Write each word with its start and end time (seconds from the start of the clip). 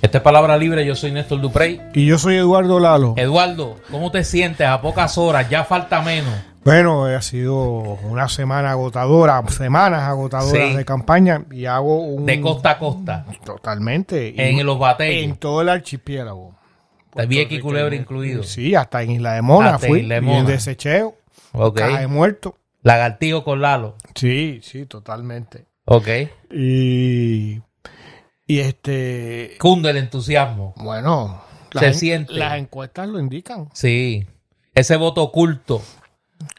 Esta 0.00 0.18
es 0.18 0.24
Palabra 0.24 0.56
Libre, 0.56 0.86
yo 0.86 0.94
soy 0.94 1.10
Néstor 1.10 1.40
Duprey. 1.40 1.80
Y 1.92 2.06
yo 2.06 2.18
soy 2.18 2.36
Eduardo 2.36 2.78
Lalo. 2.78 3.14
Eduardo, 3.16 3.76
¿cómo 3.90 4.10
te 4.12 4.22
sientes 4.22 4.66
a 4.66 4.80
pocas 4.80 5.18
horas? 5.18 5.50
Ya 5.50 5.64
falta 5.64 6.00
menos. 6.02 6.32
Bueno, 6.64 7.06
ha 7.06 7.22
sido 7.22 7.56
una 7.56 8.28
semana 8.28 8.72
agotadora, 8.72 9.42
semanas 9.48 10.02
agotadoras 10.02 10.70
Sí. 10.70 10.76
de 10.76 10.84
campaña 10.84 11.44
y 11.50 11.64
hago 11.64 12.04
un... 12.04 12.26
De 12.26 12.40
costa 12.40 12.72
a 12.72 12.78
costa. 12.78 13.24
Totalmente. 13.44 14.28
Y 14.36 14.40
En 14.40 14.64
los 14.66 14.78
batallos. 14.78 15.24
En 15.24 15.36
todo 15.36 15.62
el 15.62 15.68
archipiélago. 15.68 16.54
Vieques 17.26 17.58
y 17.58 17.60
Culebra 17.60 17.96
incluido. 17.96 18.42
Sí, 18.44 18.74
hasta 18.74 19.02
en 19.02 19.12
Isla 19.12 19.32
de 19.32 19.42
Mona 19.42 19.74
Hasta 19.76 19.88
fui. 19.88 20.00
Isla 20.00 20.16
de 20.16 20.20
y 20.20 20.24
en 20.28 20.34
Mona. 20.36 20.48
Desecheo. 20.48 21.16
Ok. 21.52 21.78
Caja 21.78 22.00
de 22.00 22.06
muerto. 22.06 22.56
Lagartijo 22.82 23.42
con 23.42 23.60
Lalo. 23.62 23.96
Sí, 24.14 24.60
sí, 24.62 24.86
totalmente. 24.86 25.64
Ok. 25.86 26.06
Y... 26.52 27.60
Y 28.48 28.58
este... 28.60 29.56
Cunde 29.60 29.90
el 29.90 29.98
entusiasmo. 29.98 30.74
Bueno... 30.78 31.44
Se 31.70 31.74
las 31.74 31.84
en- 31.84 31.94
siente. 31.94 32.32
Las 32.32 32.58
encuestas 32.58 33.08
lo 33.08 33.20
indican. 33.20 33.68
Sí. 33.74 34.26
Ese 34.74 34.96
voto 34.96 35.22
oculto. 35.22 35.82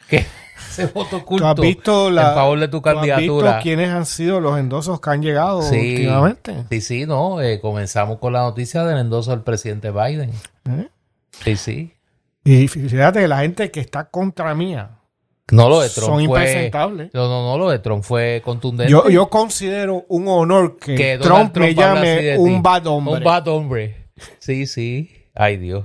¿Qué? 0.08 0.24
Ese 0.68 0.86
voto 0.86 1.16
oculto. 1.16 1.52
¿Tú 1.56 1.62
has 1.62 1.66
visto 1.66 2.10
la, 2.12 2.28
en 2.28 2.34
favor 2.36 2.60
de 2.60 2.68
tu 2.68 2.80
¿tú 2.80 2.88
has 2.88 2.94
visto 2.94 3.08
candidatura. 3.16 3.58
quiénes 3.60 3.88
han 3.90 4.06
sido 4.06 4.38
los 4.40 4.56
endosos 4.56 5.00
que 5.00 5.10
han 5.10 5.20
llegado 5.20 5.62
Sí. 5.62 5.94
últimamente? 5.96 6.64
Sí, 6.70 6.80
sí, 6.80 7.06
no. 7.06 7.40
eh, 7.40 7.60
comenzamos 7.60 8.20
con 8.20 8.32
la 8.34 8.42
noticia 8.42 8.84
del 8.84 8.98
endoso 8.98 9.32
del 9.32 9.40
presidente 9.40 9.90
Biden. 9.90 10.30
¿Eh? 10.70 10.88
Sí, 11.42 11.56
sí. 11.56 11.92
Y 12.44 12.68
fíjate, 12.68 13.26
la 13.26 13.38
gente 13.40 13.72
que 13.72 13.80
está 13.80 14.04
contra 14.10 14.54
mía 14.54 14.90
No 15.52 15.68
lo 15.68 15.80
de 15.80 15.88
Trump 15.88 16.06
son 16.06 16.14
fue. 16.14 16.24
impresentables. 16.24 17.10
No, 17.12 17.28
no, 17.28 17.42
no, 17.50 17.58
lo 17.58 17.70
de 17.70 17.78
Trump 17.78 18.02
fue 18.04 18.40
contundente. 18.44 18.90
Yo, 18.90 19.08
yo 19.08 19.28
considero 19.28 20.04
un 20.08 20.28
honor 20.28 20.76
que, 20.78 21.18
Trump, 21.20 21.56
me 21.56 21.72
Trump 21.74 21.96
así 21.98 22.04
llame 22.14 22.38
un 22.38 22.54
ti. 22.56 22.60
bad 22.62 22.86
hombre. 22.86 23.14
Un 23.18 23.24
bad 23.24 23.48
hombre. 23.48 23.96
Sí, 24.38 24.66
sí. 24.66 25.10
Ay, 25.34 25.56
Dios. 25.56 25.84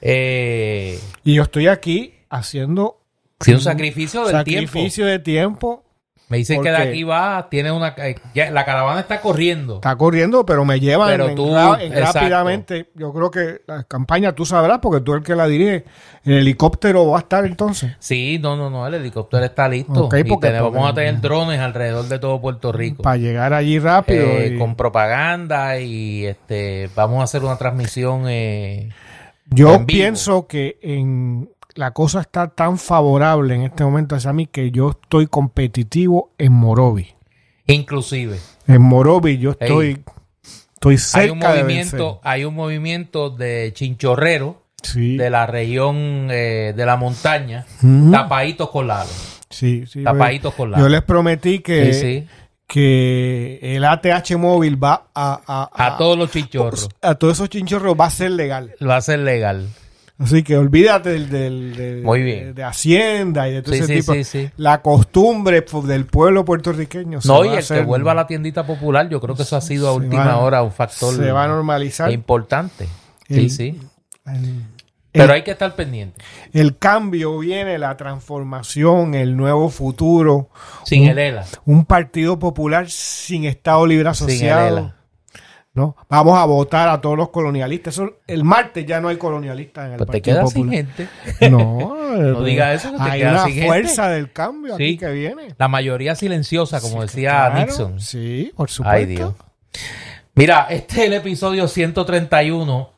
Eh, 0.00 0.98
Y 1.24 1.34
yo 1.34 1.42
estoy 1.42 1.68
aquí 1.68 2.14
haciendo 2.30 3.00
sí, 3.40 3.52
un 3.52 3.60
sacrificio 3.60 4.22
del 4.22 4.32
sacrificio 4.32 5.06
de 5.06 5.18
tiempo. 5.18 5.84
Me 6.30 6.36
dicen 6.36 6.62
que 6.62 6.70
de 6.70 6.76
aquí 6.76 7.02
va, 7.02 7.48
tiene 7.50 7.72
una. 7.72 7.88
eh, 7.98 8.14
ya, 8.34 8.52
la 8.52 8.64
caravana 8.64 9.00
está 9.00 9.20
corriendo. 9.20 9.74
Está 9.74 9.96
corriendo, 9.96 10.46
pero 10.46 10.64
me 10.64 10.78
llevan 10.78 11.08
Pero 11.10 11.28
en 11.28 11.34
tú, 11.34 11.48
en 11.74 11.92
rápidamente. 11.92 12.88
Yo 12.94 13.12
creo 13.12 13.30
que 13.32 13.62
la 13.66 13.82
campaña 13.82 14.32
tú 14.32 14.46
sabrás, 14.46 14.78
porque 14.78 15.00
tú 15.00 15.12
eres 15.12 15.22
el 15.22 15.26
que 15.26 15.34
la 15.34 15.48
dirige. 15.48 15.84
El 16.24 16.34
helicóptero 16.34 17.08
va 17.08 17.16
a 17.16 17.20
estar 17.22 17.44
entonces. 17.44 17.96
Sí, 17.98 18.38
no, 18.40 18.54
no, 18.56 18.70
no. 18.70 18.86
El 18.86 18.94
helicóptero 18.94 19.44
está 19.44 19.68
listo. 19.68 20.04
Ok, 20.04 20.14
y 20.18 20.24
porque- 20.24 20.46
tenemos- 20.48 20.72
vamos 20.72 20.90
a 20.90 20.94
tener 20.94 21.20
drones 21.20 21.58
alrededor 21.58 22.06
de 22.06 22.18
todo 22.20 22.40
Puerto 22.40 22.70
Rico. 22.70 23.02
Para 23.02 23.16
llegar 23.16 23.52
allí 23.52 23.80
rápido. 23.80 24.24
Eh, 24.24 24.52
y- 24.54 24.58
con 24.58 24.76
propaganda 24.76 25.80
y 25.80 26.26
este 26.26 26.88
vamos 26.94 27.22
a 27.22 27.24
hacer 27.24 27.42
una 27.42 27.56
transmisión 27.58 28.26
eh, 28.28 28.90
Yo 29.46 29.84
pienso 29.84 30.46
que 30.46 30.78
en 30.80 31.50
la 31.80 31.92
cosa 31.92 32.20
está 32.20 32.48
tan 32.48 32.76
favorable 32.78 33.54
en 33.54 33.62
este 33.62 33.82
momento 33.84 34.14
hacia 34.14 34.34
mí 34.34 34.46
que 34.46 34.70
yo 34.70 34.90
estoy 34.90 35.26
competitivo 35.26 36.30
en 36.36 36.52
Morovi. 36.52 37.08
inclusive 37.66 38.38
En 38.66 38.82
Morovi 38.82 39.38
yo 39.38 39.52
estoy, 39.52 40.04
estoy 40.74 40.98
cerca 40.98 41.24
hay 41.24 41.30
un 41.30 41.40
de 41.40 41.46
movimiento 41.48 41.96
vencer. 42.06 42.20
hay 42.30 42.44
un 42.44 42.54
movimiento 42.54 43.30
de 43.30 43.70
chinchorrero 43.74 44.62
Sí, 44.82 45.16
de 45.18 45.28
la 45.28 45.46
región 45.46 46.28
eh, 46.30 46.72
de 46.74 46.86
la 46.86 46.96
montaña 46.96 47.66
Ujú. 47.82 48.10
tapaditos 48.12 48.70
con 48.70 48.88
sí, 49.50 49.84
sí. 49.86 50.02
tapaditos 50.04 50.54
con 50.54 50.74
Yo 50.78 50.88
les 50.88 51.02
prometí 51.02 51.58
que, 51.60 51.92
sí, 51.92 52.00
sí. 52.00 52.26
que 52.66 53.58
el 53.62 53.84
ATH 53.84 54.36
móvil 54.38 54.82
va 54.82 55.08
a, 55.14 55.40
a, 55.46 55.86
a 55.86 55.96
todos 55.98 56.16
los 56.16 56.30
chinchorros 56.30 56.88
a 57.02 57.14
todos 57.14 57.34
esos 57.34 57.48
chinchorros 57.50 57.94
va 57.98 58.06
a 58.06 58.10
ser 58.10 58.30
legal. 58.32 58.74
va 58.86 58.96
a 58.96 59.00
ser 59.02 59.18
legal 59.20 59.66
Así 60.20 60.42
que 60.42 60.56
olvídate 60.58 61.08
del, 61.10 61.30
del- 61.30 61.74
del- 61.76 62.02
Muy 62.02 62.22
bien. 62.22 62.44
de, 62.48 62.52
de 62.52 62.64
Hacienda 62.64 63.48
y 63.48 63.54
de 63.54 63.62
todo 63.62 63.74
Sí, 63.74 63.80
ese 63.80 63.86
sí, 63.94 64.00
tipo. 64.00 64.12
sí, 64.12 64.24
sí. 64.24 64.50
La 64.58 64.82
costumbre 64.82 65.64
del 65.84 66.04
pueblo 66.06 66.44
puertorriqueño. 66.44 67.20
no 67.24 67.44
y 67.46 67.48
a 67.48 67.58
el 67.60 67.64
que 67.66 67.80
vuelva 67.82 68.12
a 68.12 68.14
la 68.14 68.26
tiendita 68.26 68.66
popular 68.66 69.08
yo 69.08 69.18
creo 69.20 69.34
que 69.34 69.42
eso 69.44 69.56
ha 69.56 69.60
sido 69.62 69.88
a 69.88 69.92
última 69.94 70.26
va- 70.26 70.36
hora 70.38 70.62
un 70.62 70.72
factor 70.72 71.14
Se 71.16 71.32
va 71.32 71.44
a 71.44 71.48
normalizar. 71.48 72.12
importante 72.12 72.86
sí 73.28 73.34
El- 73.34 73.50
sí 73.50 73.80
El, 74.26 74.62
pero 75.12 75.24
el- 75.24 75.30
hay 75.30 75.42
que 75.42 75.52
estar 75.52 75.74
pendiente 75.74 76.22
el 76.52 76.76
cambio 76.76 77.38
viene, 77.38 77.78
la 77.78 77.96
transformación, 77.96 79.14
el 79.14 79.36
nuevo 79.36 79.70
futuro. 79.70 80.50
sin 80.84 81.04
un, 81.04 81.08
el 81.08 81.18
ELA 81.18 81.46
un 81.64 81.84
partido 81.86 82.38
popular 82.38 82.90
sin 82.90 83.44
Estado 83.44 83.86
Libre 83.86 84.12
sin 84.14 84.26
el 84.28 84.30
Asociado. 84.34 84.68
ELA 84.68 84.96
¿no? 85.74 85.96
Vamos 86.08 86.36
a 86.38 86.44
votar 86.44 86.88
a 86.88 87.00
todos 87.00 87.16
los 87.16 87.28
colonialistas. 87.30 87.94
Eso, 87.94 88.10
el 88.26 88.44
martes 88.44 88.84
ya 88.86 89.00
no 89.00 89.08
hay 89.08 89.16
colonialistas 89.16 89.86
en 89.86 89.92
el 89.92 89.96
pues 89.98 90.06
te 90.10 90.32
Partido 90.32 90.46
sin 90.48 90.62
Popular. 90.66 90.74
gente 91.38 91.50
No, 91.50 91.96
No 92.16 92.42
diga 92.42 92.74
eso, 92.74 92.90
te 92.92 93.02
hay 93.02 93.20
quedas 93.20 93.32
una 93.34 93.44
sin 93.44 93.52
gente. 93.54 93.66
fuerza 93.68 94.08
del 94.08 94.32
cambio 94.32 94.76
Sí. 94.76 94.82
aquí 94.82 94.98
que 94.98 95.10
viene. 95.12 95.54
La 95.58 95.68
mayoría 95.68 96.14
silenciosa, 96.16 96.80
como 96.80 97.02
decía 97.02 97.30
Claro, 97.30 97.58
Nixon. 97.60 98.00
Sí, 98.00 98.52
por 98.56 98.68
supuesto. 98.70 98.96
Ay, 98.96 99.06
Dios. 99.06 99.34
Mira, 100.34 100.66
este 100.70 100.94
es 101.02 101.06
el 101.06 101.12
episodio 101.14 101.68
131 101.68 102.90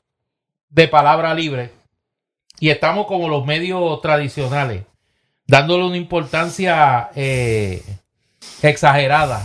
de 0.70 0.88
Palabra 0.88 1.34
Libre. 1.34 1.72
Y 2.60 2.70
estamos 2.70 3.06
como 3.06 3.28
los 3.28 3.44
medios 3.44 4.00
tradicionales, 4.00 4.84
dándole 5.46 5.84
una 5.84 5.96
importancia 5.96 7.10
eh, 7.16 7.82
exagerada 8.62 9.44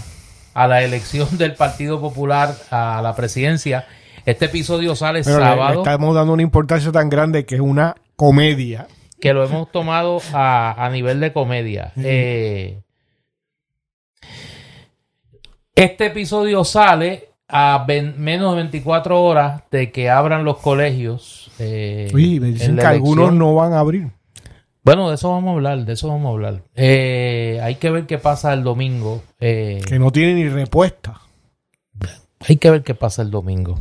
a 0.58 0.68
la 0.68 0.82
elección 0.84 1.38
del 1.38 1.54
Partido 1.54 2.02
Popular 2.02 2.56
a 2.72 3.00
la 3.04 3.16
presidencia. 3.16 3.86
Este 4.26 4.46
episodio 4.46 4.96
sale 4.96 5.22
Pero 5.24 5.38
le- 5.38 5.44
le 5.46 5.50
sábado, 5.52 5.82
estamos 5.84 6.16
dando 6.16 6.34
una 6.34 6.42
importancia 6.42 6.92
tan 6.92 7.10
grande 7.10 7.46
que 7.46 7.56
es 7.56 7.62
una 7.62 7.96
comedia. 8.16 8.88
que 9.22 9.34
lo 9.34 9.44
hemos 9.46 9.72
tomado 9.72 10.20
a, 10.34 10.84
a 10.86 10.90
nivel 10.90 11.20
de 11.20 11.32
comedia. 11.34 11.92
Eh, 11.98 12.82
este 15.76 16.08
episodio 16.08 16.64
sale 16.64 17.30
a 17.48 17.86
menos 17.88 18.52
de 18.52 18.56
24 18.64 19.24
horas 19.24 19.62
de 19.72 19.92
que 19.92 20.10
abran 20.10 20.44
los 20.44 20.58
colegios. 20.58 21.52
eh, 21.60 22.10
Uy, 22.14 22.40
me 22.40 22.48
en 22.48 22.54
dicen 22.56 22.76
que 22.78 22.86
algunos 22.86 23.34
no 23.34 23.54
van 23.56 23.74
a 23.74 23.80
abrir. 23.80 24.08
Bueno, 24.88 25.10
de 25.10 25.16
eso 25.16 25.32
vamos 25.32 25.50
a 25.50 25.54
hablar, 25.56 25.80
de 25.80 25.92
eso 25.92 26.08
vamos 26.08 26.28
a 26.28 26.30
hablar. 26.30 26.62
Eh, 26.74 27.60
hay 27.62 27.76
que 27.76 27.90
ver 27.90 28.06
qué 28.06 28.20
pasa 28.20 28.54
el 28.54 28.64
domingo. 28.64 29.22
eh, 29.38 29.82
Que 29.86 30.00
no 30.00 30.14
tienen 30.14 30.38
ni 30.38 30.48
respuesta. 30.48 31.20
hay 32.48 32.56
que 32.56 32.72
ver 32.72 32.84
qué 32.84 32.96
pasa 32.96 33.22
el 33.22 33.30
domingo. 33.30 33.80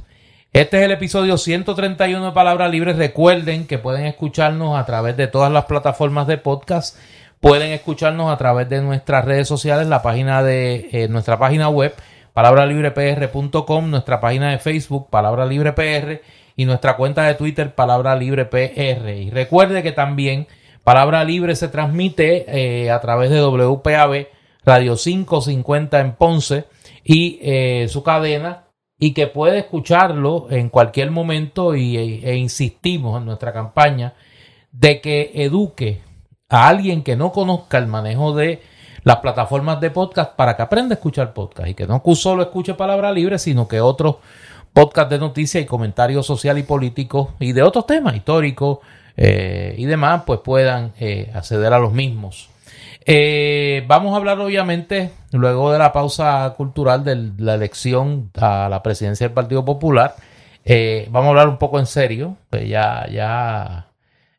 Este 0.53 0.79
es 0.79 0.83
el 0.83 0.91
episodio 0.91 1.39
131 1.39 2.27
de 2.27 2.33
Palabra 2.33 2.67
Libre. 2.67 2.93
Recuerden 2.93 3.69
que 3.69 3.79
pueden 3.79 4.05
escucharnos 4.05 4.77
a 4.77 4.85
través 4.85 5.17
de 5.17 5.29
todas 5.29 5.53
las 5.53 5.67
plataformas 5.67 6.27
de 6.27 6.39
podcast. 6.39 6.99
Pueden 7.39 7.71
escucharnos 7.71 8.33
a 8.33 8.37
través 8.37 8.69
de 8.69 8.83
nuestras 8.83 9.25
redes 9.25 9.47
sociales, 9.47 9.87
la 9.87 10.03
página 10.03 10.43
de 10.43 10.89
eh, 10.91 11.07
nuestra 11.07 11.39
página 11.39 11.69
web, 11.69 11.95
palabralibrepr.com, 12.35 13.91
nuestra 13.91 14.21
página 14.21 14.51
de 14.51 14.59
Facebook, 14.59 15.09
Palabra 15.09 15.47
Libre 15.47 15.73
PR, 15.73 16.21
y 16.57 16.65
nuestra 16.65 16.97
cuenta 16.97 17.23
de 17.29 17.35
Twitter, 17.35 17.77
Palabra 17.77 18.17
Libre 18.17 18.47
PR. 18.47 19.09
Y 19.17 19.31
recuerde 19.31 19.85
que 19.85 19.93
también 19.93 20.49
Palabra 20.87 21.25
Libre 21.25 21.57
se 21.57 21.67
transmite 21.67 22.45
eh, 22.47 22.93
a 22.93 23.01
través 23.01 23.29
de 23.31 23.43
WPAB 23.43 24.29
Radio 24.65 24.95
550 24.95 25.99
en 25.99 26.13
Ponce 26.13 26.67
y 27.03 27.41
eh, 27.43 27.89
su 27.89 28.05
cadena 28.05 28.67
y 28.97 29.13
que 29.13 29.27
puede 29.27 29.59
escucharlo 29.59 30.47
en 30.49 30.69
cualquier 30.69 31.11
momento 31.11 31.75
y, 31.75 31.97
e, 31.97 32.31
e 32.31 32.37
insistimos 32.37 33.19
en 33.19 33.25
nuestra 33.25 33.53
campaña 33.53 34.15
de 34.71 35.01
que 35.01 35.33
eduque 35.35 36.03
a 36.49 36.69
alguien 36.69 37.03
que 37.03 37.17
no 37.17 37.33
conozca 37.33 37.79
el 37.79 37.89
manejo 37.89 38.37
de 38.37 38.63
las 39.03 39.17
plataformas 39.17 39.81
de 39.81 39.91
podcast 39.91 40.37
para 40.37 40.55
que 40.55 40.63
aprenda 40.63 40.93
a 40.95 40.99
escuchar 40.99 41.35
podcast 41.35 41.69
y 41.69 41.75
que 41.75 41.89
no 41.89 42.01
solo 42.15 42.45
escuche 42.45 42.75
palabra 42.75 43.11
libre, 43.11 43.41
sino 43.41 43.67
que 43.67 43.81
otros 43.81 44.19
podcasts 44.73 45.11
de 45.11 45.19
noticias 45.19 45.65
y 45.65 45.67
comentarios 45.67 46.25
social 46.25 46.59
y 46.59 46.63
políticos 46.63 47.31
y 47.41 47.51
de 47.51 47.65
otros 47.65 47.89
temas 47.89 48.15
históricos 48.15 48.79
eh, 49.17 49.75
y 49.79 49.85
demás, 49.87 50.23
pues 50.27 50.41
puedan 50.41 50.93
eh, 51.01 51.31
acceder 51.35 51.73
a 51.73 51.79
los 51.79 51.93
mismos. 51.93 52.51
Eh, 53.09 53.85
vamos 53.87 54.13
a 54.13 54.17
hablar 54.17 54.41
obviamente, 54.41 55.13
luego 55.31 55.71
de 55.71 55.79
la 55.79 55.93
pausa 55.93 56.53
cultural 56.57 57.05
de 57.05 57.31
la 57.39 57.55
elección 57.55 58.33
a 58.35 58.69
la 58.69 58.83
presidencia 58.83 59.29
del 59.29 59.35
Partido 59.35 59.65
Popular, 59.65 60.17
eh, 60.65 61.07
vamos 61.13 61.29
a 61.29 61.31
hablar 61.31 61.49
un 61.49 61.59
poco 61.59 61.79
en 61.79 61.87
serio, 61.87 62.37
pues 62.51 62.69
ya, 62.69 63.07
ya 63.09 63.87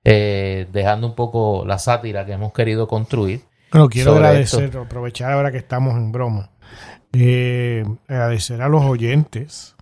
eh, 0.04 0.68
dejando 0.74 1.08
un 1.08 1.16
poco 1.16 1.64
la 1.66 1.80
sátira 1.80 2.26
que 2.26 2.34
hemos 2.34 2.52
querido 2.52 2.90
construir. 2.90 3.44
Bueno, 3.72 3.88
quiero 3.88 4.16
agradecer, 4.16 4.76
aprovechar 4.76 5.32
ahora 5.32 5.50
que 5.50 5.60
estamos 5.60 5.96
en 5.96 6.12
broma, 6.12 6.50
agradecer 8.10 8.62
a 8.62 8.68
los 8.68 8.84
oyentes 8.84 9.77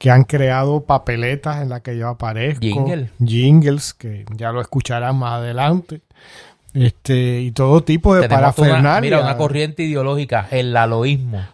que 0.00 0.10
han 0.10 0.24
creado 0.24 0.80
papeletas 0.84 1.60
en 1.60 1.68
las 1.68 1.82
que 1.82 1.94
yo 1.98 2.08
aparezco. 2.08 2.62
Jingle. 2.62 3.10
Jingles, 3.22 3.92
que 3.92 4.24
ya 4.34 4.50
lo 4.50 4.62
escucharán 4.62 5.16
más 5.18 5.34
adelante. 5.34 6.00
este 6.72 7.40
y 7.42 7.50
todo 7.50 7.82
tipo 7.82 8.14
de 8.14 8.22
Tenemos 8.22 8.40
una, 8.40 8.52
parafernalia. 8.68 9.00
mira, 9.02 9.20
una 9.20 9.36
corriente 9.36 9.82
ideológica, 9.82 10.48
el 10.50 10.72
laloísmo. 10.72 11.44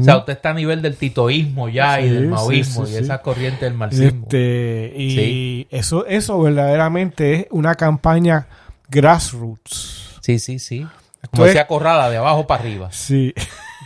O 0.00 0.04
sea, 0.04 0.18
usted 0.18 0.34
está 0.34 0.50
a 0.50 0.54
nivel 0.54 0.82
del 0.82 0.96
titoísmo 0.96 1.68
ya 1.68 2.00
y 2.00 2.08
del 2.08 2.28
maoísmo 2.28 2.86
sí, 2.86 2.92
y 2.92 2.96
esa 2.96 3.22
corriente 3.22 3.64
del 3.64 3.74
marxismo. 3.74 4.20
Este, 4.22 4.92
y 4.96 5.66
eso, 5.70 6.06
eso 6.06 6.38
verdaderamente 6.40 7.32
es 7.34 7.46
una 7.50 7.74
campaña 7.74 8.46
grassroots. 8.88 10.18
Sí, 10.20 10.38
sí, 10.38 10.58
sí. 10.58 10.80
Como 10.80 10.92
Esto 11.22 11.42
es- 11.46 11.48
decía 11.52 11.66
Corrada, 11.66 12.10
de 12.10 12.18
abajo 12.18 12.46
para 12.46 12.62
arriba. 12.62 12.88
Sí. 12.92 13.32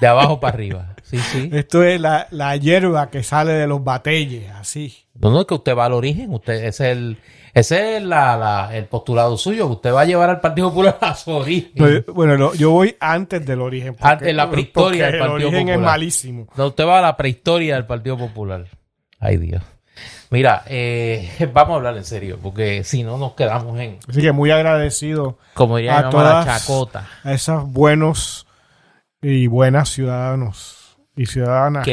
De 0.01 0.07
abajo 0.07 0.41
para 0.41 0.55
arriba. 0.55 0.95
Sí, 1.09 1.19
sí. 1.19 1.49
Esto 1.53 1.83
es 1.83 2.01
la, 2.01 2.27
la 2.31 2.55
hierba 2.57 3.09
que 3.11 3.23
sale 3.23 3.53
de 3.53 3.67
los 3.67 3.83
batelles, 3.83 4.51
así. 4.51 4.95
No, 5.15 5.31
no, 5.31 5.41
es 5.41 5.47
que 5.47 5.55
usted 5.55 5.75
va 5.77 5.87
al 5.87 5.95
origen, 5.95 6.33
usted, 6.35 6.53
ese 6.65 6.91
es 6.91 6.97
el, 6.99 7.17
ese 7.55 7.97
es 7.97 8.03
la, 8.03 8.37
la- 8.37 8.77
el 8.77 8.85
postulado 8.85 9.37
suyo, 9.39 9.67
usted 9.69 9.93
va 9.93 10.03
a 10.03 10.05
llevar 10.05 10.29
al 10.29 10.41
Partido 10.41 10.69
Popular 10.69 10.99
a 11.01 11.15
su 11.15 11.31
origen. 11.31 11.73
No, 11.77 12.13
Bueno, 12.15 12.37
lo- 12.37 12.55
yo 12.55 12.71
voy 12.73 12.95
antes 13.01 13.45
del 13.47 13.61
origen. 13.63 13.95
porque- 13.95 14.07
Antes, 14.07 14.35
la 14.35 14.51
prehistoria 14.51 15.07
del 15.07 15.19
Partido 15.19 15.37
El 15.37 15.45
origen 15.47 15.69
es 15.71 15.75
Popular. 15.77 15.91
malísimo. 15.93 16.47
No, 16.57 16.67
usted 16.67 16.85
va 16.87 16.99
a 16.99 17.03
la 17.03 17.17
prehistoria 17.17 17.75
del 17.77 17.87
Partido 17.87 18.19
Popular. 18.19 18.67
Ay, 19.19 19.39
Dios. 19.39 19.63
Mira, 20.31 20.63
eh, 20.67 21.31
vamos 21.55 21.73
a 21.73 21.77
hablar 21.77 21.97
en 21.97 22.05
serio, 22.05 22.39
porque 22.43 22.85
si 22.85 23.03
no 23.03 23.17
nos 23.17 23.33
quedamos 23.33 23.79
en, 23.81 23.99
Así 24.07 24.21
que 24.21 24.31
muy 24.33 24.51
agradecido 24.51 25.39
como 25.55 25.79
diría 25.79 25.99
A 26.01 26.03
mamá, 26.03 26.23
la 26.23 26.31
todas- 26.45 26.61
chacota. 26.61 27.09
a 27.25 27.33
esos 27.33 27.67
buenos 27.73 28.47
y 29.23 29.47
buenas 29.49 29.89
ciudadanos 29.89 30.75
y 31.19 31.27
ciudadanas 31.27 31.85
que, 31.85 31.93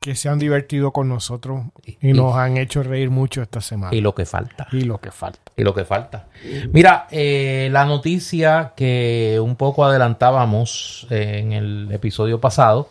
Que, 0.00 0.10
que 0.10 0.14
se 0.14 0.28
han 0.28 0.38
divertido 0.38 0.92
con 0.92 1.08
nosotros 1.08 1.64
y, 1.84 2.10
Y- 2.10 2.12
nos 2.12 2.36
han 2.36 2.56
hecho 2.56 2.82
reír 2.82 3.10
mucho 3.10 3.42
esta 3.42 3.60
semana. 3.60 3.94
y 3.94 4.00
lo 4.00 4.14
que 4.14 4.24
falta. 4.26 4.66
y 4.72 4.82
lo 4.82 4.98
que 4.98 5.10
falta. 5.10 5.52
y 5.56 5.62
lo 5.64 5.74
que 5.74 5.84
falta. 5.84 6.28
Mira, 6.72 7.06
eh, 7.10 7.68
la 7.72 7.84
noticia 7.84 8.72
que 8.76 9.38
un 9.42 9.56
poco 9.56 9.84
adelantábamos 9.84 11.06
eh, 11.10 11.38
en 11.40 11.52
el 11.52 11.88
episodio 11.92 12.40
pasado, 12.40 12.88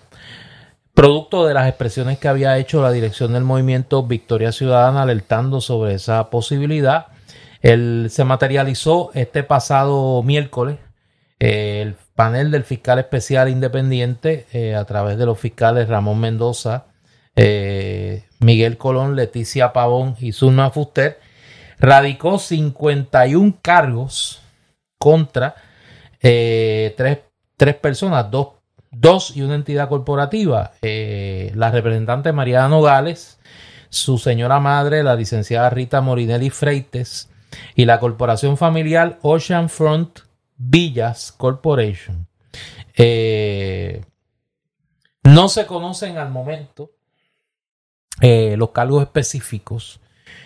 producto 0.94 1.46
de 1.48 1.54
las 1.54 1.68
expresiones 1.68 2.20
que 2.20 2.28
había 2.28 2.58
hecho 2.58 2.82
la 2.82 2.92
dirección 2.92 3.34
del 3.34 3.44
movimiento 3.44 4.04
Victoria 4.04 4.52
Ciudadana 4.52 5.04
alertando 5.04 5.62
sobre 5.62 5.94
esa 5.96 6.30
posibilidad, 6.30 7.08
el- 7.62 8.08
se 8.10 8.24
materializó 8.24 9.12
este 9.14 9.44
pasado 9.44 10.22
miércoles 10.24 10.78
eh, 11.40 11.82
el 11.84 11.96
panel 12.20 12.52
del 12.52 12.66
fiscal 12.66 13.00
especial 13.00 13.48
independiente 13.48 14.46
eh, 14.52 14.76
a 14.76 14.84
través 14.84 15.18
de 15.18 15.26
los 15.26 15.40
fiscales 15.40 15.88
Ramón 15.88 16.20
Mendoza, 16.20 16.88
eh, 17.34 18.26
Miguel 18.42 18.78
Colón, 18.78 19.16
Leticia 19.16 19.72
Pavón 19.72 20.18
y 20.20 20.34
Zulma 20.34 20.70
Fuster, 20.70 21.22
radicó 21.80 22.38
51 22.38 23.60
cargos 23.62 24.42
contra 24.98 25.56
eh, 26.22 26.94
tres, 26.98 27.20
tres 27.56 27.76
personas, 27.76 28.30
dos, 28.30 28.50
dos 28.92 29.38
y 29.38 29.42
una 29.42 29.56
entidad 29.56 29.88
corporativa. 29.88 30.74
La 30.82 31.72
representante 31.72 32.34
Mariana 32.34 32.68
Nogales, 32.68 33.40
su 33.88 34.18
señora 34.18 34.60
madre, 34.60 35.04
la 35.04 35.16
licenciada 35.16 35.70
Rita 35.70 36.02
Morinelli 36.02 36.50
Freites, 36.50 37.30
y 37.76 37.86
la 37.86 38.02
corporación 38.02 38.58
familiar 38.58 39.20
Ocean 39.22 39.70
Front 39.70 40.20
Villas 40.60 41.32
Corporation. 41.36 42.28
Eh, 42.96 44.04
no 45.24 45.50
se 45.50 45.66
conocen 45.66 46.18
al 46.18 46.30
momento 46.30 46.92
eh, 48.22 48.56
los 48.58 48.72
cargos 48.72 49.02
específicos. 49.02 50.00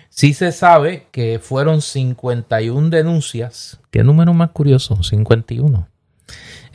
Sí 0.09 0.33
se 0.33 0.51
sabe 0.51 1.07
que 1.11 1.39
fueron 1.39 1.81
51 1.81 2.89
denuncias. 2.89 3.79
¿Qué 3.89 4.03
número 4.03 4.33
más 4.33 4.51
curioso? 4.51 5.01
51. 5.01 5.87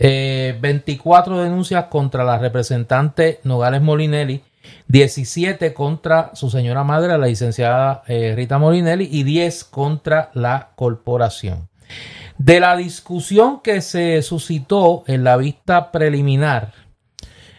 Eh, 0.00 0.58
24 0.60 1.42
denuncias 1.42 1.84
contra 1.84 2.24
la 2.24 2.38
representante 2.38 3.40
Nogales 3.44 3.82
Molinelli, 3.82 4.42
17 4.88 5.72
contra 5.72 6.30
su 6.34 6.50
señora 6.50 6.84
madre, 6.84 7.16
la 7.18 7.26
licenciada 7.26 8.02
eh, 8.06 8.34
Rita 8.36 8.58
Molinelli, 8.58 9.08
y 9.10 9.22
10 9.22 9.64
contra 9.64 10.30
la 10.34 10.70
corporación. 10.74 11.68
De 12.38 12.60
la 12.60 12.76
discusión 12.76 13.60
que 13.60 13.80
se 13.80 14.22
suscitó 14.22 15.02
en 15.06 15.24
la 15.24 15.36
vista 15.36 15.90
preliminar, 15.90 16.72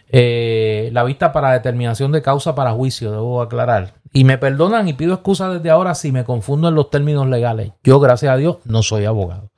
eh, 0.08 0.88
la 0.92 1.04
vista 1.04 1.32
para 1.32 1.52
determinación 1.52 2.12
de 2.12 2.22
causa 2.22 2.54
para 2.54 2.72
juicio, 2.72 3.12
debo 3.12 3.42
aclarar. 3.42 3.94
Y 4.12 4.24
me 4.24 4.38
perdonan 4.38 4.88
y 4.88 4.94
pido 4.94 5.14
excusa 5.14 5.48
desde 5.50 5.70
ahora 5.70 5.94
si 5.94 6.10
me 6.10 6.24
confundo 6.24 6.68
en 6.68 6.74
los 6.74 6.90
términos 6.90 7.28
legales. 7.28 7.72
Yo, 7.84 8.00
gracias 8.00 8.32
a 8.32 8.36
Dios, 8.36 8.56
no 8.64 8.82
soy 8.82 9.04
abogado. 9.04 9.50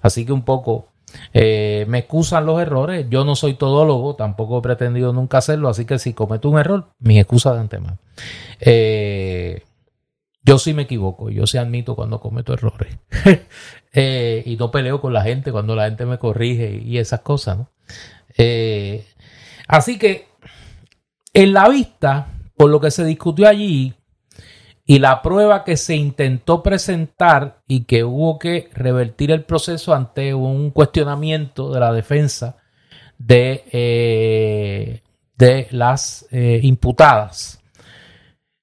Así 0.00 0.26
que 0.26 0.32
un 0.32 0.44
poco 0.44 0.88
eh, 1.32 1.84
me 1.88 1.98
excusan 1.98 2.46
los 2.46 2.60
errores. 2.60 3.06
Yo 3.10 3.24
no 3.24 3.36
soy 3.36 3.54
todólogo, 3.54 4.16
tampoco 4.16 4.58
he 4.58 4.62
pretendido 4.62 5.12
nunca 5.12 5.38
hacerlo. 5.38 5.68
Así 5.68 5.84
que 5.84 5.98
si 5.98 6.14
cometo 6.14 6.48
un 6.48 6.58
error, 6.58 6.88
mis 6.98 7.18
excusas 7.20 7.54
de 7.54 7.60
antemano. 7.60 7.98
Eh, 8.60 9.62
yo 10.44 10.58
sí 10.58 10.74
me 10.74 10.82
equivoco, 10.82 11.30
yo 11.30 11.46
sí 11.46 11.58
admito 11.58 11.94
cuando 11.94 12.20
cometo 12.20 12.52
errores. 12.52 12.98
Eh, 13.94 14.42
y 14.46 14.56
no 14.56 14.70
peleo 14.70 15.02
con 15.02 15.12
la 15.12 15.22
gente 15.22 15.52
cuando 15.52 15.76
la 15.76 15.84
gente 15.84 16.06
me 16.06 16.18
corrige 16.18 16.80
y 16.82 16.96
esas 16.96 17.20
cosas, 17.20 17.58
¿no? 17.58 17.68
Eh, 18.38 19.06
así 19.68 19.98
que 19.98 20.28
en 21.34 21.52
la 21.52 21.68
vista, 21.68 22.28
por 22.56 22.70
lo 22.70 22.80
que 22.80 22.90
se 22.90 23.04
discutió 23.04 23.46
allí 23.46 23.92
y 24.86 24.98
la 24.98 25.20
prueba 25.20 25.62
que 25.62 25.76
se 25.76 25.94
intentó 25.94 26.62
presentar 26.62 27.60
y 27.68 27.84
que 27.84 28.02
hubo 28.02 28.38
que 28.38 28.70
revertir 28.72 29.30
el 29.30 29.44
proceso 29.44 29.92
ante 29.94 30.32
un 30.32 30.70
cuestionamiento 30.70 31.70
de 31.70 31.80
la 31.80 31.92
defensa 31.92 32.56
de, 33.18 33.62
eh, 33.72 35.02
de 35.36 35.68
las 35.70 36.26
imputadas, 36.32 37.60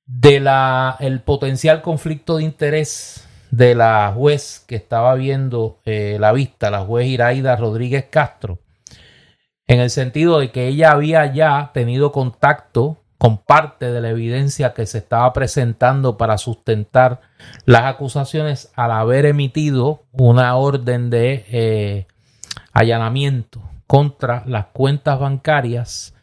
de 0.05 0.39
la, 0.39 0.97
el 0.99 1.21
potencial 1.21 1.83
conflicto 1.83 2.37
de 2.37 2.43
interés 2.43 3.28
de 3.51 3.75
la 3.75 4.13
juez 4.15 4.63
que 4.67 4.75
estaba 4.75 5.15
viendo 5.15 5.79
eh, 5.85 6.17
la 6.19 6.31
vista, 6.31 6.69
la 6.69 6.81
juez 6.81 7.07
Iraida 7.07 7.55
Rodríguez 7.55 8.05
Castro, 8.09 8.59
en 9.67 9.79
el 9.79 9.89
sentido 9.89 10.39
de 10.39 10.51
que 10.51 10.67
ella 10.67 10.91
había 10.91 11.31
ya 11.33 11.71
tenido 11.73 12.11
contacto 12.11 12.97
con 13.17 13.37
parte 13.37 13.91
de 13.91 14.01
la 14.01 14.09
evidencia 14.09 14.73
que 14.73 14.85
se 14.85 14.99
estaba 14.99 15.31
presentando 15.33 16.17
para 16.17 16.37
sustentar 16.37 17.19
las 17.65 17.83
acusaciones 17.83 18.71
al 18.75 18.91
haber 18.91 19.25
emitido 19.25 20.03
una 20.13 20.55
orden 20.55 21.09
de 21.09 21.45
eh, 21.51 22.07
allanamiento 22.71 23.61
contra 23.87 24.43
las 24.45 24.67
cuentas 24.67 25.19
bancarias 25.19 26.15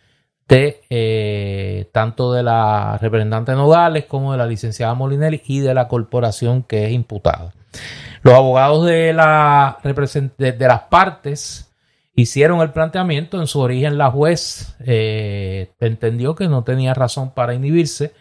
de 0.48 0.82
eh, 0.90 1.88
tanto 1.92 2.32
de 2.32 2.42
la 2.42 2.98
representante 2.98 3.52
Nogales 3.52 4.04
como 4.04 4.32
de 4.32 4.38
la 4.38 4.46
licenciada 4.46 4.94
Molinelli 4.94 5.42
y 5.46 5.60
de 5.60 5.74
la 5.74 5.88
corporación 5.88 6.62
que 6.62 6.86
es 6.86 6.92
imputada. 6.92 7.52
Los 8.22 8.34
abogados 8.34 8.86
de, 8.86 9.12
la, 9.12 9.78
de 9.82 10.56
las 10.66 10.80
partes 10.82 11.66
hicieron 12.16 12.60
el 12.60 12.70
planteamiento. 12.70 13.40
En 13.40 13.46
su 13.46 13.60
origen, 13.60 13.98
la 13.98 14.10
juez 14.10 14.74
eh, 14.84 15.70
entendió 15.78 16.34
que 16.34 16.48
no 16.48 16.64
tenía 16.64 16.94
razón 16.94 17.30
para 17.30 17.54
inhibirse. 17.54 18.14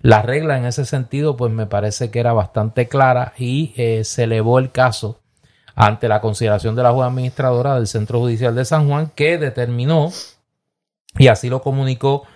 La 0.00 0.22
regla 0.22 0.56
en 0.56 0.64
ese 0.64 0.84
sentido, 0.84 1.36
pues 1.36 1.52
me 1.52 1.66
parece 1.66 2.10
que 2.10 2.20
era 2.20 2.32
bastante 2.32 2.86
clara 2.86 3.32
y 3.36 3.72
eh, 3.76 4.04
se 4.04 4.24
elevó 4.24 4.60
el 4.60 4.70
caso 4.70 5.18
ante 5.74 6.08
la 6.08 6.20
consideración 6.20 6.76
de 6.76 6.84
la 6.84 6.92
juez 6.92 7.08
administradora 7.08 7.74
del 7.74 7.88
Centro 7.88 8.20
Judicial 8.20 8.54
de 8.54 8.64
San 8.64 8.88
Juan, 8.88 9.10
que 9.14 9.38
determinó, 9.38 10.12
y 11.18 11.28
así 11.28 11.48
lo 11.48 11.60
comunicó 11.60 12.26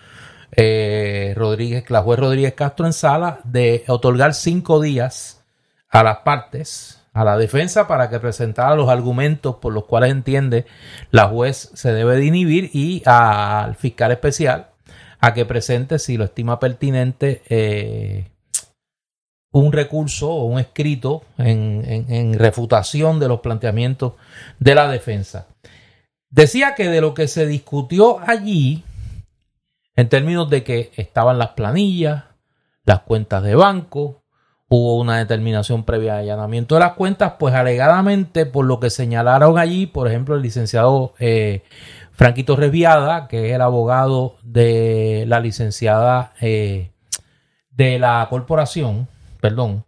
eh, 0.52 1.32
Rodríguez, 1.36 1.88
la 1.90 2.02
juez 2.02 2.18
Rodríguez 2.18 2.54
Castro 2.54 2.86
en 2.86 2.92
sala, 2.92 3.40
de 3.44 3.84
otorgar 3.88 4.34
cinco 4.34 4.80
días 4.80 5.44
a 5.88 6.02
las 6.02 6.18
partes, 6.18 7.02
a 7.14 7.24
la 7.24 7.38
defensa, 7.38 7.86
para 7.86 8.10
que 8.10 8.20
presentara 8.20 8.74
los 8.74 8.88
argumentos 8.88 9.56
por 9.56 9.72
los 9.72 9.84
cuales 9.84 10.10
entiende 10.10 10.66
la 11.10 11.28
juez 11.28 11.70
se 11.74 11.92
debe 11.92 12.16
de 12.16 12.26
inhibir 12.26 12.70
y 12.72 13.02
al 13.06 13.74
fiscal 13.76 14.12
especial 14.12 14.68
a 15.20 15.32
que 15.34 15.46
presente, 15.46 16.00
si 16.00 16.16
lo 16.16 16.24
estima 16.24 16.58
pertinente, 16.58 17.42
eh, 17.48 18.32
un 19.52 19.70
recurso 19.70 20.30
o 20.30 20.46
un 20.46 20.58
escrito 20.58 21.22
en, 21.38 22.34
refutación 22.34 23.20
de 23.20 23.28
los 23.28 23.40
planteamientos 23.40 24.14
de 24.58 24.74
la 24.74 24.88
defensa. 24.88 25.46
Decía 26.32 26.74
que 26.74 26.88
de 26.88 27.02
lo 27.02 27.12
que 27.12 27.28
se 27.28 27.46
discutió 27.46 28.18
allí, 28.26 28.82
en 29.94 30.08
términos 30.08 30.48
de 30.48 30.64
que 30.64 30.90
estaban 30.96 31.38
las 31.38 31.50
planillas, 31.50 32.24
las 32.86 33.00
cuentas 33.00 33.42
de 33.42 33.54
banco, 33.54 34.22
hubo 34.66 34.96
una 34.96 35.18
determinación 35.18 35.84
previa 35.84 36.14
de 36.14 36.20
allanamiento 36.20 36.74
de 36.74 36.80
las 36.80 36.94
cuentas, 36.94 37.34
pues 37.38 37.54
alegadamente 37.54 38.46
por 38.46 38.64
lo 38.64 38.80
que 38.80 38.88
señalaron 38.88 39.58
allí, 39.58 39.84
por 39.84 40.08
ejemplo, 40.08 40.34
el 40.34 40.40
licenciado 40.40 41.12
eh, 41.18 41.64
Franquito 42.12 42.56
Reviada, 42.56 43.28
que 43.28 43.50
es 43.50 43.54
el 43.54 43.60
abogado 43.60 44.36
de 44.42 45.24
la 45.28 45.38
licenciada 45.38 46.32
eh, 46.40 46.92
de 47.72 47.98
la 47.98 48.26
corporación, 48.30 49.06
perdón, 49.42 49.84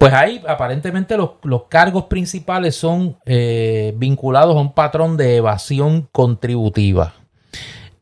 Pues 0.00 0.14
ahí 0.14 0.42
aparentemente 0.48 1.14
los, 1.18 1.64
cargos 1.68 2.04
principales 2.06 2.74
son 2.74 3.18
eh, 3.26 3.92
vinculados 3.98 4.56
a 4.56 4.60
un 4.60 4.72
patrón 4.72 5.18
de 5.18 5.36
evasión 5.36 6.08
contributiva. 6.10 7.12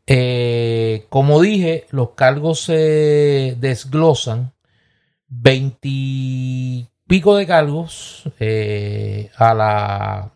Eh, 0.07 1.07
como 1.09 1.41
dije, 1.41 1.87
los 1.91 2.11
cargos 2.11 2.61
se 2.61 3.57
desglosan 3.59 4.53
20 5.27 6.89
pico 7.09 7.35
de 7.35 7.47
cargos 7.49 8.31
eh, 8.39 9.33
a 9.37 9.53
la 9.55 10.31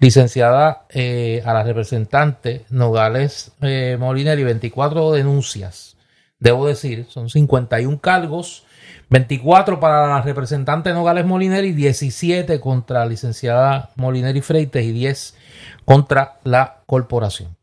licenciada, 0.00 0.86
a 0.88 1.52
la 1.52 1.64
representante 1.64 2.64
Nogales 2.70 3.52
Molineri, 3.98 4.42
24 4.42 5.12
denuncias. 5.12 5.98
Debo 6.38 6.66
decir, 6.66 7.04
son 7.10 7.28
51 7.28 8.00
cargos 8.00 8.64
24 9.12 9.78
para 9.78 10.06
la 10.06 10.22
representante 10.22 10.90
Nogales 10.94 11.26
Molineri, 11.26 11.72
17 11.72 12.58
contra 12.60 13.00
la 13.00 13.06
licenciada 13.06 13.90
Molineri 13.96 14.40
Freites 14.40 14.82
y 14.82 14.90
10 14.90 15.36
contra 15.84 16.38
la 16.44 16.78
corporación. 16.86 17.54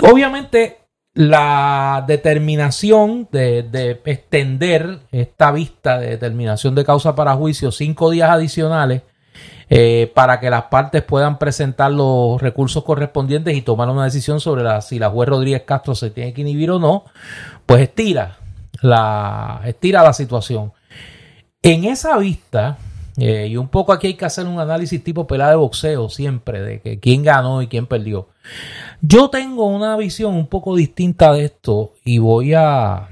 Obviamente, 0.00 0.78
la 1.14 2.04
determinación 2.06 3.28
de, 3.32 4.00
extender 4.04 5.00
esta 5.10 5.50
vista 5.50 5.98
de 5.98 6.10
determinación 6.10 6.76
de 6.76 6.84
causa 6.84 7.16
para 7.16 7.34
juicio 7.34 7.72
cinco 7.72 8.10
días 8.10 8.30
adicionales 8.30 9.02
eh, 9.68 10.12
para 10.14 10.38
que 10.38 10.48
las 10.48 10.64
partes 10.64 11.02
puedan 11.02 11.40
presentar 11.40 11.90
los 11.90 12.40
recursos 12.40 12.84
correspondientes 12.84 13.56
y 13.56 13.62
tomar 13.62 13.90
una 13.90 14.04
decisión 14.04 14.38
sobre 14.38 14.80
si 14.80 15.00
la 15.00 15.10
juez 15.10 15.28
Rodríguez 15.28 15.62
Castro 15.62 15.96
se 15.96 16.10
tiene 16.10 16.32
que 16.32 16.42
inhibir 16.42 16.70
o 16.70 16.78
no, 16.78 17.04
pues 17.66 17.82
estira 17.82 18.38
la 18.82 19.60
estira 19.64 20.02
la 20.02 20.12
situación. 20.12 20.72
En 21.62 21.84
esa 21.84 22.16
vista, 22.18 22.78
eh, 23.16 23.48
y 23.48 23.56
un 23.56 23.68
poco 23.68 23.92
aquí 23.92 24.06
hay 24.08 24.14
que 24.14 24.24
hacer 24.24 24.46
un 24.46 24.60
análisis 24.60 25.02
tipo 25.02 25.26
pelada 25.26 25.50
de 25.50 25.56
boxeo 25.56 26.08
siempre, 26.08 26.60
de 26.60 26.80
que 26.80 27.00
quién 27.00 27.24
ganó 27.24 27.62
y 27.62 27.66
quién 27.66 27.86
perdió. 27.86 28.28
Yo 29.00 29.28
tengo 29.28 29.66
una 29.66 29.96
visión 29.96 30.34
un 30.34 30.46
poco 30.46 30.76
distinta 30.76 31.32
de 31.32 31.46
esto 31.46 31.94
y 32.04 32.18
voy 32.18 32.54
a, 32.54 33.08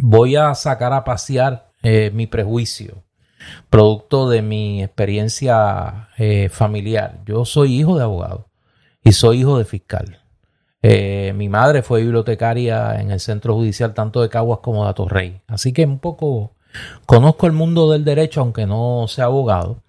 voy 0.00 0.36
a 0.36 0.54
sacar 0.54 0.94
a 0.94 1.04
pasear 1.04 1.70
eh, 1.82 2.10
mi 2.14 2.26
prejuicio, 2.26 3.04
producto 3.68 4.30
de 4.30 4.40
mi 4.40 4.82
experiencia 4.82 6.08
eh, 6.16 6.48
familiar. 6.48 7.20
Yo 7.26 7.44
soy 7.44 7.78
hijo 7.78 7.98
de 7.98 8.04
abogado 8.04 8.48
y 9.02 9.12
soy 9.12 9.40
hijo 9.40 9.58
de 9.58 9.66
fiscal. 9.66 10.19
Eh, 10.82 11.34
mi 11.36 11.48
madre 11.48 11.82
fue 11.82 12.00
bibliotecaria 12.02 12.98
en 13.00 13.10
el 13.10 13.20
centro 13.20 13.54
judicial 13.54 13.92
tanto 13.92 14.22
de 14.22 14.30
Caguas 14.30 14.60
como 14.62 14.84
de 14.84 14.90
Atorrey. 14.90 15.40
Así 15.46 15.72
que 15.72 15.84
un 15.84 15.98
poco 15.98 16.52
conozco 17.06 17.46
el 17.46 17.52
mundo 17.52 17.90
del 17.90 18.04
derecho, 18.04 18.40
aunque 18.40 18.66
no 18.66 19.06
sea 19.08 19.26
abogado. 19.26 19.82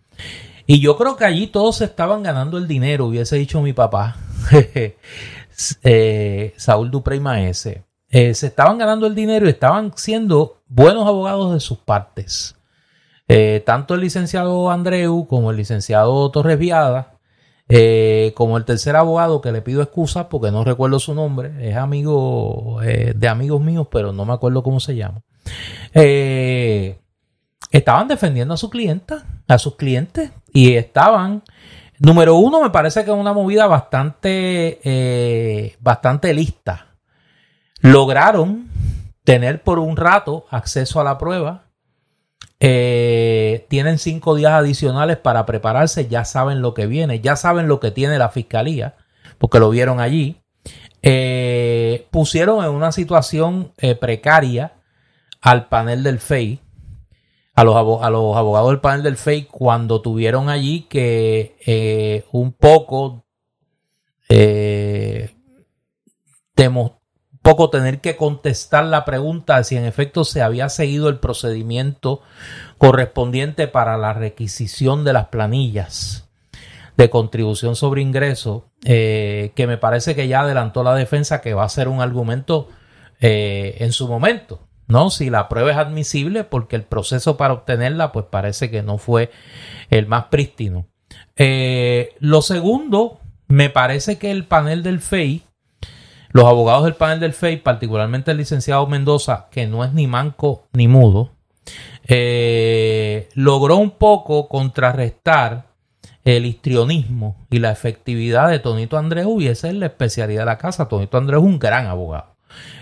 Y 0.65 0.79
yo 0.81 0.97
creo 0.97 1.15
que 1.15 1.25
allí 1.25 1.47
todos 1.47 1.81
estaban 1.81 2.23
ganando 2.23 2.57
el 2.57 2.67
dinero, 2.67 3.05
hubiese 3.07 3.37
dicho 3.37 3.61
mi 3.61 3.73
papá, 3.73 4.17
eh, 5.83 6.53
Saúl 6.57 6.91
Duprey 6.91 7.19
Maese. 7.19 7.83
Eh, 8.09 8.33
se 8.33 8.47
estaban 8.47 8.77
ganando 8.77 9.07
el 9.07 9.15
dinero 9.15 9.45
y 9.45 9.49
estaban 9.49 9.93
siendo 9.95 10.61
buenos 10.67 11.07
abogados 11.07 11.53
de 11.53 11.59
sus 11.61 11.77
partes. 11.77 12.55
tanto 13.65 13.93
el 13.95 14.01
licenciado 14.01 14.69
Andreu 14.69 15.25
como 15.25 15.51
el 15.51 15.57
licenciado 15.57 16.29
Torres 16.31 16.59
Viada 16.59 17.20
eh, 17.73 18.33
como 18.35 18.57
el 18.57 18.65
tercer 18.65 18.97
abogado 18.97 19.39
que 19.39 19.53
le 19.53 19.61
pido 19.61 19.81
excusas 19.81 20.25
porque 20.25 20.51
no 20.51 20.65
recuerdo 20.65 20.99
su 20.99 21.15
nombre, 21.15 21.69
es 21.69 21.77
amigo 21.77 22.81
eh, 22.83 23.13
de 23.15 23.27
amigos 23.29 23.61
míos, 23.61 23.87
pero 23.89 24.11
no 24.11 24.25
me 24.25 24.33
acuerdo 24.33 24.61
cómo 24.61 24.81
se 24.81 24.97
llama. 24.97 25.21
Eh, 25.93 26.99
estaban 27.71 28.09
defendiendo 28.09 28.53
a 28.53 28.57
su 28.57 28.69
clienta, 28.69 29.23
a 29.47 29.57
sus 29.57 29.77
clientes, 29.77 30.31
y 30.51 30.73
estaban. 30.73 31.43
Número 31.97 32.35
uno, 32.35 32.61
me 32.61 32.71
parece 32.71 33.05
que 33.05 33.11
es 33.11 33.17
una 33.17 33.31
movida 33.31 33.67
bastante, 33.67 35.77
bastante 35.79 36.33
lista. 36.33 36.87
Lograron 37.79 38.69
tener 39.23 39.63
por 39.63 39.79
un 39.79 39.95
rato 39.95 40.45
acceso 40.49 40.99
a 40.99 41.05
la 41.05 41.17
prueba 41.17 41.70
eh, 42.63 43.65
tienen 43.69 43.97
cinco 43.97 44.35
días 44.35 44.51
adicionales 44.51 45.17
para 45.17 45.47
prepararse, 45.47 46.07
ya 46.07 46.25
saben 46.25 46.61
lo 46.61 46.75
que 46.75 46.85
viene, 46.85 47.19
ya 47.19 47.35
saben 47.35 47.67
lo 47.67 47.79
que 47.79 47.89
tiene 47.89 48.19
la 48.19 48.29
fiscalía, 48.29 48.93
porque 49.39 49.59
lo 49.59 49.71
vieron 49.71 49.99
allí. 49.99 50.37
Eh, 51.01 52.07
pusieron 52.11 52.63
en 52.63 52.69
una 52.69 52.91
situación 52.91 53.73
eh, 53.79 53.95
precaria 53.95 54.73
al 55.41 55.69
panel 55.69 56.03
del 56.03 56.19
FEI, 56.19 56.59
a 57.55 57.63
los, 57.63 57.75
a 57.75 58.11
los, 58.11 58.37
abogados 58.37 58.69
del 58.69 58.79
panel 58.79 59.01
del 59.01 59.17
FEI, 59.17 59.45
cuando 59.45 60.01
tuvieron 60.01 60.47
allí 60.47 60.81
que 60.83 62.25
un 62.31 62.53
poco 62.53 63.25
demostrar 66.55 67.00
poco 67.41 67.69
tener 67.69 68.01
que 68.01 68.15
contestar 68.15 68.85
la 68.85 69.05
pregunta 69.05 69.57
de 69.57 69.63
si 69.63 69.75
en 69.75 69.85
efecto 69.85 70.23
se 70.23 70.41
había 70.41 70.69
seguido 70.69 71.09
el 71.09 71.19
procedimiento 71.19 72.21
correspondiente 72.77 73.67
para 73.67 73.97
la 73.97 74.13
requisición 74.13 75.03
de 75.03 75.13
las 75.13 75.27
planillas 75.27 76.29
de 76.97 77.09
contribución 77.09 77.75
sobre 77.75 78.01
ingreso, 78.01 78.69
eh, 78.83 79.53
que 79.55 79.65
me 79.65 79.77
parece 79.77 80.13
que 80.13 80.27
ya 80.27 80.41
adelantó 80.41 80.83
la 80.83 80.93
defensa 80.93 81.41
que 81.41 81.53
va 81.53 81.63
a 81.63 81.69
ser 81.69 81.87
un 81.87 82.01
argumento 82.01 82.69
eh, 83.19 83.77
en 83.79 83.91
su 83.91 84.07
momento, 84.07 84.67
¿no? 84.87 85.09
Si 85.09 85.29
la 85.29 85.47
prueba 85.47 85.71
es 85.71 85.77
admisible, 85.77 86.43
porque 86.43 86.75
el 86.75 86.83
proceso 86.83 87.37
para 87.37 87.53
obtenerla, 87.53 88.11
pues 88.11 88.25
parece 88.29 88.69
que 88.69 88.83
no 88.83 88.97
fue 88.97 89.31
el 89.89 90.05
más 90.05 90.25
prístino. 90.25 90.85
Eh, 91.37 92.15
lo 92.19 92.41
segundo, 92.41 93.19
me 93.47 93.69
parece 93.69 94.17
que 94.17 94.29
el 94.29 94.45
panel 94.45 94.83
del 94.83 94.99
FEI 94.99 95.43
los 96.31 96.45
abogados 96.45 96.85
del 96.85 96.95
panel 96.95 97.19
del 97.19 97.33
FEI, 97.33 97.57
particularmente 97.57 98.31
el 98.31 98.37
licenciado 98.37 98.87
Mendoza, 98.87 99.47
que 99.51 99.67
no 99.67 99.83
es 99.83 99.93
ni 99.93 100.07
manco 100.07 100.63
ni 100.73 100.87
mudo, 100.87 101.31
eh, 102.07 103.29
logró 103.35 103.77
un 103.77 103.91
poco 103.91 104.47
contrarrestar 104.47 105.65
el 106.23 106.45
histrionismo 106.45 107.35
y 107.49 107.59
la 107.59 107.71
efectividad 107.71 108.49
de 108.49 108.59
Tonito 108.59 108.97
Andreu 108.97 109.41
y 109.41 109.47
es 109.47 109.63
la 109.63 109.87
especialidad 109.87 110.41
de 110.41 110.45
la 110.45 110.57
casa. 110.57 110.87
Tonito 110.87 111.17
Andreu 111.17 111.41
es 111.41 111.45
un 111.45 111.59
gran 111.59 111.87
abogado. 111.87 112.35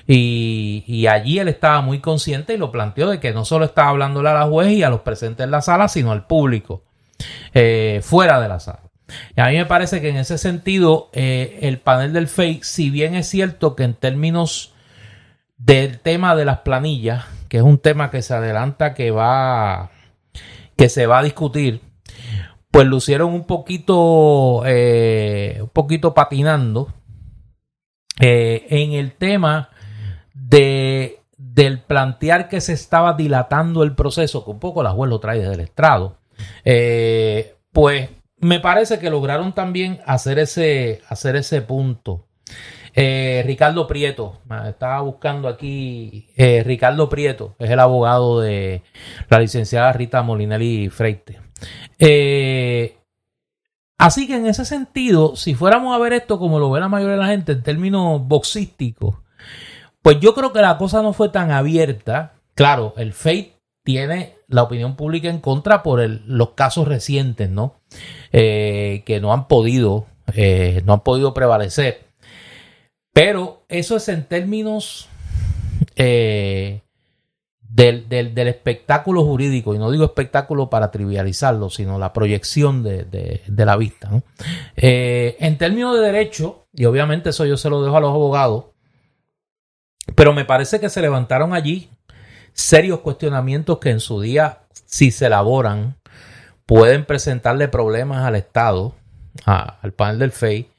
Y, 0.07 1.05
allí 1.07 1.37
él 1.37 1.47
estaba 1.47 1.81
muy 1.81 1.99
consciente 1.99 2.55
y 2.55 2.57
lo 2.57 2.71
planteó 2.71 3.09
de 3.09 3.19
que 3.19 3.31
no 3.31 3.45
solo 3.45 3.65
estaba 3.65 3.89
hablándole 3.89 4.29
a 4.29 4.33
la 4.33 4.47
juez 4.47 4.71
y 4.71 4.83
a 4.83 4.89
los 4.89 5.01
presentes 5.01 5.43
en 5.43 5.51
la 5.51 5.61
sala, 5.61 5.87
sino 5.87 6.11
al 6.11 6.25
público 6.25 6.83
eh, 7.53 7.99
fuera 8.03 8.39
de 8.41 8.47
la 8.47 8.59
sala. 8.59 8.88
Y 9.35 9.41
a 9.41 9.47
mí 9.47 9.57
me 9.57 9.65
parece 9.65 10.01
que 10.01 10.09
en 10.09 10.17
ese 10.17 10.37
sentido, 10.37 11.09
eh, 11.13 11.59
el 11.61 11.79
panel 11.79 12.13
del 12.13 12.27
FEI, 12.27 12.61
si 12.63 12.89
bien 12.89 13.15
es 13.15 13.27
cierto 13.27 13.75
que 13.75 13.83
en 13.83 13.93
términos 13.93 14.73
del 15.57 15.99
tema 15.99 16.35
de 16.35 16.45
las 16.45 16.59
planillas, 16.59 17.25
que 17.47 17.57
es 17.57 17.63
un 17.63 17.79
tema 17.79 18.11
que 18.11 18.21
se 18.21 18.33
adelanta 18.33 18.93
que 18.93 19.11
va, 19.11 19.91
que 20.75 20.89
se 20.89 21.05
va 21.05 21.19
a 21.19 21.23
discutir, 21.23 21.81
pues 22.71 22.85
lucieron 22.85 23.33
un 23.33 23.45
poquito, 23.45 24.63
eh, 24.65 25.57
un 25.61 25.69
poquito 25.69 26.13
patinando 26.13 26.93
eh, 28.19 28.67
en 28.69 28.93
el 28.93 29.13
tema 29.13 29.69
de, 30.33 31.19
del 31.37 31.81
plantear 31.81 32.47
que 32.47 32.61
se 32.61 32.73
estaba 32.73 33.13
dilatando 33.13 33.83
el 33.83 33.95
proceso, 33.95 34.45
que 34.45 34.51
un 34.51 34.59
poco 34.59 34.83
la 34.83 34.91
juez 34.91 35.09
lo 35.09 35.19
trae 35.19 35.39
desde 35.39 35.55
el 35.55 35.61
estrado, 35.61 36.17
pues 37.71 38.09
me 38.41 38.59
parece 38.59 38.99
que 38.99 39.09
lograron 39.09 39.53
también 39.53 39.99
hacer 40.05 40.39
ese, 40.39 41.01
hacer 41.07 41.35
ese 41.35 41.61
punto. 41.61 42.27
Eh, 42.95 43.43
Ricardo 43.45 43.87
Prieto, 43.87 44.39
estaba 44.67 45.01
buscando 45.01 45.47
aquí, 45.47 46.27
eh, 46.35 46.63
Ricardo 46.65 47.07
Prieto, 47.07 47.55
es 47.59 47.69
el 47.69 47.79
abogado 47.79 48.41
de 48.41 48.81
la 49.29 49.39
licenciada 49.39 49.93
Rita 49.93 50.23
Molinelli 50.23 50.89
Freite. 50.89 51.39
Eh, 51.99 52.97
así 53.97 54.27
que 54.27 54.37
en 54.37 54.47
ese 54.47 54.65
sentido, 54.65 55.35
si 55.35 55.53
fuéramos 55.53 55.95
a 55.95 55.99
ver 55.99 56.13
esto 56.13 56.39
como 56.39 56.59
lo 56.59 56.71
ve 56.71 56.79
la 56.79 56.89
mayoría 56.89 57.15
de 57.15 57.21
la 57.21 57.27
gente 57.27 57.51
en 57.51 57.63
términos 57.63 58.25
boxísticos, 58.27 59.17
pues 60.01 60.19
yo 60.19 60.33
creo 60.33 60.51
que 60.51 60.61
la 60.61 60.77
cosa 60.77 61.01
no 61.01 61.13
fue 61.13 61.29
tan 61.29 61.51
abierta. 61.51 62.33
Claro, 62.55 62.93
el 62.97 63.13
Fate 63.13 63.58
tiene 63.83 64.37
la 64.47 64.63
opinión 64.63 64.95
pública 64.95 65.29
en 65.29 65.39
contra 65.39 65.83
por 65.83 66.01
los 66.01 66.51
casos 66.51 66.87
recientes, 66.87 67.49
¿no? 67.49 67.79
Eh, 68.31 69.03
que 69.05 69.19
no 69.19 69.33
han 69.33 69.47
podido, 69.47 70.05
eh, 70.33 70.81
no 70.85 70.93
han 70.93 71.03
podido 71.03 71.33
prevalecer. 71.33 72.07
Pero 73.13 73.63
eso 73.69 73.95
es 73.97 74.07
en 74.09 74.25
términos 74.25 75.09
eh, 75.95 76.81
del, 77.61 78.37
espectáculo 78.47 79.23
jurídico, 79.23 79.73
y 79.73 79.79
no 79.79 79.91
digo 79.91 80.05
espectáculo 80.05 80.69
para 80.69 80.91
trivializarlo, 80.91 81.69
sino 81.69 81.97
la 81.97 82.13
proyección 82.13 82.83
de, 82.83 83.41
la 83.47 83.75
vista. 83.75 84.09
en 84.75 85.57
términos 85.57 85.95
de 85.95 86.01
derecho, 86.01 86.67
y 86.73 86.85
obviamente 86.85 87.29
eso 87.29 87.45
yo 87.45 87.57
se 87.57 87.69
lo 87.69 87.83
dejo 87.83 87.97
a 87.97 88.01
los 88.01 88.11
abogados, 88.11 88.65
pero 90.15 90.33
me 90.33 90.45
parece 90.45 90.79
que 90.79 90.89
se 90.89 91.01
levantaron 91.01 91.53
allí 91.53 91.89
serios 92.53 92.99
cuestionamientos 92.99 93.79
que 93.79 93.89
en 93.89 93.99
su 93.99 94.21
día, 94.21 94.59
si 94.85 95.11
se 95.11 95.27
elaboran, 95.27 95.97
pueden 96.65 97.05
presentarle 97.05 97.67
problemas 97.67 98.25
al 98.25 98.35
Estado, 98.35 98.95
al 99.45 99.93
panel 99.93 100.19
del 100.19 100.31
FEI, 100.31 100.69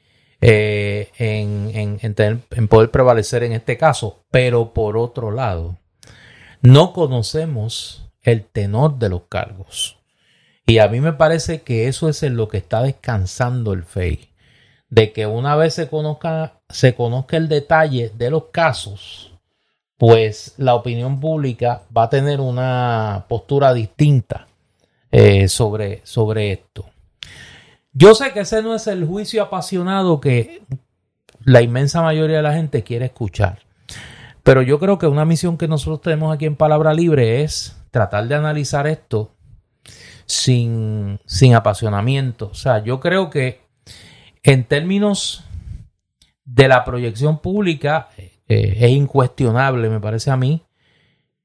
eh, 0.41 1.09
en, 1.17 1.99
en 2.01 2.67
poder 2.67 2.91
prevalecer 2.91 3.43
en 3.43 3.53
este 3.53 3.77
caso. 3.77 4.23
Pero 4.31 4.73
por 4.73 4.97
otro 4.97 5.31
lado, 5.31 5.77
no 6.61 6.93
conocemos 6.93 8.09
el 8.21 8.45
tenor 8.45 8.99
de 8.99 9.09
los 9.09 9.23
cargos. 9.29 9.97
Y 10.65 10.77
a 10.77 10.87
mí 10.87 11.01
me 11.01 11.13
parece 11.13 11.61
que 11.63 11.87
eso 11.87 12.07
es 12.07 12.23
en 12.23 12.37
lo 12.37 12.47
que 12.47 12.57
está 12.57 12.83
descansando 12.83 13.73
el 13.73 13.83
FEI. 13.83 14.29
De 14.89 15.11
que 15.11 15.25
una 15.25 15.55
vez 15.55 15.73
se 15.73 15.87
conozca, 15.87 16.61
se 16.69 16.95
conozca 16.95 17.37
el 17.37 17.47
detalle 17.47 18.11
de 18.15 18.29
los 18.29 18.45
casos, 18.51 19.30
pues 20.01 20.55
la 20.57 20.73
opinión 20.73 21.19
pública 21.19 21.83
va 21.95 22.05
a 22.05 22.09
tener 22.09 22.39
una 22.41 23.25
postura 23.29 23.71
distinta 23.71 24.47
eh, 25.11 25.47
sobre, 25.47 26.01
sobre 26.03 26.53
esto. 26.53 26.89
Yo 27.93 28.15
sé 28.15 28.33
que 28.33 28.39
ese 28.39 28.63
no 28.63 28.73
es 28.73 28.87
el 28.87 29.05
juicio 29.05 29.43
apasionado 29.43 30.19
que 30.19 30.63
la 31.43 31.61
inmensa 31.61 32.01
mayoría 32.01 32.37
de 32.37 32.41
la 32.41 32.55
gente 32.55 32.81
quiere 32.81 33.05
escuchar. 33.05 33.59
Pero 34.41 34.63
yo 34.63 34.79
creo 34.79 34.97
que 34.97 35.05
una 35.05 35.23
misión 35.23 35.55
que 35.55 35.67
nosotros 35.67 36.01
tenemos 36.01 36.33
aquí 36.33 36.47
en 36.47 36.55
Palabra 36.55 36.95
Libre 36.95 37.43
es 37.43 37.77
tratar 37.91 38.27
de 38.27 38.33
analizar 38.33 38.87
esto 38.87 39.35
sin, 40.25 41.19
sin 41.27 41.53
apasionamiento. 41.53 42.47
O 42.47 42.55
sea, 42.55 42.83
yo 42.83 42.99
creo 42.99 43.29
que 43.29 43.61
en 44.41 44.63
términos 44.63 45.45
de 46.43 46.67
la 46.67 46.85
proyección 46.85 47.37
pública 47.37 48.09
eh, 48.47 48.77
es 48.79 48.91
incuestionable, 48.91 49.89
me 49.89 49.99
parece 49.99 50.31
a 50.31 50.37
mí, 50.37 50.63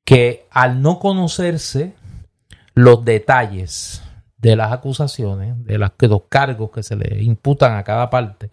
que 0.05 0.47
al 0.51 0.83
no 0.83 0.99
conocerse 0.99 1.95
los 2.75 3.05
detalles 3.05 4.03
de 4.39 4.55
las 4.55 4.73
acusaciones, 4.73 5.65
de, 5.65 5.79
las, 5.79 5.93
los 5.99 6.23
cargos 6.29 6.71
que 6.71 6.83
se 6.83 6.97
le 6.97 7.23
imputan 7.23 7.77
a 7.77 7.85
cada 7.85 8.11
parte. 8.11 8.51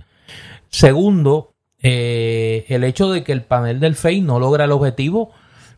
Segundo, 0.69 1.53
eh, 1.81 2.65
el 2.69 2.83
hecho 2.83 3.11
de 3.11 3.23
que 3.23 3.33
el 3.33 3.43
panel 3.43 3.79
del 3.79 3.95
FEI 3.95 4.21
no 4.21 4.39
logra 4.39 4.63
el 4.63 4.71
objetivo 4.71 5.31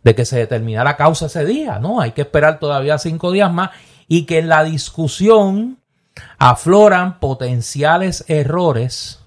de 0.04 0.14
que 0.14 0.24
se 0.24 0.38
determine 0.38 0.84
la 0.84 0.96
causa 0.96 1.26
ese 1.26 1.46
día, 1.46 1.80
¿no? 1.80 2.00
Hay 2.00 2.12
que 2.12 2.22
esperar 2.22 2.60
todavía 2.60 3.00
cinco 3.00 3.32
días 3.32 3.52
más 3.52 3.72
y 4.08 4.26
que 4.26 4.38
en 4.38 4.48
la 4.48 4.64
discusión 4.64 5.80
afloran 6.38 7.20
potenciales 7.20 8.24
errores 8.28 9.25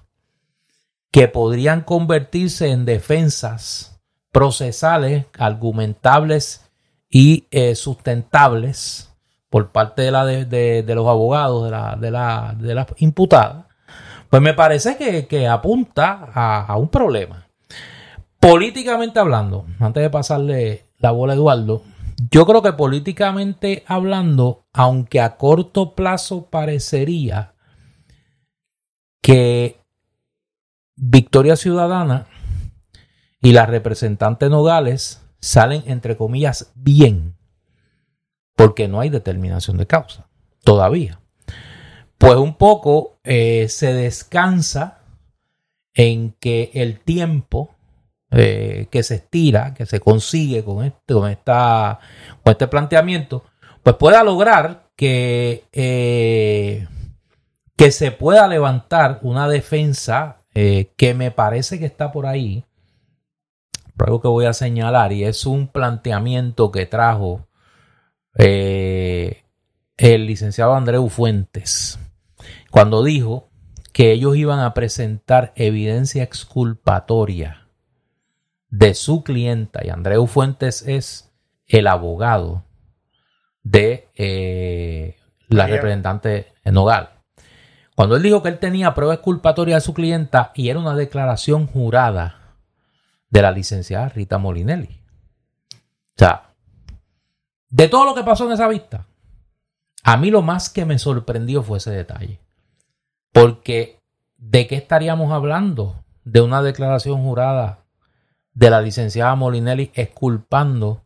que 1.11 1.27
podrían 1.27 1.81
convertirse 1.81 2.69
en 2.69 2.85
defensas 2.85 3.99
procesales, 4.31 5.25
argumentables 5.37 6.69
y 7.09 7.47
eh, 7.51 7.75
sustentables 7.75 9.09
por 9.49 9.71
parte 9.71 10.03
de, 10.03 10.83
los 10.93 11.07
abogados 11.07 11.65
de 11.99 12.11
la, 12.11 12.55
de 12.57 12.85
imputada 12.97 13.69
pues 14.29 14.41
me 14.43 14.53
parece 14.53 15.25
que, 15.27 15.47
apunta 15.47 16.29
a, 16.33 16.77
un 16.77 16.89
problema. 16.89 17.47
Políticamente 18.39 19.19
hablando, 19.19 19.65
antes 19.79 20.03
de 20.03 20.09
pasarle 20.09 20.85
la 20.99 21.11
bola 21.11 21.33
a 21.33 21.35
Eduardo, 21.35 21.81
yo 22.29 22.45
creo 22.45 22.61
que 22.61 22.73
políticamente 22.73 23.83
hablando, 23.87 24.65
aunque 24.71 25.19
a 25.19 25.35
corto 25.37 25.95
plazo 25.95 26.45
parecería 26.45 27.55
que 29.21 29.78
Victoria 31.01 31.55
Ciudadana 31.55 32.27
y 33.41 33.53
la 33.53 33.65
representante 33.65 34.49
Nogales 34.49 35.21
salen, 35.39 35.83
entre 35.85 36.17
comillas, 36.17 36.71
bien, 36.75 37.37
porque 38.55 38.89
no 38.89 38.99
hay 38.99 39.09
determinación 39.09 39.77
de 39.77 39.87
causa 39.87 40.27
todavía. 40.63 41.21
Pues 42.17 42.35
un 42.35 42.55
poco 42.55 43.19
eh, 43.23 43.67
se 43.69 43.93
descansa 43.93 44.99
en 45.93 46.35
que 46.39 46.71
el 46.73 46.99
tiempo 46.99 47.75
eh, 48.31 48.87
que 48.91 49.01
se 49.01 49.15
estira, 49.15 49.73
que 49.73 49.85
se 49.85 50.01
consigue 50.01 50.63
con 50.65 50.83
este, 50.83 51.13
con, 51.13 51.29
esta, 51.29 51.99
con 52.43 52.51
este 52.51 52.67
planteamiento, 52.67 53.45
pues 53.81 53.95
pueda 53.95 54.21
lograr 54.23 54.89
que, 54.97 55.63
eh, 55.71 56.85
que 57.77 57.91
se 57.91 58.11
pueda 58.11 58.47
levantar 58.47 59.19
una 59.23 59.47
defensa 59.47 60.38
que 60.97 61.13
me 61.13 61.31
parece 61.31 61.79
que 61.79 61.85
está 61.85 62.11
por 62.11 62.25
ahí, 62.25 62.65
algo 63.97 64.21
que 64.21 64.27
voy 64.27 64.45
a 64.45 64.53
señalar, 64.53 65.11
y 65.11 65.25
es 65.25 65.45
un 65.45 65.67
planteamiento 65.67 66.71
que 66.71 66.85
trajo 66.85 67.47
el 68.35 69.35
licenciado 69.97 70.75
Andreu 70.75 71.09
Fuentes 71.09 71.99
cuando 72.71 73.03
dijo 73.03 73.49
que 73.91 74.11
ellos 74.11 74.35
iban 74.37 74.59
a 74.59 74.73
presentar 74.73 75.51
evidencia 75.55 76.23
exculpatoria 76.23 77.67
de 78.69 78.93
su 78.93 79.23
clienta, 79.23 79.81
y 79.83 79.89
Andreu 79.89 80.27
Fuentes 80.27 80.83
es 80.87 81.33
el 81.65 81.87
abogado 81.87 82.63
de 83.63 84.07
eh, 84.15 85.17
la 85.47 85.67
representante 85.67 86.53
Nogal. 86.65 87.18
Cuando 87.99 88.15
él 88.15 88.23
dijo 88.23 88.41
que 88.41 88.47
él 88.47 88.59
tenía 88.59 88.95
prueba 88.95 89.15
exculpatoria 89.15 89.75
de 89.75 89.81
su 89.81 89.93
clienta 89.93 90.53
y 90.55 90.69
era 90.69 90.79
una 90.79 90.95
declaración 90.95 91.67
jurada 91.67 92.55
de 93.29 93.41
la 93.41 93.51
licenciada 93.51 94.07
Rita 94.07 94.37
Molinelli. 94.37 95.01
O 95.73 96.15
sea, 96.15 96.53
de 97.67 97.89
todo 97.89 98.05
lo 98.05 98.15
que 98.15 98.23
pasó 98.23 98.45
en 98.45 98.53
esa 98.53 98.69
vista, 98.69 99.05
a 100.01 100.15
mí 100.15 100.31
lo 100.31 100.41
más 100.41 100.69
que 100.69 100.85
me 100.85 100.97
sorprendió 100.97 101.61
fue 101.61 101.79
ese 101.79 101.91
detalle. 101.91 102.39
Porque 103.33 103.99
¿de 104.37 104.65
qué 104.65 104.77
estaríamos 104.77 105.33
hablando? 105.33 106.01
De 106.23 106.39
una 106.39 106.61
declaración 106.61 107.21
jurada 107.21 107.79
de 108.53 108.69
la 108.69 108.79
licenciada 108.79 109.35
Molinelli 109.35 109.91
exculpando 109.93 111.03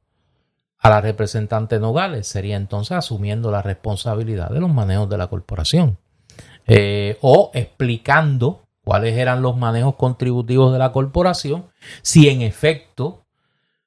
a 0.77 0.91
la 0.91 1.01
representante 1.01 1.79
Nogales. 1.79 2.27
Sería 2.27 2.55
entonces 2.55 2.95
asumiendo 2.95 3.49
la 3.49 3.63
responsabilidad 3.63 4.51
de 4.51 4.59
los 4.59 4.71
manejos 4.71 5.09
de 5.09 5.17
la 5.17 5.25
corporación. 5.25 5.97
Eh, 6.67 7.17
o 7.21 7.51
explicando 7.53 8.61
cuáles 8.83 9.17
eran 9.17 9.41
los 9.41 9.57
manejos 9.57 9.95
contributivos 9.95 10.73
de 10.73 10.79
la 10.79 10.91
corporación, 10.91 11.65
si 12.01 12.29
en 12.29 12.41
efecto 12.41 13.23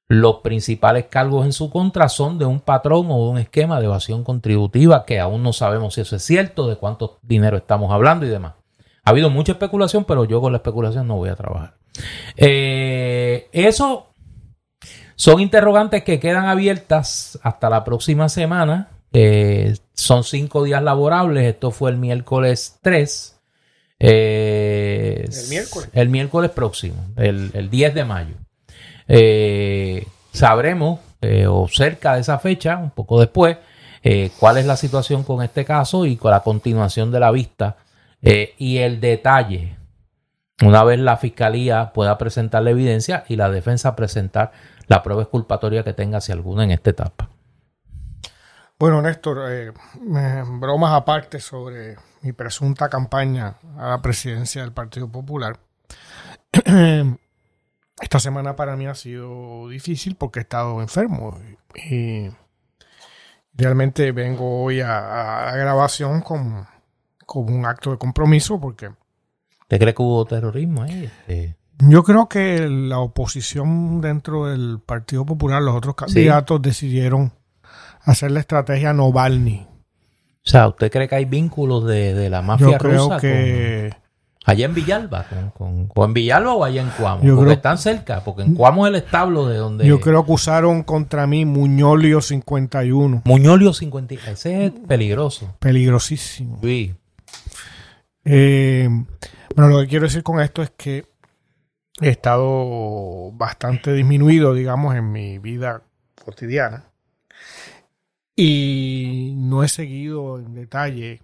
los 0.09 0.37
principales 0.37 1.07
cargos 1.07 1.45
en 1.45 1.53
su 1.53 1.69
contra 1.71 2.09
son 2.09 2.39
de 2.39 2.45
un 2.45 2.61
patrón 2.61 3.11
o 3.11 3.29
un 3.29 3.39
esquema 3.39 3.81
de 3.81 3.87
evasión 3.87 4.23
contributiva 4.23 5.05
que 5.05 5.19
aún 5.19 5.43
no 5.43 5.53
sabemos 5.53 5.95
si 5.95 6.03
eso 6.03 6.17
es 6.17 6.23
cierto, 6.23 6.69
de 6.69 6.77
cuánto 6.77 7.19
dinero 7.23 7.57
estamos 7.57 7.93
hablando 7.93 8.25
y 8.25 8.29
demás. 8.29 8.55
Ha 9.05 9.11
habido 9.11 9.31
mucha 9.31 9.53
especulación, 9.53 10.05
pero 10.05 10.25
yo 10.25 10.41
con 10.41 10.53
la 10.53 10.59
especulación 10.59 11.07
no 11.07 11.17
voy 11.17 11.29
a 11.29 11.37
trabajar. 11.37 11.75
Eh, 12.37 13.49
eso 13.53 14.09
son 15.17 15.41
interrogantes 15.41 16.05
que 16.05 16.21
quedan 16.21 16.47
abiertas 16.47 17.39
hasta 17.43 17.71
la 17.71 17.85
próxima 17.85 18.29
semana. 18.29 18.91
Eh, 19.12 19.77
son 19.95 20.25
cinco 20.25 20.64
días 20.64 20.83
laborables. 20.83 21.45
Esto 21.45 21.71
fue 21.71 21.90
el 21.90 21.97
miércoles 21.97 22.79
3. 22.83 23.40
Eh, 23.99 25.25
el 25.27 25.49
miércoles. 25.49 25.90
El 25.92 26.09
miércoles 26.09 26.51
próximo, 26.51 26.97
el, 27.16 27.51
el 27.55 27.71
10 27.71 27.95
de 27.95 28.05
mayo. 28.05 28.37
Eh, 29.09 30.07
sabremos, 30.33 31.01
eh, 31.21 31.47
o 31.47 31.69
cerca 31.69 32.14
de 32.14 32.21
esa 32.21 32.38
fecha, 32.38 32.77
un 32.77 32.90
poco 32.90 33.21
después, 33.21 33.57
eh, 34.03 34.31
cuál 34.38 34.59
es 34.59 34.66
la 34.66 34.77
situación 34.77 35.25
con 35.25 35.42
este 35.42 35.64
caso 35.64 36.07
y 36.07 36.16
con 36.16 36.31
la 36.31 36.40
continuación 36.40 37.11
de 37.11 37.21
la 37.21 37.31
vista 37.31 37.77
y 38.59 38.79
el 38.79 39.01
detalle. 39.01 39.77
Una 40.61 40.83
vez 40.83 40.99
la 40.99 41.16
fiscalía 41.16 41.92
pueda 41.92 42.19
presentar 42.19 42.62
la 42.64 42.71
evidencia 42.71 43.25
y 43.29 43.37
la 43.37 43.51
defensa 43.51 43.95
presentar 43.95 44.51
la 44.88 45.05
prueba 45.05 45.23
exculpatoria 45.23 45.85
que 45.85 45.92
tenga, 45.92 46.21
si 46.21 46.33
alguna, 46.33 46.64
en 46.64 46.73
esta 46.73 46.90
etapa. 46.90 47.31
Bueno, 48.79 49.01
Néstor, 49.01 49.75
bromas 50.61 50.93
aparte 50.93 51.41
sobre 51.41 51.97
mi 52.21 52.33
presunta 52.33 52.91
campaña 52.91 53.57
a 53.79 53.89
la 53.89 54.03
presidencia 54.03 54.61
del 54.61 54.73
Partido 54.73 55.11
Popular. 55.11 55.59
esta 58.01 58.21
semana 58.21 58.55
para 58.55 58.77
mí 58.77 58.87
ha 58.87 58.95
sido 58.95 59.69
difícil 59.69 60.17
porque 60.17 60.41
he 60.41 60.43
estado 60.43 60.83
enfermo. 60.83 61.39
Y 61.91 62.29
realmente 63.55 64.12
vengo 64.12 64.65
hoy 64.65 64.81
a, 64.81 65.47
la 65.47 65.57
grabación 65.57 66.21
con, 66.21 66.67
un 67.35 67.67
acto 67.67 67.93
de 67.93 67.99
compromiso 67.99 68.61
porque... 68.61 68.91
¿Te 69.69 69.79
cree 69.79 69.95
que 69.95 70.03
hubo 70.03 70.27
terrorismo 70.27 70.83
ahí? 70.83 71.05
Este, 71.05 71.57
Yo 71.79 72.05
creo 72.05 72.29
que 72.29 72.69
la 72.69 72.99
oposición 72.99 74.03
dentro 74.03 74.47
del 74.47 74.81
Partido 74.85 75.25
Popular, 75.25 75.62
los 75.62 75.75
otros 75.75 75.95
candidatos 75.95 76.61
decidieron 76.61 77.33
hacer 78.07 78.31
la 78.31 78.40
estrategia 78.40 78.92
Novalny. 78.92 79.66
O 79.69 80.49
sea, 80.49 80.69
¿usted 80.69 80.90
cree 80.90 81.09
que 81.09 81.16
hay 81.16 81.25
vínculos 81.25 81.85
de, 81.85 82.31
la 82.31 82.40
mafia 82.40 82.71
Yo 82.71 82.79
creo 82.79 83.16
que 83.19 83.92
Allá 84.47 84.66
en 84.66 84.75
Villalba, 84.75 85.27
con, 85.59 85.90
o 85.92 86.05
en 86.05 86.14
Villalba 86.14 86.55
o 86.55 86.62
allá 86.62 86.81
en 86.81 86.90
Cuamo, 86.90 87.25
Yo 87.25 87.35
porque 87.35 87.47
creo- 87.47 87.57
están 87.57 87.79
cerca, 87.79 88.23
porque 88.23 88.42
en 88.42 88.55
Cuamo 88.55 88.87
es 88.87 88.90
el 88.90 88.97
establo 88.97 89.49
de 89.49 89.57
donde... 89.57 89.85
Yo 89.85 89.99
creo 89.99 90.25
que 90.25 90.31
usaron 90.31 90.85
contra 90.85 91.27
mí 91.27 91.45
Muñolio 91.45 92.21
51. 92.21 93.23
Muñolio 93.25 93.73
50, 93.73 94.14
ese 94.31 94.66
es 94.66 94.73
peligroso. 94.87 95.53
Peligrosísimo. 95.59 96.61
Sí. 96.62 96.95
Eh, 98.25 98.88
bueno, 99.57 99.69
lo 99.69 99.81
que 99.81 99.88
quiero 99.88 100.05
decir 100.05 100.23
con 100.23 100.38
esto 100.38 100.62
es 100.62 100.71
que 100.77 101.07
he 102.01 102.09
estado 102.09 103.33
bastante 103.33 103.95
disminuido, 103.95 104.55
digamos, 104.55 104.95
en 104.95 105.11
mi 105.11 105.38
vida 105.38 105.83
cotidiana. 106.25 106.85
Y 108.37 109.33
no 109.37 109.64
he 109.64 109.68
seguido 109.68 110.38
en 110.38 110.55
detalle 110.55 111.22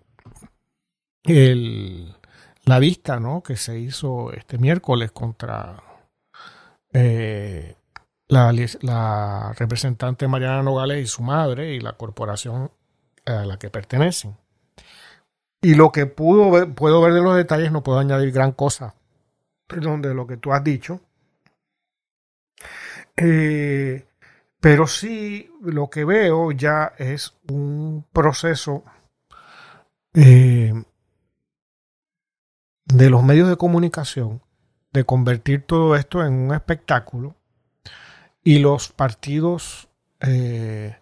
el, 1.24 2.16
la 2.64 2.78
vista 2.78 3.20
¿no? 3.20 3.42
que 3.42 3.56
se 3.56 3.78
hizo 3.78 4.32
este 4.32 4.56
miércoles 4.58 5.12
contra 5.12 5.82
eh, 6.92 7.76
la, 8.28 9.52
representante 9.58 10.26
Mariana 10.26 10.62
Nogales 10.62 11.04
y 11.04 11.06
su 11.06 11.22
madre 11.22 11.74
y 11.74 11.80
la 11.80 11.92
corporación 11.94 12.70
a 13.26 13.44
la 13.44 13.58
que 13.58 13.70
pertenecen. 13.70 14.36
Y 15.60 15.74
lo 15.74 15.92
que 15.92 16.06
pudo 16.06 16.50
ver, 16.50 16.74
puedo 16.74 17.00
ver 17.02 17.12
de 17.12 17.20
los 17.20 17.36
detalles, 17.36 17.70
no 17.70 17.82
puedo 17.82 17.98
añadir 17.98 18.32
gran 18.32 18.52
cosa, 18.52 18.94
perdón, 19.66 20.02
de 20.02 20.14
lo 20.14 20.26
que 20.26 20.36
tú 20.38 20.52
has 20.52 20.64
dicho. 20.64 21.00
Eh, 23.16 24.06
pero 24.62 24.86
sí, 24.86 25.50
lo 25.60 25.90
que 25.90 26.04
veo 26.04 26.52
ya 26.52 26.92
es 26.96 27.34
un 27.50 28.06
proceso 28.12 28.84
eh, 30.14 30.72
de 32.84 33.10
los 33.10 33.24
medios 33.24 33.48
de 33.48 33.56
comunicación 33.56 34.40
de 34.92 35.02
convertir 35.02 35.66
todo 35.66 35.96
esto 35.96 36.24
en 36.24 36.34
un 36.34 36.54
espectáculo 36.54 37.34
y 38.44 38.60
los 38.60 38.92
partidos, 38.92 39.88
eh, 40.20 40.96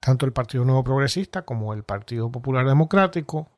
tanto 0.00 0.26
el 0.26 0.32
Partido 0.32 0.64
Nuevo 0.64 0.82
Progresista 0.82 1.42
como 1.42 1.74
el 1.74 1.84
Partido 1.84 2.32
Popular 2.32 2.66
Democrático, 2.66 3.48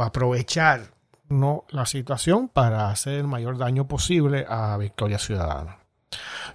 aprovechar 0.00 0.94
¿no? 1.28 1.66
la 1.68 1.84
situación 1.84 2.48
para 2.48 2.88
hacer 2.88 3.16
el 3.18 3.26
mayor 3.26 3.58
daño 3.58 3.86
posible 3.86 4.46
a 4.48 4.78
Victoria 4.78 5.18
Ciudadana. 5.18 5.81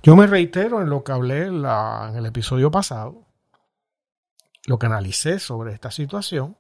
Yo 0.04 0.16
me 0.16 0.28
reitero 0.28 0.82
en 0.82 0.90
lo 0.90 1.04
que 1.04 1.12
hablé 1.12 1.48
en, 1.48 1.66
el 1.66 2.26
episodio 2.26 2.72
pasado, 2.72 3.24
lo 4.66 4.80
que 4.80 4.86
analicé 4.86 5.40
sobre 5.40 5.74
esta 5.74 5.92
situación. 5.92 6.58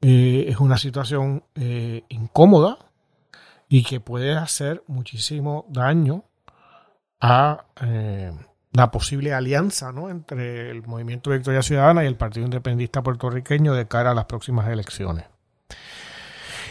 Eh, 0.00 0.46
es 0.48 0.58
una 0.58 0.78
situación 0.78 1.44
eh, 1.54 2.04
incómoda 2.08 2.78
y 3.68 3.84
que 3.84 4.00
puede 4.00 4.36
hacer 4.36 4.82
muchísimo 4.86 5.66
daño 5.68 6.24
a 7.20 7.66
eh, 7.82 8.32
la 8.72 8.90
posible 8.90 9.34
alianza 9.34 9.92
entre 10.08 10.70
el 10.70 10.82
Movimiento 10.86 11.30
Victoria 11.30 11.62
Ciudadana 11.62 12.04
y 12.04 12.06
el 12.06 12.16
Partido 12.16 12.46
Independentista 12.46 13.02
Puertorriqueño 13.02 13.74
de 13.74 13.86
cara 13.86 14.12
a 14.12 14.14
las 14.14 14.24
próximas 14.24 14.68
elecciones. 14.68 15.26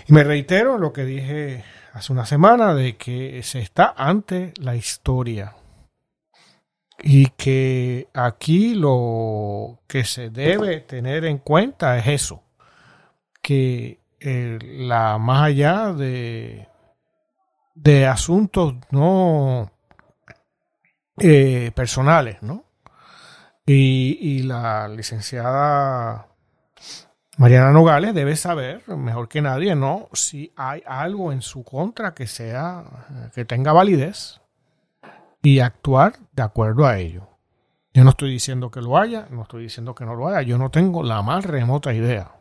Y 0.10 0.14
me 0.14 0.24
reitero 0.24 0.80
lo 0.80 0.92
que 0.92 1.06
dije 1.06 1.64
hace 1.94 2.12
una 2.12 2.26
semana 2.26 2.74
de 2.74 2.98
que 2.98 3.44
se 3.44 3.60
está 3.60 3.94
ante 3.96 4.56
la 4.58 4.76
historia 4.76 5.54
y 6.98 7.28
que 7.28 8.08
aquí 8.16 8.74
lo 8.74 9.82
que 9.86 10.04
se 10.06 10.32
debe 10.32 10.80
tener 10.80 11.26
en 11.26 11.38
cuenta 11.38 11.96
es 12.00 12.08
eso, 12.08 12.42
que 13.44 14.00
eh, 14.20 14.58
la 14.64 15.20
más 15.20 15.44
allá 15.44 15.94
de, 15.94 16.68
de 17.76 18.08
asuntos 18.08 18.78
no 18.90 19.72
eh, 21.20 21.72
personales, 21.76 22.42
¿no? 22.42 22.66
Y, 23.64 24.18
y 24.20 24.42
la 24.42 24.88
licenciada 24.88 26.29
Mariana 27.40 27.72
Nogales 27.72 28.14
debe 28.14 28.36
saber, 28.36 28.86
mejor 28.90 29.30
que 29.30 29.42
nadie, 29.42 29.74
¿no? 29.74 30.10
Si 30.12 30.52
hay 30.58 30.84
algo 30.86 31.32
en 31.32 31.42
su 31.42 31.64
contra 31.64 32.14
que 32.14 32.28
sea, 32.28 32.84
que 33.34 33.46
tenga 33.46 33.72
validez 33.72 34.42
y 35.42 35.60
actuar 35.60 36.20
de 36.34 36.44
acuerdo 36.44 36.86
a 36.86 36.98
ello. 36.98 37.30
Yo 37.94 38.04
no 38.04 38.10
estoy 38.10 38.30
diciendo 38.30 38.72
que 38.72 38.82
lo 38.82 38.98
haya, 38.98 39.28
no 39.30 39.44
estoy 39.44 39.64
diciendo 39.64 39.96
que 39.96 40.04
no 40.04 40.16
lo 40.16 40.28
haya, 40.28 40.42
yo 40.42 40.58
no 40.58 40.70
tengo 40.70 41.02
la 41.02 41.22
más 41.22 41.46
remota 41.46 41.94
idea. 41.94 42.34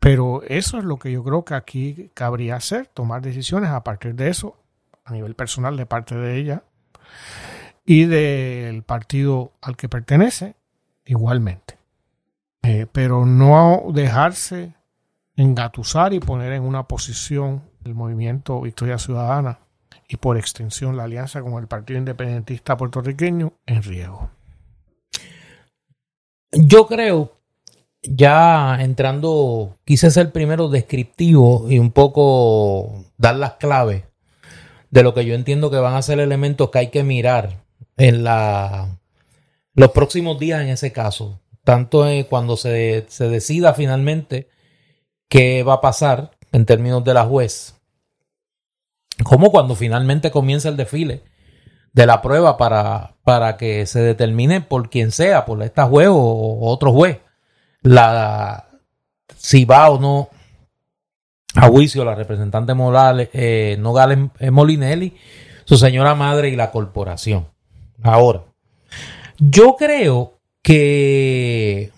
Pero 0.00 0.42
eso 0.42 0.78
es 0.78 0.84
lo 0.84 0.98
que 0.98 1.12
yo 1.12 1.22
creo 1.22 1.44
que 1.44 1.54
aquí 1.54 2.10
cabría 2.14 2.56
hacer, 2.56 2.88
tomar 2.88 3.22
decisiones 3.22 3.70
a 3.70 3.84
partir 3.84 4.16
de 4.16 4.28
eso, 4.28 4.56
a 5.04 5.12
nivel 5.12 5.36
personal 5.36 5.76
de 5.76 5.86
parte 5.86 6.16
de 6.16 6.36
ella 6.36 6.64
y 7.84 8.06
del 8.06 8.82
partido 8.82 9.52
al 9.62 9.76
que 9.76 9.88
pertenece, 9.88 10.56
igualmente. 11.04 11.67
Eh, 12.70 12.86
pero 12.92 13.24
no 13.24 13.84
dejarse 13.94 14.74
engatusar 15.36 16.12
y 16.12 16.20
poner 16.20 16.52
en 16.52 16.64
una 16.64 16.86
posición 16.86 17.62
el 17.86 17.94
movimiento 17.94 18.60
Victoria 18.60 18.98
Ciudadana 18.98 19.60
y 20.06 20.18
por 20.18 20.36
extensión 20.36 20.94
la 20.94 21.04
alianza 21.04 21.40
con 21.40 21.54
el 21.54 21.66
Partido 21.66 21.98
Independentista 21.98 22.76
puertorriqueño 22.76 23.54
en 23.64 23.82
riesgo. 23.82 24.30
Yo 26.52 26.86
creo, 26.86 27.38
ya 28.02 28.76
entrando, 28.82 29.78
quise 29.86 30.10
ser 30.10 30.30
primero 30.30 30.68
descriptivo 30.68 31.70
y 31.70 31.78
un 31.78 31.90
poco 31.90 33.06
dar 33.16 33.36
las 33.36 33.54
claves 33.54 34.04
de 34.90 35.02
lo 35.02 35.14
que 35.14 35.24
yo 35.24 35.34
entiendo 35.34 35.70
que 35.70 35.78
van 35.78 35.94
a 35.94 36.02
ser 36.02 36.20
elementos 36.20 36.68
que 36.68 36.80
hay 36.80 36.88
que 36.88 37.02
mirar 37.02 37.64
en 37.96 38.24
la, 38.24 38.98
los 39.72 39.92
próximos 39.92 40.38
días 40.38 40.60
en 40.60 40.68
ese 40.68 40.92
caso 40.92 41.40
tanto 41.68 42.08
eh, 42.08 42.24
cuando 42.30 42.56
se, 42.56 43.04
se, 43.08 43.28
decida 43.28 43.74
finalmente 43.74 44.48
qué 45.28 45.62
va 45.62 45.74
a 45.74 45.80
pasar 45.82 46.30
en 46.50 46.64
términos 46.64 47.04
de 47.04 47.12
la 47.12 47.26
juez, 47.26 47.74
como 49.22 49.50
cuando 49.50 49.74
finalmente 49.74 50.30
comienza 50.30 50.70
el 50.70 50.78
desfile 50.78 51.24
de 51.92 52.06
la 52.06 52.22
prueba 52.22 52.56
para, 52.56 53.16
para 53.22 53.58
que 53.58 53.84
se 53.84 54.00
determine 54.00 54.62
por 54.62 54.88
quien 54.88 55.12
sea, 55.12 55.44
por 55.44 55.62
esta 55.62 55.84
juez 55.84 56.08
o 56.10 56.58
otro 56.62 56.90
juez, 56.90 57.18
la, 57.82 58.70
si 59.36 59.66
va 59.66 59.90
o 59.90 60.00
no 60.00 60.30
a 61.54 61.68
juicio 61.68 62.02
la 62.02 62.14
representante 62.14 62.72
Morales, 62.72 63.28
eh, 63.34 63.76
Nogales 63.78 64.18
Molinelli, 64.50 65.18
su 65.66 65.76
señora 65.76 66.14
madre 66.14 66.48
y 66.48 66.56
la 66.56 66.70
corporación. 66.70 67.46
Ahora, 68.02 68.44
yo 69.38 69.76
creo 69.76 70.37
que 70.62 71.92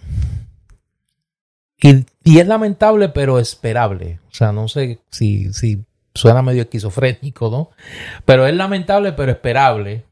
y, 1.82 2.04
y, 2.24 2.38
es 2.38 2.46
lamentable 2.46 3.08
pero 3.08 3.38
esperable. 3.38 4.20
O 4.30 4.34
sea 4.34 4.52
no 4.52 4.68
sé 4.68 5.00
si, 5.10 5.52
si 5.52 5.84
suena 6.14 6.42
medio 6.42 6.62
esquizofrénico 6.62 7.50
no 7.50 7.70
pero 8.24 8.46
es 8.46 8.54
lamentable 8.54 9.12
pero 9.12 9.32
esperable 9.32 10.04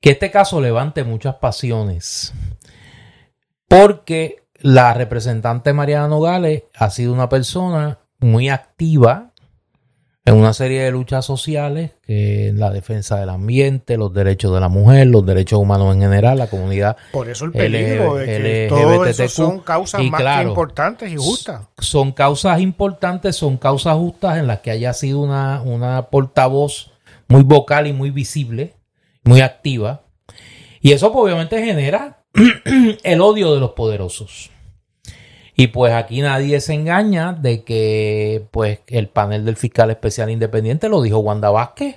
que 0.00 0.10
este 0.10 0.30
caso 0.30 0.60
levante 0.60 1.04
muchas 1.04 1.36
pasiones 1.36 2.32
porque 3.68 4.42
la 4.56 4.92
representante 4.92 5.72
Mariana 5.72 6.08
Nogales 6.08 6.64
ha 6.74 6.90
sido 6.90 7.12
una 7.12 7.28
persona 7.28 8.00
muy 8.18 8.48
activa 8.48 9.29
en 10.24 10.34
una 10.34 10.52
serie 10.52 10.82
de 10.82 10.90
luchas 10.90 11.24
sociales, 11.24 11.92
que 12.02 12.48
es 12.48 12.54
la 12.54 12.70
defensa 12.70 13.18
del 13.18 13.30
ambiente, 13.30 13.96
los 13.96 14.12
derechos 14.12 14.52
de 14.52 14.60
la 14.60 14.68
mujer, 14.68 15.06
los 15.06 15.24
derechos 15.24 15.58
humanos 15.58 15.94
en 15.94 16.02
general, 16.02 16.38
la 16.38 16.48
comunidad. 16.48 16.96
Por 17.10 17.28
eso 17.28 17.46
el 17.46 17.52
peligro 17.52 18.16
de 18.16 18.26
que 18.26 18.66
todo 18.68 19.06
eso 19.06 19.28
son 19.28 19.60
causas 19.60 20.02
y 20.02 20.10
más 20.10 20.20
claro, 20.20 20.42
que 20.42 20.48
importantes 20.48 21.12
y 21.12 21.16
justas. 21.16 21.62
Son 21.78 22.12
causas 22.12 22.60
importantes, 22.60 23.36
son 23.36 23.56
causas 23.56 23.96
justas 23.96 24.38
en 24.38 24.46
las 24.46 24.60
que 24.60 24.70
haya 24.70 24.92
sido 24.92 25.20
una, 25.20 25.62
una 25.62 26.10
portavoz 26.10 26.92
muy 27.28 27.42
vocal 27.42 27.86
y 27.86 27.92
muy 27.92 28.10
visible, 28.10 28.74
muy 29.24 29.40
activa. 29.40 30.02
Y 30.82 30.92
eso 30.92 31.12
pues, 31.12 31.24
obviamente 31.24 31.64
genera 31.64 32.24
el 33.02 33.20
odio 33.20 33.54
de 33.54 33.60
los 33.60 33.70
poderosos. 33.70 34.50
Y 35.60 35.66
pues 35.66 35.92
aquí 35.92 36.22
nadie 36.22 36.58
se 36.62 36.72
engaña 36.72 37.34
de 37.34 37.64
que 37.64 38.46
pues 38.50 38.78
el 38.86 39.08
panel 39.08 39.44
del 39.44 39.56
fiscal 39.56 39.90
especial 39.90 40.30
independiente 40.30 40.88
lo 40.88 41.02
dijo 41.02 41.18
Wanda 41.18 41.50
Vázquez, 41.50 41.96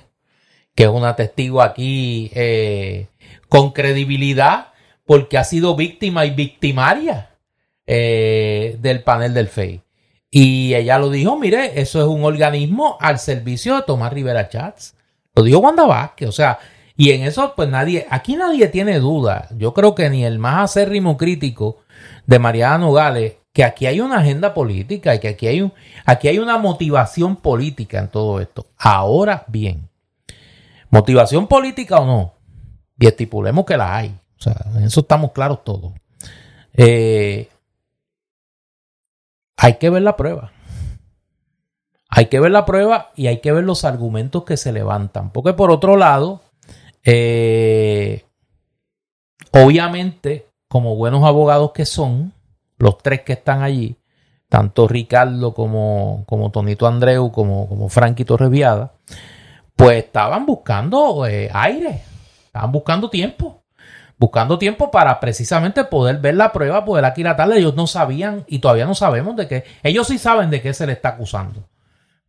que 0.74 0.82
es 0.82 0.90
una 0.90 1.16
testigo 1.16 1.62
aquí 1.62 2.30
eh, 2.34 3.06
con 3.48 3.70
credibilidad 3.70 4.74
porque 5.06 5.38
ha 5.38 5.44
sido 5.44 5.76
víctima 5.76 6.26
y 6.26 6.32
victimaria 6.32 7.38
eh, 7.86 8.76
del 8.82 9.02
panel 9.02 9.32
del 9.32 9.48
FEI. 9.48 9.80
Y 10.30 10.74
ella 10.74 10.98
lo 10.98 11.08
dijo, 11.08 11.38
mire, 11.38 11.80
eso 11.80 12.02
es 12.02 12.06
un 12.06 12.22
organismo 12.22 12.98
al 13.00 13.18
servicio 13.18 13.76
de 13.76 13.82
Tomás 13.84 14.12
Rivera 14.12 14.50
Chats. 14.50 14.94
Lo 15.34 15.42
dijo 15.42 15.60
Wanda 15.60 15.86
Vázquez, 15.86 16.28
o 16.28 16.32
sea, 16.32 16.58
y 16.98 17.12
en 17.12 17.22
eso 17.22 17.54
pues 17.56 17.70
nadie, 17.70 18.06
aquí 18.10 18.36
nadie 18.36 18.68
tiene 18.68 18.98
duda. 19.00 19.48
Yo 19.56 19.72
creo 19.72 19.94
que 19.94 20.10
ni 20.10 20.22
el 20.22 20.38
más 20.38 20.70
acérrimo 20.72 21.16
crítico 21.16 21.78
de 22.26 22.38
Mariana 22.38 22.76
Nogales 22.76 23.36
que 23.54 23.62
aquí 23.62 23.86
hay 23.86 24.00
una 24.00 24.18
agenda 24.18 24.52
política 24.52 25.14
y 25.14 25.20
que 25.20 25.28
aquí 25.28 25.46
hay, 25.46 25.62
un, 25.62 25.72
aquí 26.04 26.26
hay 26.26 26.40
una 26.40 26.58
motivación 26.58 27.36
política 27.36 28.00
en 28.00 28.08
todo 28.08 28.40
esto. 28.40 28.66
Ahora 28.76 29.44
bien, 29.46 29.88
motivación 30.90 31.46
política 31.46 32.00
o 32.00 32.04
no, 32.04 32.34
y 32.98 33.06
estipulemos 33.06 33.64
que 33.64 33.76
la 33.76 33.96
hay. 33.96 34.08
O 34.36 34.42
sea, 34.42 34.56
en 34.74 34.82
eso 34.82 35.00
estamos 35.00 35.30
claros 35.30 35.62
todos. 35.62 35.92
Eh, 36.72 37.48
hay 39.56 39.74
que 39.74 39.88
ver 39.88 40.02
la 40.02 40.16
prueba. 40.16 40.52
Hay 42.08 42.26
que 42.26 42.40
ver 42.40 42.50
la 42.50 42.66
prueba 42.66 43.12
y 43.14 43.28
hay 43.28 43.40
que 43.40 43.52
ver 43.52 43.62
los 43.62 43.84
argumentos 43.84 44.42
que 44.42 44.56
se 44.56 44.72
levantan. 44.72 45.30
Porque 45.30 45.52
por 45.52 45.70
otro 45.70 45.96
lado, 45.96 46.42
eh, 47.04 48.24
obviamente, 49.52 50.48
como 50.66 50.96
buenos 50.96 51.22
abogados 51.22 51.70
que 51.70 51.86
son, 51.86 52.33
los 52.84 52.98
tres 52.98 53.22
que 53.22 53.32
están 53.32 53.62
allí, 53.62 53.96
tanto 54.50 54.86
Ricardo 54.86 55.54
como, 55.54 56.24
como 56.26 56.50
Tonito 56.50 56.86
Andreu, 56.86 57.32
como, 57.32 57.66
como 57.66 57.88
Frankie 57.88 58.26
Torreviada, 58.26 58.92
pues 59.74 60.04
estaban 60.04 60.44
buscando 60.44 61.26
eh, 61.26 61.50
aire, 61.52 62.02
estaban 62.46 62.70
buscando 62.70 63.08
tiempo 63.08 63.62
buscando 64.16 64.58
tiempo 64.58 64.90
para 64.92 65.18
precisamente 65.18 65.84
poder 65.84 66.18
ver 66.18 66.36
la 66.36 66.52
prueba, 66.52 66.84
poder 66.84 67.04
aquilatarla. 67.04 67.56
Ellos 67.56 67.74
no 67.74 67.86
sabían 67.86 68.44
y 68.46 68.60
todavía 68.60 68.86
no 68.86 68.94
sabemos 68.94 69.34
de 69.34 69.48
qué. 69.48 69.64
Ellos 69.82 70.06
sí 70.06 70.18
saben 70.18 70.50
de 70.50 70.62
qué 70.62 70.72
se 70.72 70.86
le 70.86 70.92
está 70.92 71.10
acusando. 71.10 71.68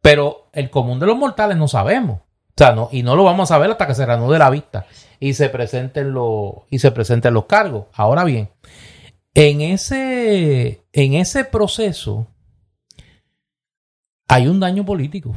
Pero 0.02 0.50
el 0.52 0.70
común 0.72 1.00
de 1.00 1.06
los 1.06 1.16
mortales 1.16 1.58
no 1.58 1.68
sabemos. 1.68 2.20
O 2.20 2.58
sea, 2.58 2.72
no, 2.72 2.90
y 2.92 3.04
no 3.04 3.16
lo 3.16 3.24
vamos 3.24 3.52
a 3.52 3.56
saber 3.56 3.70
hasta 3.70 3.86
que 3.86 3.96
se 3.96 4.06
reanude 4.06 4.40
la 4.40 4.50
vista 4.50 4.88
y 5.20 5.34
se 5.34 5.50
presenten 5.50 6.12
los, 6.14 6.54
y 6.70 6.80
se 6.80 6.92
presenten 6.92 7.34
los 7.34 7.46
cargos. 7.46 7.86
Ahora 7.94 8.24
bien, 8.24 8.50
en 9.36 9.62
ese, 9.62 10.86
en 10.94 11.14
ese 11.14 11.44
proceso 11.44 12.28
hay 14.28 14.48
un 14.48 14.60
daño 14.60 14.86
político. 14.86 15.36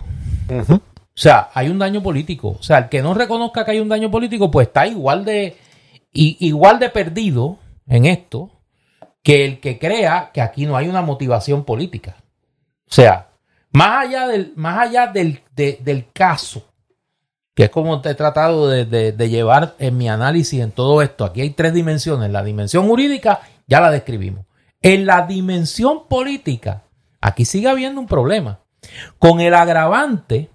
O 0.48 1.20
sea, 1.20 1.50
hay 1.52 1.68
un 1.68 1.80
daño 1.80 2.00
político. 2.00 2.56
O 2.58 2.62
sea, 2.62 2.78
el 2.78 2.88
que 2.88 3.02
no 3.02 3.12
reconozca 3.12 3.64
que 3.64 3.72
hay 3.72 3.80
un 3.80 3.88
daño 3.88 4.10
político, 4.10 4.50
pues 4.50 4.68
está 4.68 4.86
igual 4.86 5.24
de, 5.24 5.56
y 6.12 6.36
igual 6.46 6.78
de 6.78 6.90
perdido 6.90 7.58
en 7.86 8.06
esto 8.06 8.52
que 9.22 9.44
el 9.44 9.60
que 9.60 9.80
crea 9.80 10.30
que 10.32 10.40
aquí 10.40 10.64
no 10.64 10.76
hay 10.76 10.88
una 10.88 11.02
motivación 11.02 11.64
política. 11.64 12.16
O 12.88 12.94
sea, 12.94 13.30
más 13.72 14.06
allá 14.06 14.28
del, 14.28 14.52
más 14.54 14.78
allá 14.78 15.08
del, 15.08 15.42
del 15.54 16.06
caso, 16.12 16.62
que 17.52 17.64
es 17.64 17.70
como 17.70 18.00
te 18.00 18.10
he 18.10 18.14
tratado 18.14 18.68
de, 18.68 18.84
de, 18.84 19.28
llevar 19.28 19.74
en 19.80 19.98
mi 19.98 20.08
análisis 20.08 20.60
en 20.60 20.70
todo 20.70 21.02
esto, 21.02 21.24
aquí 21.24 21.40
hay 21.40 21.50
tres 21.50 21.74
dimensiones. 21.74 22.30
La 22.30 22.44
dimensión 22.44 22.86
jurídica 22.86 23.40
ya 23.68 23.80
la 23.80 23.90
describimos. 23.90 24.46
En 24.82 25.06
la 25.06 25.26
dimensión 25.26 26.08
política, 26.08 26.82
aquí 27.20 27.44
sigue 27.44 27.68
habiendo 27.68 28.00
un 28.00 28.08
problema. 28.08 28.60
Con 29.18 29.40
el 29.40 29.54
agravante 29.54 30.50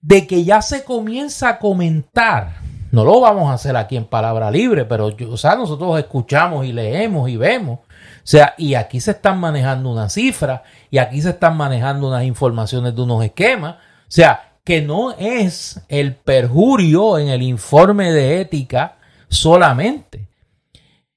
de 0.00 0.26
que 0.26 0.44
ya 0.44 0.62
se 0.62 0.84
comienza 0.84 1.48
a 1.48 1.58
comentar 1.58 2.60
no 2.96 3.04
lo 3.04 3.20
vamos 3.20 3.50
a 3.50 3.54
hacer 3.54 3.76
aquí 3.76 3.96
en 3.96 4.06
palabra 4.06 4.50
libre, 4.50 4.84
pero 4.84 5.14
o 5.28 5.36
sea, 5.36 5.56
nosotros 5.56 5.98
escuchamos 5.98 6.64
y 6.64 6.72
leemos 6.72 7.28
y 7.28 7.36
vemos. 7.36 7.80
O 7.80 8.28
sea, 8.28 8.54
y 8.56 8.74
aquí 8.74 9.00
se 9.00 9.10
están 9.10 9.38
manejando 9.38 9.90
unas 9.90 10.14
cifras 10.14 10.62
y 10.90 10.98
aquí 10.98 11.20
se 11.20 11.30
están 11.30 11.56
manejando 11.56 12.08
unas 12.08 12.24
informaciones 12.24 12.94
de 12.94 13.02
unos 13.02 13.24
esquemas. 13.24 13.74
O 13.74 14.08
sea, 14.08 14.54
que 14.64 14.82
no 14.82 15.12
es 15.12 15.84
el 15.88 16.14
perjurio 16.14 17.18
en 17.18 17.28
el 17.28 17.42
informe 17.42 18.12
de 18.12 18.40
ética 18.40 18.96
solamente. 19.28 20.25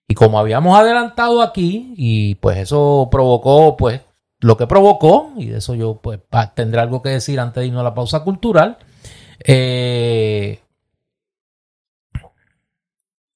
Y 0.10 0.16
como 0.16 0.40
habíamos 0.40 0.78
adelantado 0.78 1.44
aquí, 1.44 1.94
y 1.96 2.34
pues 2.36 2.58
eso 2.58 3.10
provocó, 3.12 3.78
pues, 3.78 4.02
lo 4.40 4.58
que 4.58 4.66
provocó, 4.66 5.32
y 5.38 5.46
de 5.46 5.60
eso 5.60 5.76
yo 5.76 6.00
pues 6.02 6.20
tendré 6.56 6.82
algo 6.82 7.04
que 7.04 7.10
decir 7.10 7.40
antes 7.40 7.62
de 7.62 7.68
irnos 7.68 7.82
a 7.82 7.84
la 7.84 7.94
pausa 7.94 8.24
cultural, 8.24 8.80
eh, 9.46 10.62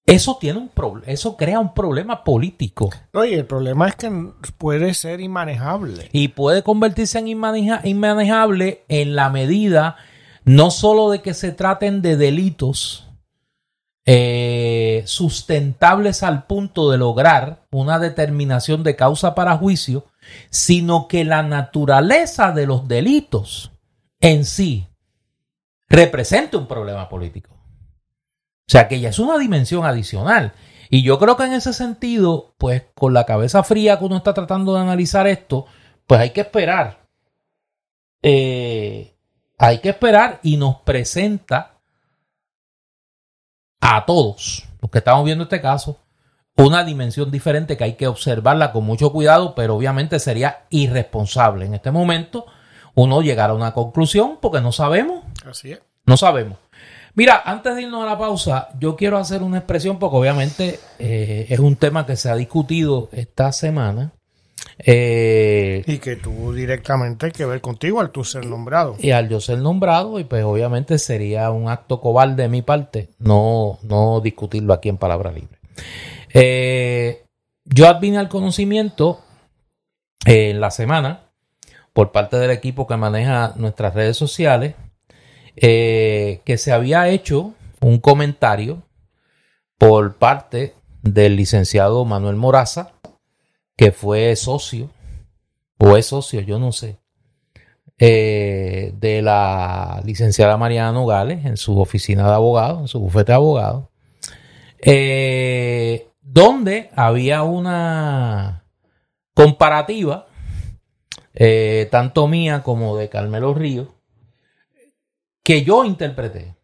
eso 0.07 0.37
tiene 0.41 0.57
un 0.57 0.69
problema, 0.69 1.13
eso 1.13 1.37
crea 1.37 1.59
un 1.59 1.75
problema 1.75 2.23
político. 2.23 2.89
Oye, 3.13 3.35
el 3.35 3.45
problema 3.45 3.87
es 3.87 3.95
que 3.95 4.11
puede 4.57 4.95
ser 4.95 5.21
inmanejable. 5.21 6.09
Y 6.11 6.29
puede 6.29 6.63
convertirse 6.63 7.19
en 7.19 7.27
inmanejable 7.27 8.83
en 8.87 9.15
la 9.15 9.29
medida 9.29 9.97
no 10.43 10.71
solo 10.71 11.11
de 11.11 11.21
que 11.21 11.35
se 11.35 11.51
traten 11.51 12.01
de 12.01 12.17
delitos 12.17 13.02
eh, 14.05 15.03
sustentables 15.05 16.23
al 16.23 16.45
punto 16.45 16.91
de 16.91 16.97
lograr 16.97 17.63
una 17.71 17.99
determinación 17.99 18.83
de 18.83 18.95
causa 18.95 19.33
para 19.33 19.57
juicio, 19.57 20.05
sino 20.49 21.07
que 21.07 21.23
la 21.23 21.43
naturaleza 21.43 22.51
de 22.51 22.65
los 22.65 22.87
delitos 22.87 23.71
en 24.19 24.45
sí 24.45 24.87
represente 25.87 26.57
un 26.57 26.67
problema 26.67 27.07
político. 27.07 27.53
O 27.53 28.71
sea 28.71 28.87
que 28.87 28.99
ya 28.99 29.09
es 29.09 29.19
una 29.19 29.37
dimensión 29.37 29.85
adicional. 29.85 30.53
Y 30.89 31.03
yo 31.03 31.19
creo 31.19 31.37
que 31.37 31.43
en 31.45 31.53
ese 31.53 31.73
sentido, 31.73 32.55
pues 32.57 32.83
con 32.95 33.13
la 33.13 33.25
cabeza 33.25 33.63
fría 33.63 33.99
que 33.99 34.05
uno 34.05 34.17
está 34.17 34.33
tratando 34.33 34.73
de 34.73 34.81
analizar 34.81 35.27
esto, 35.27 35.65
pues 36.07 36.19
hay 36.19 36.29
que 36.31 36.41
esperar. 36.41 37.07
Eh, 38.21 39.15
hay 39.57 39.79
que 39.79 39.89
esperar 39.89 40.39
y 40.43 40.57
nos 40.57 40.77
presenta 40.81 41.72
a 43.85 44.05
todos 44.05 44.63
los 44.81 44.89
que 44.89 44.99
estamos 44.99 45.25
viendo 45.25 45.43
este 45.43 45.59
caso 45.59 45.99
una 46.55 46.85
dimensión 46.85 47.31
diferente 47.31 47.75
que 47.75 47.83
hay 47.83 47.93
que 47.93 48.07
observarla 48.07 48.71
con 48.71 48.85
mucho 48.85 49.11
cuidado, 49.11 49.55
pero 49.55 49.75
obviamente 49.75 50.19
sería 50.19 50.65
irresponsable 50.69 51.65
en 51.65 51.73
este 51.73 51.91
momento 51.91 52.45
uno 52.95 53.21
llegar 53.21 53.49
a 53.49 53.55
una 53.55 53.73
conclusión 53.73 54.37
porque 54.39 54.61
no 54.61 54.71
sabemos. 54.71 55.23
Así 55.45 55.73
es. 55.73 55.81
No 56.05 56.15
sabemos. 56.15 56.59
Mira, 57.15 57.41
antes 57.43 57.75
de 57.75 57.81
irnos 57.81 58.03
a 58.03 58.05
la 58.05 58.17
pausa, 58.17 58.69
yo 58.79 58.95
quiero 58.95 59.17
hacer 59.17 59.43
una 59.43 59.57
expresión 59.57 59.99
porque 59.99 60.17
obviamente 60.17 60.79
eh, 60.99 61.47
es 61.49 61.59
un 61.59 61.75
tema 61.75 62.05
que 62.05 62.15
se 62.15 62.29
ha 62.29 62.35
discutido 62.35 63.09
esta 63.11 63.51
semana. 63.51 64.13
Eh, 64.79 65.83
y 65.85 65.97
que 65.99 66.15
tuvo 66.15 66.51
directamente 66.53 67.31
que 67.31 67.45
ver 67.45 67.61
contigo 67.61 68.01
al 68.01 68.11
tú 68.11 68.23
ser 68.23 68.45
nombrado. 68.45 68.95
Y 68.99 69.11
al 69.11 69.29
yo 69.29 69.39
ser 69.39 69.59
nombrado, 69.59 70.19
y 70.19 70.23
pues 70.23 70.43
obviamente 70.43 70.97
sería 70.97 71.51
un 71.51 71.69
acto 71.69 72.01
cobarde 72.01 72.43
de 72.43 72.49
mi 72.49 72.61
parte 72.61 73.09
no, 73.19 73.79
no 73.83 74.19
discutirlo 74.21 74.73
aquí 74.73 74.89
en 74.89 74.97
Palabra 74.97 75.31
Libre. 75.31 75.59
Eh, 76.33 77.23
yo 77.65 77.87
advine 77.87 78.17
al 78.17 78.29
conocimiento 78.29 79.21
en 80.25 80.59
la 80.59 80.71
semana 80.71 81.29
por 81.93 82.11
parte 82.11 82.37
del 82.37 82.51
equipo 82.51 82.87
que 82.87 82.97
maneja 82.97 83.53
nuestras 83.55 83.93
redes 83.93 84.17
sociales 84.17 84.75
eh, 85.55 86.41
que 86.45 86.57
se 86.57 86.71
había 86.71 87.07
hecho 87.09 87.53
un 87.79 87.99
comentario 87.99 88.81
por 89.77 90.15
parte 90.15 90.73
del 91.03 91.35
licenciado 91.35 92.05
Manuel 92.05 92.37
Moraza, 92.37 92.92
que 93.83 93.91
fue 93.91 94.33
socio, 94.37 94.89
o 95.77 95.97
es 95.97 96.05
socio, 96.05 96.39
yo 96.39 96.57
no 96.57 96.71
sé, 96.71 97.01
eh, 97.97 98.93
de 98.95 99.21
la 99.21 100.01
licenciada 100.05 100.55
Mariana 100.55 100.93
Nogales 100.93 101.43
en 101.43 101.57
su 101.57 101.77
oficina 101.77 102.25
de 102.29 102.33
abogado, 102.33 102.79
en 102.79 102.87
su 102.87 103.01
bufete 103.01 103.33
de 103.33 103.35
abogado, 103.35 103.91
eh, 104.79 106.07
donde 106.21 106.91
había 106.95 107.43
una 107.43 108.63
comparativa, 109.33 110.27
tanto 111.91 112.29
mía 112.29 112.63
como 112.63 112.95
de 112.95 113.09
Carmelo 113.09 113.53
Ríos, 113.53 113.89
que 115.43 115.65
yo 115.65 115.83
interpreté 115.83 116.55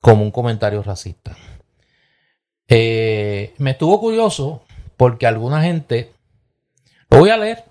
como 0.00 0.24
un 0.24 0.32
comentario 0.32 0.82
racista. 0.82 1.36
Eh, 2.66 3.54
me 3.58 3.70
estuvo 3.70 4.00
curioso 4.00 4.64
porque 4.96 5.26
alguna 5.26 5.62
gente, 5.62 6.12
lo 7.10 7.18
voy 7.18 7.30
a 7.30 7.36
leer, 7.36 7.64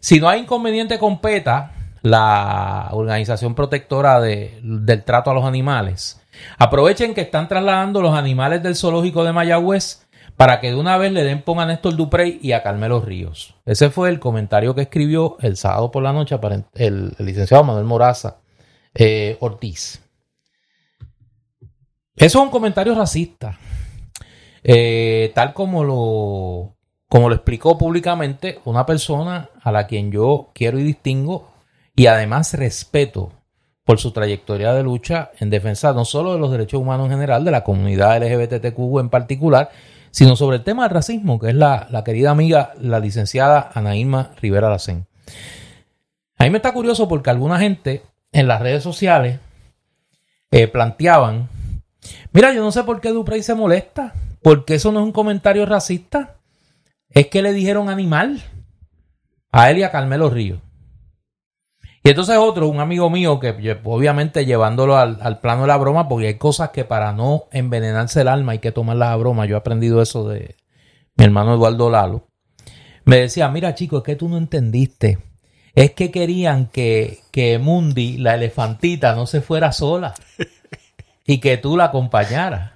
si 0.00 0.20
no 0.20 0.28
hay 0.28 0.40
inconveniente 0.40 0.98
con 0.98 1.20
PETA, 1.20 1.72
la 2.02 2.88
organización 2.92 3.54
protectora 3.54 4.20
del 4.20 5.02
trato 5.04 5.30
a 5.30 5.34
los 5.34 5.44
animales, 5.44 6.20
aprovechen 6.58 7.14
que 7.14 7.22
están 7.22 7.48
trasladando 7.48 8.00
los 8.00 8.16
animales 8.16 8.62
del 8.62 8.76
zoológico 8.76 9.24
de 9.24 9.32
Mayagüez 9.32 10.06
para 10.36 10.60
que 10.60 10.68
de 10.68 10.76
una 10.76 10.98
vez 10.98 11.12
le 11.12 11.24
den 11.24 11.42
pongan 11.42 11.70
a 11.70 11.72
Néstor 11.72 11.96
Duprey 11.96 12.38
y 12.42 12.52
a 12.52 12.62
Carmelo 12.62 13.00
Ríos. 13.00 13.54
Ese 13.64 13.90
fue 13.90 14.10
el 14.10 14.20
comentario 14.20 14.74
que 14.74 14.82
escribió 14.82 15.36
el 15.40 15.56
sábado 15.56 15.90
por 15.90 16.02
la 16.02 16.12
noche 16.12 16.38
el 16.74 17.14
licenciado 17.18 17.64
Manuel 17.64 17.86
Moraza 17.86 18.36
eh, 18.94 19.36
Ortiz. 19.40 20.02
Eso 22.16 22.38
es 22.38 22.44
un 22.44 22.50
comentario 22.50 22.94
racista. 22.94 23.58
Eh, 24.68 25.30
tal 25.32 25.54
como 25.54 25.84
lo, 25.84 26.76
como 27.08 27.28
lo 27.28 27.36
explicó 27.36 27.78
públicamente 27.78 28.58
una 28.64 28.84
persona 28.84 29.48
a 29.62 29.70
la 29.70 29.86
quien 29.86 30.10
yo 30.10 30.50
quiero 30.54 30.80
y 30.80 30.82
distingo 30.82 31.52
y 31.94 32.06
además 32.08 32.52
respeto 32.54 33.30
por 33.84 34.00
su 34.00 34.10
trayectoria 34.10 34.74
de 34.74 34.82
lucha 34.82 35.30
en 35.38 35.50
defensa 35.50 35.92
no 35.92 36.04
solo 36.04 36.32
de 36.32 36.40
los 36.40 36.50
derechos 36.50 36.80
humanos 36.80 37.06
en 37.06 37.12
general, 37.12 37.44
de 37.44 37.52
la 37.52 37.62
comunidad 37.62 38.20
LGBTQ 38.20 38.98
en 38.98 39.08
particular, 39.08 39.70
sino 40.10 40.34
sobre 40.34 40.56
el 40.56 40.64
tema 40.64 40.82
del 40.82 40.94
racismo, 40.94 41.38
que 41.38 41.50
es 41.50 41.54
la, 41.54 41.86
la 41.92 42.02
querida 42.02 42.32
amiga, 42.32 42.72
la 42.80 42.98
licenciada 42.98 43.70
Anaíma 43.72 44.32
Rivera 44.42 44.68
Lacén. 44.68 45.06
A 46.38 46.42
mí 46.42 46.50
me 46.50 46.56
está 46.56 46.72
curioso 46.72 47.06
porque 47.06 47.30
alguna 47.30 47.60
gente 47.60 48.02
en 48.32 48.48
las 48.48 48.60
redes 48.60 48.82
sociales 48.82 49.38
eh, 50.50 50.66
planteaban, 50.66 51.48
mira, 52.32 52.52
yo 52.52 52.64
no 52.64 52.72
sé 52.72 52.82
por 52.82 53.00
qué 53.00 53.10
Duprey 53.10 53.44
se 53.44 53.54
molesta, 53.54 54.12
porque 54.46 54.76
eso 54.76 54.92
no 54.92 55.00
es 55.00 55.06
un 55.06 55.10
comentario 55.10 55.66
racista, 55.66 56.36
es 57.08 57.26
que 57.26 57.42
le 57.42 57.52
dijeron 57.52 57.88
animal 57.88 58.44
a 59.50 59.72
él 59.72 59.78
y 59.78 59.82
a 59.82 59.90
Carmelo 59.90 60.30
Ríos. 60.30 60.60
Y 62.04 62.10
entonces 62.10 62.36
otro, 62.38 62.68
un 62.68 62.78
amigo 62.78 63.10
mío, 63.10 63.40
que 63.40 63.76
obviamente 63.82 64.46
llevándolo 64.46 64.96
al, 64.96 65.40
plano 65.40 65.62
de 65.62 65.66
la 65.66 65.76
broma, 65.78 66.08
porque 66.08 66.28
hay 66.28 66.38
cosas 66.38 66.70
que 66.70 66.84
para 66.84 67.10
no 67.12 67.48
envenenarse 67.50 68.20
el 68.20 68.28
alma 68.28 68.52
hay 68.52 68.60
que 68.60 68.70
tomarlas 68.70 69.08
a 69.08 69.16
broma. 69.16 69.46
Yo 69.46 69.56
he 69.56 69.58
aprendido 69.58 70.00
eso 70.00 70.28
de 70.28 70.54
mi 71.16 71.24
hermano 71.24 71.54
Eduardo 71.54 71.90
Lalo. 71.90 72.28
Me 73.04 73.16
decía, 73.16 73.48
mira 73.48 73.74
chico, 73.74 73.96
es 73.96 74.04
que 74.04 74.14
tú 74.14 74.28
no 74.28 74.38
entendiste 74.38 75.18
es 75.74 75.90
que 75.90 76.12
querían 76.12 76.66
que, 76.66 77.18
que 77.32 77.58
Mundi, 77.58 78.16
la 78.16 78.36
elefantita, 78.36 79.16
no 79.16 79.26
se 79.26 79.40
fuera 79.40 79.72
sola 79.72 80.14
y 81.26 81.38
que 81.38 81.56
tú 81.56 81.76
la 81.76 81.86
acompañaras. 81.86 82.75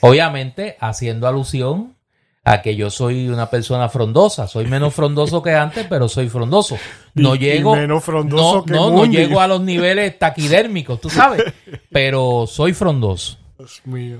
Obviamente 0.00 0.76
haciendo 0.80 1.26
alusión 1.28 1.96
a 2.44 2.62
que 2.62 2.76
yo 2.76 2.90
soy 2.90 3.28
una 3.28 3.50
persona 3.50 3.88
frondosa, 3.88 4.46
soy 4.46 4.66
menos 4.66 4.94
frondoso 4.94 5.42
que 5.42 5.52
antes, 5.52 5.86
pero 5.88 6.08
soy 6.08 6.28
frondoso. 6.28 6.78
No 7.14 7.34
llego 7.34 7.74
menos 7.74 8.04
frondoso 8.04 8.64
no, 8.68 8.90
no, 8.90 8.96
no 8.98 9.06
llego 9.06 9.40
a 9.40 9.48
los 9.48 9.60
niveles 9.60 10.16
taquidérmicos, 10.18 11.00
tú 11.00 11.10
sabes, 11.10 11.42
pero 11.90 12.46
soy 12.46 12.72
frondoso. 12.72 13.38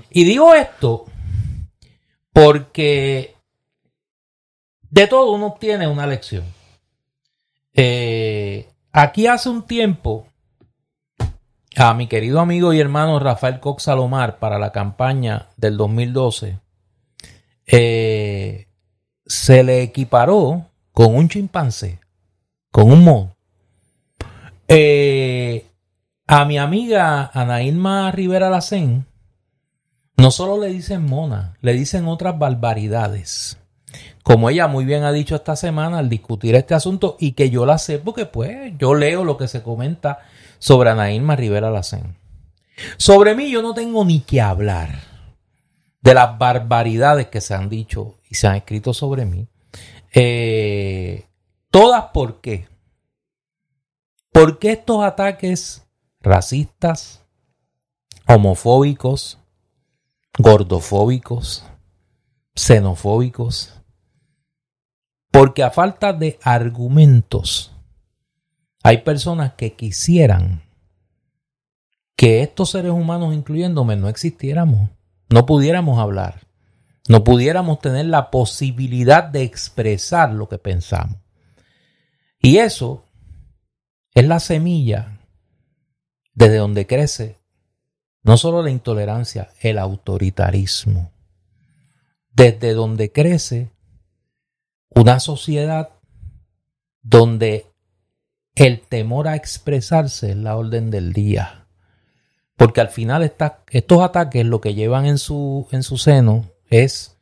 Y 0.09 0.23
digo 0.23 0.53
esto 0.53 1.05
porque 2.33 3.35
de 4.89 5.07
todo 5.07 5.31
uno 5.31 5.55
tiene 5.59 5.87
una 5.87 6.05
lección. 6.05 6.43
Eh, 7.73 8.67
aquí 8.91 9.27
hace 9.27 9.49
un 9.49 9.65
tiempo, 9.65 10.27
a 11.77 11.93
mi 11.93 12.07
querido 12.07 12.39
amigo 12.39 12.73
y 12.73 12.79
hermano 12.79 13.19
Rafael 13.19 13.59
Cox 13.59 13.83
Salomar 13.83 14.39
para 14.39 14.57
la 14.57 14.71
campaña 14.71 15.49
del 15.57 15.77
2012, 15.77 16.57
eh, 17.67 18.67
se 19.25 19.63
le 19.63 19.83
equiparó 19.83 20.65
con 20.91 21.13
un 21.15 21.29
chimpancé, 21.29 21.99
con 22.71 22.91
un 22.91 23.03
mono. 23.03 23.35
Eh, 24.67 25.67
a 26.25 26.45
mi 26.45 26.57
amiga 26.57 27.29
Anaílma 27.31 28.11
Rivera 28.11 28.49
Lacén, 28.49 29.05
no 30.17 30.31
solo 30.31 30.59
le 30.59 30.69
dicen 30.69 31.05
mona, 31.05 31.57
le 31.61 31.73
dicen 31.73 32.07
otras 32.07 32.39
barbaridades 32.39 33.59
como 34.23 34.49
ella 34.49 34.67
muy 34.67 34.83
bien 34.83 35.03
ha 35.03 35.13
dicho 35.13 35.35
esta 35.35 35.55
semana 35.55 35.99
al 35.99 36.09
discutir 36.09 36.55
este 36.55 36.73
asunto 36.73 37.15
y 37.17 37.31
que 37.31 37.49
yo 37.49 37.65
la 37.65 37.77
sé 37.77 37.97
porque 37.97 38.25
pues 38.25 38.73
yo 38.77 38.93
leo 38.93 39.23
lo 39.23 39.37
que 39.37 39.47
se 39.47 39.63
comenta 39.63 40.19
sobre 40.59 40.89
Anaíma 40.89 41.35
Rivera 41.35 41.69
Lacén. 41.69 42.17
Sobre 42.97 43.35
mí 43.35 43.49
yo 43.49 43.61
no 43.61 43.73
tengo 43.73 44.05
ni 44.05 44.19
que 44.21 44.41
hablar 44.41 45.01
de 46.01 46.13
las 46.13 46.37
barbaridades 46.37 47.27
que 47.27 47.41
se 47.41 47.53
han 47.53 47.69
dicho 47.69 48.19
y 48.29 48.35
se 48.35 48.47
han 48.47 48.55
escrito 48.55 48.93
sobre 48.93 49.25
mí. 49.25 49.47
Eh, 50.13 51.25
todas 51.69 52.05
por 52.13 52.41
qué. 52.41 52.67
¿Por 54.31 54.59
qué 54.59 54.73
estos 54.73 55.03
ataques 55.03 55.87
racistas, 56.21 57.23
homofóbicos, 58.27 59.39
gordofóbicos, 60.37 61.63
xenofóbicos, 62.55 63.73
porque 65.31 65.63
a 65.63 65.71
falta 65.71 66.13
de 66.13 66.39
argumentos, 66.43 67.73
hay 68.87 68.99
personas 68.99 69.51
que 69.55 69.73
quisieran 69.73 70.63
que 72.15 72.41
estos 72.41 72.69
seres 72.69 72.93
humanos, 72.93 73.33
incluyéndome, 73.33 73.97
no 73.97 74.07
existiéramos, 74.07 74.89
no 75.27 75.45
pudiéramos 75.45 75.99
hablar, 75.99 76.47
no 77.09 77.25
pudiéramos 77.25 77.79
tener 77.79 78.05
la 78.05 78.31
posibilidad 78.31 79.25
de 79.25 79.43
expresar 79.43 80.31
lo 80.31 80.47
que 80.47 80.57
pensamos. 80.57 81.17
Y 82.39 82.59
eso 82.59 83.03
es 84.13 84.25
la 84.25 84.39
semilla 84.39 85.19
desde 86.33 86.55
donde 86.55 86.87
crece 86.87 87.41
no 88.23 88.37
solo 88.37 88.63
la 88.63 88.71
intolerancia, 88.71 89.49
el 89.59 89.79
autoritarismo. 89.79 91.11
Desde 92.31 92.71
donde 92.71 93.11
crece 93.11 93.69
una 94.91 95.19
sociedad 95.19 95.89
donde 97.01 97.66
el 98.57 98.81
temor 98.81 99.27
a 99.27 99.35
expresarse 99.35 100.31
es 100.31 100.35
la 100.35 100.57
orden 100.57 100.89
del 100.89 101.13
día. 101.13 101.67
Porque 102.55 102.81
al 102.81 102.89
final 102.89 103.21
estos 103.21 104.01
ataques 104.01 104.45
lo 104.45 104.61
que 104.61 104.73
llevan 104.73 105.05
en 105.05 105.19
su, 105.19 105.67
en 105.71 105.83
su 105.83 105.99
seno 105.99 106.49
es 106.71 107.17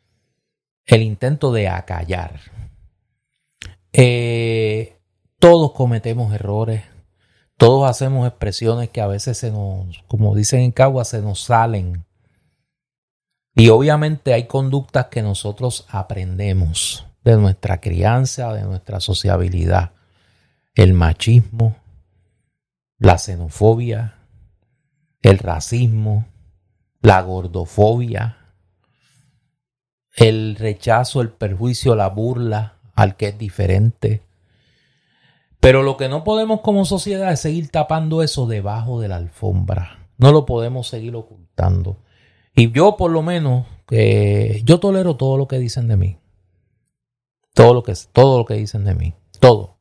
el 0.85 1.01
intento 1.01 1.51
de 1.51 1.67
acallar. 1.67 2.39
Eh, 3.91 4.97
todos 5.37 5.73
cometemos 5.73 6.33
errores, 6.33 6.83
todos 7.57 7.89
hacemos 7.89 8.25
expresiones 8.27 8.89
que 8.89 9.01
a 9.01 9.07
veces 9.07 9.37
se 9.37 9.51
nos, 9.51 10.03
como 10.07 10.35
dicen 10.35 10.61
en 10.61 10.71
Cagua, 10.71 11.03
se 11.03 11.21
nos 11.21 11.41
salen. 11.41 12.05
Y 13.53 13.69
obviamente 13.69 14.33
hay 14.33 14.47
conductas 14.47 15.07
que 15.07 15.21
nosotros 15.21 15.85
aprendemos 15.89 17.05
de 17.25 17.35
nuestra 17.35 17.81
crianza, 17.81 18.53
de 18.53 18.63
nuestra 18.63 19.01
sociabilidad. 19.01 19.91
El 20.75 20.93
machismo, 20.93 21.77
la 22.99 23.17
xenofobia, 23.17 24.19
el 25.21 25.39
racismo, 25.39 26.25
la 27.01 27.21
gordofobia, 27.21 28.37
el 30.15 30.55
rechazo, 30.55 31.21
el 31.21 31.29
perjuicio, 31.29 31.95
la 31.95 32.09
burla 32.09 32.77
al 32.93 33.15
que 33.15 33.29
es 33.29 33.37
diferente. 33.37 34.21
Pero 35.59 35.81
lo 35.81 35.97
que 35.97 36.09
no 36.09 36.23
podemos 36.23 36.61
como 36.61 36.85
sociedad 36.85 37.31
es 37.31 37.39
seguir 37.39 37.69
tapando 37.69 38.21
eso 38.21 38.45
debajo 38.45 38.99
de 38.99 39.07
la 39.07 39.15
alfombra. 39.15 40.09
No 40.17 40.31
lo 40.31 40.45
podemos 40.45 40.87
seguir 40.87 41.15
ocultando. 41.15 41.97
Y 42.55 42.71
yo 42.71 42.97
por 42.97 43.11
lo 43.11 43.21
menos, 43.21 43.65
yo 43.89 44.79
tolero 44.79 45.15
todo 45.15 45.37
lo 45.37 45.47
que 45.47 45.57
dicen 45.57 45.87
de 45.87 45.97
mí. 45.97 46.17
Todo 47.53 47.73
lo 47.73 47.83
que 47.83 47.93
todo 48.11 48.37
lo 48.37 48.45
que 48.45 48.55
dicen 48.55 48.83
de 48.83 48.95
mí, 48.95 49.13
todo, 49.39 49.74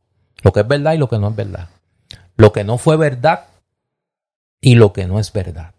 lo 0.45 0.53
que 0.53 0.61
es 0.61 0.69
verdad 0.69 0.93
y 0.93 0.99
lo 0.99 1.09
que 1.09 1.19
no 1.19 1.29
es 1.29 1.37
verdad, 1.37 1.69
lo 2.37 2.53
que 2.53 2.63
no 2.63 2.79
fue 2.79 2.97
verdad 2.97 3.47
y 4.61 4.75
lo 4.77 4.93
que 4.93 5.07
no 5.07 5.19
es 5.19 5.33
verdad. 5.33 5.75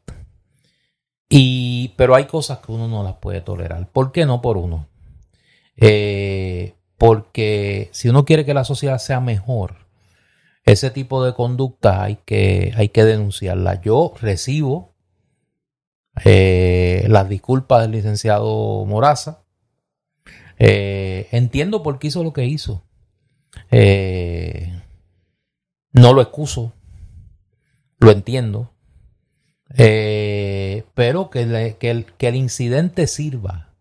Y 1.29 1.93
pero 1.95 2.15
hay 2.15 2.25
cosas 2.25 2.59
que 2.59 2.71
uno 2.71 2.87
no 2.87 3.03
las 3.03 3.15
puede 3.15 3.41
tolerar. 3.41 3.89
¿Por 3.89 4.11
qué 4.11 4.25
no 4.25 4.41
por 4.41 4.57
uno? 4.57 4.87
Eh, 5.77 6.73
porque 6.97 7.89
si 7.91 8.09
uno 8.09 8.25
quiere 8.25 8.45
que 8.45 8.53
la 8.53 8.63
sociedad 8.63 8.97
sea 8.97 9.19
mejor, 9.19 9.85
ese 10.63 10.89
tipo 10.89 11.23
de 11.23 11.33
conducta 11.33 12.03
hay 12.03 12.17
que, 12.25 12.73
hay 12.75 12.89
que 12.89 13.05
denunciarla. 13.05 13.81
Yo 13.81 14.13
recibo 14.19 14.95
eh, 16.23 17.05
las 17.07 17.29
disculpas 17.29 17.81
del 17.81 17.91
licenciado 17.91 18.83
Moraza. 18.85 19.43
Eh, 20.57 21.27
entiendo 21.31 21.83
por 21.83 21.99
qué 21.99 22.07
hizo 22.07 22.23
lo 22.23 22.33
que 22.33 22.45
hizo. 22.45 22.84
Eh, 23.71 24.81
no 25.91 26.13
lo 26.13 26.21
excuso. 26.21 26.73
Lo 27.99 28.11
entiendo. 28.11 28.71
Eh, 29.77 30.83
pero 30.93 31.29
que, 31.29 31.41
el, 31.41 32.05
que 32.05 32.27
el 32.27 32.35
incidente 32.35 33.07
sirva 33.07 33.73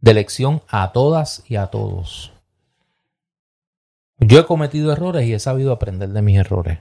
de 0.00 0.14
lección 0.14 0.62
a 0.68 0.92
todas 0.92 1.42
y 1.48 1.56
a 1.56 1.66
todos. 1.66 2.32
Yo 4.18 4.40
he 4.40 4.46
cometido 4.46 4.92
errores 4.92 5.26
y 5.26 5.34
he 5.34 5.38
sabido 5.38 5.72
aprender 5.72 6.08
de 6.08 6.22
mis 6.22 6.38
errores. 6.38 6.78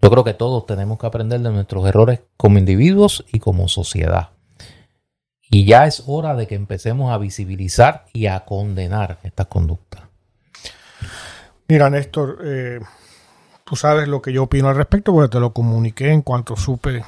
Yo 0.00 0.10
creo 0.10 0.24
que 0.24 0.34
todos 0.34 0.66
tenemos 0.66 0.98
que 0.98 1.06
aprender 1.06 1.40
de 1.40 1.50
nuestros 1.50 1.86
errores 1.86 2.20
como 2.36 2.58
individuos 2.58 3.24
y 3.32 3.38
como 3.38 3.68
sociedad. 3.68 4.30
Y 5.48 5.64
ya 5.64 5.86
es 5.86 6.02
hora 6.06 6.34
de 6.34 6.48
que 6.48 6.56
empecemos 6.56 7.12
a 7.12 7.18
visibilizar 7.18 8.06
y 8.12 8.26
a 8.26 8.44
condenar 8.44 9.18
estas 9.22 9.46
conductas. 9.46 10.02
Mira, 11.68 11.90
Néstor, 11.90 12.38
eh, 12.44 12.80
tú 13.64 13.76
sabes 13.76 14.08
lo 14.08 14.20
que 14.20 14.32
yo 14.32 14.44
opino 14.44 14.68
al 14.68 14.76
respecto, 14.76 15.12
porque 15.12 15.30
te 15.30 15.40
lo 15.40 15.52
comuniqué 15.52 16.10
en 16.10 16.22
cuanto 16.22 16.56
supe 16.56 17.04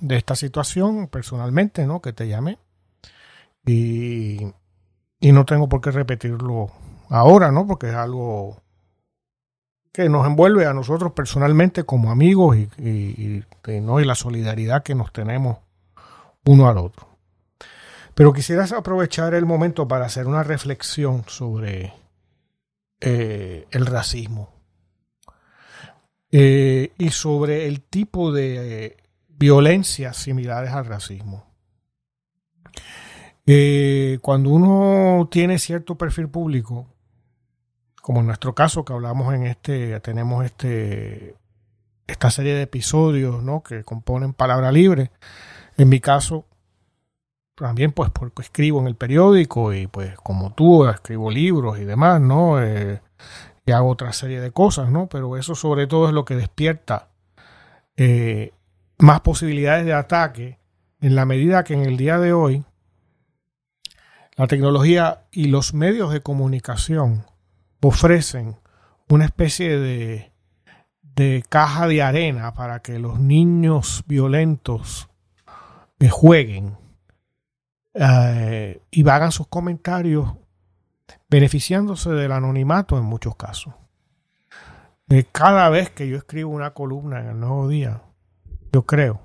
de 0.00 0.16
esta 0.16 0.34
situación 0.34 1.08
personalmente, 1.08 1.86
¿no? 1.86 2.00
Que 2.00 2.12
te 2.12 2.28
llamé. 2.28 2.58
Y, 3.64 4.52
no 5.20 5.44
tengo 5.44 5.68
por 5.68 5.80
qué 5.80 5.90
repetirlo 5.90 6.70
ahora, 7.10 7.52
¿no? 7.52 7.66
Porque 7.66 7.88
es 7.90 7.94
algo 7.94 8.62
que 9.92 10.08
nos 10.08 10.26
envuelve 10.26 10.66
a 10.66 10.72
nosotros 10.72 11.12
personalmente 11.12 11.84
como 11.84 12.10
amigos 12.10 12.56
y, 12.56 13.44
¿no? 13.80 14.00
y 14.00 14.04
la 14.04 14.14
solidaridad 14.14 14.82
que 14.82 14.94
nos 14.94 15.12
tenemos 15.12 15.58
uno 16.44 16.68
al 16.68 16.78
otro. 16.78 17.08
Pero 18.14 18.32
quisiera 18.32 18.64
aprovechar 18.64 19.34
el 19.34 19.44
momento 19.44 19.86
para 19.86 20.06
hacer 20.06 20.26
una 20.26 20.42
reflexión 20.42 21.24
sobre 21.26 21.92
eh, 23.00 23.66
el 23.70 23.86
racismo 23.86 24.52
eh, 26.32 26.92
y 26.98 27.10
sobre 27.10 27.66
el 27.66 27.80
tipo 27.80 28.32
de 28.32 28.86
eh, 28.86 28.96
violencias 29.28 30.16
similares 30.16 30.72
al 30.72 30.86
racismo. 30.86 31.46
cuando 34.20 34.50
uno 34.50 35.28
tiene 35.30 35.58
cierto 35.58 35.96
perfil 35.96 36.28
público, 36.28 36.86
como 38.02 38.20
en 38.20 38.26
nuestro 38.26 38.54
caso 38.54 38.84
que 38.84 38.92
hablamos 38.92 39.32
en 39.32 39.46
este, 39.46 40.00
tenemos 40.00 40.44
este, 40.44 41.36
esta 42.06 42.30
serie 42.30 42.54
de 42.54 42.62
episodios 42.62 43.42
¿no? 43.42 43.62
que 43.62 43.84
componen 43.84 44.34
Palabra 44.34 44.72
Libre, 44.72 45.12
en 45.76 45.88
mi 45.88 46.00
caso 46.00 46.46
también 47.58 47.92
pues 47.92 48.10
porque 48.10 48.42
escribo 48.42 48.80
en 48.80 48.86
el 48.86 48.94
periódico 48.94 49.72
y 49.72 49.86
pues 49.86 50.14
como 50.16 50.52
tú 50.52 50.86
escribo 50.86 51.30
libros 51.30 51.78
y 51.78 51.84
demás, 51.84 52.20
¿no? 52.20 52.62
Eh, 52.62 53.00
y 53.66 53.72
hago 53.72 53.88
otra 53.88 54.12
serie 54.12 54.40
de 54.40 54.50
cosas, 54.50 54.90
¿no? 54.90 55.08
Pero 55.08 55.36
eso 55.36 55.54
sobre 55.54 55.86
todo 55.86 56.08
es 56.08 56.14
lo 56.14 56.24
que 56.24 56.36
despierta 56.36 57.08
eh, 57.96 58.52
más 58.98 59.20
posibilidades 59.20 59.84
de 59.84 59.92
ataque 59.92 60.58
en 61.00 61.14
la 61.14 61.26
medida 61.26 61.64
que 61.64 61.74
en 61.74 61.82
el 61.82 61.96
día 61.96 62.18
de 62.18 62.32
hoy 62.32 62.64
la 64.36 64.46
tecnología 64.46 65.24
y 65.32 65.48
los 65.48 65.74
medios 65.74 66.12
de 66.12 66.20
comunicación 66.20 67.24
ofrecen 67.80 68.56
una 69.08 69.24
especie 69.24 69.78
de, 69.78 70.32
de 71.02 71.44
caja 71.48 71.88
de 71.88 72.02
arena 72.02 72.54
para 72.54 72.80
que 72.80 72.98
los 72.98 73.18
niños 73.18 74.04
violentos 74.06 75.08
eh, 75.98 76.08
jueguen 76.08 76.76
eh, 78.00 78.80
y 78.92 79.08
hagan 79.08 79.32
sus 79.32 79.48
comentarios 79.48 80.32
beneficiándose 81.28 82.10
del 82.10 82.30
anonimato 82.30 82.96
en 82.96 83.04
muchos 83.04 83.34
casos. 83.34 83.74
De 85.06 85.24
cada 85.24 85.68
vez 85.68 85.90
que 85.90 86.06
yo 86.06 86.16
escribo 86.16 86.50
una 86.50 86.74
columna 86.74 87.18
en 87.18 87.26
el 87.28 87.40
Nuevo 87.40 87.66
Día, 87.66 88.02
yo 88.72 88.82
creo, 88.86 89.20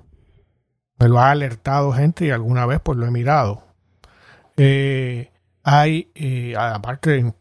me 0.98 1.08
lo 1.08 1.20
ha 1.20 1.30
alertado 1.30 1.92
gente 1.92 2.26
y 2.26 2.30
alguna 2.30 2.66
vez 2.66 2.80
pues 2.80 2.98
lo 2.98 3.06
he 3.06 3.10
mirado. 3.12 3.62
Eh, 4.56 5.30
hay, 5.62 6.10
eh, 6.16 6.54
aparte, 6.56 7.22
un 7.22 7.34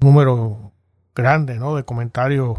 número 0.00 0.72
grande 1.14 1.58
¿no? 1.58 1.76
de 1.76 1.84
comentarios 1.84 2.58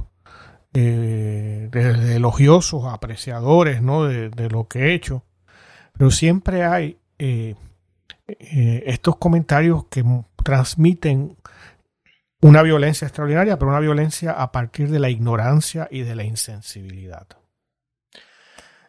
de, 0.71 1.69
elogiosos, 2.15 2.85
apreciadores 2.85 3.83
¿no? 3.83 4.05
de, 4.05 4.49
lo 4.49 4.67
que 4.67 4.87
he 4.87 4.93
hecho, 4.95 5.23
pero 5.93 6.09
siempre 6.09 6.63
hay 6.63 6.97
eh, 8.39 8.83
estos 8.87 9.17
comentarios 9.17 9.85
que 9.85 10.03
transmiten 10.43 11.37
una 12.41 12.61
violencia 12.61 13.05
extraordinaria, 13.05 13.57
pero 13.57 13.71
una 13.71 13.79
violencia 13.79 14.31
a 14.31 14.51
partir 14.51 14.89
de 14.89 14.99
la 14.99 15.09
ignorancia 15.09 15.87
y 15.91 16.01
de 16.01 16.15
la 16.15 16.23
insensibilidad. 16.23 17.27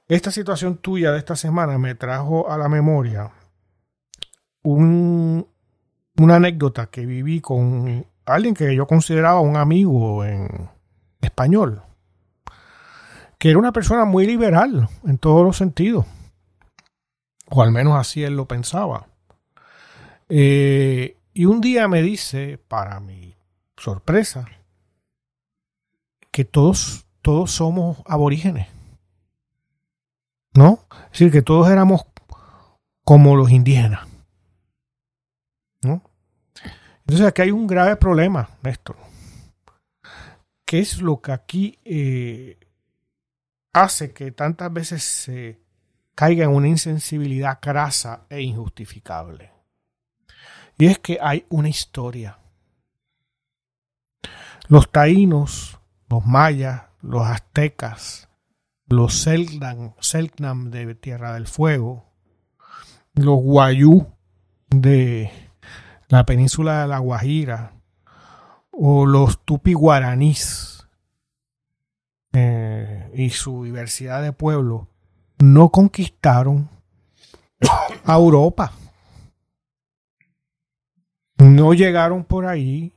Esta 0.06 0.30
situación 0.30 0.78
tuya 0.78 1.12
de 1.12 1.18
esta 1.18 1.36
semana 1.36 1.78
me 1.78 1.94
trajo 1.94 2.50
a 2.50 2.58
la 2.58 2.68
memoria 2.68 3.30
una 4.62 5.46
anécdota 6.16 6.86
que 6.86 7.06
viví 7.06 7.40
con 7.40 8.06
alguien 8.26 8.54
que 8.54 8.74
yo 8.74 8.86
consideraba 8.86 9.40
un 9.40 9.56
amigo 9.56 10.24
en 10.24 10.68
español, 11.20 11.82
que 13.38 13.50
era 13.50 13.58
una 13.58 13.72
persona 13.72 14.04
muy 14.04 14.26
liberal 14.26 14.88
en 15.06 15.18
todos 15.18 15.44
los 15.44 15.56
sentidos, 15.56 16.06
o 17.48 17.62
al 17.62 17.72
menos 17.72 17.98
así 17.98 18.22
él 18.22 18.36
lo 18.36 18.46
pensaba. 18.46 19.09
Eh, 20.30 21.16
y 21.34 21.44
un 21.44 21.60
día 21.60 21.88
me 21.88 22.02
dice, 22.02 22.56
para 22.56 23.00
mi 23.00 23.34
sorpresa, 23.76 24.46
que 26.30 26.44
todos, 26.44 27.06
todos 27.20 27.50
somos 27.50 27.98
aborígenes. 28.06 28.68
¿No? 30.54 30.84
Es 31.06 31.10
decir, 31.18 31.32
que 31.32 31.42
todos 31.42 31.68
éramos 31.68 32.02
como 33.04 33.34
los 33.34 33.50
indígenas. 33.50 34.06
¿No? 35.82 36.02
Entonces 37.00 37.26
aquí 37.26 37.42
hay 37.42 37.50
un 37.50 37.66
grave 37.66 37.96
problema, 37.96 38.50
Néstor. 38.62 38.96
¿Qué 40.64 40.78
es 40.78 41.02
lo 41.02 41.20
que 41.20 41.32
aquí 41.32 41.78
eh, 41.84 42.56
hace 43.72 44.12
que 44.12 44.30
tantas 44.30 44.72
veces 44.72 45.02
se 45.02 45.60
caiga 46.14 46.44
en 46.44 46.50
una 46.50 46.68
insensibilidad 46.68 47.58
crasa 47.60 48.26
e 48.28 48.42
injustificable? 48.42 49.59
Y 50.80 50.86
es 50.86 50.98
que 50.98 51.18
hay 51.20 51.44
una 51.50 51.68
historia. 51.68 52.38
Los 54.66 54.90
taínos, 54.90 55.78
los 56.08 56.24
mayas, 56.24 56.84
los 57.02 57.26
aztecas, 57.26 58.30
los 58.86 59.12
Selknam, 59.14 60.70
de 60.70 60.94
Tierra 60.94 61.34
del 61.34 61.46
Fuego, 61.48 62.06
los 63.12 63.42
guayú 63.42 64.06
de 64.70 65.30
la 66.08 66.24
península 66.24 66.80
de 66.80 66.88
la 66.88 66.98
Guajira, 66.98 67.74
o 68.70 69.04
los 69.04 69.44
tupi 69.44 69.74
guaraníes 69.74 70.88
eh, 72.32 73.10
y 73.12 73.28
su 73.28 73.64
diversidad 73.64 74.22
de 74.22 74.32
pueblos, 74.32 74.86
no 75.40 75.68
conquistaron 75.68 76.70
a 78.06 78.14
Europa. 78.14 78.72
No 81.40 81.72
llegaron 81.72 82.24
por 82.24 82.44
ahí, 82.44 82.94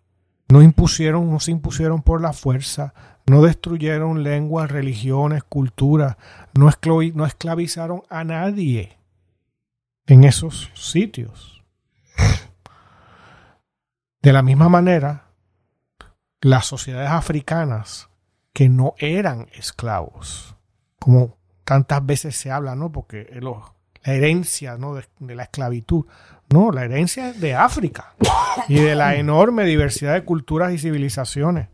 no 0.49 0.61
impusieron, 0.61 1.31
no 1.31 1.39
se 1.39 1.51
impusieron 1.51 2.01
por 2.01 2.19
la 2.19 2.33
fuerza, 2.33 2.93
no 3.25 3.41
destruyeron 3.41 4.21
lenguas, 4.21 4.69
religiones, 4.69 5.43
culturas, 5.45 6.17
no, 6.53 6.67
esclavizaron 6.67 8.03
a 8.09 8.25
nadie 8.25 8.97
en 10.07 10.25
esos 10.25 10.71
sitios. 10.73 11.63
De 14.21 14.33
la 14.33 14.41
misma 14.41 14.67
manera, 14.67 15.29
las 16.41 16.65
sociedades 16.65 17.11
africanas 17.11 18.09
que 18.51 18.67
no 18.67 18.93
eran 18.97 19.47
esclavos, 19.53 20.57
como 20.99 21.37
tantas 21.63 22.05
veces 22.05 22.35
se 22.35 22.51
habla, 22.51 22.75
¿no? 22.75 22.91
Porque 22.91 23.29
los 23.39 23.73
la 24.03 24.13
herencia 24.13 24.77
¿no? 24.77 24.95
de, 24.95 25.35
la 25.35 25.43
esclavitud. 25.43 26.05
No, 26.53 26.69
la 26.69 26.85
herencia 26.85 27.29
es 27.29 27.41
de 27.41 27.55
África 27.55 28.13
y 28.67 28.75
de 28.75 28.93
la 28.93 29.15
enorme 29.15 29.65
diversidad 29.65 30.13
de 30.13 30.23
culturas 30.23 30.71
y 30.71 30.77
civilizaciones 30.77 31.67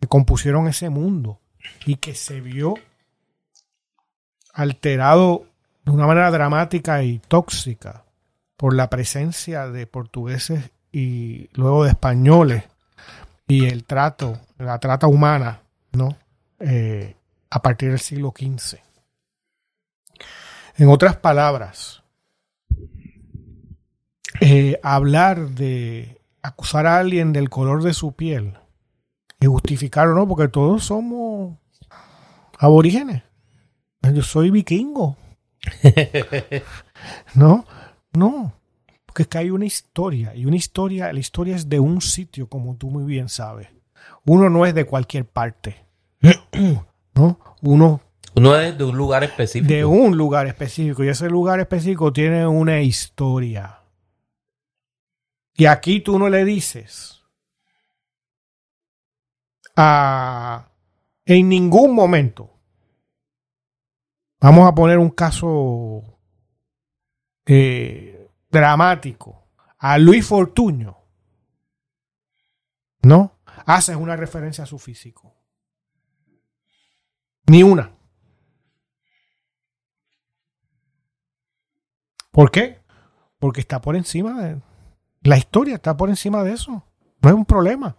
que 0.00 0.06
compusieron 0.08 0.68
ese 0.68 0.88
mundo 0.88 1.38
y 1.84 1.96
que 1.96 2.14
se 2.14 2.40
vio 2.40 2.76
alterado 4.54 5.44
de 5.84 5.90
una 5.90 6.06
manera 6.06 6.30
dramática 6.30 7.02
y 7.02 7.18
tóxica 7.18 8.04
por 8.56 8.74
la 8.74 8.88
presencia 8.88 9.68
de 9.68 9.86
portugueses 9.86 10.70
y 10.90 11.50
luego 11.52 11.84
de 11.84 11.90
españoles 11.90 12.64
y 13.48 13.66
el 13.66 13.84
trato, 13.84 14.40
la 14.56 14.78
trata 14.78 15.08
humana, 15.08 15.60
¿no? 15.92 16.16
Eh, 16.58 17.16
a 17.50 17.60
partir 17.60 17.90
del 17.90 17.98
siglo 17.98 18.32
XV. 18.34 18.78
En 20.78 20.88
otras 20.88 21.16
palabras, 21.16 21.99
eh, 24.40 24.78
hablar 24.82 25.50
de 25.50 26.20
acusar 26.42 26.86
a 26.86 26.98
alguien 26.98 27.32
del 27.32 27.50
color 27.50 27.82
de 27.82 27.94
su 27.94 28.12
piel 28.12 28.54
y 29.40 29.46
justificarlo, 29.46 30.14
no, 30.14 30.28
porque 30.28 30.48
todos 30.48 30.84
somos 30.84 31.56
aborígenes. 32.58 33.22
Yo 34.02 34.22
soy 34.22 34.50
vikingo. 34.50 35.16
no, 37.34 37.66
no, 38.12 38.54
porque 39.04 39.22
es 39.22 39.28
que 39.28 39.38
hay 39.38 39.50
una 39.50 39.66
historia 39.66 40.34
y 40.34 40.46
una 40.46 40.56
historia, 40.56 41.12
la 41.12 41.20
historia 41.20 41.56
es 41.56 41.68
de 41.68 41.80
un 41.80 42.00
sitio, 42.00 42.48
como 42.48 42.76
tú 42.76 42.90
muy 42.90 43.04
bien 43.04 43.28
sabes. 43.28 43.68
Uno 44.24 44.48
no 44.48 44.64
es 44.64 44.74
de 44.74 44.86
cualquier 44.86 45.26
parte. 45.26 45.84
¿No? 47.14 47.38
Uno 47.62 48.00
uno 48.34 48.56
es 48.56 48.78
de 48.78 48.84
un 48.84 48.96
lugar 48.96 49.24
específico. 49.24 49.72
De 49.72 49.84
un 49.84 50.16
lugar 50.16 50.46
específico. 50.46 51.02
Y 51.02 51.08
ese 51.08 51.28
lugar 51.28 51.60
específico 51.60 52.12
tiene 52.12 52.46
una 52.46 52.80
historia. 52.80 53.79
Y 55.60 55.66
aquí 55.66 56.00
tú 56.00 56.18
no 56.18 56.30
le 56.30 56.42
dices 56.46 57.22
a, 59.76 60.72
en 61.26 61.50
ningún 61.50 61.94
momento. 61.94 62.58
Vamos 64.40 64.66
a 64.66 64.74
poner 64.74 64.96
un 64.96 65.10
caso 65.10 66.18
eh, 67.44 68.26
dramático. 68.48 69.50
A 69.76 69.98
Luis 69.98 70.26
Fortuño. 70.26 70.96
¿No? 73.02 73.38
Haces 73.66 73.96
una 73.96 74.16
referencia 74.16 74.64
a 74.64 74.66
su 74.66 74.78
físico. 74.78 75.36
Ni 77.48 77.62
una. 77.62 77.94
¿Por 82.30 82.50
qué? 82.50 82.80
porque 83.40 83.60
está 83.60 83.80
por 83.80 83.96
encima 83.96 84.40
de... 84.40 84.60
La 85.22 85.36
historia 85.36 85.74
está 85.74 85.96
por 85.96 86.08
encima 86.08 86.42
de 86.42 86.52
eso. 86.52 86.84
No 87.22 87.28
es 87.28 87.34
un 87.34 87.44
problema. 87.44 87.96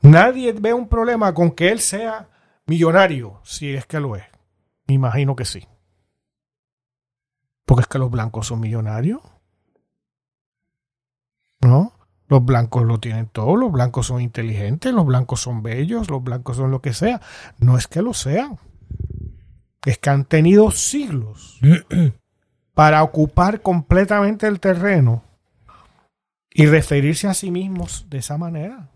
Nadie 0.00 0.52
ve 0.52 0.74
un 0.74 0.88
problema 0.88 1.32
con 1.32 1.52
que 1.52 1.70
él 1.70 1.78
sea 1.80 2.28
millonario, 2.66 3.40
si 3.44 3.72
es 3.72 3.86
que 3.86 4.00
lo 4.00 4.16
es. 4.16 4.24
Me 4.86 4.94
imagino 4.94 5.36
que 5.36 5.44
sí. 5.44 5.66
Porque 7.64 7.82
es 7.82 7.86
que 7.86 7.98
los 7.98 8.10
blancos 8.10 8.48
son 8.48 8.60
millonarios. 8.60 9.20
¿No? 11.60 11.92
Los 12.26 12.44
blancos 12.44 12.84
lo 12.84 12.98
tienen 12.98 13.26
todo, 13.26 13.56
los 13.56 13.70
blancos 13.70 14.06
son 14.06 14.20
inteligentes, 14.20 14.92
los 14.92 15.06
blancos 15.06 15.40
son 15.40 15.62
bellos, 15.62 16.10
los 16.10 16.24
blancos 16.24 16.56
son 16.56 16.72
lo 16.72 16.82
que 16.82 16.94
sea. 16.94 17.20
No 17.58 17.78
es 17.78 17.86
que 17.86 18.02
lo 18.02 18.14
sean. 18.14 18.58
Es 19.84 19.98
que 19.98 20.10
han 20.10 20.24
tenido 20.24 20.72
siglos 20.72 21.60
para 22.74 23.02
ocupar 23.04 23.60
completamente 23.60 24.48
el 24.48 24.58
terreno 24.58 25.22
y 26.54 26.66
referirse 26.66 27.28
a 27.28 27.34
sí 27.34 27.50
mismos 27.50 28.06
de 28.08 28.18
esa 28.18 28.36
manera. 28.36 28.90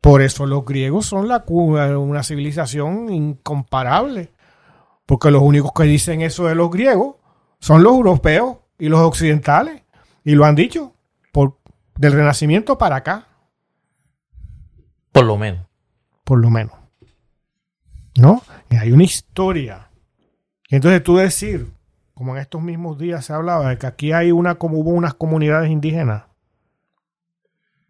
Por 0.00 0.22
eso 0.22 0.46
los 0.46 0.64
griegos 0.64 1.06
son 1.06 1.28
la, 1.28 1.44
una 1.48 2.22
civilización 2.22 3.12
incomparable. 3.12 4.32
Porque 5.04 5.30
los 5.30 5.42
únicos 5.42 5.72
que 5.72 5.84
dicen 5.84 6.20
eso 6.20 6.46
de 6.46 6.54
los 6.54 6.70
griegos 6.70 7.16
son 7.60 7.82
los 7.82 7.92
europeos 7.92 8.58
y 8.78 8.88
los 8.88 9.00
occidentales. 9.00 9.82
Y 10.24 10.34
lo 10.34 10.44
han 10.44 10.56
dicho 10.56 10.94
por, 11.32 11.58
del 11.96 12.12
Renacimiento 12.12 12.76
para 12.78 12.96
acá. 12.96 13.28
Por 15.12 15.24
lo 15.24 15.36
menos. 15.36 15.66
Por 16.24 16.38
lo 16.38 16.50
menos. 16.50 16.74
¿No? 18.16 18.42
Y 18.70 18.76
hay 18.76 18.92
una 18.92 19.04
historia. 19.04 19.90
Y 20.68 20.76
entonces 20.76 21.02
tú 21.02 21.16
decir, 21.16 21.72
como 22.16 22.34
en 22.34 22.40
estos 22.40 22.62
mismos 22.62 22.96
días 22.96 23.26
se 23.26 23.34
hablaba, 23.34 23.68
de 23.68 23.76
que 23.76 23.86
aquí 23.86 24.12
hay 24.12 24.32
una, 24.32 24.54
como 24.54 24.78
hubo 24.78 24.88
unas 24.88 25.12
comunidades 25.12 25.70
indígenas 25.70 26.24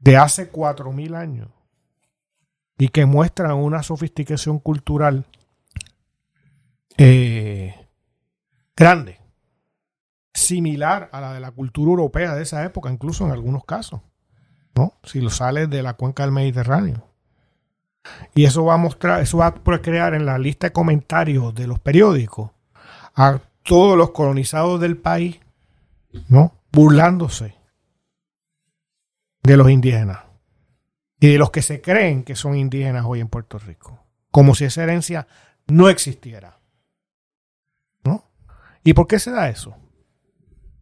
de 0.01 0.17
hace 0.17 0.49
cuatro 0.49 0.91
mil 0.91 1.15
años 1.15 1.49
y 2.77 2.89
que 2.89 3.07
muestran 3.07 3.53
una 3.53 3.85
sofisticación 3.85 4.59
cultural 4.59 5.27
eh, 6.99 7.77
grande, 8.77 9.21
similar 10.35 11.09
a 11.13 11.21
la 11.21 11.33
de 11.33 11.39
la 11.39 11.53
cultura 11.53 11.91
europea 11.91 12.35
de 12.35 12.43
esa 12.43 12.65
época, 12.65 12.91
incluso 12.91 13.25
en 13.25 13.31
algunos 13.31 13.65
casos, 13.65 14.01
¿no? 14.75 14.95
Si 15.05 15.21
lo 15.21 15.31
sales 15.31 15.71
de 15.71 15.85
la 15.85 15.95
cuenca 15.95 16.25
del 16.25 16.33
Mediterráneo. 16.33 17.07
Y 18.35 18.45
eso 18.45 18.65
va 18.65 18.75
a 18.75 18.79
mostrar, 18.79 19.21
eso 19.21 19.39
va 19.39 19.47
a 19.47 19.79
crear 19.81 20.15
en 20.15 20.27
la 20.27 20.37
lista 20.37 20.67
de 20.67 20.73
comentarios 20.73 21.55
de 21.55 21.69
los 21.69 21.79
periódicos 21.79 22.51
a 23.15 23.41
todos 23.67 23.99
los 23.99 24.13
colonizados 24.13 24.81
del 24.81 24.97
país, 24.97 25.41
¿no? 26.29 26.55
Burlándose 26.73 27.57
de 29.43 29.57
los 29.57 29.69
indígenas 29.71 30.21
y 31.21 31.33
de 31.33 31.39
los 31.39 31.51
que 31.51 31.63
se 31.63 31.81
creen 31.81 32.23
que 32.23 32.37
son 32.37 32.57
indígenas 32.57 33.05
hoy 33.07 33.21
en 33.21 33.29
Puerto 33.29 33.59
Rico, 33.59 34.07
como 34.31 34.55
si 34.55 34.65
esa 34.65 34.83
herencia 34.83 35.27
no 35.67 35.89
existiera. 35.89 36.61
¿No? 38.05 38.25
¿Y 38.85 38.95
por 38.95 39.07
qué 39.07 39.19
se 39.19 39.33
da 39.33 39.49
eso? 39.49 39.77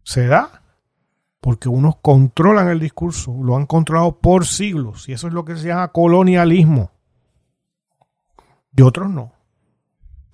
Se 0.03 0.27
da 0.27 0.61
porque 1.39 1.69
unos 1.69 1.97
controlan 1.97 2.69
el 2.69 2.79
discurso, 2.79 3.35
lo 3.43 3.55
han 3.55 3.65
controlado 3.65 4.19
por 4.19 4.45
siglos, 4.45 5.07
y 5.09 5.13
eso 5.13 5.27
es 5.27 5.33
lo 5.33 5.45
que 5.45 5.55
se 5.55 5.67
llama 5.67 5.91
colonialismo. 5.91 6.91
Y 8.75 8.81
otros 8.81 9.09
no. 9.09 9.31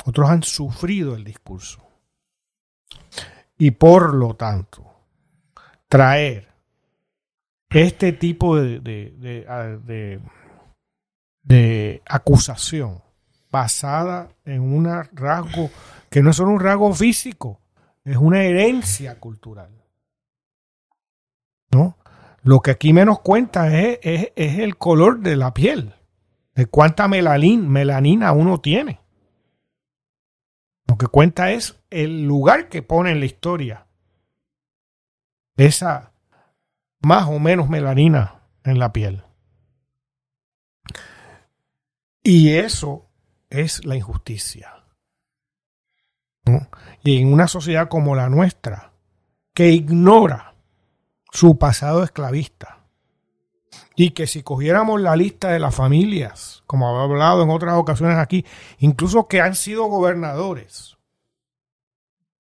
Otros 0.06 0.30
han 0.30 0.44
sufrido 0.44 1.16
el 1.16 1.24
discurso. 1.24 1.91
Y 3.58 3.72
por 3.72 4.14
lo 4.14 4.36
tanto, 4.36 4.84
traer 5.88 6.48
este 7.70 8.14
tipo 8.14 8.56
de, 8.56 8.80
de, 11.44 12.02
acusación 12.08 13.02
basada 13.52 14.30
en 14.46 14.62
un 14.62 14.86
rasgo 15.14 15.70
que 16.10 16.22
no 16.22 16.30
es 16.30 16.38
solo 16.38 16.52
un 16.52 16.60
rasgo 16.60 16.94
físico, 16.94 17.60
es 18.04 18.18
una 18.18 18.44
herencia 18.44 19.20
cultural. 19.20 19.70
¿No? 21.72 21.98
Lo 22.44 22.62
que 22.62 22.72
aquí 22.72 22.94
menos 22.94 23.20
cuenta 23.20 23.78
es, 23.78 24.00
es 24.02 24.60
el 24.60 24.78
color 24.78 25.20
de 25.20 25.36
la 25.36 25.54
piel, 25.54 25.94
de 26.56 26.66
cuánta 26.66 27.08
melanina 27.08 28.32
uno 28.32 28.60
tiene. 28.60 29.01
Lo 30.92 30.98
que 30.98 31.08
cuenta 31.08 31.52
es 31.52 31.82
el 31.90 32.26
lugar 32.26 32.68
que 32.68 32.82
pone 32.82 33.12
en 33.12 33.22
la 33.22 33.26
historia 33.26 33.88
esa 35.56 36.12
más 37.00 37.30
o 37.30 37.40
menos 37.40 37.70
melanina 37.70 38.42
en 38.66 38.78
la 38.78 38.92
piel. 38.92 39.24
Y 42.22 42.56
eso 42.56 43.10
es 43.50 43.86
la 43.86 43.96
injusticia. 43.96 44.84
Y 47.06 47.22
en 47.22 47.32
una 47.32 47.48
sociedad 47.48 47.88
como 47.88 48.14
la 48.14 48.28
nuestra, 48.28 48.92
que 49.54 49.70
ignora 49.70 50.56
su 51.32 51.58
pasado 51.58 52.04
esclavista, 52.04 52.81
y 54.04 54.12
que 54.12 54.26
si 54.26 54.42
cogiéramos 54.42 55.00
la 55.00 55.16
lista 55.16 55.50
de 55.50 55.60
las 55.60 55.76
familias, 55.76 56.64
como 56.66 56.90
he 56.90 57.04
hablado 57.04 57.44
en 57.44 57.52
otras 57.52 57.76
ocasiones 57.76 58.18
aquí, 58.18 58.44
incluso 58.80 59.28
que 59.28 59.42
han 59.42 59.54
sido 59.54 59.86
gobernadores, 59.86 60.98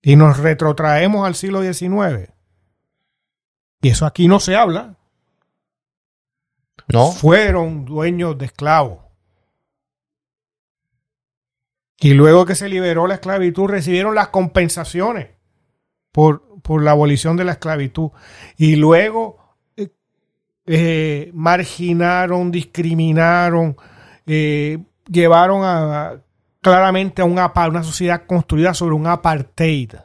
y 0.01 0.15
nos 0.15 0.39
retrotraemos 0.39 1.23
al 1.23 1.35
siglo 1.35 1.61
XIX, 1.61 2.31
y 3.79 3.89
eso 3.89 4.07
aquí 4.07 4.27
no 4.27 4.39
se 4.39 4.55
habla. 4.55 4.97
No. 6.87 7.11
Fueron 7.11 7.85
dueños 7.85 8.39
de 8.39 8.45
esclavos. 8.45 9.05
Y 11.99 12.15
luego 12.15 12.47
que 12.47 12.55
se 12.55 12.69
liberó 12.69 13.05
la 13.05 13.13
esclavitud, 13.15 13.67
recibieron 13.67 14.15
las 14.15 14.29
compensaciones 14.29 15.29
por, 16.11 16.41
la 16.81 16.89
abolición 16.89 17.37
de 17.37 17.43
la 17.43 17.51
esclavitud. 17.51 18.09
Y 18.57 18.77
luego 18.77 19.40
eh, 20.65 21.31
marginaron, 21.33 22.51
discriminaron, 22.51 23.75
eh, 24.25 24.79
llevaron 25.09 25.63
a, 25.63 26.21
claramente 26.61 27.21
a 27.21 27.25
una, 27.25 27.51
una 27.69 27.83
sociedad 27.83 28.25
construida 28.25 28.73
sobre 28.73 28.95
un 28.95 29.07
apartheid. 29.07 29.95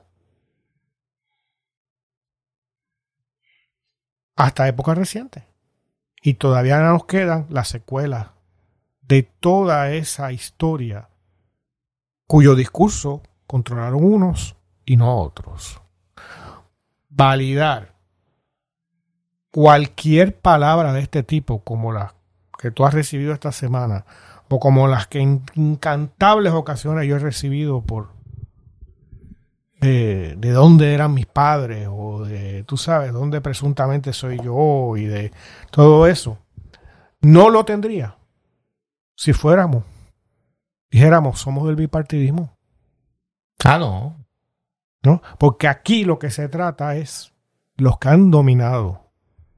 hasta 4.36 4.68
época 4.68 4.94
reciente. 4.94 5.46
Y 6.22 6.34
todavía 6.34 6.80
nos 6.80 7.07
quedan 7.07 7.46
las 7.50 7.68
secuelas 7.68 8.28
de 9.00 9.22
toda 9.22 9.90
esa 9.92 10.32
historia 10.32 11.09
cuyo 12.26 12.54
discurso 12.54 13.22
controlaron 13.46 14.04
unos 14.04 14.57
y 14.84 14.96
no 14.96 15.18
otros. 15.18 15.80
Validar 17.09 17.95
cualquier 19.57 20.38
palabra 20.38 20.92
de 20.92 21.00
este 21.00 21.22
tipo, 21.22 21.61
como 21.61 21.90
la 21.90 22.12
que 22.59 22.70
tú 22.70 22.84
has 22.84 22.92
recibido 22.92 23.32
esta 23.32 23.52
semana, 23.52 24.04
o 24.50 24.61
como 24.61 24.86
las 24.86 25.07
que 25.07 25.20
en 25.20 25.44
incantables 25.54 26.52
ocasiones 26.52 27.09
yo 27.09 27.16
he 27.16 27.20
recibido 27.20 27.80
por 27.80 28.11
de, 29.80 30.36
dónde 30.36 30.92
eran 30.92 31.14
mis 31.14 31.24
padres 31.24 31.88
o 31.90 32.22
de, 32.26 32.64
tú 32.64 32.76
sabes, 32.76 33.14
dónde 33.14 33.40
presuntamente 33.40 34.12
soy 34.12 34.38
yo 34.44 34.94
y 34.98 35.07
de 35.07 35.32
todo 35.70 36.07
eso, 36.07 36.36
no 37.22 37.48
lo 37.48 37.64
tendría 37.64 38.18
si 39.14 39.32
fuéramos, 39.32 39.84
dijéramos, 40.90 41.40
somos 41.40 41.66
del 41.66 41.76
bipartidismo. 41.76 42.59
Ah, 43.64 43.78
no. 43.78 44.22
¿No? 45.02 45.22
Porque 45.38 45.66
aquí 45.66 46.04
lo 46.04 46.18
que 46.18 46.28
se 46.28 46.50
trata 46.50 46.96
es 46.96 47.32
los 47.78 47.98
que 47.98 48.11
han 48.11 48.30
dominado 48.30 49.05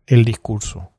el 0.09 0.25
discurso. 0.25 0.91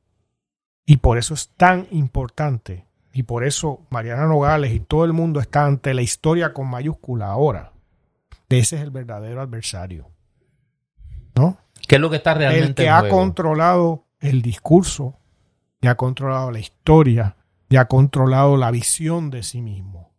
Y 0.86 0.98
por 0.98 1.18
eso 1.18 1.34
es 1.34 1.50
tan 1.50 1.88
importante. 1.92 2.86
Y 3.14 3.24
por 3.24 3.44
eso 3.44 3.86
Mariana 3.90 4.26
Nogales 4.26 4.74
y 4.74 4.80
todo 4.80 5.06
el 5.06 5.14
mundo 5.14 5.40
está 5.40 5.66
ante 5.66 5.94
la 5.94 6.02
historia 6.02 6.54
con 6.54 6.68
mayúscula 6.68 7.28
ahora 7.28 7.74
ese 8.58 8.78
es 8.78 8.82
el 8.82 8.92
verdadero 8.92 9.42
adversario. 9.42 10.10
¿No? 11.36 11.58
¿Qué 11.88 11.96
es 11.96 12.02
lo 12.02 12.10
que 12.10 12.18
está 12.18 12.34
realmente 12.34 12.84
El 12.84 12.88
que 12.88 12.90
ha 12.90 13.08
controlado 13.08 14.06
el 14.20 14.42
discurso, 14.42 15.18
y 15.82 15.88
ha 15.88 15.96
controlado 15.96 16.52
la 16.52 16.60
historia, 16.60 17.38
y 17.70 17.78
ha 17.78 17.86
controlado 17.86 18.58
la 18.58 18.72
visión 18.72 19.30
de 19.30 19.44
sí 19.44 19.62
mismo. 19.62 20.12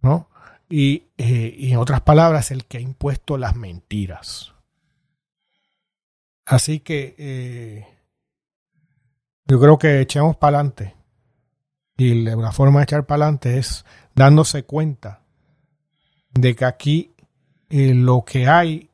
¿No? 0.00 0.28
Y, 0.68 1.04
eh, 1.16 1.54
y 1.56 1.72
en 1.72 1.78
otras 1.78 2.00
palabras, 2.00 2.50
el 2.50 2.64
que 2.66 2.78
ha 2.78 2.80
impuesto 2.80 3.38
las 3.38 3.56
mentiras. 3.56 4.54
Así 6.44 6.80
que 6.80 7.14
eh, 7.18 7.86
yo 9.46 9.60
creo 9.60 9.78
que 9.78 10.00
echemos 10.00 10.36
para 10.36 10.58
adelante. 10.58 10.96
Y 11.96 12.24
la 12.24 12.52
forma 12.52 12.80
de 12.80 12.84
echar 12.84 13.06
para 13.06 13.24
adelante 13.24 13.58
es 13.58 13.84
dándose 14.14 14.64
cuenta 14.64 15.22
de 16.30 16.56
que 16.56 16.64
aquí 16.64 17.14
eh, 17.68 17.94
lo 17.94 18.24
que 18.24 18.48
hay 18.48 18.90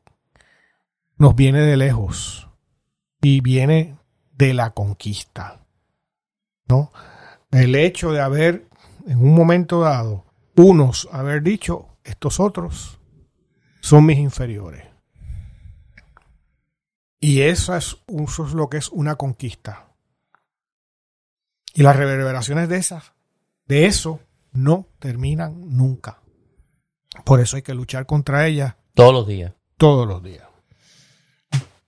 nos 1.17 1.35
viene 1.35 1.61
de 1.61 1.77
lejos 1.77 2.49
y 3.21 3.41
viene 3.41 3.97
de 4.31 4.53
la 4.53 4.71
conquista. 4.71 5.65
¿No? 6.67 6.91
El 7.51 7.75
hecho 7.75 8.11
de 8.11 8.21
haber, 8.21 8.67
en 9.07 9.19
un 9.19 9.33
momento 9.33 9.81
dado, 9.81 10.25
unos 10.55 11.07
haber 11.11 11.41
dicho, 11.41 11.97
estos 12.03 12.39
otros 12.39 12.99
son 13.81 14.05
mis 14.05 14.17
inferiores. 14.17 14.88
Y 17.19 17.41
eso 17.41 17.75
es, 17.75 17.97
eso 18.07 18.45
es 18.45 18.53
lo 18.53 18.69
que 18.69 18.77
es 18.77 18.89
una 18.89 19.15
conquista. 19.15 19.87
Y 21.73 21.83
las 21.83 21.95
reverberaciones 21.95 22.69
de 22.69 22.77
esas, 22.77 23.13
de 23.65 23.85
eso, 23.85 24.19
no 24.51 24.87
terminan 24.99 25.77
nunca. 25.77 26.21
Por 27.25 27.39
eso 27.39 27.55
hay 27.57 27.61
que 27.61 27.73
luchar 27.73 28.05
contra 28.05 28.47
ellas 28.47 28.75
Todos 28.93 29.13
los 29.13 29.27
días. 29.27 29.53
todos 29.77 30.07
los 30.07 30.23
días. 30.23 30.47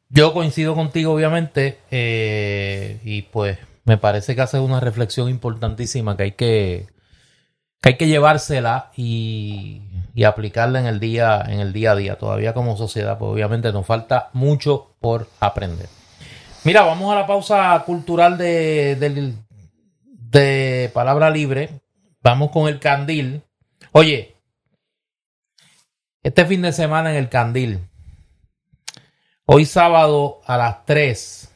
Yo 0.09 0.33
coincido 0.33 0.75
contigo, 0.75 1.13
obviamente, 1.13 1.79
eh, 1.89 2.99
y 3.03 3.21
pues 3.23 3.57
me 3.85 3.97
parece 3.97 4.35
que 4.35 4.41
haces 4.41 4.59
una 4.59 4.81
reflexión 4.81 5.29
importantísima 5.29 6.17
que 6.17 6.23
hay 6.23 6.31
que, 6.33 6.87
que 7.81 7.89
hay 7.89 7.97
que 7.97 8.07
llevársela 8.07 8.91
y, 8.95 9.81
y 10.13 10.23
aplicarla 10.23 10.79
en 10.79 10.85
el 10.85 10.99
día, 10.99 11.43
en 11.47 11.59
el 11.59 11.73
día 11.73 11.91
a 11.91 11.95
día. 11.95 12.15
Todavía 12.17 12.53
como 12.53 12.77
sociedad, 12.77 13.17
pues 13.17 13.31
obviamente 13.31 13.71
nos 13.73 13.85
falta 13.85 14.29
mucho 14.33 14.93
por 14.99 15.27
aprender. 15.39 15.87
Mira, 16.63 16.83
vamos 16.83 17.11
a 17.11 17.15
la 17.15 17.25
pausa 17.27 17.81
cultural 17.85 18.37
de, 18.37 18.95
del- 18.97 19.35
de 20.05 20.91
palabra 20.93 21.29
libre. 21.31 21.81
Vamos 22.21 22.51
con 22.51 22.67
el 22.67 22.79
candil. 22.79 23.41
Oye, 23.93 24.35
este 26.21 26.45
fin 26.45 26.61
de 26.61 26.71
semana 26.71 27.09
en 27.11 27.17
el 27.17 27.29
candil. 27.29 27.79
Hoy 29.45 29.65
sábado 29.65 30.39
a 30.45 30.55
las 30.55 30.85
3. 30.85 31.50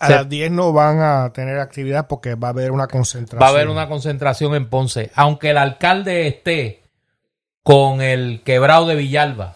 A 0.00 0.06
Se- 0.06 0.14
las 0.14 0.28
10 0.28 0.50
no 0.50 0.72
van 0.72 1.00
a 1.00 1.32
tener 1.32 1.58
actividad 1.58 2.06
porque 2.08 2.34
va 2.34 2.48
a 2.48 2.50
haber 2.50 2.70
una 2.70 2.86
concentración. 2.86 3.42
Va 3.42 3.46
a 3.46 3.50
haber 3.50 3.68
una 3.68 3.88
concentración 3.88 4.54
en 4.54 4.68
Ponce. 4.68 5.10
Aunque 5.14 5.50
el 5.50 5.58
alcalde 5.58 6.26
esté 6.28 6.82
con 7.62 8.00
el 8.02 8.42
quebrado 8.44 8.86
de 8.86 8.94
Villalba. 8.96 9.54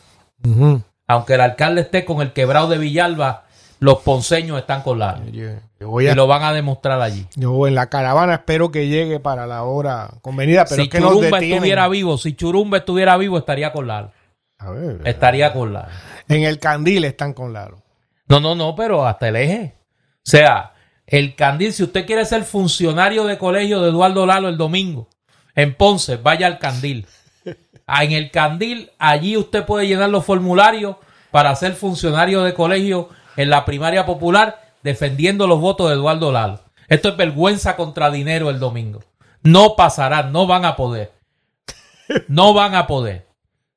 Aunque 1.09 1.35
el 1.35 1.41
alcalde 1.41 1.81
esté 1.83 2.05
con 2.05 2.21
el 2.23 2.33
quebrado 2.33 2.69
de 2.69 2.79
Villalba, 2.79 3.45
los 3.79 3.99
ponceños 3.99 4.59
están 4.59 4.83
con 4.83 4.99
la 4.99 5.21
y 5.29 6.15
lo 6.15 6.27
van 6.27 6.43
a 6.43 6.53
demostrar 6.53 7.01
allí. 7.03 7.27
yo 7.37 7.67
en 7.67 7.75
la 7.75 7.89
caravana 7.91 8.35
espero 8.35 8.71
que 8.71 8.89
llegue 8.89 9.21
para 9.21 9.47
la 9.47 9.65
hora 9.65 10.09
convenida, 10.23 10.65
pero 10.65 10.77
si 10.77 10.83
es 10.83 10.89
que 10.89 10.99
Churumba 10.99 11.39
estuviera 11.39 11.87
vivo, 11.89 12.17
si 12.17 12.35
Churumba 12.35 12.79
estuviera 12.79 13.17
vivo, 13.19 13.37
estaría 13.39 13.73
con 13.73 13.87
Lalo. 13.87 14.13
A 14.59 14.71
ver, 14.71 15.03
Estaría 15.05 15.53
con 15.53 15.75
Lalo. 15.75 15.89
en 16.29 16.45
el 16.45 16.59
candil 16.59 17.05
están 17.05 17.35
con 17.35 17.53
Lalo. 17.53 17.83
No, 18.29 18.41
no, 18.41 18.55
no, 18.55 18.75
pero 18.75 19.07
hasta 19.07 19.29
el 19.29 19.37
eje. 19.37 19.76
Sea, 20.27 20.73
el 21.07 21.37
candil, 21.37 21.73
si 21.73 21.85
usted 21.85 22.05
quiere 22.05 22.25
ser 22.25 22.43
funcionario 22.43 23.27
de 23.27 23.39
colegio 23.39 23.81
de 23.81 23.91
Eduardo 23.91 24.27
Lalo 24.27 24.49
el 24.49 24.57
domingo 24.57 25.07
en 25.55 25.73
Ponce, 25.73 26.17
vaya 26.17 26.49
al 26.49 26.59
candil. 26.59 27.07
Ah, 27.87 28.03
En 28.03 28.11
el 28.11 28.33
candil, 28.33 28.91
allí 28.99 29.37
usted 29.37 29.65
puede 29.65 29.87
llenar 29.87 30.11
los 30.11 30.25
formularios 30.25 30.97
para 31.31 31.55
ser 31.55 31.75
funcionario 31.75 32.43
de 32.43 32.55
colegio 32.55 33.09
en 33.37 33.51
la 33.51 33.65
primaria 33.65 34.05
popular 34.05 34.61
defendiendo 34.83 35.47
los 35.47 35.61
votos 35.61 35.89
de 35.89 35.95
Eduardo 35.95 36.33
Lalo. 36.33 36.59
Esto 36.89 37.11
es 37.11 37.17
vergüenza 37.17 37.77
contra 37.77 38.11
dinero 38.11 38.51
el 38.51 38.59
domingo. 38.59 39.05
No 39.45 39.77
pasará, 39.77 40.25
no 40.25 40.49
van 40.49 40.65
a 40.65 40.75
poder. 40.75 41.13
No 42.27 42.53
van 42.53 42.75
a 42.75 42.89
poder. 42.89 43.29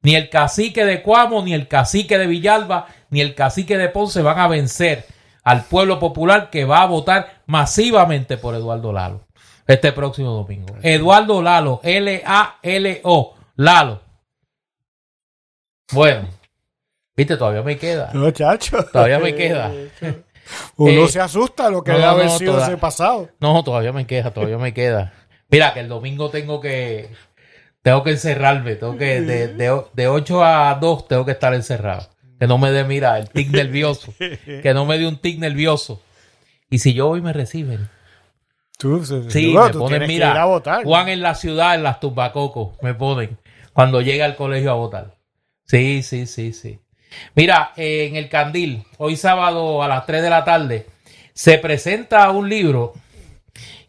Ni 0.01 0.15
el 0.15 0.31
cacique 0.31 0.83
de 0.83 1.03
Cuamo, 1.03 1.43
ni 1.43 1.53
el 1.53 1.67
cacique 1.67 2.17
de 2.17 2.25
Villalba, 2.25 2.87
ni 3.11 3.21
el 3.21 3.35
cacique 3.35 3.77
de 3.77 3.89
Ponce 3.89 4.23
van 4.23 4.39
a 4.39 4.47
vencer 4.47 5.05
al 5.49 5.63
pueblo 5.63 5.97
popular 5.99 6.49
que 6.51 6.63
va 6.65 6.83
a 6.83 6.85
votar 6.85 7.41
masivamente 7.47 8.37
por 8.37 8.53
Eduardo 8.53 8.93
Lalo 8.93 9.21
este 9.65 9.91
próximo 9.91 10.29
domingo. 10.31 10.75
Eduardo 10.83 11.41
Lalo, 11.41 11.79
L-A-L-O, 11.83 13.35
Lalo. 13.55 14.01
Bueno, 15.91 16.27
viste, 17.15 17.35
todavía 17.37 17.63
me 17.63 17.77
queda. 17.77 18.11
No, 18.13 18.29
chacho. 18.31 18.83
Todavía 18.91 19.19
me 19.19 19.33
queda. 19.33 19.71
Uno 20.77 21.05
Eh, 21.05 21.07
se 21.07 21.19
asusta 21.19 21.69
lo 21.69 21.83
que 21.83 21.91
no, 21.91 21.97
debe 21.97 22.09
haber 22.09 22.25
no, 22.27 22.37
sido 22.37 22.53
toda- 22.53 22.67
ese 22.67 22.77
pasado. 22.77 23.29
No, 23.39 23.63
todavía 23.63 23.91
me 23.91 24.05
queda, 24.05 24.31
todavía 24.31 24.57
me 24.57 24.73
queda. 24.73 25.13
Mira, 25.49 25.73
que 25.73 25.79
el 25.79 25.87
domingo 25.89 26.29
tengo 26.29 26.59
que 26.61 27.09
tengo 27.81 28.03
que 28.03 28.11
encerrarme, 28.11 28.75
tengo 28.75 28.97
que 28.97 29.21
de, 29.21 29.47
de, 29.53 29.81
de 29.93 30.07
8 30.07 30.43
a 30.43 30.75
2 30.75 31.07
tengo 31.07 31.25
que 31.25 31.31
estar 31.31 31.53
encerrado. 31.53 32.07
Que 32.39 32.47
no 32.47 32.57
me 32.57 32.71
dé, 32.71 32.83
mira, 32.85 33.19
el 33.19 33.29
tic 33.29 33.49
nervioso. 33.51 34.13
Que 34.17 34.71
no 34.73 34.85
me 34.85 34.97
dé 34.97 35.07
un 35.07 35.17
tic 35.17 35.37
nervioso. 35.39 36.01
Y 36.69 36.79
si 36.79 36.93
yo 36.93 37.07
voy 37.07 37.21
me 37.21 37.33
reciben. 37.33 37.89
Tú, 38.77 39.03
se- 39.05 39.23
Sí, 39.29 39.41
seguro, 39.43 39.65
me 39.65 39.71
tú 39.71 39.79
ponen, 39.79 40.07
mira, 40.07 40.31
ir 40.31 40.37
a 40.37 40.45
votar. 40.45 40.83
Juan 40.85 41.09
en 41.09 41.21
la 41.21 41.35
ciudad, 41.35 41.75
en 41.75 41.83
las 41.83 41.99
tumbacocos, 41.99 42.77
me 42.81 42.93
ponen 42.93 43.37
cuando 43.73 44.01
llega 44.01 44.25
al 44.25 44.35
colegio 44.35 44.71
a 44.71 44.75
votar. 44.75 45.15
Sí, 45.65 46.01
sí, 46.03 46.25
sí, 46.27 46.53
sí. 46.53 46.79
Mira, 47.35 47.73
eh, 47.75 48.05
en 48.07 48.15
el 48.15 48.29
Candil, 48.29 48.83
hoy 48.97 49.15
sábado 49.17 49.83
a 49.83 49.87
las 49.87 50.05
3 50.05 50.21
de 50.21 50.29
la 50.29 50.45
tarde, 50.45 50.85
se 51.33 51.57
presenta 51.57 52.29
un 52.31 52.47
libro 52.49 52.93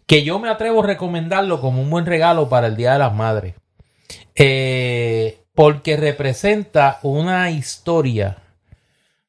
que 0.06 0.24
yo 0.24 0.38
me 0.40 0.48
atrevo 0.48 0.82
a 0.82 0.86
recomendarlo 0.86 1.60
como 1.60 1.80
un 1.82 1.90
buen 1.90 2.06
regalo 2.06 2.48
para 2.48 2.66
el 2.66 2.76
Día 2.76 2.94
de 2.94 2.98
las 2.98 3.14
Madres. 3.14 3.54
Eh, 4.34 5.38
porque 5.54 5.96
representa 5.96 6.98
una 7.02 7.50
historia 7.50 8.38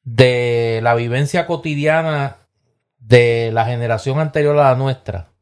de 0.04 0.80
la 0.82 0.94
vivencia 0.94 1.46
cotidiana 1.46 2.38
de 2.98 3.50
la 3.52 3.64
generación 3.64 4.18
anterior 4.18 4.58
a 4.58 4.70
la 4.70 4.76
nuestra 4.76 5.32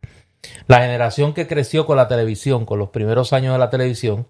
la 0.66 0.80
generación 0.80 1.34
que 1.34 1.46
creció 1.46 1.86
con 1.86 1.96
la 1.96 2.08
televisión, 2.08 2.66
con 2.66 2.78
los 2.78 2.90
primeros 2.90 3.32
años 3.32 3.52
de 3.52 3.58
la 3.58 3.70
televisión, 3.70 4.26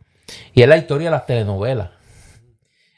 y 0.54 0.62
es 0.62 0.68
la 0.68 0.76
historia 0.76 1.08
de 1.08 1.12
las 1.12 1.26
telenovelas. 1.26 1.90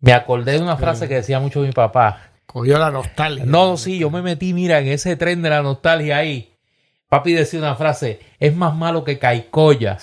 me 0.00 0.12
acordé 0.12 0.52
de 0.52 0.60
una 0.60 0.76
frase 0.76 1.08
que 1.08 1.14
decía 1.14 1.40
mucho 1.40 1.60
mi 1.60 1.72
papá. 1.72 2.30
Cogió 2.46 2.78
la 2.78 2.90
nostalgia. 2.90 3.44
No, 3.46 3.76
sí, 3.76 3.98
yo 3.98 4.10
me 4.10 4.22
metí, 4.22 4.52
mira, 4.52 4.78
en 4.78 4.88
ese 4.88 5.16
tren 5.16 5.42
de 5.42 5.50
la 5.50 5.62
nostalgia 5.62 6.18
ahí. 6.18 6.54
Papi 7.08 7.32
decía 7.32 7.60
una 7.60 7.74
frase, 7.76 8.20
es 8.38 8.54
más 8.54 8.74
malo 8.74 9.04
que 9.04 9.18
Caicoya. 9.18 9.98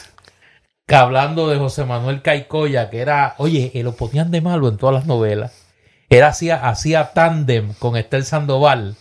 Que 0.85 0.95
hablando 0.95 1.49
de 1.49 1.57
José 1.57 1.85
Manuel 1.85 2.21
Caicoya, 2.21 2.89
que 2.89 2.99
era, 2.99 3.35
oye, 3.37 3.71
eh, 3.73 3.83
lo 3.83 3.95
ponían 3.95 4.31
de 4.31 4.41
malo 4.41 4.69
en 4.69 4.77
todas 4.77 4.95
las 4.95 5.05
novelas. 5.05 5.67
Era 6.09 6.27
hacía, 6.27 6.67
hacía 6.67 7.13
tándem 7.13 7.73
con 7.75 7.95
Estel 7.95 8.25
Sandoval, 8.25 8.95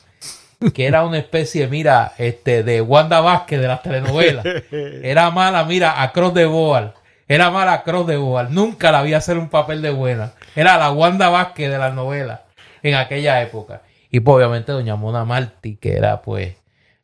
que 0.74 0.86
era 0.86 1.04
una 1.04 1.18
especie, 1.18 1.66
mira, 1.66 2.12
este, 2.18 2.62
de 2.62 2.82
Wanda 2.82 3.20
Vázquez 3.20 3.61
de 3.61 3.68
las 3.68 3.82
telenovelas. 3.82 4.44
Era 4.70 5.30
mala, 5.30 5.64
mira, 5.64 6.02
a 6.02 6.12
Cross 6.12 6.34
de 6.34 6.44
Boal. 6.44 6.94
Era 7.26 7.50
mala 7.50 7.72
a 7.72 7.82
Cross 7.82 8.06
de 8.06 8.16
Boal. 8.16 8.52
Nunca 8.52 8.92
la 8.92 9.02
vi 9.02 9.14
hacer 9.14 9.38
un 9.38 9.48
papel 9.48 9.80
de 9.82 9.90
buena. 9.90 10.32
Era 10.54 10.76
la 10.76 10.92
Wanda 10.92 11.28
Vázquez 11.30 11.70
de 11.70 11.78
las 11.78 11.94
novelas 11.94 12.40
en 12.82 12.94
aquella 12.94 13.40
época. 13.40 13.82
Y 14.11 14.20
pues 14.20 14.36
obviamente 14.36 14.72
doña 14.72 14.96
Mona 14.96 15.24
Martí, 15.24 15.76
que 15.76 15.94
era 15.94 16.20
pues 16.22 16.56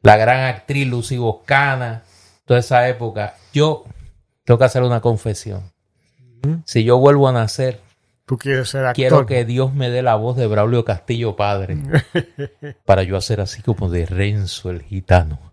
la 0.02 0.16
gran 0.16 0.44
actriz 0.44 0.86
Lucy 0.86 1.16
Boscana, 1.16 2.02
toda 2.44 2.60
esa 2.60 2.88
época. 2.88 3.34
Yo 3.52 3.84
tengo 4.44 4.58
que 4.58 4.64
hacer 4.64 4.82
una 4.82 5.00
confesión. 5.00 5.72
Si 6.64 6.84
yo 6.84 6.98
vuelvo 6.98 7.28
a 7.28 7.32
nacer, 7.32 7.80
Tú 8.26 8.38
quieres 8.38 8.68
ser 8.68 8.84
actor. 8.84 8.94
quiero 8.94 9.26
que 9.26 9.44
Dios 9.44 9.72
me 9.72 9.88
dé 9.88 10.02
la 10.02 10.16
voz 10.16 10.36
de 10.36 10.48
Braulio 10.48 10.84
Castillo 10.84 11.36
padre 11.36 11.78
para 12.84 13.04
yo 13.04 13.16
hacer 13.16 13.40
así 13.40 13.62
como 13.62 13.88
de 13.88 14.04
Renzo 14.04 14.70
el 14.70 14.82
gitano. 14.82 15.52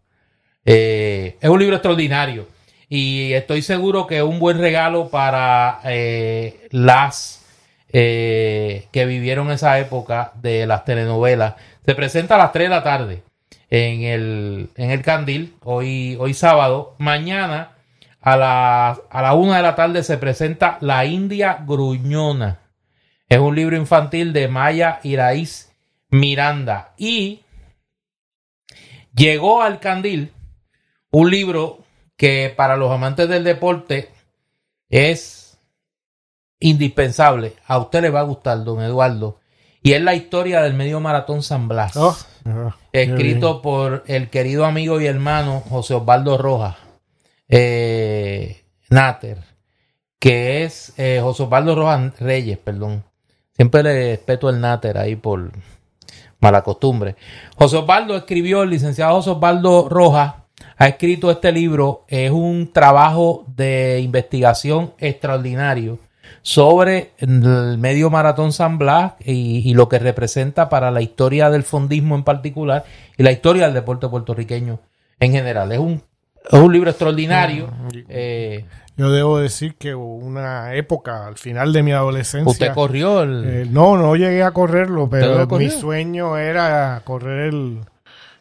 Eh, 0.66 1.38
es 1.40 1.50
un 1.50 1.60
libro 1.60 1.76
extraordinario 1.76 2.48
y 2.90 3.34
estoy 3.34 3.62
seguro 3.62 4.08
que 4.08 4.18
es 4.18 4.24
un 4.24 4.40
buen 4.40 4.58
regalo 4.58 5.10
para 5.10 5.82
eh, 5.84 6.68
las 6.72 7.46
eh, 7.90 8.88
que 8.92 9.06
vivieron 9.06 9.52
esa 9.52 9.78
época 9.78 10.32
de 10.42 10.66
las 10.66 10.84
telenovelas. 10.84 11.54
Se 11.86 11.94
presenta 11.94 12.36
a 12.36 12.40
las 12.40 12.52
3 12.54 12.66
de 12.66 12.70
la 12.76 12.84
tarde 12.84 13.24
en 13.70 14.02
el, 14.02 14.70
en 14.78 14.90
el 14.90 15.04
Candil, 15.04 15.54
hoy, 15.64 16.18
hoy 16.20 16.34
sábado. 16.34 16.96
Mañana 16.98 17.74
a 18.20 18.36
la, 18.36 18.98
a 19.12 19.22
la 19.22 19.34
1 19.36 19.54
de 19.54 19.62
la 19.62 19.76
tarde 19.76 20.02
se 20.02 20.18
presenta 20.18 20.80
La 20.82 21.06
India 21.06 21.60
Gruñona. 21.68 22.63
Es 23.34 23.40
un 23.40 23.56
libro 23.56 23.76
infantil 23.76 24.32
de 24.32 24.48
Maya 24.48 25.00
Iraíz 25.02 25.74
Miranda. 26.12 26.94
Y 26.98 27.42
llegó 29.16 29.64
al 29.64 29.80
Candil 29.80 30.32
un 31.10 31.32
libro 31.32 31.80
que 32.16 32.54
para 32.56 32.78
los 32.78 32.92
amantes 32.92 33.28
del 33.28 33.44
deporte 33.44 34.12
es 34.88 35.58
indispensable. 36.60 37.54
A 37.66 37.80
usted 37.80 38.04
le 38.04 38.12
va 38.12 38.20
a 38.20 38.26
gustar, 38.26 38.64
don 38.64 38.84
Eduardo. 38.84 39.40
Y 39.82 39.94
es 39.94 40.04
la 40.04 40.14
historia 40.14 40.62
del 40.62 40.76
medio 40.76 41.00
maratón 41.00 41.42
San 41.42 41.68
Blas. 41.68 41.98
Oh, 41.98 42.16
escrito 42.92 43.64
por 43.64 44.04
el 44.06 44.30
querido 44.30 44.64
amigo 44.64 45.02
y 45.02 45.08
hermano 45.08 45.64
José 45.72 45.96
Osvaldo 45.96 46.38
Rojas 46.38 46.76
eh, 47.48 48.64
Nater, 48.92 49.40
que 50.20 50.66
es 50.66 50.94
eh, 50.98 51.18
José 51.20 51.42
Osvaldo 51.42 51.74
Rojas 51.74 52.20
Reyes, 52.20 52.60
perdón. 52.60 53.04
Siempre 53.56 53.84
le 53.84 54.12
respeto 54.12 54.50
el 54.50 54.60
Nater 54.60 54.98
ahí 54.98 55.16
por 55.16 55.52
mala 56.40 56.62
costumbre. 56.64 57.16
José 57.56 57.78
Osvaldo 57.78 58.16
escribió, 58.16 58.64
el 58.64 58.70
licenciado 58.70 59.16
José 59.16 59.30
Osvaldo 59.32 59.88
Rojas 59.90 60.36
ha 60.78 60.88
escrito 60.88 61.32
este 61.32 61.52
libro, 61.52 62.06
es 62.08 62.32
un 62.32 62.72
trabajo 62.74 63.46
de 63.48 64.00
investigación 64.02 64.94
extraordinario 64.98 66.00
sobre 66.42 67.12
el 67.18 67.78
medio 67.78 68.10
maratón 68.10 68.52
San 68.52 68.78
Blas 68.78 69.14
y, 69.24 69.70
y 69.70 69.74
lo 69.74 69.88
que 69.88 70.00
representa 70.00 70.68
para 70.68 70.92
la 70.92 71.02
historia 71.02 71.50
del 71.50 71.64
fondismo 71.64 72.16
en 72.16 72.24
particular 72.24 72.84
y 73.18 73.24
la 73.24 73.32
historia 73.32 73.66
del 73.66 73.74
deporte 73.74 74.10
puertorriqueño 74.10 74.80
en 75.20 75.32
general. 75.32 75.72
Es 75.72 75.80
un, 75.80 76.02
es 76.52 76.60
un 76.60 76.74
libro 76.74 76.90
extraordinario. 76.90 77.70
Eh, 78.10 78.66
Yo 78.96 79.10
debo 79.12 79.40
decir 79.40 79.76
que 79.76 79.96
hubo 79.96 80.16
una 80.18 80.76
época, 80.76 81.26
al 81.26 81.36
final 81.38 81.74
de 81.74 81.82
mi 81.84 81.92
adolescencia. 81.94 82.52
usted 82.52 82.74
corrió 82.74 83.24
el... 83.24 83.44
eh, 83.46 83.68
no, 83.70 83.98
no 83.98 84.16
llegué 84.16 84.44
a 84.44 84.52
correrlo, 84.52 85.06
¿Usted 85.06 85.20
pero 85.20 85.58
mi 85.58 85.70
sueño 85.72 86.38
era 86.38 87.02
correr 87.04 87.48
el, 87.54 87.80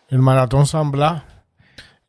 el 0.09 0.19
maratón 0.19 0.67
San 0.67 0.91
Blas. 0.91 1.23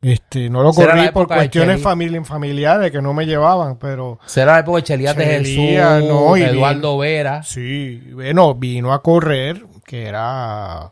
Este, 0.02 0.50
no 0.50 0.62
lo 0.62 0.74
corrí 0.74 1.08
por 1.14 1.26
cuestiones 1.26 1.76
Chely. 1.76 1.82
familia- 1.82 2.24
familiares 2.24 2.90
que 2.92 3.00
no 3.00 3.14
me 3.14 3.24
llevaban, 3.24 3.78
pero 3.78 4.18
Será 4.26 4.52
la 4.52 4.58
época 4.58 4.76
de 4.76 4.82
Cheliat 4.82 5.16
de 5.16 5.24
Jesús, 5.24 6.06
no, 6.06 6.36
y 6.36 6.42
Eduardo 6.42 6.98
Vera. 6.98 7.42
Sí, 7.42 8.10
bueno, 8.12 8.54
vino 8.54 8.92
a 8.92 9.02
correr, 9.02 9.64
que 9.86 10.04
era 10.06 10.90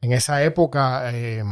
en 0.00 0.12
esa 0.12 0.44
época 0.44 1.10
eh, 1.12 1.42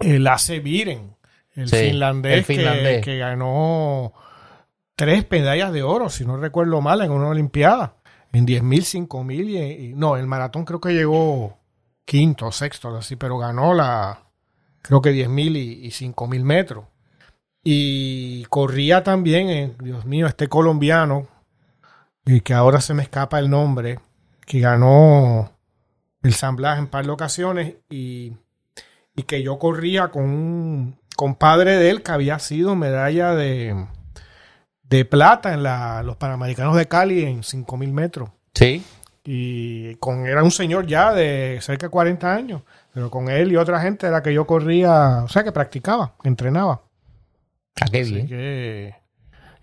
el 0.00 0.26
Ace 0.26 0.60
Viren, 0.60 1.16
el 1.54 1.70
Sí, 1.70 1.76
finlandés, 1.76 2.36
el 2.36 2.44
finlandés. 2.44 2.96
Que, 2.96 3.12
que 3.12 3.18
ganó 3.18 4.12
tres 4.96 5.26
medallas 5.30 5.72
de 5.72 5.82
oro, 5.82 6.08
si 6.08 6.24
no 6.24 6.36
recuerdo 6.36 6.80
mal, 6.80 7.02
en 7.02 7.10
una 7.10 7.28
olimpiada, 7.28 7.96
en 8.32 8.46
10.000, 8.46 9.08
5.000 9.08 9.48
y, 9.48 9.58
y- 9.90 9.94
no, 9.94 10.16
el 10.16 10.26
maratón 10.26 10.64
creo 10.64 10.80
que 10.80 10.92
llegó 10.94 11.58
quinto, 12.04 12.50
sexto, 12.52 12.94
así, 12.96 13.16
pero 13.16 13.38
ganó 13.38 13.74
la, 13.74 14.24
creo 14.82 15.00
que 15.02 15.12
10.000 15.12 15.56
y, 15.56 15.86
y 15.86 15.90
5.000 15.90 16.42
metros. 16.44 16.84
Y 17.62 18.44
corría 18.46 19.02
también, 19.02 19.48
eh, 19.48 19.74
Dios 19.82 20.04
mío, 20.04 20.26
este 20.26 20.48
colombiano, 20.48 21.28
y 22.26 22.40
que 22.40 22.52
ahora 22.54 22.80
se 22.80 22.92
me 22.94 23.02
escapa 23.02 23.38
el 23.38 23.48
nombre, 23.50 24.00
que 24.46 24.60
ganó 24.60 25.52
el 26.22 26.34
San 26.34 26.56
Blas 26.56 26.78
en 26.78 26.88
par 26.88 27.04
de 27.06 27.10
ocasiones 27.10 27.74
y, 27.88 28.34
y 29.16 29.22
que 29.24 29.42
yo 29.42 29.58
corría 29.58 30.08
con 30.08 30.24
un 30.24 30.98
compadre 31.16 31.76
de 31.76 31.90
él 31.90 32.02
que 32.02 32.12
había 32.12 32.38
sido 32.38 32.74
medalla 32.76 33.34
de, 33.34 33.86
de 34.96 35.04
plata 35.04 35.52
en 35.52 35.62
la- 35.62 36.02
los 36.02 36.16
Panamericanos 36.16 36.76
de 36.76 36.86
Cali 36.86 37.24
en 37.24 37.42
5.000 37.42 37.92
metros. 37.92 38.30
Sí. 38.54 38.82
Y 39.24 39.94
con, 39.96 40.26
era 40.26 40.42
un 40.42 40.50
señor 40.50 40.86
ya 40.86 41.12
de 41.12 41.58
cerca 41.62 41.86
de 41.86 41.90
40 41.90 42.34
años, 42.34 42.62
pero 42.92 43.10
con 43.10 43.28
él 43.30 43.50
y 43.52 43.56
otra 43.56 43.80
gente 43.80 44.06
era 44.06 44.22
que 44.22 44.34
yo 44.34 44.46
corría, 44.46 45.22
o 45.24 45.28
sea, 45.28 45.42
que 45.42 45.50
practicaba, 45.52 46.14
entrenaba. 46.24 46.82
Ah, 47.80 47.86
qué 47.90 48.02
Así 48.02 48.26
que 48.26 48.94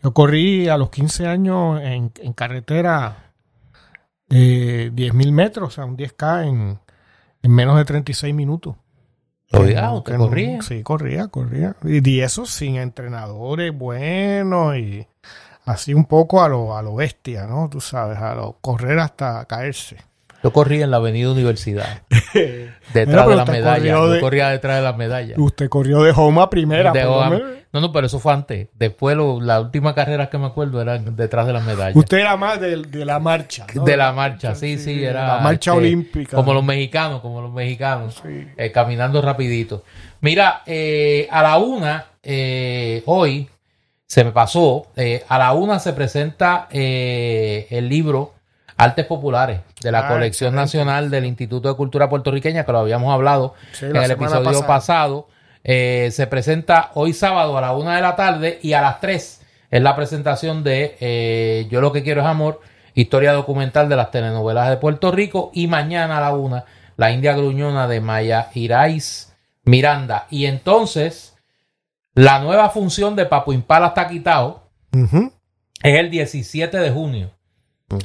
yo 0.03 0.13
corrí 0.13 0.67
a 0.67 0.77
los 0.77 0.89
15 0.89 1.27
años 1.27 1.79
en, 1.81 2.11
en 2.21 2.33
carretera 2.33 3.31
de 4.27 4.91
10.000 4.93 5.31
metros, 5.31 5.67
o 5.69 5.71
sea, 5.71 5.85
un 5.85 5.95
10K 5.97 6.47
en, 6.47 6.79
en 7.43 7.51
menos 7.51 7.77
de 7.77 7.85
36 7.85 8.33
minutos. 8.33 8.75
Que 10.03 10.11
que 10.11 10.17
no- 10.17 10.25
corría. 10.27 10.61
Sí, 10.61 10.83
corría, 10.83 11.27
corría. 11.27 11.75
Y, 11.83 12.07
y 12.09 12.21
eso 12.21 12.45
sin 12.45 12.77
entrenadores 12.77 13.77
buenos 13.77 14.77
y 14.77 15.07
así 15.65 15.93
un 15.93 16.05
poco 16.05 16.41
a 16.41 16.49
lo, 16.49 16.75
a 16.77 16.81
lo 16.81 16.95
bestia, 16.95 17.45
¿no? 17.47 17.69
Tú 17.69 17.81
sabes, 17.81 18.17
a 18.19 18.33
lo 18.35 18.57
correr 18.61 18.99
hasta 18.99 19.45
caerse. 19.45 19.97
Yo 20.43 20.51
corría 20.51 20.83
en 20.85 20.91
la 20.91 20.97
Avenida 20.97 21.31
Universidad, 21.31 22.01
detrás 22.93 23.27
de 23.27 23.35
la 23.35 23.45
medalla. 23.45 23.91
Yo 23.91 24.09
de- 24.09 24.19
corría 24.19 24.49
detrás 24.49 24.77
de 24.77 24.81
la 24.83 24.93
medalla. 24.93 25.35
Usted 25.37 25.69
corrió 25.69 26.01
de 26.03 26.11
home 26.15 26.41
a 26.41 26.49
primera. 26.49 26.91
De 26.91 27.03
menos. 27.05 27.41
No, 27.73 27.79
no, 27.79 27.91
pero 27.93 28.07
eso 28.07 28.19
fue 28.19 28.33
antes. 28.33 28.67
Después, 28.73 29.15
lo- 29.15 29.39
la 29.39 29.61
última 29.61 29.95
carrera 29.95 30.29
que 30.29 30.37
me 30.37 30.47
acuerdo 30.47 30.81
eran 30.81 31.15
detrás 31.15 31.47
de 31.47 31.53
la 31.53 31.59
medalla. 31.61 31.97
Usted 31.97 32.17
era 32.17 32.35
más 32.35 32.59
de, 32.59 32.77
de 32.81 33.05
la 33.05 33.19
marcha. 33.19 33.65
¿no? 33.73 33.83
De 33.85 33.95
la 33.95 34.11
marcha, 34.11 34.55
sí, 34.55 34.77
sí, 34.77 35.03
era. 35.03 35.37
La 35.37 35.39
marcha 35.41 35.71
este, 35.71 35.77
olímpica. 35.85 36.35
Como 36.35 36.53
los 36.53 36.63
mexicanos, 36.65 37.21
como 37.21 37.41
los 37.41 37.51
mexicanos. 37.53 38.21
Sí. 38.23 38.47
eh, 38.57 38.71
caminando 38.71 39.21
rapidito. 39.21 39.83
Mira, 40.21 40.63
eh, 40.65 41.27
a 41.31 41.41
la 41.43 41.57
una, 41.59 42.05
eh, 42.23 43.03
hoy, 43.05 43.47
se 44.05 44.23
me 44.25 44.31
pasó, 44.31 44.87
a 45.29 45.37
la 45.37 45.53
una 45.53 45.79
se 45.79 45.93
presenta 45.93 46.67
el 46.71 47.87
libro 47.87 48.33
Artes 48.83 49.05
Populares 49.05 49.61
de 49.81 49.91
la 49.91 50.07
Ah, 50.07 50.07
Colección. 50.09 50.55
Nacional 50.55 51.09
del 51.09 51.25
Instituto 51.25 51.69
de 51.69 51.75
Cultura 51.75 52.09
Puertorriqueña, 52.09 52.65
que 52.65 52.71
lo 52.71 52.79
habíamos 52.79 53.13
hablado 53.13 53.53
Sí, 53.73 53.85
en 53.85 53.95
el 53.95 54.11
episodio 54.11 54.43
pasada. 54.43 54.67
pasado. 54.67 55.27
Eh, 55.63 56.09
se 56.11 56.25
presenta 56.27 56.89
hoy 56.95 57.13
sábado 57.13 57.57
a 57.57 57.61
la 57.61 57.73
una 57.73 57.95
de 57.95 58.01
la 58.01 58.15
tarde 58.15 58.59
y 58.63 58.73
a 58.73 58.81
las 58.81 58.99
tres 58.99 59.41
es 59.69 59.81
la 59.81 59.95
presentación 59.95 60.63
de 60.63 60.97
eh, 60.99 61.67
Yo 61.69 61.79
lo 61.81 61.91
que 61.91 62.01
quiero 62.03 62.21
es 62.21 62.27
amor, 62.27 62.61
historia 62.95 63.31
documental 63.33 63.87
de 63.87 63.95
las 63.95 64.09
telenovelas 64.11 64.69
de 64.69 64.77
Puerto 64.77 65.11
Rico 65.11 65.51
y 65.53 65.67
mañana 65.67 66.17
a 66.17 66.21
la 66.21 66.33
una 66.33 66.65
la 66.97 67.11
India 67.11 67.33
Gruñona 67.33 67.87
de 67.87 68.01
Maya 68.01 68.49
Irais 68.53 69.33
Miranda. 69.63 70.25
Y 70.29 70.45
entonces 70.47 71.35
la 72.15 72.39
nueva 72.39 72.69
función 72.69 73.15
de 73.15 73.25
Papo 73.25 73.53
Impala 73.53 73.87
está 73.87 74.07
quitado 74.07 74.63
es 75.83 75.97
el 75.99 76.09
17 76.09 76.77
de 76.79 76.89
junio. 76.91 77.31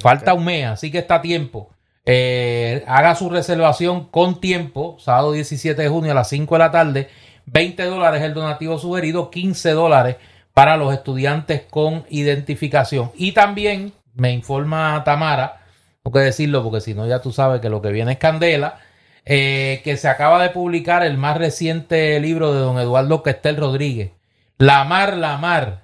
Falta 0.01 0.35
un 0.35 0.45
mes, 0.45 0.67
así 0.67 0.91
que 0.91 0.99
está 0.99 1.17
a 1.17 1.23
tiempo. 1.23 1.71
Eh, 2.05 2.85
haga 2.87 3.15
su 3.15 3.29
reservación 3.31 4.07
con 4.07 4.41
tiempo, 4.41 4.97
sábado 5.01 5.33
17 5.33 5.81
de 5.81 5.89
junio 5.89 6.13
a 6.13 6.15
las 6.15 6.29
5 6.29 6.55
de 6.55 6.59
la 6.59 6.71
tarde. 6.71 7.09
20 7.47 7.85
dólares 7.85 8.23
el 8.23 8.35
donativo 8.35 8.79
sugerido, 8.79 9.31
15 9.31 9.71
dólares 9.73 10.17
para 10.53 10.77
los 10.77 10.93
estudiantes 10.93 11.63
con 11.69 12.05
identificación. 12.09 13.13
Y 13.15 13.33
también 13.33 13.93
me 14.15 14.33
informa 14.33 15.03
Tamara, 15.05 15.61
tengo 16.03 16.15
que 16.15 16.25
decirlo 16.25 16.63
porque 16.63 16.81
si 16.81 16.95
no 16.95 17.07
ya 17.07 17.21
tú 17.21 17.33
sabes 17.33 17.61
que 17.61 17.69
lo 17.69 17.83
que 17.83 17.93
viene 17.93 18.13
es 18.13 18.19
candela, 18.19 18.79
eh, 19.25 19.81
que 19.85 19.97
se 19.97 20.09
acaba 20.09 20.43
de 20.43 20.51
publicar 20.51 21.05
el 21.05 21.19
más 21.19 21.37
reciente 21.37 22.19
libro 22.21 22.55
de 22.55 22.61
don 22.61 22.79
Eduardo 22.79 23.23
Questel 23.23 23.57
Rodríguez. 23.57 24.13
La 24.57 24.85
mar, 24.85 25.17
la 25.17 25.37
mar, 25.37 25.83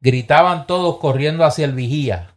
gritaban 0.00 0.66
todos 0.66 0.98
corriendo 0.98 1.44
hacia 1.44 1.64
el 1.64 1.72
vigía. 1.72 2.31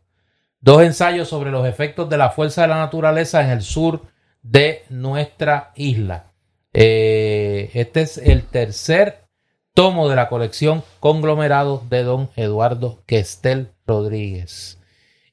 Dos 0.65 0.81
ensayos 0.81 1.27
sobre 1.27 1.51
los 1.51 1.67
efectos 1.67 2.09
de 2.09 2.17
la 2.17 2.31
fuerza 2.31 2.63
de 2.63 2.69
la 2.69 2.77
naturaleza 2.77 3.43
en 3.43 3.51
el 3.51 3.61
sur 3.61 4.01
de 4.41 4.83
nuestra 4.89 5.71
isla. 5.75 6.31
Eh, 6.73 7.69
este 7.75 8.01
es 8.01 8.17
el 8.17 8.41
tercer 8.41 9.27
tomo 9.75 10.09
de 10.09 10.15
la 10.15 10.27
colección 10.27 10.83
conglomerado 10.99 11.83
de 11.87 12.01
don 12.01 12.31
Eduardo 12.35 13.03
Questel 13.05 13.73
Rodríguez. 13.85 14.81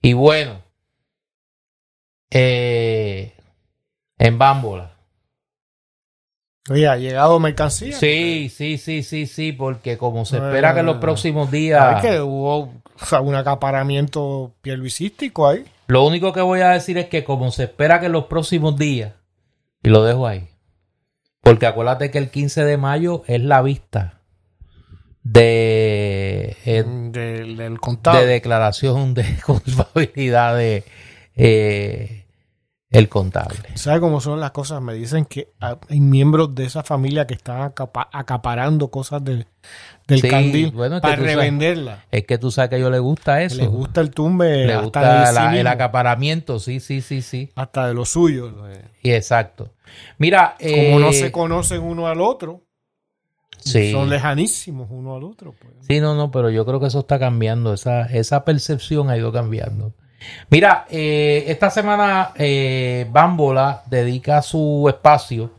Y 0.03 0.13
bueno, 0.13 0.61
eh, 2.29 3.33
en 4.19 4.37
Bámbola. 4.37 4.99
Oye, 6.69 6.87
ha 6.87 6.97
llegado 6.99 7.41
mercancía. 7.41 7.97
Sí, 7.97 8.51
sí, 8.55 8.77
sí, 8.77 9.03
sí, 9.03 9.27
sí, 9.27 9.53
porque 9.53 9.97
como 9.97 10.27
se 10.27 10.37
espera 10.37 10.75
que 10.75 10.81
en 10.81 10.87
los 10.87 10.99
próximos 10.99 11.51
días... 11.51 12.03
que 12.03 12.21
hubo 12.21 12.82
o 13.03 13.07
sea, 13.07 13.21
un 13.21 13.35
acaparamiento 13.35 14.55
pierluisístico 14.63 15.49
ahí. 15.49 15.65
Lo 15.89 16.05
único 16.05 16.33
que 16.33 16.41
voy 16.41 16.61
a 16.61 16.71
decir 16.71 16.97
es 16.99 17.07
que 17.09 17.25
como 17.25 17.51
se 17.51 17.65
espera 17.65 18.01
que 18.01 18.07
en 18.07 18.13
los 18.13 18.25
próximos 18.27 18.77
días, 18.77 19.13
y 19.83 19.89
lo 19.89 20.05
dejo 20.05 20.27
ahí, 20.27 20.49
porque 21.43 21.67
acuérdate 21.67 22.11
que 22.11 22.19
el 22.19 22.31
15 22.31 22.65
de 22.65 22.77
mayo 22.77 23.23
es 23.27 23.41
la 23.43 23.63
vista 23.63 24.21
de, 25.25 26.57
eh, 26.65 26.83
Del, 26.85 27.57
del 27.57 27.79
de 27.79 28.27
declaración 28.27 29.15
de 29.15 29.25
culpabilidad 29.47 30.57
de 30.57 30.85
eh, 31.37 32.27
el 32.91 33.09
contable. 33.09 33.59
¿Sabes 33.75 34.01
cómo 34.01 34.21
son 34.21 34.41
las 34.41 34.51
cosas? 34.51 34.83
Me 34.83 34.95
dicen 34.95 35.25
que 35.25 35.53
hay 35.61 36.01
miembros 36.01 36.55
de 36.55 36.65
esa 36.65 36.83
familia 36.83 37.27
que 37.27 37.35
están 37.35 37.61
acapa- 37.73 38.09
acaparando 38.13 38.89
cosas 38.91 39.25
del, 39.25 39.47
del 40.09 40.21
Sí, 40.21 40.29
candil 40.29 40.71
bueno, 40.73 40.97
es 40.97 41.01
que 41.03 41.09
para 41.09 41.17
sabes- 41.17 41.35
revenderla. 41.37 42.05
Es 42.11 42.25
que 42.27 42.39
tú 42.39 42.51
sabes 42.51 42.69
que 42.71 42.75
a 42.77 42.79
ellos 42.79 42.91
les 42.91 43.01
gusta 43.01 43.43
eso. 43.43 43.57
Les 43.57 43.69
gusta 43.69 44.01
el 44.01 44.11
tumbe 44.11 44.67
Le 44.67 44.75
hasta, 44.75 44.83
gusta 44.83 45.59
el 45.59 45.67
acaparamiento, 45.67 46.59
sí, 46.59 46.81
sí, 46.81 47.01
sí, 47.01 47.23
sí. 47.23 47.51
hasta 47.55 47.87
de 47.87 47.95
lo 47.95 48.05
suyo. 48.05 48.53
Y 49.03 49.13
exacto. 49.13 49.71
Mira, 50.19 50.57
Como 50.61 50.99
no 51.01 51.11
eh, 51.11 51.13
se 51.15 51.31
conocen 51.33 51.83
uno 51.83 52.07
al 52.09 52.21
otro. 52.21 52.63
Sí. 53.59 53.93
Son 53.93 54.11
lejanísimos 54.11 54.89
uno 54.91 55.15
al 55.15 55.23
otro. 55.23 55.55
Pues. 55.61 55.73
Sí, 55.87 56.01
no, 56.01 56.15
no, 56.17 56.31
pero 56.33 56.51
yo 56.51 56.67
creo 56.67 56.81
que 56.81 56.87
eso 56.87 57.01
está 57.01 57.19
cambiando. 57.19 57.73
Esa, 57.75 58.07
esa 58.07 58.45
percepción 58.45 59.09
ha 59.09 59.17
ido 59.17 59.31
cambiando. 59.33 59.93
Mira, 60.51 60.87
eh, 60.91 61.45
esta 61.49 61.71
semana 61.71 62.31
eh, 62.37 63.07
Bambola 63.11 63.83
dedica 63.87 64.41
su 64.43 64.87
espacio, 64.89 65.51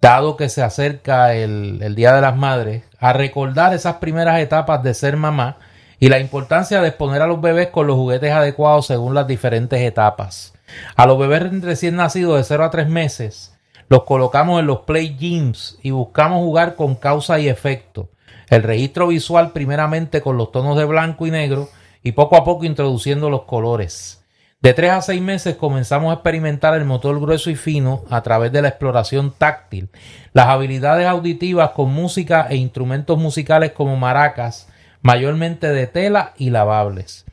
dado 0.00 0.36
que 0.36 0.48
se 0.48 0.62
acerca 0.62 1.34
el, 1.34 1.80
el 1.82 1.94
Día 1.94 2.14
de 2.14 2.20
las 2.20 2.36
Madres, 2.36 2.82
a 3.04 3.12
recordar 3.12 3.74
esas 3.74 3.96
primeras 3.96 4.40
etapas 4.40 4.82
de 4.82 4.94
ser 4.94 5.18
mamá 5.18 5.58
y 6.00 6.08
la 6.08 6.20
importancia 6.20 6.80
de 6.80 6.88
exponer 6.88 7.20
a 7.20 7.26
los 7.26 7.38
bebés 7.38 7.68
con 7.68 7.86
los 7.86 7.96
juguetes 7.96 8.32
adecuados 8.32 8.86
según 8.86 9.12
las 9.12 9.26
diferentes 9.26 9.78
etapas. 9.82 10.54
A 10.96 11.04
los 11.04 11.18
bebés 11.18 11.60
recién 11.60 11.96
nacidos 11.96 12.38
de 12.38 12.44
0 12.44 12.64
a 12.64 12.70
3 12.70 12.88
meses 12.88 13.58
los 13.88 14.04
colocamos 14.04 14.58
en 14.58 14.66
los 14.66 14.80
play 14.80 15.18
gyms 15.18 15.78
y 15.82 15.90
buscamos 15.90 16.38
jugar 16.38 16.76
con 16.76 16.94
causa 16.94 17.38
y 17.38 17.50
efecto. 17.50 18.08
El 18.48 18.62
registro 18.62 19.08
visual 19.08 19.52
primeramente 19.52 20.22
con 20.22 20.38
los 20.38 20.50
tonos 20.50 20.78
de 20.78 20.86
blanco 20.86 21.26
y 21.26 21.30
negro 21.30 21.68
y 22.02 22.12
poco 22.12 22.36
a 22.36 22.44
poco 22.44 22.64
introduciendo 22.64 23.28
los 23.28 23.42
colores. 23.42 24.23
De 24.64 24.72
3 24.72 24.92
a 24.92 25.02
6 25.02 25.20
meses 25.20 25.56
comenzamos 25.56 26.10
a 26.10 26.14
experimentar 26.14 26.72
el 26.72 26.86
motor 26.86 27.20
grueso 27.20 27.50
y 27.50 27.54
fino 27.54 28.02
a 28.08 28.22
través 28.22 28.50
de 28.50 28.62
la 28.62 28.68
exploración 28.68 29.30
táctil, 29.36 29.90
las 30.32 30.46
habilidades 30.46 31.06
auditivas 31.06 31.72
con 31.72 31.92
música 31.92 32.46
e 32.48 32.56
instrumentos 32.56 33.18
musicales 33.18 33.72
como 33.72 33.94
maracas, 33.96 34.66
mayormente 35.02 35.68
de 35.68 35.86
tela 35.86 36.32
y 36.38 36.48
lavables. 36.48 37.26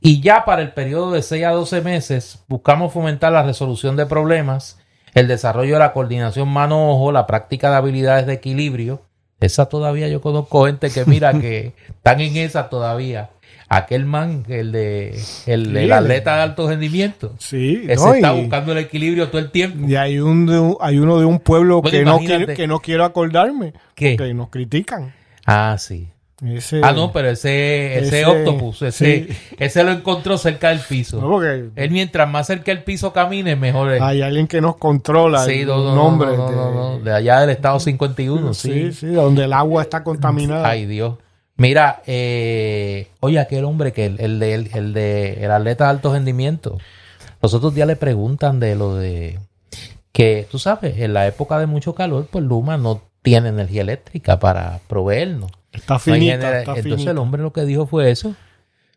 Y 0.00 0.20
ya 0.20 0.44
para 0.44 0.62
el 0.62 0.74
periodo 0.74 1.10
de 1.10 1.22
6 1.22 1.44
a 1.46 1.50
12 1.50 1.80
meses 1.80 2.44
buscamos 2.46 2.92
fomentar 2.92 3.32
la 3.32 3.42
resolución 3.42 3.96
de 3.96 4.06
problemas, 4.06 4.78
el 5.12 5.26
desarrollo 5.26 5.72
de 5.72 5.80
la 5.80 5.92
coordinación 5.92 6.48
mano-ojo, 6.48 7.10
la 7.10 7.26
práctica 7.26 7.68
de 7.68 7.78
habilidades 7.78 8.26
de 8.26 8.34
equilibrio. 8.34 9.02
Esa 9.40 9.66
todavía 9.66 10.06
yo 10.06 10.20
conozco 10.20 10.66
gente 10.66 10.90
que 10.90 11.04
mira 11.04 11.32
que 11.32 11.72
están 11.88 12.20
en 12.20 12.36
esa 12.36 12.68
todavía. 12.68 13.30
Aquel 13.68 14.04
man, 14.04 14.44
el 14.48 14.70
de 14.70 15.08
el, 15.10 15.16
Sí, 15.24 15.50
el 15.50 15.76
el- 15.76 15.92
atleta 15.92 16.36
de 16.36 16.42
alto 16.42 16.68
rendimiento, 16.68 17.34
Sí, 17.38 17.82
ese 17.88 17.96
no, 18.04 18.14
está 18.14 18.34
y- 18.36 18.40
buscando 18.42 18.72
el 18.72 18.78
equilibrio 18.78 19.28
todo 19.28 19.40
el 19.40 19.50
tiempo. 19.50 19.88
Y 19.88 19.96
hay, 19.96 20.20
un, 20.20 20.46
de 20.46 20.76
hay 20.80 20.98
uno 20.98 21.18
de 21.18 21.24
un 21.24 21.40
pueblo 21.40 21.82
Bueno, 21.82 21.98
que, 21.98 22.04
no 22.04 22.18
quiero, 22.18 22.54
que 22.54 22.66
no 22.68 22.78
quiero 22.78 23.04
acordarme. 23.04 23.72
¿Qué? 23.96 24.16
Que 24.16 24.32
nos 24.34 24.50
critican. 24.50 25.12
Ah, 25.46 25.76
sí. 25.78 26.08
Ese, 26.44 26.80
Ah, 26.84 26.92
no, 26.92 27.12
pero 27.12 27.30
ese, 27.30 27.96
ese, 27.98 28.20
ese- 28.20 28.26
octopus, 28.26 28.82
ese, 28.82 29.26
sí. 29.26 29.36
ese 29.58 29.82
lo 29.82 29.90
encontró 29.92 30.36
cerca 30.36 30.68
del 30.68 30.80
piso. 30.80 31.18
no, 31.18 31.30
porque 31.30 31.70
Él 31.74 31.90
mientras 31.90 32.28
más 32.28 32.46
cerca 32.46 32.72
del 32.72 32.84
piso 32.84 33.10
camine, 33.14 33.56
mejor 33.56 33.94
es. 33.94 34.02
hay 34.02 34.20
alguien 34.20 34.46
que 34.46 34.60
nos 34.60 34.76
controla 34.76 35.44
sí, 35.46 35.64
no, 35.64 35.78
no, 35.78 35.84
no, 35.86 35.94
nombre 35.94 36.36
no, 36.36 36.50
de, 36.50 36.54
no, 36.56 36.70
no, 36.74 36.98
de 37.00 37.10
allá 37.12 37.40
del 37.40 37.50
estado 37.50 37.80
51, 37.80 38.52
sí, 38.52 38.70
sí. 38.70 38.92
sí, 38.92 39.06
donde 39.06 39.44
el 39.44 39.52
agua 39.54 39.80
está 39.82 40.04
contaminada. 40.04 40.68
Ay, 40.68 40.84
Dios. 40.84 41.14
Mira, 41.56 42.02
eh, 42.06 43.08
oye, 43.20 43.38
aquel 43.38 43.64
hombre 43.64 43.92
que 43.92 44.06
el, 44.06 44.20
el 44.20 44.38
de 44.38 44.54
el, 44.54 44.70
el 44.74 44.92
de 44.92 45.44
el 45.44 45.50
atleta 45.50 45.84
de 45.84 45.90
alto 45.90 46.12
rendimiento. 46.12 46.78
Los 47.40 47.54
otros 47.54 47.74
días 47.74 47.86
le 47.86 47.96
preguntan 47.96 48.60
de 48.60 48.74
lo 48.74 48.94
de 48.96 49.38
que, 50.12 50.46
tú 50.50 50.58
sabes, 50.58 50.98
en 50.98 51.12
la 51.12 51.26
época 51.26 51.58
de 51.58 51.66
mucho 51.66 51.94
calor, 51.94 52.26
pues 52.30 52.44
Luma 52.44 52.76
no 52.78 53.02
tiene 53.22 53.50
energía 53.50 53.82
eléctrica 53.82 54.38
para 54.38 54.80
proveernos. 54.88 55.50
Está 55.72 55.98
finita, 55.98 56.60
está 56.60 56.70
Entonces 56.72 56.84
finita. 56.84 57.10
el 57.10 57.18
hombre 57.18 57.42
lo 57.42 57.52
que 57.52 57.64
dijo 57.64 57.86
fue 57.86 58.10
eso. 58.10 58.34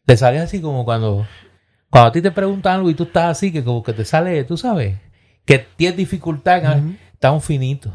Le 0.06 0.18
sale 0.18 0.40
así 0.40 0.62
como 0.62 0.86
cuando, 0.86 1.28
cuando 1.90 2.10
a 2.10 2.12
ti 2.12 2.22
te 2.22 2.32
preguntan 2.32 2.76
algo 2.76 2.90
y 2.90 2.94
tú 2.94 3.04
estás 3.04 3.26
así, 3.26 3.52
que 3.52 3.64
como 3.64 3.84
que 3.84 3.94
te 3.94 4.06
sale, 4.06 4.44
tú 4.46 4.56
sabes, 4.56 4.98
que 5.46 5.60
tienes 5.76 5.98
dificultad, 5.98 6.78
en, 6.78 6.98
está 7.14 7.32
un 7.32 7.42
finito. 7.42 7.92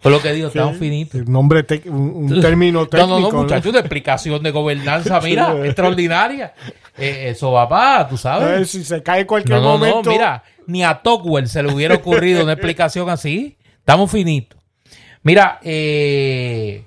Fue 0.00 0.12
lo 0.12 0.20
que 0.22 0.32
dijo, 0.32 0.50
un 0.66 0.74
finito. 0.76 1.18
Nombre, 1.26 1.66
un, 1.86 2.30
un 2.32 2.40
término 2.40 2.80
No, 2.82 2.86
técnico. 2.88 3.18
no, 3.20 3.30
no, 3.32 3.42
muchacho, 3.42 3.70
una 3.70 3.80
explicación 3.80 4.42
de 4.42 4.50
gobernanza, 4.52 5.20
mira, 5.24 5.54
extraordinaria. 5.66 6.54
Eh, 6.96 7.30
eso 7.30 7.52
va 7.52 7.68
para, 7.68 8.06
tú 8.08 8.14
ver, 8.14 8.20
sabes. 8.20 8.70
si 8.70 8.84
se 8.84 9.02
cae 9.02 9.26
cualquier 9.26 9.58
No, 9.58 9.64
no, 9.64 9.70
momento. 9.78 10.02
no, 10.04 10.10
mira, 10.10 10.42
ni 10.66 10.84
a 10.84 10.94
Tocqueville 11.02 11.48
se 11.48 11.62
le 11.62 11.72
hubiera 11.72 11.94
ocurrido 11.96 12.42
una 12.44 12.52
explicación 12.52 13.08
así. 13.10 13.56
Estamos 13.78 14.10
finitos. 14.10 14.58
Mira, 15.22 15.58
eh, 15.62 16.84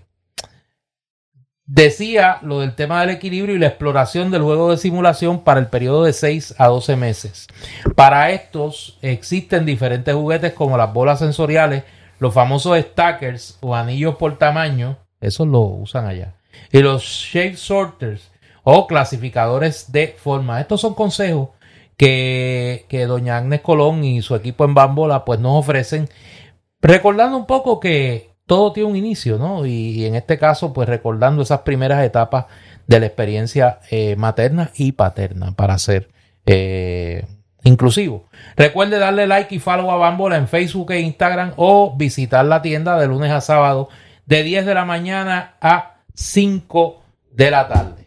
decía 1.66 2.40
lo 2.42 2.60
del 2.60 2.76
tema 2.76 3.02
del 3.02 3.12
equilibrio 3.12 3.56
y 3.56 3.60
la 3.60 3.68
exploración 3.68 4.32
del 4.32 4.42
juego 4.42 4.72
de 4.72 4.78
simulación 4.78 5.44
para 5.44 5.60
el 5.60 5.68
periodo 5.68 6.04
de 6.04 6.14
6 6.14 6.56
a 6.58 6.68
12 6.68 6.96
meses. 6.96 7.48
Para 7.96 8.32
estos 8.32 8.98
existen 9.02 9.66
diferentes 9.66 10.14
juguetes 10.14 10.54
como 10.54 10.78
las 10.78 10.94
bolas 10.94 11.20
sensoriales, 11.20 11.84
los 12.22 12.36
famosos 12.36 12.78
stackers 12.78 13.58
o 13.62 13.74
anillos 13.74 14.16
por 14.16 14.38
tamaño, 14.38 15.00
esos 15.20 15.48
lo 15.48 15.62
usan 15.62 16.06
allá, 16.06 16.36
y 16.72 16.80
los 16.80 17.02
shape 17.02 17.58
sorters 17.58 18.30
o 18.62 18.86
clasificadores 18.86 19.92
de 19.92 20.10
forma. 20.10 20.62
Estos 20.62 20.82
son 20.82 20.94
consejos 20.94 21.50
que, 21.98 22.86
que 22.90 23.08
doña 23.08 23.38
Agnes 23.38 23.62
Colón 23.62 24.04
y 24.04 24.22
su 24.22 24.36
equipo 24.36 24.66
en 24.66 24.76
Bambola 24.76 25.26
pues 25.26 25.40
nos 25.40 25.66
ofrecen, 25.66 26.10
recordando 26.80 27.38
un 27.38 27.48
poco 27.48 27.80
que 27.80 28.36
todo 28.46 28.72
tiene 28.72 28.92
un 28.92 28.98
inicio, 28.98 29.40
¿no? 29.40 29.66
Y, 29.66 30.06
en 30.06 30.14
este 30.14 30.38
caso 30.38 30.74
pues 30.74 30.88
recordando 30.88 31.42
esas 31.42 31.62
primeras 31.62 32.06
etapas 32.06 32.46
de 32.86 33.00
la 33.00 33.08
experiencia 33.08 33.80
eh, 33.90 34.16
materna 34.16 34.70
y 34.76 34.92
paterna 34.92 35.54
para 35.54 35.76
ser 35.80 36.12
eh, 36.46 37.26
inclusivo. 37.64 38.26
Recuerde 38.56 39.00
darle 39.00 39.28
like 39.28 39.54
y 39.56 39.60
follow 39.60 39.92
a 39.92 39.98
Bambola 39.98 40.38
en 40.38 40.48
Facebook 40.48 40.92
e 40.92 41.00
Instagram 41.00 41.54
o 41.58 41.96
visitar 41.96 42.46
la 42.46 42.62
tienda 42.62 42.98
de 43.00 43.08
lunes 43.08 43.32
a 43.32 43.42
sábado 43.42 43.90
de 44.26 44.44
10 44.44 44.66
de 44.66 44.74
la 44.74 44.86
mañana 44.86 45.56
a 45.62 45.96
5 46.14 47.02
de 47.32 47.52
la 47.52 47.68
tarde. 47.68 48.01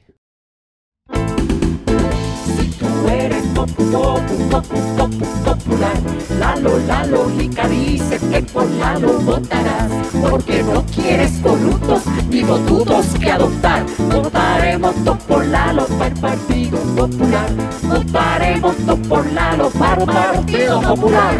Popular. 5.45 5.97
Lalo, 6.39 6.79
la 6.87 7.07
lógica 7.07 7.69
dice 7.69 8.19
que 8.19 8.43
por 8.43 8.69
Lalo 8.71 9.12
votarás. 9.21 9.91
Porque 10.31 10.62
no 10.62 10.85
quieres 10.87 11.39
corruptos 11.41 12.03
ni 12.29 12.43
votudos 12.43 13.07
que 13.19 13.31
adoptar. 13.31 13.85
Votaremos 13.99 14.95
todos 15.05 15.19
por 15.25 15.45
Lalo 15.47 15.87
para 15.87 16.07
el 16.07 16.21
Partido 16.21 16.79
Popular. 16.97 17.51
Votaremos 17.83 18.77
todos 18.77 19.09
por 19.09 19.33
Lalo 19.33 19.71
para 19.71 20.03
el 20.03 20.07
Partido 20.07 20.81
Popular. 20.81 21.37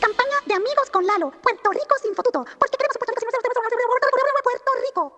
Campaña 0.00 0.36
de 0.46 0.54
amigos 0.54 0.90
con 0.92 1.06
Lalo. 1.06 1.32
Puerto 1.42 1.70
Rico 1.70 1.94
sin 2.02 2.14
fotuto. 2.14 2.44
Porque 2.58 2.76
queremos 2.76 2.96
Puerto 2.98 3.12
Rico 3.12 3.30
sin 3.30 3.40
Puerto 4.42 4.70
Rico. 4.86 5.12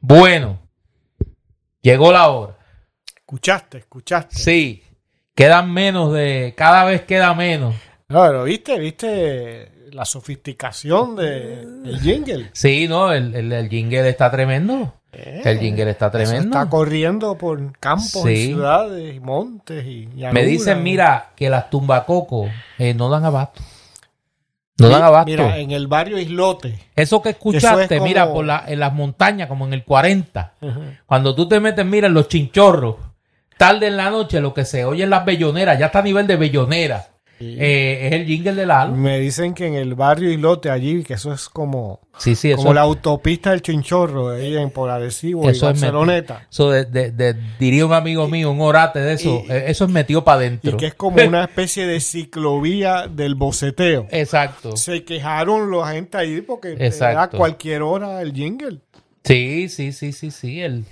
Bueno, 0.00 0.58
llegó 1.80 2.12
la 2.12 2.28
hora. 2.28 2.53
Escuchaste, 3.34 3.78
escuchaste. 3.78 4.36
Sí, 4.36 4.82
quedan 5.34 5.72
menos 5.72 6.12
de. 6.12 6.54
Cada 6.56 6.84
vez 6.84 7.02
queda 7.02 7.34
menos. 7.34 7.74
No, 8.08 8.22
pero 8.22 8.44
viste, 8.44 8.78
viste 8.78 9.72
la 9.90 10.04
sofisticación 10.04 11.16
de, 11.16 11.66
del 11.66 12.00
jingle. 12.00 12.50
Sí, 12.52 12.86
no, 12.86 13.12
el, 13.12 13.34
el, 13.34 13.52
el 13.52 13.68
jingle 13.68 14.08
está 14.08 14.30
tremendo. 14.30 14.94
El 15.12 15.58
jingle 15.58 15.90
está 15.90 16.10
tremendo. 16.12 16.56
está 16.58 16.68
corriendo 16.70 17.36
por 17.36 17.76
campos 17.78 18.22
Sí. 18.24 18.30
y 18.30 18.46
ciudades 18.46 19.16
y 19.16 19.20
montes 19.20 19.84
y 19.84 20.06
llanuras. 20.10 20.32
Me 20.34 20.44
dicen, 20.44 20.82
mira, 20.84 21.30
que 21.34 21.50
las 21.50 21.70
tumbacocos 21.70 22.50
eh, 22.78 22.94
no 22.94 23.08
dan 23.08 23.24
abasto. 23.24 23.60
No 24.78 24.88
dan 24.88 25.02
abasto. 25.02 25.30
Mira, 25.30 25.58
en 25.58 25.70
el 25.72 25.86
barrio 25.88 26.18
Islote. 26.18 26.78
Eso 26.96 27.20
que 27.22 27.30
Eso 27.30 27.38
escuchaste, 27.38 27.82
es 27.82 27.88
como- 27.98 28.04
mira, 28.04 28.32
por 28.32 28.44
la, 28.44 28.64
en 28.66 28.78
las 28.80 28.92
montañas, 28.92 29.48
como 29.48 29.66
en 29.66 29.72
el 29.72 29.84
40. 29.84 30.54
Cuando 31.06 31.34
tú 31.34 31.48
te 31.48 31.58
metes, 31.60 31.84
mira, 31.86 32.06
en 32.08 32.14
los 32.14 32.26
chinchorros, 32.28 32.96
tarde 33.56 33.86
en 33.88 33.96
la 33.96 34.10
noche, 34.10 34.40
lo 34.40 34.52
que 34.54 34.64
se 34.64 34.84
oye 34.84 35.04
en 35.04 35.10
las 35.10 35.24
belloneras, 35.24 35.78
ya 35.78 35.86
está 35.86 36.00
a 36.00 36.02
nivel 36.02 36.26
de 36.26 36.36
bellonera. 36.36 37.08
Eh, 37.40 38.06
es 38.06 38.12
el 38.12 38.26
jingle 38.26 38.54
de 38.54 38.64
Lalo. 38.64 38.94
Me 38.94 39.18
dicen 39.18 39.54
que 39.54 39.66
en 39.66 39.74
el 39.74 39.94
barrio 39.96 40.30
Islote 40.30 40.70
allí, 40.70 41.02
que 41.02 41.14
eso 41.14 41.32
es 41.32 41.48
como, 41.48 42.00
Sí, 42.16 42.36
sí, 42.36 42.48
eso, 42.52 42.58
como 42.58 42.72
la 42.72 42.82
autopista 42.82 43.50
del 43.50 43.60
Chinchorro, 43.60 44.30
ahí 44.30 44.56
en 44.56 44.70
por 44.70 44.88
Arecibo 44.88 45.44
y 45.44 45.48
eso 45.48 45.68
es 45.68 45.80
Barceloneta. 45.80 46.34
metido- 46.34 46.48
eso 46.50 46.70
de, 46.70 46.84
de- 46.84 47.10
de- 47.10 47.34
diría 47.58 47.84
un 47.84 47.92
amigo 47.92 48.28
mío, 48.28 48.52
un 48.52 48.60
orate 48.60 49.00
de 49.00 49.14
eso, 49.14 49.42
Y- 49.46 49.50
eh, 49.52 49.64
eso 49.66 49.84
es 49.84 49.90
metido 49.90 50.22
para 50.24 50.42
Y 50.42 50.46
adentro. 50.46 50.76
que 50.76 50.86
es 50.86 50.94
como 50.94 51.16
una 51.26 51.42
especie 51.44 51.86
de 51.86 51.98
ciclovía 52.00 53.08
del 53.08 53.34
boceteo. 53.34 54.06
Exacto. 54.10 54.76
Se 54.76 55.04
quejaron 55.04 55.70
los 55.70 55.84
agentes 55.84 56.14
ahí 56.20 56.40
porque 56.40 56.74
era 56.74 56.86
Exacto. 56.86 57.36
cualquier 57.36 57.82
hora 57.82 58.22
el 58.22 58.32
jingle. 58.32 58.78
Sí, 59.24 59.68
sí, 59.68 59.92
sí, 59.92 60.12
sí, 60.12 60.30
sí. 60.30 60.60
El... 60.62 60.84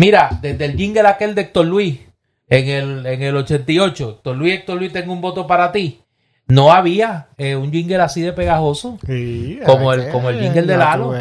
Mira, 0.00 0.30
desde 0.40 0.64
el 0.64 0.76
jingle 0.78 1.06
aquel 1.06 1.34
de 1.34 1.42
Héctor 1.42 1.66
Luis, 1.66 2.00
en 2.48 2.68
el, 2.68 3.06
en 3.06 3.22
el 3.22 3.36
88, 3.36 4.10
Héctor 4.16 4.36
Luis, 4.36 4.54
Héctor 4.54 4.78
Luis, 4.78 4.92
tengo 4.92 5.12
un 5.12 5.20
voto 5.20 5.46
para 5.46 5.70
ti. 5.72 6.00
No 6.46 6.72
había 6.72 7.28
eh, 7.36 7.54
un 7.54 7.70
jingle 7.70 7.96
así 7.98 8.22
de 8.22 8.32
pegajoso. 8.32 8.98
Sí, 9.06 9.60
Como 9.66 9.92
el- 9.92 10.08
como 10.10 10.30
el 10.30 10.40
jingle 10.40 10.62
de 10.62 10.76
Lalo. 10.78 11.12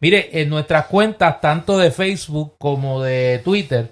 Mire, 0.00 0.28
en 0.42 0.50
nuestras 0.50 0.84
cuentas, 0.86 1.40
tanto 1.40 1.78
de 1.78 1.90
Facebook 1.90 2.54
como 2.58 3.02
de 3.02 3.40
Twitter, 3.42 3.90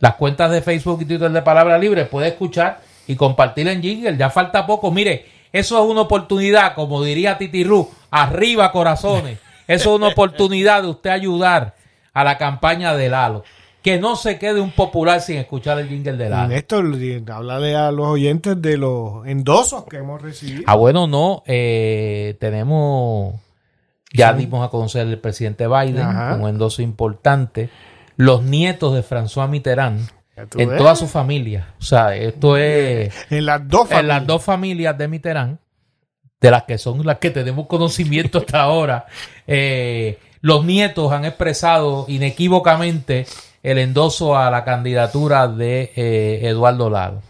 las 0.00 0.14
cuentas 0.16 0.50
de 0.52 0.60
Facebook 0.60 1.00
y 1.02 1.06
Twitter 1.06 1.30
de 1.30 1.42
Palabra 1.42 1.78
Libre, 1.78 2.04
puede 2.04 2.28
escuchar 2.28 2.80
y 3.06 3.16
compartir 3.16 3.66
en 3.68 3.80
jingle. 3.82 4.16
Ya 4.18 4.28
falta 4.28 4.66
poco. 4.66 4.90
Mire, 4.92 5.24
eso 5.50 5.82
es 5.82 5.90
una 5.90 6.02
oportunidad, 6.02 6.74
como 6.74 7.02
diría 7.02 7.38
Titi 7.38 7.64
Ru, 7.64 7.90
arriba 8.10 8.70
corazones. 8.70 9.38
Eso 9.66 9.90
es 9.94 9.96
una 9.98 10.08
oportunidad 10.08 10.82
de 10.82 10.88
usted 10.88 11.10
ayudar 11.10 11.74
a 12.12 12.22
la 12.22 12.36
campaña 12.38 12.94
de 12.94 13.08
Lalo. 13.08 13.44
Que 13.82 13.98
no 13.98 14.16
se 14.16 14.38
quede 14.38 14.60
un 14.60 14.72
popular 14.72 15.20
sin 15.20 15.36
escuchar 15.38 15.78
el 15.78 15.88
jingle 15.88 16.16
de 16.16 16.28
Lalo. 16.28 16.48
Néstor, 16.48 16.84
háblale 17.32 17.76
a 17.76 17.90
los 17.92 18.06
oyentes 18.08 18.60
de 18.60 18.76
los 18.76 19.26
endosos 19.26 19.84
que 19.84 19.98
hemos 19.98 20.20
recibido. 20.20 20.64
Ah, 20.66 20.74
bueno, 20.74 21.06
no. 21.06 21.42
eh, 21.46 22.36
tenemos. 22.40 23.34
Ya 24.12 24.32
dimos 24.32 24.66
a 24.66 24.70
conocer 24.70 25.06
el 25.06 25.18
presidente 25.18 25.66
Biden, 25.68 25.98
Ajá. 26.00 26.36
un 26.40 26.48
endoso 26.48 26.82
importante. 26.82 27.68
Los 28.16 28.42
nietos 28.42 28.94
de 28.94 29.04
François 29.04 29.48
Mitterrand, 29.48 30.08
en 30.56 30.68
ves. 30.70 30.78
toda 30.78 30.96
su 30.96 31.06
familia. 31.06 31.74
O 31.78 31.82
sea, 31.82 32.16
esto 32.16 32.56
es. 32.56 33.14
En 33.30 33.46
las 33.46 33.68
dos 33.68 33.82
En 33.90 34.08
las 34.08 34.16
familias. 34.18 34.26
dos 34.26 34.42
familias 34.42 34.98
de 34.98 35.08
Mitterrand, 35.08 35.58
de 36.40 36.50
las 36.50 36.64
que 36.64 36.78
son 36.78 37.06
las 37.06 37.18
que 37.18 37.30
tenemos 37.30 37.66
conocimiento 37.68 38.38
hasta 38.38 38.62
ahora, 38.62 39.06
eh, 39.46 40.18
los 40.40 40.64
nietos 40.64 41.12
han 41.12 41.24
expresado 41.24 42.06
inequívocamente 42.08 43.26
el 43.62 43.78
endoso 43.78 44.36
a 44.36 44.50
la 44.50 44.64
candidatura 44.64 45.48
de 45.48 45.92
eh, 45.96 46.40
Eduardo 46.42 46.90
Lado. 46.90 47.22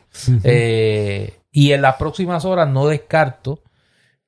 Eh, 0.45 1.35
y 1.53 1.72
en 1.72 1.83
las 1.83 1.97
próximas 1.97 2.45
horas 2.45 2.68
no 2.68 2.87
descarto 2.87 3.62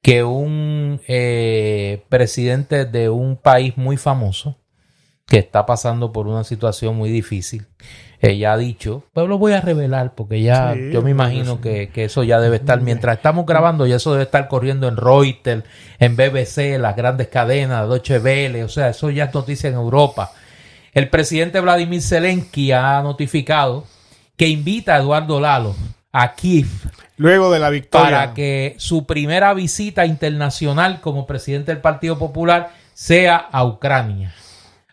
que 0.03 0.25
un 0.25 1.01
eh, 1.09 2.05
presidente 2.09 2.87
de 2.87 3.09
un 3.09 3.37
país 3.37 3.77
muy 3.77 3.97
famoso 3.97 4.57
que 5.27 5.39
está 5.39 5.67
pasando 5.67 6.13
por 6.13 6.27
una 6.27 6.45
situación 6.45 6.97
muy 6.97 7.11
difícil. 7.11 7.67
Ella 8.23 8.53
ha 8.53 8.57
dicho, 8.59 9.05
pero 9.15 9.27
lo 9.27 9.39
voy 9.39 9.53
a 9.53 9.63
revelar 9.63 10.15
porque 10.15 10.43
ya 10.43 10.75
Sí, 10.75 10.91
yo 10.93 11.01
me 11.03 11.11
imagino 11.11 11.61
que, 11.61 11.89
que 11.89 12.05
eso 12.05 12.23
ya 12.23 12.39
debe 12.39 12.57
estar, 12.57 12.83
mientras 12.83 13.17
estamos 13.17 13.47
grabando, 13.47 13.87
ya 13.87 13.97
eso 13.97 14.13
debe 14.13 14.25
estar 14.25 14.49
corriendo 14.49 14.89
en 14.89 14.97
Reuters, 14.97 15.65
en 15.99 16.17
BBC, 16.17 16.79
las 16.79 16.97
grandes 16.97 17.29
cadenas, 17.29 17.89
Deutsche 17.89 18.19
Welle, 18.19 18.65
o 18.65 18.69
sea, 18.69 18.91
eso 18.91 19.11
ya 19.11 19.25
es 19.25 19.35
noticia 19.35 19.71
en 19.71 19.77
Europa. 19.77 20.33
El 20.93 21.09
presidente 21.09 21.61
Vladimir 21.61 22.03
Zelensky 22.03 22.73
ha 22.73 23.01
notificado 23.03 23.85
que 24.37 24.49
invita 24.49 24.95
a 24.95 24.99
Eduardo 24.99 25.41
Lalo 25.41 25.77
a 26.13 26.35
Kiev 26.35 26.67
Luego 27.17 27.53
de 27.53 27.59
la 27.61 27.71
victoria. 27.71 28.11
para 28.11 28.35
que 28.35 28.75
su 28.79 29.07
primera 29.07 29.55
visita 29.55 30.07
internacional 30.07 31.01
como 31.01 31.27
presidente 31.27 31.73
del 31.73 31.81
Partido 31.81 32.19
Popular 32.19 32.71
sea 32.95 33.37
a 33.37 33.65
Ucrania, 33.65 34.35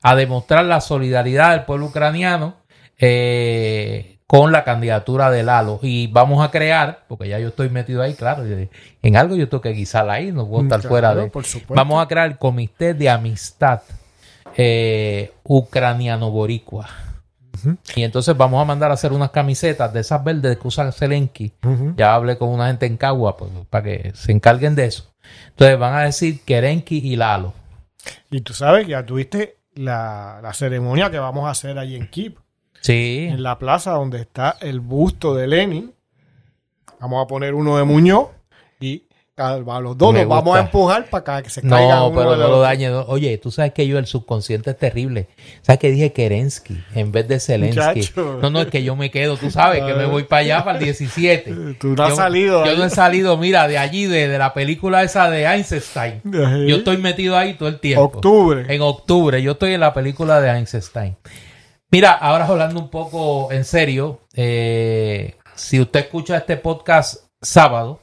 a 0.04 0.16
demostrar 0.16 0.66
la 0.66 0.82
solidaridad 0.82 1.52
del 1.52 1.66
pueblo 1.66 1.88
ucraniano 1.88 2.56
eh, 3.00 4.20
con 4.28 4.52
la 4.52 4.64
candidatura 4.64 5.32
de 5.32 5.43
Lalo. 5.43 5.80
Y 5.82 6.08
vamos 6.08 6.45
a 6.45 6.52
crear, 6.52 7.06
porque 7.08 7.30
ya 7.30 7.39
yo 7.39 7.48
estoy 7.48 7.70
metido 7.70 8.02
ahí, 8.04 8.14
claro, 8.14 8.43
en 8.43 9.18
algo 9.18 9.36
yo 9.36 9.50
tengo 9.50 9.62
que 9.62 9.72
guisar 9.72 10.10
ahí, 10.10 10.32
no 10.32 10.48
puedo 10.48 10.64
estar 10.64 10.82
Claro, 10.82 10.89
fuera 10.89 11.16
de... 11.16 11.28
por. 11.28 11.45
Vamos 11.70 12.04
a 12.04 12.08
crear 12.08 12.28
el 12.28 12.38
Comité 12.38 12.93
de 12.93 13.10
Amistad 13.10 13.82
eh, 14.58 15.32
Ucraniano-Boricua. 15.43 16.88
Y 17.95 18.03
entonces 18.03 18.38
vamos 18.38 18.62
a 18.62 18.66
mandar 18.66 18.91
a 18.91 18.93
hacer 18.93 19.12
unas 19.14 19.32
camisetas 19.32 19.91
de 19.91 20.01
esas 20.01 20.24
verdes 20.24 20.58
que 20.58 20.68
usa 20.68 20.91
Zelensky. 20.91 21.53
Ya 21.95 22.14
hablé 22.14 22.38
con 22.38 22.49
una 22.49 22.68
gente 22.68 22.86
en 22.86 22.97
Cagua 22.97 23.36
pues, 23.36 23.51
para 23.70 23.84
que 23.84 24.12
se 24.16 24.32
encarguen 24.32 24.76
de 24.76 24.86
eso. 24.86 25.12
Entonces 25.49 25.78
van 25.80 25.93
a 25.95 26.01
decir 26.03 26.41
Kerenki 26.45 26.97
y 26.99 27.16
Lalo. 27.16 27.53
Y 28.30 28.41
tú 28.41 28.53
sabes, 28.53 28.88
ya 28.88 29.05
tuviste 29.05 29.58
la, 29.74 30.39
la 30.41 30.53
ceremonia 30.53 31.10
que 31.10 31.18
vamos 31.20 31.45
a 31.47 31.51
hacer 31.51 31.78
allí 31.80 31.95
en 31.95 32.08
Kiev, 32.10 32.36
Sí. 32.82 33.28
en 33.30 33.41
la 33.43 33.58
plaza 33.58 33.91
donde 33.91 34.22
está 34.22 34.55
el 34.62 34.80
busto 34.80 35.34
de 35.36 35.47
Lenin. 35.47 35.93
Vamos 36.99 37.24
a 37.24 37.28
poner 37.28 37.53
uno 37.55 37.78
de 37.78 37.84
Muñoz 37.84 38.28
a, 39.38 39.58
los 39.80 39.98
dos 39.98 40.14
los 40.14 40.28
vamos 40.28 40.58
a 40.58 40.62
empujar 40.62 41.10
para 41.10 41.44
que 41.44 41.50
se 41.50 41.62
No, 41.62 42.08
uno 42.08 42.16
pero 42.18 42.32
de 42.32 42.38
no 42.38 42.48
lo 42.50 42.60
dañe. 42.62 42.90
no. 42.90 43.02
Oye, 43.02 43.38
tú 43.38 43.52
sabes 43.52 43.72
que 43.74 43.86
yo 43.88 44.00
el 44.00 44.08
subconsciente 44.08 44.72
es 44.72 44.78
terrible. 44.78 45.28
¿Sabes 45.62 45.80
que 45.80 45.92
dije 45.92 46.12
Kerensky 46.12 46.84
en 46.96 47.12
vez 47.12 47.28
de 47.28 47.40
Zelensky? 47.40 47.80
Muchacho. 47.80 48.40
No, 48.42 48.50
no, 48.50 48.62
es 48.62 48.68
que 48.68 48.84
yo 48.84 48.96
me 48.96 49.12
quedo, 49.12 49.38
tú 49.38 49.52
sabes, 49.52 49.84
que 49.84 49.94
me 49.94 50.06
voy 50.06 50.24
para 50.24 50.42
allá 50.42 50.64
para 50.64 50.80
el 50.80 50.84
17. 50.86 51.54
Tú 51.80 51.90
no 51.96 52.04
has 52.04 52.10
yo, 52.10 52.16
salido 52.16 52.66
Yo 52.66 52.72
ahí. 52.72 52.78
no 52.78 52.86
he 52.86 52.90
salido, 52.90 53.38
mira, 53.38 53.68
de 53.68 53.78
allí, 53.78 54.06
de, 54.06 54.28
de 54.28 54.38
la 54.40 54.54
película 54.54 55.04
esa 55.04 55.30
de 55.30 55.44
Einstein. 55.46 56.22
Yo 56.24 56.78
estoy 56.78 56.98
metido 56.98 57.38
ahí 57.38 57.54
todo 57.54 57.70
el 57.70 57.80
tiempo. 57.80 58.04
Octubre. 58.06 58.66
En 58.68 58.82
octubre. 58.82 59.42
Yo 59.44 59.52
estoy 59.52 59.74
en 59.74 59.82
la 59.82 59.94
película 59.94 60.42
de 60.42 60.50
Einstein. 60.50 61.16
Mira, 61.92 62.12
ahora 62.12 62.46
hablando 62.46 62.80
un 62.80 62.90
poco 62.90 63.52
en 63.52 63.64
serio, 63.64 64.22
eh, 64.34 65.36
si 65.56 65.80
usted 65.80 66.02
escucha 66.02 66.38
este 66.38 66.58
podcast 66.58 67.26
sábado, 67.42 68.02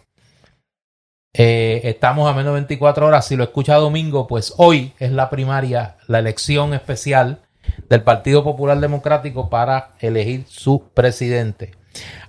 eh, 1.36 1.80
estamos 1.84 2.30
a 2.30 2.32
menos 2.32 2.52
de 2.52 2.60
24 2.60 3.06
horas. 3.06 3.26
Si 3.26 3.34
lo 3.34 3.42
escucha 3.42 3.74
domingo, 3.74 4.28
pues 4.28 4.54
hoy 4.56 4.92
es 5.00 5.10
la 5.10 5.30
primaria, 5.30 5.96
la 6.06 6.20
elección 6.20 6.74
especial 6.74 7.40
del 7.88 8.02
Partido 8.02 8.44
Popular 8.44 8.78
Democrático 8.78 9.50
para 9.50 9.90
elegir 9.98 10.44
su 10.48 10.90
presidente. 10.94 11.72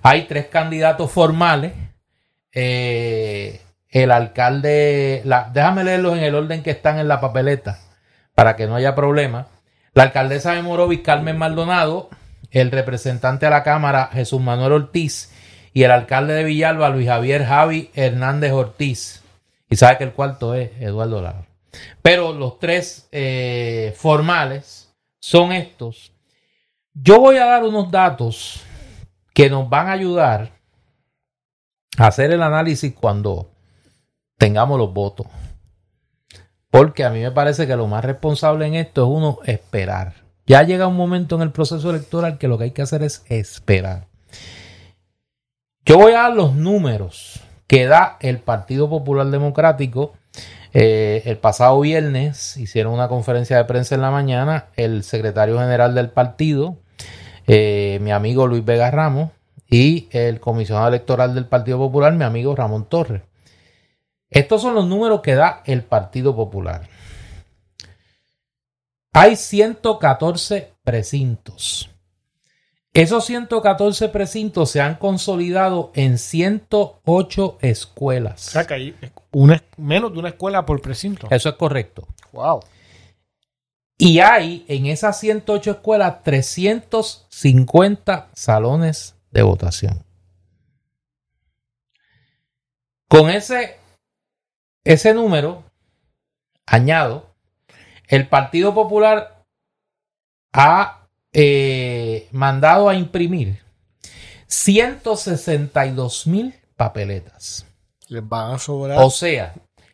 Hay 0.02 0.22
tres 0.22 0.46
candidatos 0.46 1.10
formales. 1.10 1.72
Eh, 2.52 3.60
el 3.90 4.10
alcalde, 4.10 5.22
déjame 5.52 5.84
leerlos 5.84 6.18
en 6.18 6.24
el 6.24 6.34
orden 6.34 6.62
que 6.62 6.70
están 6.70 6.98
en 6.98 7.08
la 7.08 7.20
papeleta 7.20 7.78
para 8.34 8.56
que 8.56 8.66
no 8.66 8.74
haya 8.74 8.94
problema. 8.94 9.46
La 9.94 10.02
alcaldesa 10.02 10.52
de 10.52 10.62
Morovis, 10.62 11.00
Carmen 11.00 11.38
Maldonado, 11.38 12.10
el 12.50 12.70
representante 12.70 13.46
a 13.46 13.50
la 13.50 13.62
Cámara, 13.62 14.10
Jesús 14.12 14.40
Manuel 14.40 14.72
Ortiz, 14.72 15.32
y 15.76 15.84
el 15.84 15.90
alcalde 15.90 16.32
de 16.32 16.44
Villalba, 16.44 16.88
Luis 16.88 17.06
Javier 17.06 17.44
Javi 17.44 17.90
Hernández 17.94 18.50
Ortiz. 18.52 19.22
Y 19.68 19.76
sabe 19.76 19.98
que 19.98 20.04
el 20.04 20.14
cuarto 20.14 20.54
es 20.54 20.70
Eduardo 20.80 21.20
Lara. 21.20 21.44
Pero 22.00 22.32
los 22.32 22.58
tres 22.58 23.10
eh, 23.12 23.94
formales 23.94 24.90
son 25.20 25.52
estos. 25.52 26.14
Yo 26.94 27.20
voy 27.20 27.36
a 27.36 27.44
dar 27.44 27.62
unos 27.62 27.90
datos 27.90 28.62
que 29.34 29.50
nos 29.50 29.68
van 29.68 29.88
a 29.88 29.92
ayudar 29.92 30.52
a 31.98 32.06
hacer 32.06 32.30
el 32.30 32.42
análisis 32.42 32.94
cuando 32.98 33.50
tengamos 34.38 34.78
los 34.78 34.94
votos. 34.94 35.26
Porque 36.70 37.04
a 37.04 37.10
mí 37.10 37.20
me 37.20 37.32
parece 37.32 37.66
que 37.66 37.76
lo 37.76 37.86
más 37.86 38.02
responsable 38.02 38.66
en 38.66 38.76
esto 38.76 39.02
es 39.02 39.10
uno 39.14 39.40
esperar. 39.44 40.14
Ya 40.46 40.62
llega 40.62 40.86
un 40.86 40.96
momento 40.96 41.36
en 41.36 41.42
el 41.42 41.52
proceso 41.52 41.90
electoral 41.90 42.38
que 42.38 42.48
lo 42.48 42.56
que 42.56 42.64
hay 42.64 42.70
que 42.70 42.80
hacer 42.80 43.02
es 43.02 43.26
esperar. 43.28 44.06
Yo 45.86 45.98
voy 45.98 46.14
a 46.14 46.22
dar 46.22 46.34
los 46.34 46.56
números 46.56 47.38
que 47.68 47.86
da 47.86 48.16
el 48.18 48.40
Partido 48.40 48.90
Popular 48.90 49.28
Democrático. 49.28 50.14
Eh, 50.72 51.22
el 51.26 51.38
pasado 51.38 51.78
viernes 51.78 52.56
hicieron 52.56 52.92
una 52.92 53.06
conferencia 53.06 53.56
de 53.56 53.64
prensa 53.66 53.94
en 53.94 54.00
la 54.00 54.10
mañana 54.10 54.66
el 54.74 55.04
secretario 55.04 55.60
general 55.60 55.94
del 55.94 56.10
partido, 56.10 56.76
eh, 57.46 58.00
mi 58.02 58.10
amigo 58.10 58.48
Luis 58.48 58.64
Vega 58.64 58.90
Ramos, 58.90 59.30
y 59.70 60.08
el 60.10 60.40
comisionado 60.40 60.88
electoral 60.88 61.36
del 61.36 61.46
Partido 61.46 61.78
Popular, 61.78 62.12
mi 62.14 62.24
amigo 62.24 62.56
Ramón 62.56 62.88
Torres. 62.88 63.22
Estos 64.28 64.62
son 64.62 64.74
los 64.74 64.88
números 64.88 65.20
que 65.20 65.36
da 65.36 65.62
el 65.66 65.84
Partido 65.84 66.34
Popular. 66.34 66.88
Hay 69.12 69.36
114 69.36 70.72
precintos. 70.82 71.95
Esos 72.96 73.26
114 73.26 74.08
precintos 74.08 74.70
se 74.70 74.80
han 74.80 74.94
consolidado 74.94 75.92
en 75.94 76.16
108 76.16 77.44
O 77.44 77.58
escuelas. 77.60 78.40
sea 78.40 78.66
que 78.66 78.72
hay 78.72 78.96
una, 79.32 79.62
menos 79.76 80.14
de 80.14 80.18
una 80.18 80.30
escuela 80.30 80.64
por 80.64 80.80
precinto. 80.80 81.26
Eso 81.30 81.50
es 81.50 81.56
correcto. 81.56 82.08
Wow. 82.32 82.60
Y 83.98 84.20
hay 84.20 84.64
en 84.68 84.86
esas 84.86 85.20
108 85.20 85.72
escuelas 85.72 86.22
350 86.22 88.30
salones 88.32 89.14
de 89.30 89.42
votación. 89.42 90.02
Con 93.08 93.28
ese, 93.28 93.76
ese 94.84 95.12
número, 95.12 95.64
añado, 96.64 97.34
el 98.08 98.26
Partido 98.26 98.72
Popular 98.72 99.44
ha 100.54 101.05
eh, 101.38 102.28
mandado 102.32 102.88
a 102.88 102.94
imprimir 102.94 103.58
162 104.46 106.26
mil 106.26 106.54
papeletas. 106.76 107.66
Les 108.08 108.26
van 108.26 108.54
a 108.54 108.58
sobrar. 108.58 109.02
O 109.02 109.10
sea, 109.10 109.52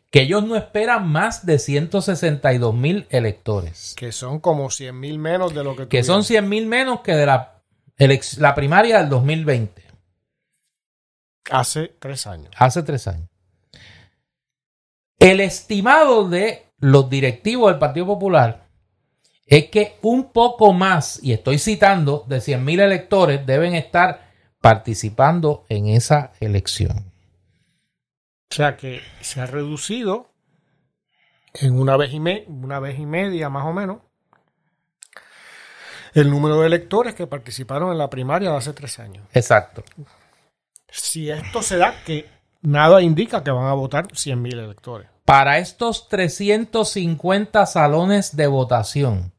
que 0.09 0.21
ellos 0.21 0.45
no 0.45 0.55
esperan 0.55 1.09
más 1.09 1.45
de 1.45 1.59
162 1.59 2.73
mil 2.73 3.07
electores. 3.09 3.93
que 3.97 4.13
son 4.13 4.39
como 4.39 4.69
100 4.69 4.97
mil 4.97 5.19
menos 5.19 5.53
de 5.53 5.65
lo 5.65 5.75
que 5.75 5.89
que 5.89 6.03
son 6.03 6.21
tuvieron. 6.21 6.47
100 6.47 6.49
mil 6.49 6.65
menos 6.65 7.01
que 7.01 7.13
de 7.13 7.25
la, 7.25 7.61
la 8.37 8.55
primaria 8.55 8.99
del 8.99 9.09
2020, 9.09 9.83
hace 11.51 11.89
tres 11.99 12.25
años. 12.25 12.51
hace 12.55 12.83
tres 12.83 13.05
años. 13.09 13.27
El 15.19 15.41
estimado 15.41 16.29
de 16.29 16.67
los 16.77 17.09
directivos 17.09 17.69
del 17.69 17.79
Partido 17.79 18.05
Popular 18.05 18.62
es 19.45 19.69
que 19.69 19.97
un 20.01 20.31
poco 20.31 20.73
más, 20.73 21.19
y 21.21 21.33
estoy 21.33 21.59
citando, 21.59 22.23
de 22.27 22.41
100 22.41 22.63
mil 22.63 22.79
electores 22.79 23.45
deben 23.45 23.75
estar 23.75 24.31
participando 24.61 25.65
en 25.69 25.87
esa 25.87 26.31
elección. 26.39 27.11
O 28.51 28.55
sea 28.55 28.77
que 28.77 29.01
se 29.21 29.41
ha 29.41 29.45
reducido 29.45 30.29
en 31.55 31.77
una 31.79 31.97
vez 31.97 32.13
y, 32.13 32.19
me- 32.19 32.45
una 32.47 32.79
vez 32.79 32.97
y 32.99 33.05
media 33.05 33.49
más 33.49 33.65
o 33.65 33.73
menos 33.73 33.97
el 36.13 36.29
número 36.29 36.59
de 36.61 36.67
electores 36.67 37.15
que 37.15 37.25
participaron 37.27 37.91
en 37.91 37.97
la 37.97 38.09
primaria 38.09 38.51
de 38.51 38.57
hace 38.57 38.73
tres 38.73 38.99
años. 38.99 39.25
Exacto. 39.33 39.83
Si 40.87 41.29
esto 41.31 41.63
se 41.63 41.77
da, 41.77 41.95
que 42.05 42.29
nada 42.61 43.01
indica 43.01 43.43
que 43.43 43.49
van 43.51 43.65
a 43.65 43.73
votar 43.73 44.07
100.000 44.07 44.53
electores. 44.59 45.09
Para 45.25 45.57
estos 45.57 46.07
350 46.09 47.65
salones 47.65 48.35
de 48.35 48.45
votación 48.47 49.32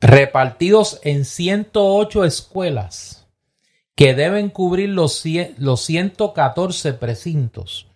repartidos 0.00 1.00
en 1.02 1.24
108 1.24 2.24
escuelas 2.24 3.28
que 3.94 4.14
deben 4.14 4.48
cubrir 4.48 4.88
los, 4.88 5.22
los 5.58 5.80
114 5.82 6.94
precintos, 6.94 7.86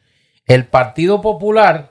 el 0.46 0.66
Partido 0.66 1.22
Popular 1.22 1.90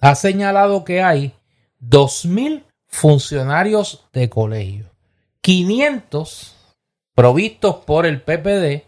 ha 0.00 0.14
señalado 0.14 0.84
que 0.84 1.02
hay 1.02 1.32
2.000 1.80 2.64
funcionarios 2.86 4.04
de 4.12 4.28
colegio, 4.28 4.90
500 5.40 6.56
provistos 7.14 7.76
por 7.76 8.06
el 8.06 8.20
PPD 8.20 8.84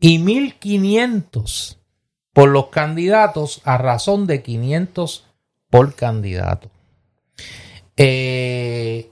y 0.00 0.18
1.500 0.18 1.78
por 2.32 2.48
los 2.48 2.68
candidatos 2.68 3.60
a 3.64 3.78
razón 3.78 4.26
de 4.26 4.42
500 4.42 5.26
por 5.70 5.94
candidato. 5.94 6.70
Eh, 7.96 9.10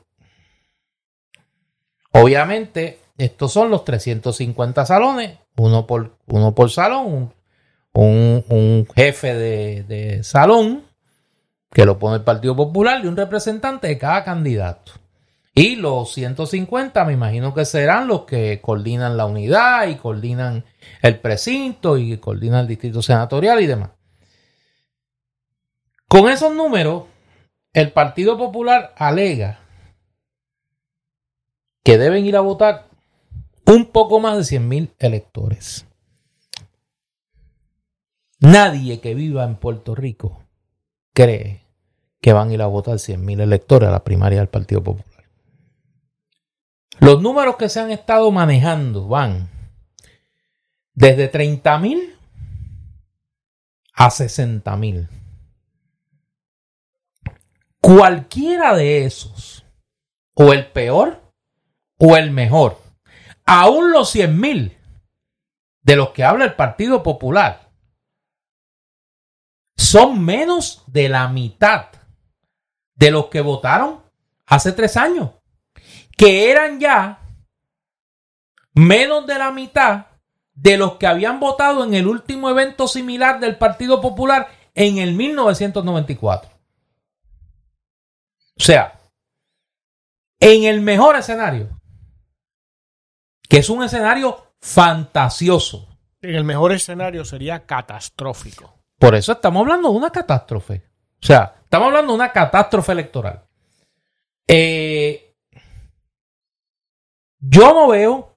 obviamente, 2.15 2.99
estos 3.19 3.53
son 3.53 3.71
los 3.71 3.85
350 3.85 4.87
salones, 4.87 5.39
uno 5.57 5.87
por, 5.87 6.17
uno 6.27 6.55
por 6.55 6.71
salón, 6.71 7.33
un, 7.93 8.45
un- 8.49 8.87
jefe 8.95 9.35
de, 9.35 9.83
de 9.85 10.25
salón 10.25 10.85
que 11.71 11.85
lo 11.85 11.99
pone 11.99 12.17
el 12.17 12.23
Partido 12.23 12.55
Popular 12.57 13.05
y 13.05 13.09
un 13.09 13.17
representante 13.17 13.89
de 13.89 13.99
cada 13.99 14.25
candidato. 14.25 14.93
Y 15.57 15.77
los 15.77 16.12
150 16.15 17.05
me 17.05 17.12
imagino 17.12 17.55
que 17.55 17.65
serán 17.65 18.09
los 18.09 18.23
que 18.25 18.61
coordinan 18.61 19.17
la 19.17 19.27
unidad 19.27 19.87
y 19.87 19.95
coordinan 19.95 20.65
el 21.03 21.21
precinto 21.21 21.97
y 21.97 22.17
coordinan 22.19 22.61
el 22.62 22.67
distrito 22.69 23.03
senatorial 23.03 23.61
y 23.61 23.67
demás. 23.67 23.91
Con 26.09 26.29
esos 26.29 26.53
números, 26.55 27.05
el 27.73 27.93
Partido 27.93 28.37
Popular 28.39 28.95
alega 28.97 29.61
que 31.85 31.99
deben 31.99 32.24
ir 32.24 32.37
a 32.37 32.41
votar 32.41 32.89
un 33.66 33.87
poco 33.87 34.18
más 34.18 34.37
de 34.37 34.59
100.000 34.59 34.95
electores. 34.99 35.87
Nadie 38.41 39.01
que 39.01 39.14
viva 39.14 39.45
en 39.45 39.57
Puerto 39.57 39.95
Rico 39.95 40.43
cree 41.12 41.62
que 42.20 42.32
van 42.32 42.49
a 42.49 42.55
ir 42.55 42.62
a 42.62 42.66
votar 42.66 42.97
100.000 42.97 43.43
electores 43.43 43.89
a 43.89 43.93
la 43.93 44.03
primaria 44.03 44.39
del 44.39 44.49
Partido 44.49 44.82
Popular. 44.82 45.24
Los 47.01 47.20
números 47.20 47.57
que 47.57 47.68
se 47.68 47.80
han 47.80 47.91
estado 47.91 48.30
manejando 48.30 49.09
van 49.09 49.51
desde 50.95 51.30
30.000 51.30 52.14
a 53.95 54.09
60.000. 54.09 55.09
Cualquiera 57.80 58.74
de 58.74 59.05
esos, 59.05 59.66
o 60.35 60.53
el 60.55 60.66
peor 60.72 61.24
o 61.99 62.16
el 62.16 62.30
mejor, 62.30 62.80
aún 63.47 63.92
los 63.92 64.14
100.000 64.14 64.76
de 65.82 65.97
los 65.97 66.11
que 66.11 66.24
habla 66.24 66.45
el 66.45 66.55
Partido 66.55 67.03
Popular, 67.03 67.70
son 69.76 70.24
menos 70.24 70.82
de 70.86 71.09
la 71.09 71.28
mitad 71.28 71.88
de 72.95 73.11
los 73.11 73.26
que 73.26 73.40
votaron 73.40 74.03
hace 74.47 74.72
tres 74.72 74.97
años, 74.97 75.30
que 76.16 76.51
eran 76.51 76.80
ya 76.80 77.20
menos 78.74 79.26
de 79.26 79.38
la 79.38 79.51
mitad 79.51 80.07
de 80.55 80.76
los 80.76 80.97
que 80.97 81.07
habían 81.07 81.40
votado 81.40 81.84
en 81.84 81.95
el 81.95 82.07
último 82.07 82.49
evento 82.49 82.86
similar 82.86 83.40
del 83.40 83.59
Partido 83.59 84.01
Popular 84.01 84.49
en 84.74 84.99
el 84.99 85.14
1994. 85.14 86.51
O 88.57 88.62
sea, 88.62 89.01
en 90.38 90.64
el 90.64 90.80
mejor 90.80 91.16
escenario, 91.16 91.74
que 93.49 93.59
es 93.59 93.68
un 93.68 93.82
escenario 93.82 94.55
fantasioso, 94.61 95.88
En 96.22 96.34
el 96.34 96.45
mejor 96.45 96.72
escenario 96.72 97.24
sería 97.24 97.66
catastrófico. 97.66 98.78
por 98.99 99.14
eso 99.14 99.32
estamos 99.32 99.61
hablando 99.61 99.90
de 99.90 99.97
una 99.97 100.11
catástrofe. 100.11 100.82
O 101.22 101.26
sea, 101.26 101.57
estamos 101.62 101.88
hablando 101.88 102.12
de 102.12 102.16
una 102.16 102.32
catástrofe 102.32 102.92
electoral. 102.92 103.45
Eh, 104.49 105.34
yo 107.40 107.74
no 107.74 107.88
veo, 107.88 108.36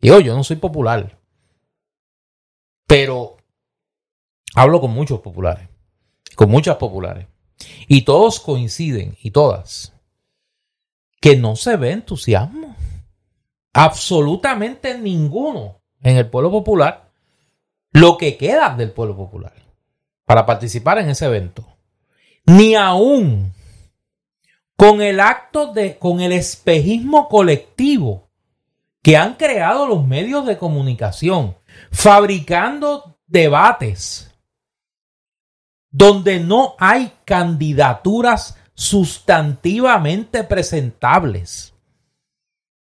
digo, 0.00 0.20
yo 0.20 0.36
no 0.36 0.44
soy 0.44 0.56
popular, 0.56 1.18
pero 2.86 3.38
hablo 4.54 4.80
con 4.80 4.90
muchos 4.90 5.20
populares, 5.20 5.68
con 6.34 6.50
muchas 6.50 6.76
populares, 6.76 7.26
y 7.88 8.02
todos 8.02 8.40
coinciden, 8.40 9.16
y 9.22 9.30
todas, 9.30 9.94
que 11.20 11.36
no 11.36 11.56
se 11.56 11.76
ve 11.76 11.92
entusiasmo. 11.92 12.71
Absolutamente 13.72 14.98
ninguno 14.98 15.80
en 16.02 16.16
el 16.16 16.28
pueblo 16.28 16.50
popular 16.50 17.10
lo 17.92 18.16
que 18.16 18.36
queda 18.36 18.74
del 18.74 18.90
pueblo 18.90 19.16
popular 19.16 19.54
para 20.24 20.46
participar 20.46 20.98
en 20.98 21.10
ese 21.10 21.26
evento. 21.26 21.66
Ni 22.46 22.74
aún 22.74 23.52
con 24.76 25.00
el 25.00 25.20
acto 25.20 25.72
de, 25.72 25.98
con 25.98 26.20
el 26.20 26.32
espejismo 26.32 27.28
colectivo 27.28 28.30
que 29.02 29.16
han 29.16 29.34
creado 29.34 29.86
los 29.86 30.06
medios 30.06 30.46
de 30.46 30.58
comunicación, 30.58 31.56
fabricando 31.90 33.18
debates 33.26 34.32
donde 35.90 36.40
no 36.40 36.74
hay 36.78 37.12
candidaturas 37.24 38.56
sustantivamente 38.74 40.42
presentables, 40.44 41.71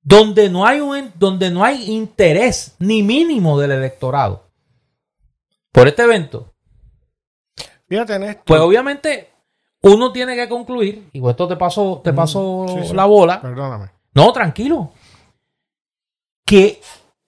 donde 0.06 0.50
no 0.50 0.68
hay, 0.68 0.80
un, 0.80 1.12
donde 1.16 1.50
no 1.50 1.66
hay 1.66 1.92
interés 1.92 2.76
ni 2.78 3.02
mínimo 3.02 3.60
del 3.60 3.72
electorado 3.72 4.48
por 5.72 5.88
este 5.88 6.04
evento, 6.04 6.54
Fíjate 7.90 8.14
en 8.14 8.24
esto. 8.24 8.44
pues 8.46 8.62
obviamente 8.62 9.32
uno 9.82 10.12
tiene 10.12 10.36
que 10.36 10.48
concluir, 10.48 11.10
y 11.12 11.28
esto 11.28 11.48
te 11.48 11.56
pasó, 11.56 12.02
te 12.04 12.12
sí, 12.12 12.88
sí. 12.88 12.94
la 12.94 13.06
bola. 13.06 13.42
Perdóname. 13.42 13.92
No, 14.14 14.32
tranquilo. 14.32 14.94
Que 16.46 16.82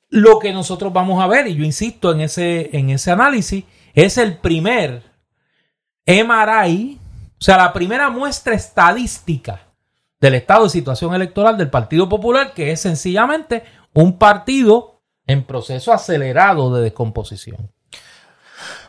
lo 0.10 0.40
que 0.40 0.54
nosotros 0.54 0.94
vamos 0.94 1.22
a 1.22 1.28
ver, 1.28 1.48
y 1.48 1.56
yo 1.56 1.64
insisto 1.64 2.12
en 2.12 2.22
ese, 2.22 2.76
en 2.78 2.92
ese 2.92 3.12
análisis, 3.12 3.66
es 3.94 4.18
el 4.18 4.38
primer 4.38 5.04
MRI, 6.06 7.00
o 7.40 7.44
sea, 7.44 7.58
la 7.58 7.74
primera 7.74 8.10
muestra 8.10 8.54
estadística 8.54 9.67
del 10.20 10.34
estado 10.36 10.64
de 10.64 10.70
situación 10.70 11.14
electoral 11.14 11.58
del 11.58 11.70
Partido 11.70 12.10
Popular, 12.10 12.54
que 12.54 12.72
es 12.72 12.82
sencillamente 12.82 13.64
un 13.94 14.18
partido 14.18 15.02
en 15.28 15.44
proceso 15.44 15.94
acelerado 15.94 16.74
de 16.74 16.82
descomposición. 16.84 17.70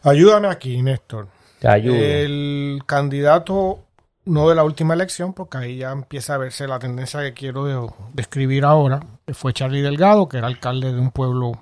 Ayúdame 0.02 0.48
aquí, 0.48 0.80
Néstor. 0.82 1.28
Te 1.59 1.68
ayudo. 1.68 1.96
El 1.96 2.80
candidato, 2.86 3.80
no 4.24 4.48
de 4.48 4.55
la 4.55 4.64
última 4.64 4.94
elección, 4.94 5.34
porque 5.34 5.59
ahí 5.59 5.76
ya 5.78 5.90
empieza 5.90 6.34
a 6.34 6.38
verse 6.38 6.66
la 6.68 6.78
tendencia 6.78 7.20
que 7.20 7.34
quiero 7.34 7.64
de- 7.64 7.92
describir 8.14 8.64
ahora, 8.64 9.00
que 9.26 9.34
fue 9.34 9.52
Charlie 9.52 9.82
Delgado, 9.82 10.28
que 10.28 10.38
era 10.38 10.46
alcalde 10.46 10.92
de 10.92 11.00
un 11.00 11.10
pueblo 11.10 11.52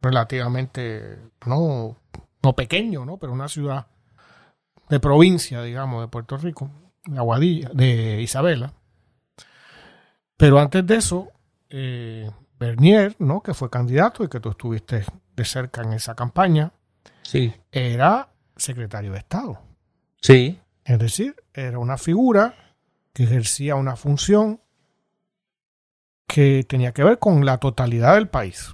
relativamente, 0.00 1.18
no, 1.46 1.96
no 2.42 2.52
pequeño, 2.54 3.04
¿no? 3.04 3.16
pero 3.18 3.32
una 3.32 3.48
ciudad 3.48 3.86
de 4.88 5.00
provincia, 5.00 5.62
digamos, 5.62 6.02
de 6.02 6.08
Puerto 6.08 6.36
Rico, 6.36 6.70
Aguadilla, 7.16 7.70
de 7.72 8.20
Isabela. 8.22 8.72
Pero 10.36 10.58
antes 10.58 10.86
de 10.86 10.96
eso, 10.96 11.30
eh, 11.70 12.30
Bernier, 12.58 13.16
¿no? 13.18 13.42
que 13.42 13.54
fue 13.54 13.70
candidato 13.70 14.24
y 14.24 14.28
que 14.28 14.40
tú 14.40 14.50
estuviste 14.50 15.04
de 15.34 15.44
cerca 15.44 15.82
en 15.82 15.92
esa 15.92 16.14
campaña, 16.14 16.72
sí, 17.22 17.52
era 17.70 18.28
secretario 18.56 19.12
de 19.12 19.18
Estado. 19.18 19.60
sí, 20.20 20.60
Es 20.84 20.98
decir, 20.98 21.36
era 21.54 21.78
una 21.78 21.96
figura 21.96 22.54
que 23.12 23.24
ejercía 23.24 23.74
una 23.76 23.96
función 23.96 24.60
que 26.26 26.64
tenía 26.66 26.92
que 26.92 27.04
ver 27.04 27.18
con 27.18 27.44
la 27.44 27.58
totalidad 27.58 28.14
del 28.14 28.28
país 28.28 28.72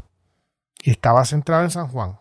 y 0.83 0.91
estaba 0.91 1.25
centrada 1.25 1.65
en 1.65 1.71
San 1.71 1.89
Juan. 1.89 2.19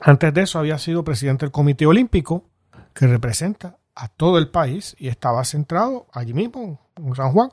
Antes 0.00 0.32
de 0.34 0.42
eso 0.42 0.58
había 0.58 0.78
sido 0.78 1.04
presidente 1.04 1.44
del 1.44 1.52
Comité 1.52 1.86
Olímpico 1.86 2.48
que 2.94 3.06
representa 3.06 3.78
a 3.94 4.08
todo 4.08 4.38
el 4.38 4.48
país 4.50 4.96
y 4.98 5.08
estaba 5.08 5.44
centrado 5.44 6.06
allí 6.12 6.34
mismo, 6.34 6.80
en 6.96 7.14
San 7.14 7.32
Juan, 7.32 7.50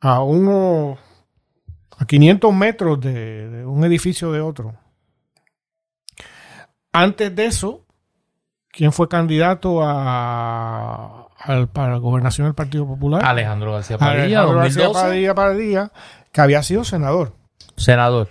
a 0.00 0.22
unos 0.22 0.98
a 1.96 2.04
500 2.06 2.52
metros 2.52 3.00
de, 3.00 3.48
de 3.48 3.66
un 3.66 3.84
edificio 3.84 4.32
de 4.32 4.40
otro. 4.40 4.74
Antes 6.92 7.34
de 7.34 7.46
eso, 7.46 7.84
¿quién 8.70 8.92
fue 8.92 9.08
candidato 9.08 9.80
a, 9.82 11.28
al- 11.38 11.68
para 11.68 11.92
la 11.92 11.98
gobernación 11.98 12.46
del 12.46 12.54
Partido 12.54 12.86
Popular? 12.86 13.24
Alejandro 13.24 13.72
García 13.72 13.98
Padilla, 13.98 14.22
Alejandro 14.40 14.58
García 14.60 14.84
2012, 14.84 15.08
Padilla 15.08 15.34
Padilla, 15.34 15.92
que 16.32 16.40
había 16.40 16.62
sido 16.62 16.84
senador. 16.84 17.32
senador. 17.76 18.28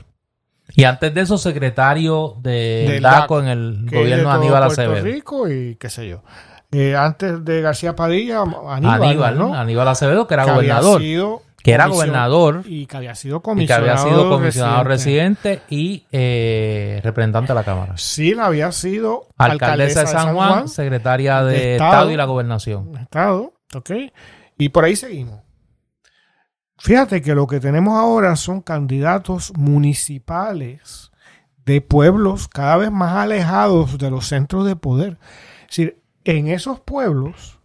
Y 0.75 0.85
antes 0.85 1.13
de 1.13 1.21
eso, 1.21 1.37
secretario 1.37 2.35
de 2.41 2.99
DACO 3.01 3.41
en 3.41 3.47
el 3.47 3.85
gobierno 3.89 4.29
de 4.29 4.35
Aníbal 4.35 4.63
Acevedo. 4.63 5.03
Rico 5.03 5.49
y 5.49 5.75
qué 5.75 5.89
sé 5.89 6.07
yo. 6.07 6.23
Eh, 6.73 6.95
antes 6.95 7.45
de 7.45 7.61
García 7.61 7.95
Padilla, 7.95 8.41
Aníbal, 8.41 9.03
Aníbal, 9.03 9.37
¿no? 9.37 9.53
Aníbal 9.53 9.87
Acevedo, 9.87 10.27
que 10.27 10.33
era 10.33 10.43
Que 10.45 10.49
había 10.51 10.75
gobernador. 10.79 11.01
sido 11.01 11.41
Que 11.63 11.71
era 11.71 11.85
gobernador. 11.87 12.61
Y 12.65 12.87
que 12.87 12.97
había 12.97 13.15
sido 13.15 13.37
Y 13.37 13.39
que 13.39 13.43
comisionado, 13.43 13.91
había 13.91 13.97
sido 14.03 14.29
comisionado 14.29 14.83
residente. 14.83 15.49
residente 15.55 15.75
y 15.75 16.05
eh, 16.11 16.99
representante 17.03 17.53
de 17.53 17.55
la 17.55 17.63
Cámara. 17.63 17.93
Sí, 17.97 18.33
la 18.33 18.47
había 18.47 18.71
sido 18.71 19.27
Alcaldesa 19.37 20.01
de 20.01 20.07
San 20.07 20.33
Juan, 20.35 20.67
secretaria 20.67 21.43
de, 21.43 21.53
de 21.53 21.71
Estado. 21.73 21.91
Estado. 21.91 22.11
y 22.11 22.17
la 22.17 22.25
Gobernación. 22.25 22.97
Estado, 22.97 23.53
¿ok? 23.75 23.91
Y 24.57 24.69
por 24.69 24.83
ahí 24.85 24.95
seguimos. 24.95 25.39
Fíjate 26.79 27.21
que 27.21 27.33
lo 27.35 27.47
que 27.47 27.59
tenemos 27.59 27.97
ahora 27.97 28.35
son 28.35 28.61
candidatos 28.61 29.53
municipales 29.55 31.11
de 31.65 31.79
pueblos 31.81 32.47
cada 32.49 32.75
vez 32.77 32.91
más 32.91 33.15
alejados 33.15 33.97
de 33.97 34.09
los 34.11 34.27
centros 34.27 34.65
de 34.65 34.75
poder. 34.75 35.17
Es 35.61 35.67
decir, 35.67 36.02
en 36.25 36.47
esos 36.47 36.79
pueblos, 36.79 37.59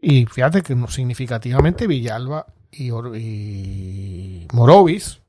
y 0.00 0.26
fíjate 0.26 0.62
que 0.62 0.76
significativamente 0.88 1.86
Villalba 1.86 2.46
y, 2.70 2.90
y 3.16 4.46
Morovis 4.52 5.20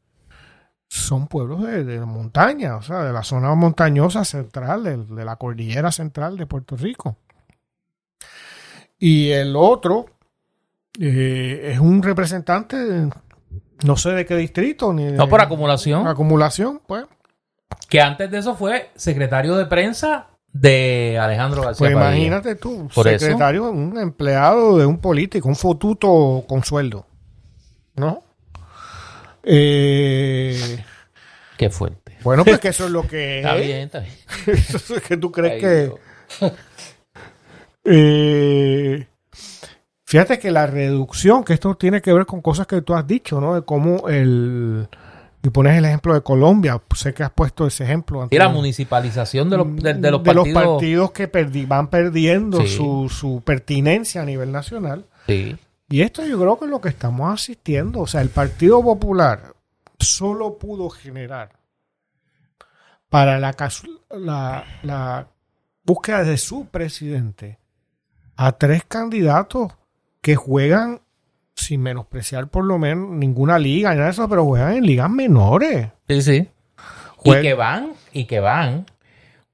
son 0.87 1.27
pueblos 1.27 1.63
de, 1.63 1.83
de 1.83 1.99
montaña, 2.05 2.75
o 2.75 2.81
sea, 2.81 3.03
de 3.03 3.13
la 3.13 3.23
zona 3.23 3.53
montañosa 3.55 4.25
central, 4.25 4.83
de, 4.83 4.97
de 4.97 5.25
la 5.25 5.35
cordillera 5.35 5.91
central 5.91 6.37
de 6.37 6.45
Puerto 6.47 6.75
Rico. 6.75 7.17
Y 8.97 9.29
el 9.29 9.55
otro 9.55 10.07
eh, 10.99 11.71
es 11.73 11.79
un 11.79 12.01
representante, 12.03 12.75
de- 12.77 13.09
no 13.85 13.95
sé 13.97 14.09
de 14.11 14.25
qué 14.25 14.35
distrito, 14.35 14.91
ni 14.91 15.05
de 15.05 15.11
No 15.13 15.29
por 15.29 15.41
acumulación. 15.41 16.05
acumulación, 16.07 16.81
pues. 16.85 17.05
Que 17.87 18.01
antes 18.01 18.29
de 18.29 18.39
eso 18.39 18.55
fue 18.55 18.89
secretario 18.95 19.55
de 19.55 19.65
prensa 19.67 20.27
de 20.53 21.17
Alejandro 21.21 21.61
García 21.61 21.77
Pues 21.87 21.93
Padilla. 21.93 22.15
imagínate 22.15 22.55
tú, 22.55 22.87
Por 22.93 23.07
eso. 23.07 23.19
secretario, 23.25 23.69
un 23.69 23.97
empleado 23.99 24.77
de 24.77 24.85
un 24.85 24.99
político, 24.99 25.47
un 25.47 25.55
fotuto 25.55 26.43
con 26.47 26.63
sueldo. 26.63 27.05
¿No? 27.95 28.23
Eh, 29.43 30.83
Qué 31.57 31.69
fuerte. 31.69 32.17
bueno, 32.23 32.43
pues 32.45 32.59
que 32.59 32.69
eso 32.69 32.85
es 32.85 32.91
lo 32.91 33.07
que 33.07 33.37
Está 33.41 33.57
es. 33.57 33.65
bien, 33.65 33.79
está 33.81 33.99
bien. 33.99 34.13
Eso 34.57 34.95
es 34.95 35.03
que 35.03 35.17
tú 35.17 35.31
crees 35.31 35.61
que... 35.61 35.91
Eh, 37.85 39.07
fíjate 40.05 40.39
que 40.39 40.51
la 40.51 40.67
reducción, 40.67 41.43
que 41.43 41.53
esto 41.53 41.75
tiene 41.75 42.01
que 42.01 42.13
ver 42.13 42.25
con 42.25 42.41
cosas 42.41 42.67
que 42.67 42.81
tú 42.81 42.93
has 42.93 43.05
dicho, 43.07 43.39
¿no? 43.39 43.55
De 43.55 43.63
cómo 43.63 44.07
el... 44.09 44.87
Y 45.41 45.49
pones 45.51 45.77
el 45.77 45.85
ejemplo 45.85 46.13
de 46.13 46.21
Colombia, 46.21 46.81
sé 46.95 47.13
que 47.13 47.23
has 47.23 47.31
puesto 47.31 47.65
ese 47.65 47.85
ejemplo. 47.85 48.27
Y 48.29 48.37
la 48.37 48.45
antes. 48.45 48.57
municipalización 48.57 49.49
de 49.49 49.57
los, 49.57 49.75
de, 49.77 49.93
de 49.93 50.11
los 50.11 50.21
de 50.23 50.33
partidos. 50.33 50.47
los 50.53 50.63
partidos 50.73 51.11
que 51.11 51.31
perdi- 51.31 51.67
van 51.67 51.87
perdiendo 51.89 52.59
Sí. 52.61 52.67
su, 52.75 53.07
su 53.09 53.41
pertinencia 53.45 54.21
a 54.21 54.25
nivel 54.25 54.51
nacional. 54.51 55.05
Sí. 55.27 55.57
Y 55.87 56.01
esto 56.01 56.25
yo 56.25 56.37
creo 56.39 56.59
que 56.59 56.65
es 56.65 56.71
lo 56.71 56.81
que 56.81 56.89
estamos 56.89 57.33
asistiendo. 57.33 58.01
O 58.01 58.07
sea, 58.07 58.21
el 58.21 58.29
Partido 58.29 58.83
Popular 58.83 59.53
solo 59.97 60.57
pudo 60.57 60.89
generar 60.89 61.51
para 63.09 63.39
la, 63.39 63.55
la, 64.11 64.65
la 64.83 65.27
búsqueda 65.83 66.23
de 66.23 66.37
su 66.37 66.65
presidente 66.67 67.57
a 68.35 68.51
tres 68.53 68.83
candidatos 68.87 69.71
que 70.21 70.35
juegan, 70.35 71.01
sin 71.59 71.81
menospreciar 71.81 72.47
por 72.47 72.65
lo 72.65 72.77
menos 72.77 73.09
ninguna 73.11 73.59
liga, 73.59 73.89
ni 73.91 73.95
nada 73.97 74.07
de 74.07 74.11
eso, 74.13 74.27
pero 74.29 74.45
juegan 74.45 74.73
en 74.77 74.85
ligas 74.85 75.09
menores. 75.09 75.89
Sí, 76.07 76.21
sí. 76.21 76.47
Juega- 77.17 77.39
Y 77.39 77.43
que 77.43 77.53
van, 77.53 77.93
y 78.13 78.23
que 78.25 78.39
van, 78.39 78.85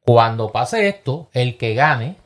cuando 0.01 0.51
pase 0.51 0.87
esto, 0.87 1.29
el 1.33 1.57
que 1.57 1.73
gane, 1.73 2.17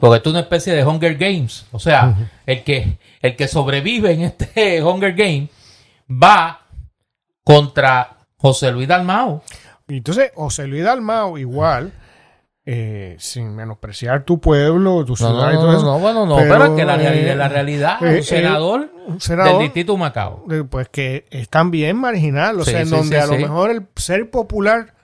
porque 0.00 0.16
esto 0.16 0.30
es 0.30 0.34
una 0.34 0.40
especie 0.40 0.74
de 0.74 0.84
Hunger 0.84 1.16
Games, 1.16 1.66
o 1.72 1.78
sea, 1.78 2.30
el, 2.46 2.62
que, 2.64 2.98
el 3.20 3.36
que 3.36 3.48
sobrevive 3.48 4.12
en 4.12 4.22
este 4.22 4.82
Hunger 4.84 5.14
Game 5.14 5.48
va 6.10 6.60
contra 7.44 8.16
José 8.36 8.70
Luis 8.72 8.88
Dalmau. 8.88 9.42
Y 9.88 9.98
entonces, 9.98 10.32
José 10.34 10.66
Luis 10.66 10.84
Dalmao, 10.84 11.38
igual, 11.38 11.92
eh, 12.64 13.16
sin 13.18 13.54
menospreciar 13.56 14.24
tu 14.24 14.40
pueblo, 14.40 15.04
tu 15.04 15.16
ciudad 15.16 15.32
no, 15.32 15.52
y 15.52 15.54
todo 15.56 15.72
eso, 15.76 15.84
no, 15.84 15.98
bueno, 15.98 16.26
no, 16.26 16.36
pero, 16.36 16.76
que 16.76 16.84
la, 16.84 16.96
reali- 16.96 17.28
eh, 17.30 17.34
la 17.34 17.48
realidad, 17.48 17.96
eh, 18.02 18.18
un 18.18 18.22
senador, 18.22 18.90
un 19.06 19.20
senador 19.20 19.52
del 19.54 19.62
distrito 19.62 19.96
Macao. 19.96 20.44
pues 20.70 20.88
que 20.88 21.26
es 21.30 21.48
también 21.48 21.96
marginal, 21.96 22.60
o 22.60 22.64
Sí, 22.64 22.70
sea, 22.70 22.80
en 22.80 22.86
sí, 22.86 22.94
donde 22.94 23.16
sí, 23.16 23.22
a 23.22 23.26
lo 23.26 23.36
mejor 23.36 23.70
el 23.72 23.86
ser 23.96 24.30
popular 24.30 24.94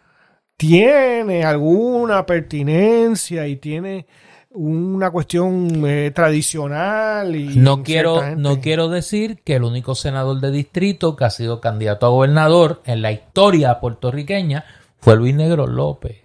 tiene 0.56 1.44
alguna 1.44 2.26
pertinencia 2.26 3.46
y 3.46 3.56
tiene 3.56 4.06
una 4.50 5.10
cuestión 5.10 5.84
eh, 5.86 6.10
tradicional 6.14 7.36
y 7.36 7.56
No 7.56 7.82
quiero, 7.82 8.34
no 8.36 8.60
quiero 8.60 8.88
decir 8.88 9.40
que 9.44 9.56
el 9.56 9.62
único 9.62 9.94
senador 9.94 10.40
de 10.40 10.50
distrito 10.50 11.14
que 11.16 11.24
ha 11.24 11.30
sido 11.30 11.60
candidato 11.60 12.06
a 12.06 12.10
gobernador 12.10 12.82
en 12.86 13.02
la 13.02 13.12
historia 13.12 13.78
puertorriqueña 13.78 14.64
fue 15.00 15.16
Luis 15.16 15.34
Negro 15.34 15.66
López. 15.66 16.22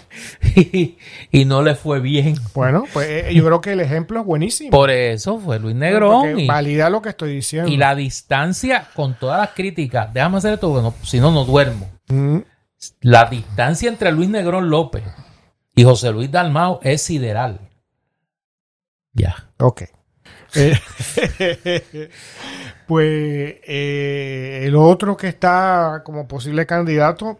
y, 0.56 0.96
y 1.30 1.44
no 1.44 1.62
le 1.62 1.74
fue 1.74 2.00
bien. 2.00 2.34
Bueno, 2.54 2.84
pues 2.92 3.08
eh, 3.08 3.34
yo 3.34 3.44
creo 3.44 3.60
que 3.60 3.72
el 3.72 3.80
ejemplo 3.80 4.20
es 4.20 4.26
buenísimo. 4.26 4.70
Por 4.70 4.90
eso 4.90 5.38
fue 5.38 5.58
Luis 5.58 5.74
Negrón. 5.76 6.38
Y, 6.40 6.46
valida 6.46 6.90
lo 6.90 7.02
que 7.02 7.10
estoy 7.10 7.34
diciendo. 7.34 7.70
y 7.70 7.76
la 7.76 7.94
distancia 7.94 8.88
con 8.94 9.18
todas 9.18 9.38
las 9.38 9.50
críticas. 9.50 10.12
Déjame 10.12 10.38
hacer 10.38 10.54
esto, 10.54 10.68
porque 10.70 10.82
no- 10.82 10.94
si 11.06 11.20
no, 11.20 11.30
no 11.30 11.44
duermo. 11.44 11.90
Mm, 12.08 12.38
La 13.02 13.24
distancia 13.26 13.88
entre 13.88 14.10
Luis 14.12 14.28
Negrón 14.28 14.68
López 14.70 15.04
y 15.74 15.84
José 15.84 16.10
Luis 16.12 16.30
Dalmao 16.30 16.80
es 16.82 17.02
sideral. 17.02 17.60
Ya. 19.12 19.50
Ok. 19.58 19.82
Eh, 20.54 20.78
pues 22.86 23.54
eh, 23.66 24.62
el 24.64 24.76
otro 24.76 25.16
que 25.16 25.28
está 25.28 26.02
como 26.04 26.26
posible 26.28 26.66
candidato 26.66 27.38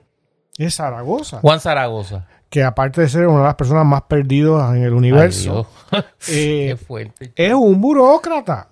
es 0.57 0.75
Zaragoza, 0.77 1.41
Juan 1.41 1.61
Zaragoza. 1.61 2.27
Que 2.53 2.63
aparte 2.63 3.01
de 3.01 3.09
ser 3.09 3.27
una 3.27 3.39
de 3.39 3.45
las 3.47 3.55
personas 3.55 3.87
más 3.87 4.03
perdidas 4.03 4.77
en 4.77 4.83
el 4.83 4.93
universo, 4.93 5.67
eh, 6.29 6.67
Qué 6.69 6.77
fuerte. 6.77 7.33
es 7.35 7.55
un 7.55 7.81
burócrata. 7.81 8.69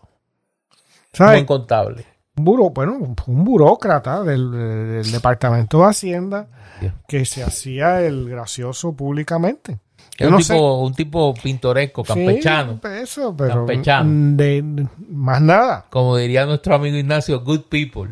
¿Sabes? 1.14 1.44
contable. 1.44 2.04
Un, 2.36 2.44
buró, 2.44 2.68
bueno, 2.70 2.98
un 3.26 3.44
burócrata 3.44 4.22
del, 4.22 4.50
del 4.50 5.10
Departamento 5.10 5.78
de 5.80 5.86
Hacienda 5.86 6.46
Dios. 6.80 6.92
que 7.08 7.24
se 7.24 7.42
hacía 7.42 8.02
el 8.02 8.28
gracioso 8.28 8.92
públicamente. 8.94 9.78
Es 10.18 10.26
un, 10.26 10.32
no 10.34 10.38
tipo, 10.38 10.80
un 10.82 10.94
tipo 10.94 11.34
pintoresco, 11.42 12.04
campechano. 12.04 12.78
Sí, 12.82 12.88
eso, 13.02 13.34
pero 13.34 13.54
Campechano. 13.66 14.36
de- 14.36 14.60
de- 14.62 14.86
más 15.08 15.40
nada, 15.40 15.86
Como 15.88 16.18
diría 16.18 16.44
nuestro 16.44 16.74
amigo 16.74 16.98
Ignacio, 16.98 17.40
good 17.42 17.62
people. 17.70 18.10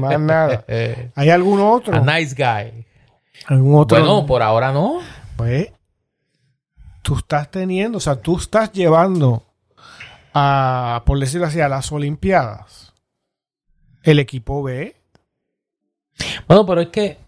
más 0.00 0.18
nada. 0.18 0.64
¿Hay 1.14 1.28
algún 1.28 1.60
otro? 1.60 1.94
a 1.94 2.00
nice 2.00 2.34
guy. 2.34 2.86
¿Algún 3.46 3.78
otro? 3.80 3.98
Bueno, 3.98 4.26
por 4.26 4.42
ahora 4.42 4.72
no. 4.72 5.00
Pues 5.36 5.72
tú 7.02 7.16
estás 7.16 7.50
teniendo, 7.50 7.98
o 7.98 8.00
sea, 8.00 8.16
tú 8.16 8.36
estás 8.36 8.72
llevando 8.72 9.44
a, 10.34 11.02
por 11.04 11.18
decirlo 11.18 11.46
así, 11.46 11.60
a 11.60 11.68
las 11.68 11.90
Olimpiadas 11.92 12.92
el 14.04 14.18
equipo 14.18 14.62
B. 14.62 14.96
Bueno, 16.46 16.66
pero 16.66 16.80
es 16.80 16.88
que 16.88 17.18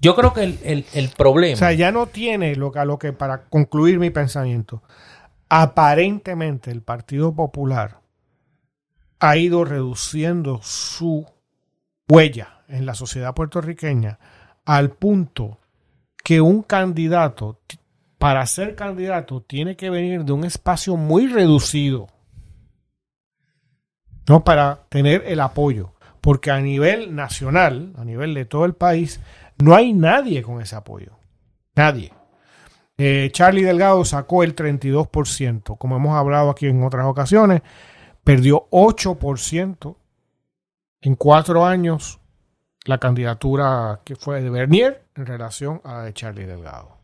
yo 0.00 0.14
creo 0.16 0.32
que 0.32 0.42
el, 0.44 0.58
el- 0.64 0.86
el 0.94 1.08
problema. 1.10 1.54
O 1.54 1.58
sea, 1.58 1.72
ya 1.72 1.92
no 1.92 2.06
tiene 2.06 2.56
lo 2.56 2.72
que, 2.72 2.84
lo 2.84 2.98
que, 2.98 3.12
para 3.12 3.44
concluir 3.44 3.98
mi 3.98 4.10
pensamiento, 4.10 4.82
aparentemente 5.48 6.70
el 6.70 6.82
Partido 6.82 7.34
Popular 7.34 8.00
ha 9.20 9.36
ido 9.36 9.64
reduciendo 9.64 10.60
su 10.62 11.26
huella 12.08 12.62
en 12.68 12.86
la 12.86 12.94
sociedad 12.94 13.34
puertorriqueña 13.34 14.18
al 14.64 14.90
punto 14.90 15.58
que 16.22 16.40
un 16.40 16.62
candidato, 16.62 17.60
para 18.18 18.46
ser 18.46 18.74
candidato, 18.74 19.42
tiene 19.42 19.76
que 19.76 19.90
venir 19.90 20.24
de 20.24 20.32
un 20.32 20.44
espacio 20.44 20.96
muy 20.96 21.26
reducido. 21.26 22.08
No 24.28 24.44
para 24.44 24.84
tener 24.88 25.24
el 25.26 25.40
apoyo. 25.40 25.94
Porque 26.20 26.52
a 26.52 26.60
nivel 26.60 27.16
nacional, 27.16 27.92
a 27.96 28.04
nivel 28.04 28.34
de 28.34 28.44
todo 28.44 28.64
el 28.64 28.74
país, 28.74 29.20
no 29.58 29.74
hay 29.74 29.92
nadie 29.92 30.42
con 30.42 30.62
ese 30.62 30.76
apoyo. 30.76 31.18
Nadie. 31.74 32.12
Eh, 32.96 33.30
Charlie 33.32 33.64
Delgado 33.64 34.04
sacó 34.04 34.44
el 34.44 34.54
32%, 34.54 35.76
como 35.76 35.96
hemos 35.96 36.14
hablado 36.14 36.50
aquí 36.50 36.66
en 36.66 36.84
otras 36.84 37.06
ocasiones, 37.06 37.62
perdió 38.22 38.68
8% 38.70 39.96
en 41.00 41.16
cuatro 41.16 41.66
años 41.66 42.20
la 42.84 42.98
candidatura 42.98 44.00
que 44.04 44.16
fue 44.16 44.42
de 44.42 44.50
Bernier 44.50 45.04
en 45.14 45.26
relación 45.26 45.80
a 45.84 45.94
la 45.98 46.02
de 46.04 46.12
Charlie 46.14 46.46
Delgado. 46.46 46.98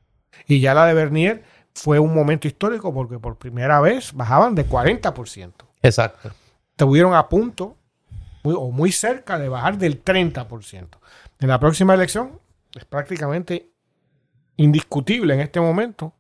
Y 0.47 0.61
ya 0.61 0.75
la 0.75 0.87
de 0.87 0.95
Bernier 0.95 1.45
fue 1.75 1.99
un 1.99 2.15
momento 2.15 2.49
histórico 2.49 2.93
porque 2.93 3.19
por 3.19 3.37
primera 3.37 3.81
vez 3.81 4.13
bajaban 4.13 4.55
de 4.55 4.67
40%. 4.69 5.53
Exacto. 5.83 6.31
Estuvieron 6.71 7.15
a 7.15 7.29
punto 7.29 7.77
muy- 8.43 8.55
o 8.57 8.71
muy 8.71 8.91
cerca 8.93 9.39
de 9.39 9.49
bajar 9.49 9.79
del 9.79 10.03
30%. 10.03 10.99
En 11.41 11.49
la 11.49 11.61
próxima 11.61 11.95
elección 11.95 12.41
es 12.75 12.85
prácticamente 12.85 13.71
indiscutible 14.57 15.35
en 15.35 15.41
este 15.41 15.61
momento 15.61 16.13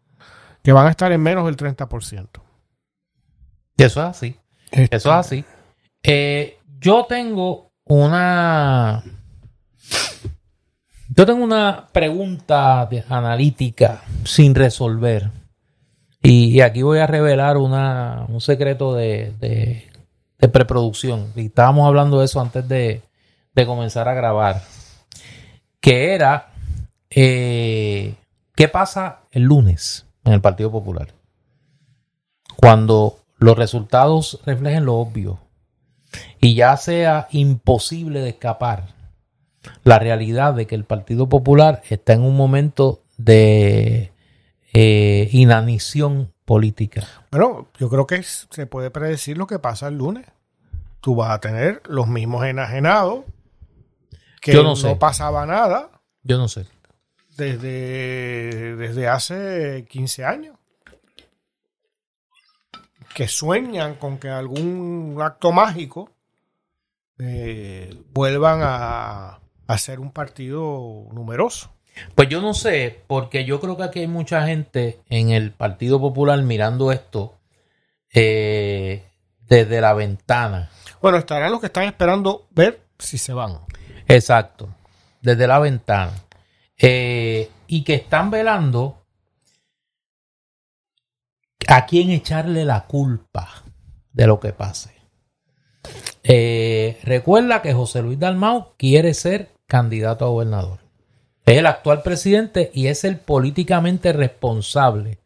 que 0.62 0.72
van 0.72 0.86
a 0.86 0.90
estar 0.90 1.10
en 1.10 1.20
menos 1.22 1.44
del 1.46 1.56
30%. 1.56 2.40
Y 3.76 3.82
eso 3.82 4.00
es 4.02 4.06
así. 4.08 4.36
Eso 4.70 4.88
es 4.94 5.06
así. 5.06 5.44
Eh, 6.02 6.58
yo 6.78 7.06
tengo 7.08 7.72
una. 7.84 9.02
Yo 11.18 11.26
tengo 11.26 11.42
una 11.42 11.88
pregunta 11.90 12.88
analítica 13.08 14.02
sin 14.22 14.54
resolver. 14.54 15.32
Y, 16.22 16.60
aquí 16.60 16.82
voy 16.82 17.00
a 17.00 17.08
revelar 17.08 17.56
una, 17.56 18.24
un 18.28 18.40
secreto 18.40 18.94
de, 18.94 19.32
de- 19.40 19.90
de 20.38 20.48
preproducción. 20.48 21.32
Y 21.34 21.46
estábamos 21.46 21.88
hablando 21.88 22.20
de 22.20 22.26
eso 22.26 22.40
antes 22.40 22.68
de, 22.68 23.02
de 23.52 23.66
comenzar 23.66 24.06
a 24.08 24.14
grabar. 24.14 24.62
Que 25.80 26.14
era. 26.14 26.52
eh, 27.10 28.14
¿Qué 28.54 28.68
pasa 28.68 29.22
el 29.32 29.42
lunes 29.42 30.06
en 30.24 30.34
el 30.34 30.40
Partido 30.40 30.70
Popular? 30.70 31.08
Cuando 32.56 33.18
los 33.38 33.58
resultados 33.58 34.38
reflejen 34.46 34.84
lo 34.84 34.94
obvio 34.94 35.40
y 36.40 36.54
ya 36.54 36.76
sea 36.76 37.26
imposible 37.32 38.20
de 38.20 38.28
escapar 38.28 38.97
la 39.84 39.98
realidad 39.98 40.54
de 40.54 40.66
que 40.66 40.74
el 40.74 40.84
Partido 40.84 41.28
Popular 41.28 41.82
está 41.88 42.12
en 42.12 42.22
un 42.22 42.36
momento 42.36 43.02
de 43.16 44.12
eh, 44.72 45.28
inanición 45.32 46.32
política. 46.44 47.06
Bueno, 47.30 47.68
yo 47.78 47.88
creo 47.88 48.06
que 48.06 48.22
se 48.22 48.66
puede 48.66 48.90
predecir 48.90 49.36
lo 49.36 49.46
que 49.46 49.58
pasa 49.58 49.88
el 49.88 49.98
lunes. 49.98 50.26
Tú 51.00 51.14
vas 51.14 51.30
a 51.30 51.40
tener 51.40 51.82
los 51.86 52.08
mismos 52.08 52.44
enajenados 52.44 53.24
que 54.40 54.52
Yo 54.52 54.62
no 54.62 54.98
pasaba 54.98 55.46
nada 55.46 55.90
Yo 56.22 56.38
no 56.38 56.48
sé. 56.48 56.66
desde, 57.36 58.76
desde 58.76 59.08
hace 59.08 59.84
15 59.88 60.24
años. 60.24 60.56
Que 63.14 63.26
sueñan 63.26 63.96
con 63.96 64.18
que 64.18 64.28
algún 64.28 65.18
acto 65.20 65.50
mágico 65.50 66.10
eh, 67.18 68.00
vuelvan 68.12 68.60
a, 68.62 69.40
a 69.68 69.78
ser 69.78 70.00
un 70.00 70.10
partido 70.10 71.06
numeroso. 71.12 71.70
Pues 72.14 72.28
yo 72.28 72.40
no 72.40 72.54
sé, 72.54 73.02
porque 73.06 73.44
yo 73.44 73.60
creo 73.60 73.76
que 73.76 73.82
aquí 73.84 74.00
hay 74.00 74.06
mucha 74.06 74.46
gente 74.46 75.00
en 75.08 75.30
el 75.30 75.52
Partido 75.52 76.00
Popular 76.00 76.40
mirando 76.42 76.90
esto 76.90 77.38
eh, 78.12 79.04
desde 79.42 79.80
la 79.80 79.92
ventana. 79.92 80.70
Bueno, 81.02 81.18
estarán 81.18 81.52
los 81.52 81.60
que 81.60 81.66
están 81.66 81.84
esperando 81.84 82.48
ver 82.50 82.80
si 82.98 83.18
se 83.18 83.32
van. 83.32 83.60
Exacto, 84.08 84.74
desde 85.20 85.46
la 85.46 85.58
ventana. 85.58 86.12
Eh, 86.78 87.50
y 87.66 87.84
que 87.84 87.94
están 87.94 88.30
velando 88.30 89.04
a 91.66 91.84
quién 91.84 92.10
echarle 92.10 92.64
la 92.64 92.86
culpa 92.86 93.64
de 94.12 94.26
lo 94.26 94.40
que 94.40 94.52
pase. 94.52 94.94
Eh, 96.22 96.98
recuerda 97.02 97.60
que 97.60 97.74
José 97.74 98.02
Luis 98.02 98.18
Dalmau 98.18 98.76
quiere 98.76 99.12
ser 99.12 99.57
candidato 99.68 100.24
a 100.24 100.28
gobernador. 100.28 100.80
Es 101.44 101.58
el 101.58 101.66
actual 101.66 102.02
presidente 102.02 102.70
y 102.74 102.88
es 102.88 103.04
el 103.04 103.18
políticamente 103.18 104.12
responsable 104.12 105.18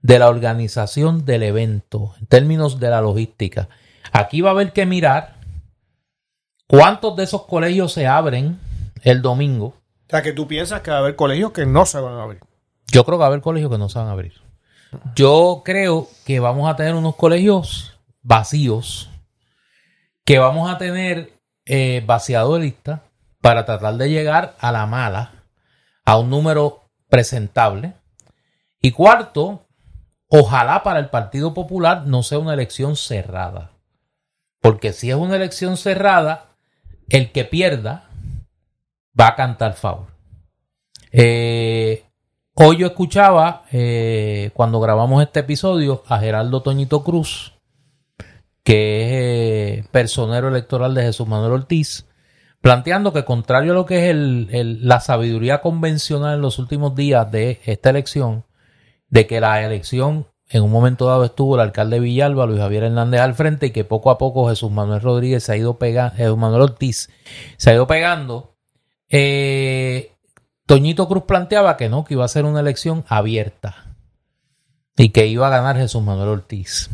de 0.00 0.18
la 0.18 0.28
organización 0.28 1.24
del 1.24 1.42
evento 1.42 2.14
en 2.18 2.26
términos 2.26 2.80
de 2.80 2.90
la 2.90 3.00
logística. 3.00 3.68
Aquí 4.12 4.40
va 4.40 4.50
a 4.50 4.52
haber 4.52 4.72
que 4.72 4.86
mirar 4.86 5.36
cuántos 6.66 7.14
de 7.16 7.24
esos 7.24 7.44
colegios 7.46 7.92
se 7.92 8.06
abren 8.06 8.58
el 9.02 9.20
domingo. 9.20 9.66
O 9.66 10.10
sea, 10.10 10.22
que 10.22 10.32
tú 10.32 10.48
piensas 10.48 10.80
que 10.80 10.90
va 10.90 10.96
a 10.96 11.00
haber 11.00 11.16
colegios 11.16 11.52
que 11.52 11.66
no 11.66 11.86
se 11.86 12.00
van 12.00 12.14
a 12.14 12.22
abrir. 12.22 12.40
Yo 12.88 13.04
creo 13.04 13.18
que 13.18 13.20
va 13.20 13.26
a 13.26 13.28
haber 13.28 13.40
colegios 13.40 13.70
que 13.70 13.78
no 13.78 13.88
se 13.88 13.98
van 13.98 14.08
a 14.08 14.12
abrir. 14.12 14.34
Yo 15.14 15.62
creo 15.64 16.08
que 16.26 16.40
vamos 16.40 16.68
a 16.68 16.76
tener 16.76 16.94
unos 16.94 17.16
colegios 17.16 17.98
vacíos, 18.22 19.10
que 20.24 20.38
vamos 20.38 20.70
a 20.70 20.78
tener 20.78 21.32
eh, 21.64 22.02
vaciado 22.04 22.54
de 22.54 22.60
lista 22.60 23.02
para 23.42 23.66
tratar 23.66 23.96
de 23.96 24.08
llegar 24.08 24.54
a 24.60 24.72
la 24.72 24.86
mala, 24.86 25.44
a 26.06 26.16
un 26.16 26.30
número 26.30 26.88
presentable. 27.10 27.94
Y 28.80 28.92
cuarto, 28.92 29.66
ojalá 30.28 30.82
para 30.82 31.00
el 31.00 31.10
Partido 31.10 31.52
Popular 31.52 32.06
no 32.06 32.22
sea 32.22 32.38
una 32.38 32.54
elección 32.54 32.96
cerrada. 32.96 33.72
Porque 34.60 34.92
si 34.92 35.10
es 35.10 35.16
una 35.16 35.36
elección 35.36 35.76
cerrada, 35.76 36.46
el 37.08 37.32
que 37.32 37.44
pierda 37.44 38.08
va 39.20 39.28
a 39.28 39.36
cantar 39.36 39.74
favor. 39.74 40.06
Eh, 41.10 42.04
hoy 42.54 42.78
yo 42.78 42.86
escuchaba, 42.86 43.64
eh, 43.72 44.50
cuando 44.54 44.80
grabamos 44.80 45.20
este 45.20 45.40
episodio, 45.40 46.04
a 46.06 46.20
Geraldo 46.20 46.62
Toñito 46.62 47.02
Cruz, 47.02 47.54
que 48.62 49.02
es 49.02 49.80
eh, 49.80 49.88
personero 49.90 50.46
electoral 50.46 50.94
de 50.94 51.02
Jesús 51.02 51.26
Manuel 51.26 51.52
Ortiz, 51.52 52.06
planteando 52.62 53.12
que 53.12 53.24
contrario 53.24 53.72
a 53.72 53.74
lo 53.74 53.84
que 53.84 54.08
es 54.08 54.16
la 54.80 55.00
sabiduría 55.00 55.60
convencional 55.60 56.36
en 56.36 56.40
los 56.40 56.58
últimos 56.58 56.94
días 56.94 57.30
de 57.30 57.60
esta 57.66 57.90
elección, 57.90 58.44
de 59.10 59.26
que 59.26 59.40
la 59.40 59.62
elección 59.62 60.28
en 60.48 60.62
un 60.62 60.70
momento 60.70 61.06
dado 61.06 61.24
estuvo 61.24 61.56
el 61.56 61.60
alcalde 61.60 61.96
de 61.96 62.00
Villalba, 62.00 62.46
Luis 62.46 62.60
Javier 62.60 62.84
Hernández 62.84 63.20
al 63.20 63.34
frente, 63.34 63.66
y 63.66 63.70
que 63.70 63.84
poco 63.84 64.10
a 64.10 64.18
poco 64.18 64.48
Jesús 64.48 64.70
Manuel 64.70 65.00
Rodríguez 65.00 65.42
se 65.44 65.52
ha 65.52 65.56
ido 65.56 65.78
pegando, 65.78 66.14
Jesús 66.16 66.38
Manuel 66.38 66.62
Ortiz 66.62 67.10
se 67.56 67.70
ha 67.70 67.74
ido 67.74 67.86
pegando. 67.86 68.54
Eh, 69.08 70.12
Toñito 70.66 71.08
Cruz 71.08 71.24
planteaba 71.24 71.76
que 71.76 71.88
no, 71.88 72.04
que 72.04 72.14
iba 72.14 72.24
a 72.24 72.28
ser 72.28 72.44
una 72.44 72.60
elección 72.60 73.04
abierta 73.08 73.96
y 74.96 75.08
que 75.08 75.26
iba 75.26 75.48
a 75.48 75.50
ganar 75.50 75.76
Jesús 75.76 76.02
Manuel 76.02 76.28
Ortiz. 76.28 76.90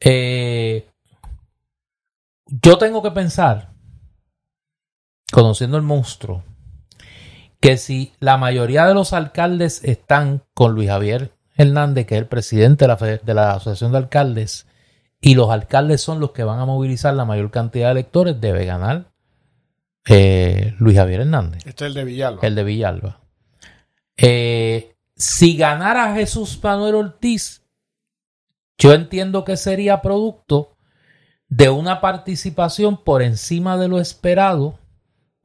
Eh, 0.00 0.88
yo 2.46 2.78
tengo 2.78 3.02
que 3.02 3.12
pensar, 3.12 3.71
conociendo 5.32 5.76
el 5.76 5.82
monstruo, 5.82 6.44
que 7.58 7.76
si 7.76 8.12
la 8.20 8.36
mayoría 8.36 8.86
de 8.86 8.94
los 8.94 9.12
alcaldes 9.12 9.82
están 9.82 10.42
con 10.54 10.74
Luis 10.74 10.90
Javier 10.90 11.32
Hernández, 11.56 12.06
que 12.06 12.14
es 12.14 12.20
el 12.20 12.28
presidente 12.28 12.84
de 12.84 12.88
la, 12.88 12.96
de 12.96 13.34
la 13.34 13.52
Asociación 13.54 13.92
de 13.92 13.98
Alcaldes, 13.98 14.66
y 15.20 15.34
los 15.34 15.50
alcaldes 15.50 16.00
son 16.00 16.20
los 16.20 16.32
que 16.32 16.44
van 16.44 16.60
a 16.60 16.66
movilizar 16.66 17.14
la 17.14 17.24
mayor 17.24 17.50
cantidad 17.50 17.86
de 17.86 17.92
electores, 17.92 18.40
debe 18.40 18.64
ganar 18.66 19.10
eh, 20.06 20.74
Luis 20.78 20.96
Javier 20.96 21.20
Hernández 21.20 21.64
Este 21.64 21.84
es 21.84 21.88
el 21.88 21.94
de 21.94 22.04
Villalba. 22.04 22.40
el 22.42 22.54
de 22.54 22.64
Villalba. 22.64 23.20
Eh, 24.16 24.96
si 25.16 25.56
ganara 25.56 26.14
Jesús 26.14 26.58
Manuel 26.62 26.96
Ortiz, 26.96 27.62
yo 28.76 28.92
entiendo 28.92 29.44
que 29.44 29.56
sería 29.56 30.02
producto 30.02 30.76
de 31.48 31.70
una 31.70 32.00
participación 32.00 33.02
por 33.02 33.22
encima 33.22 33.76
de 33.78 33.88
lo 33.88 34.00
esperado, 34.00 34.78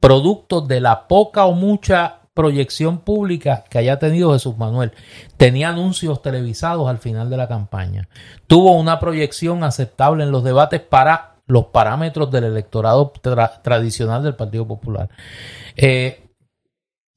producto 0.00 0.60
de 0.60 0.80
la 0.80 1.08
poca 1.08 1.44
o 1.46 1.52
mucha 1.52 2.20
proyección 2.34 2.98
pública 2.98 3.64
que 3.68 3.78
haya 3.78 3.98
tenido 3.98 4.32
Jesús 4.32 4.56
Manuel. 4.56 4.92
Tenía 5.36 5.70
anuncios 5.70 6.22
televisados 6.22 6.88
al 6.88 6.98
final 6.98 7.30
de 7.30 7.36
la 7.36 7.48
campaña. 7.48 8.08
Tuvo 8.46 8.76
una 8.78 9.00
proyección 9.00 9.64
aceptable 9.64 10.24
en 10.24 10.30
los 10.30 10.44
debates 10.44 10.80
para 10.80 11.34
los 11.46 11.66
parámetros 11.66 12.30
del 12.30 12.44
electorado 12.44 13.12
tra- 13.12 13.60
tradicional 13.62 14.22
del 14.22 14.36
Partido 14.36 14.66
Popular. 14.66 15.08
Eh, 15.76 16.24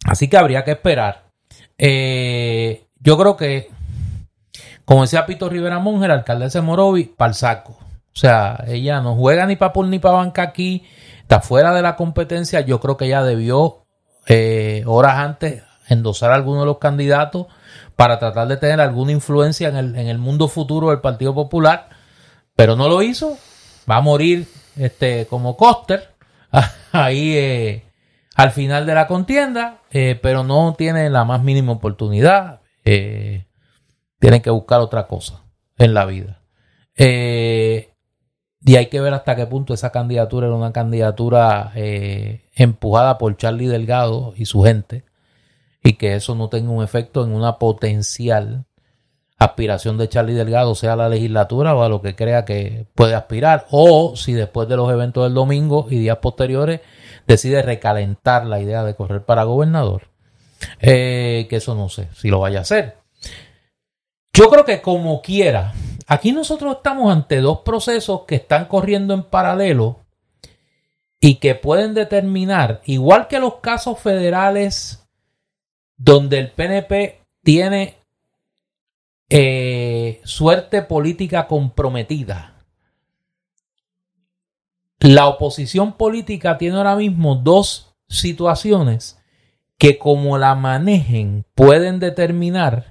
Así 0.03 0.27
que 0.27 0.35
habría 0.37 0.63
que 0.63 0.71
esperar. 0.71 1.25
Eh, 1.77 2.87
yo 2.99 3.19
creo 3.19 3.37
que, 3.37 3.69
como 4.83 5.01
decía 5.01 5.27
Pito 5.27 5.47
Rivera 5.47 5.77
Monge, 5.77 6.07
la 6.07 6.15
alcaldesa 6.15 6.57
de 6.57 6.65
Morovi, 6.65 7.03
para 7.03 7.29
el 7.29 7.35
saco. 7.35 7.73
O 7.73 8.15
sea, 8.15 8.63
ella 8.67 8.99
no 8.99 9.15
juega 9.15 9.45
ni 9.45 9.57
para 9.57 9.73
pool 9.73 9.91
ni 9.91 9.99
para 9.99 10.15
banca 10.15 10.41
aquí, 10.41 10.83
está 11.31 11.39
fuera 11.39 11.73
de 11.73 11.81
la 11.81 11.95
competencia. 11.95 12.59
Yo 12.59 12.81
creo 12.81 12.97
que 12.97 13.05
ella 13.05 13.23
debió, 13.23 13.85
eh, 14.27 14.83
horas 14.85 15.15
antes, 15.15 15.63
endosar 15.87 16.31
a 16.31 16.35
alguno 16.35 16.59
de 16.59 16.65
los 16.65 16.77
candidatos 16.77 17.47
para 17.95 18.19
tratar 18.19 18.49
de 18.49 18.57
tener 18.57 18.81
alguna 18.81 19.13
influencia 19.13 19.69
en 19.69 19.77
el, 19.77 19.95
en 19.95 20.07
el 20.07 20.17
mundo 20.17 20.49
futuro 20.49 20.89
del 20.89 20.99
Partido 20.99 21.33
Popular, 21.33 21.87
pero 22.53 22.75
no 22.75 22.89
lo 22.89 23.01
hizo. 23.01 23.37
Va 23.89 23.95
a 23.95 24.01
morir 24.01 24.45
este, 24.75 25.25
como 25.27 25.55
Coster. 25.55 26.09
Ahí. 26.91 27.37
Eh, 27.37 27.85
al 28.35 28.51
final 28.51 28.85
de 28.85 28.95
la 28.95 29.07
contienda, 29.07 29.79
eh, 29.89 30.19
pero 30.21 30.43
no 30.43 30.75
tiene 30.77 31.09
la 31.09 31.23
más 31.23 31.43
mínima 31.43 31.71
oportunidad. 31.71 32.59
Tienen 32.83 34.41
que 34.41 34.49
buscar 34.49 34.81
otra 34.81 35.07
cosa 35.07 35.43
en 35.77 35.93
la 35.93 36.03
vida. 36.05 36.41
Y 38.63 38.75
hay 38.75 38.87
que 38.87 39.01
ver 39.01 39.13
hasta 39.13 39.35
qué 39.35 39.45
punto 39.47 39.73
esa 39.73 39.91
candidatura 39.91 40.47
era 40.47 40.55
una 40.55 40.71
candidatura 40.71 41.71
eh, 41.75 42.41
empujada 42.55 43.17
por 43.17 43.35
Charlie 43.37 43.67
Delgado 43.67 44.33
y 44.35 44.45
su 44.45 44.61
gente. 44.63 45.03
y 45.83 45.93
que 45.93 46.15
eso 46.15 46.35
no 46.35 46.47
tenga 46.49 46.71
un 46.71 46.83
efecto 46.83 47.23
en 47.23 47.33
una 47.33 47.57
potencial 47.57 48.65
aspiración 49.39 49.97
de 49.97 50.07
Charlie 50.07 50.35
Delgado, 50.35 50.75
sea 50.75 50.93
a 50.93 50.95
la 50.95 51.09
legislatura 51.09 51.75
o 51.75 51.81
a 51.81 51.89
lo 51.89 52.01
que 52.01 52.15
crea 52.15 52.45
que 52.45 52.85
puede 52.93 53.15
aspirar, 53.15 53.65
o 53.71 54.15
si 54.15 54.33
después 54.33 54.69
de 54.69 54.77
los 54.77 54.91
eventos 54.91 55.23
del 55.23 55.33
domingo 55.33 55.87
y 55.89 55.97
días 55.97 56.17
posteriores 56.17 56.81
decide 57.25 57.63
recalentar 57.63 58.45
la 58.45 58.59
idea 58.61 58.83
de 58.83 58.93
correr 58.93 59.23
para 59.25 59.43
gobernador. 59.43 60.09
Eh, 60.79 61.47
que 61.49 61.55
eso 61.55 61.73
no 61.73 61.89
sé 61.89 62.09
si 62.13 62.29
lo 62.29 62.39
vaya 62.39 62.59
a 62.59 62.61
hacer. 62.61 62.97
Yo 64.33 64.49
creo 64.49 64.63
que 64.63 64.79
como 64.81 65.21
quiera, 65.23 65.73
aquí 66.11 66.33
nosotros 66.33 66.75
estamos 66.75 67.09
ante 67.09 67.39
dos 67.39 67.59
procesos 67.59 68.23
que 68.27 68.35
están 68.35 68.65
corriendo 68.65 69.13
en 69.13 69.23
paralelo 69.23 70.01
y 71.21 71.35
que 71.35 71.55
pueden 71.55 71.93
determinar, 71.93 72.81
igual 72.85 73.29
que 73.29 73.39
los 73.39 73.61
casos 73.61 73.97
federales 73.97 75.07
donde 75.95 76.39
el 76.39 76.51
PNP 76.51 77.21
tiene 77.43 77.95
eh, 79.29 80.19
suerte 80.25 80.81
política 80.81 81.47
comprometida. 81.47 82.55
La 84.99 85.27
oposición 85.27 85.93
política 85.93 86.57
tiene 86.57 86.75
ahora 86.75 86.97
mismo 86.97 87.35
dos 87.35 87.95
situaciones 88.09 89.17
que 89.77 89.97
como 89.97 90.37
la 90.37 90.55
manejen 90.55 91.45
pueden 91.55 91.99
determinar 91.99 92.90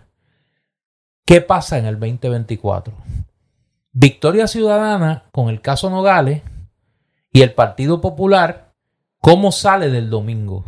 qué 1.30 1.40
pasa 1.40 1.78
en 1.78 1.86
el 1.86 2.00
2024. 2.00 2.92
Victoria 3.92 4.48
Ciudadana 4.48 5.26
con 5.30 5.48
el 5.48 5.60
caso 5.60 5.88
Nogales 5.88 6.42
y 7.32 7.42
el 7.42 7.52
Partido 7.52 8.00
Popular, 8.00 8.72
¿cómo 9.20 9.52
sale 9.52 9.90
del 9.90 10.10
domingo? 10.10 10.64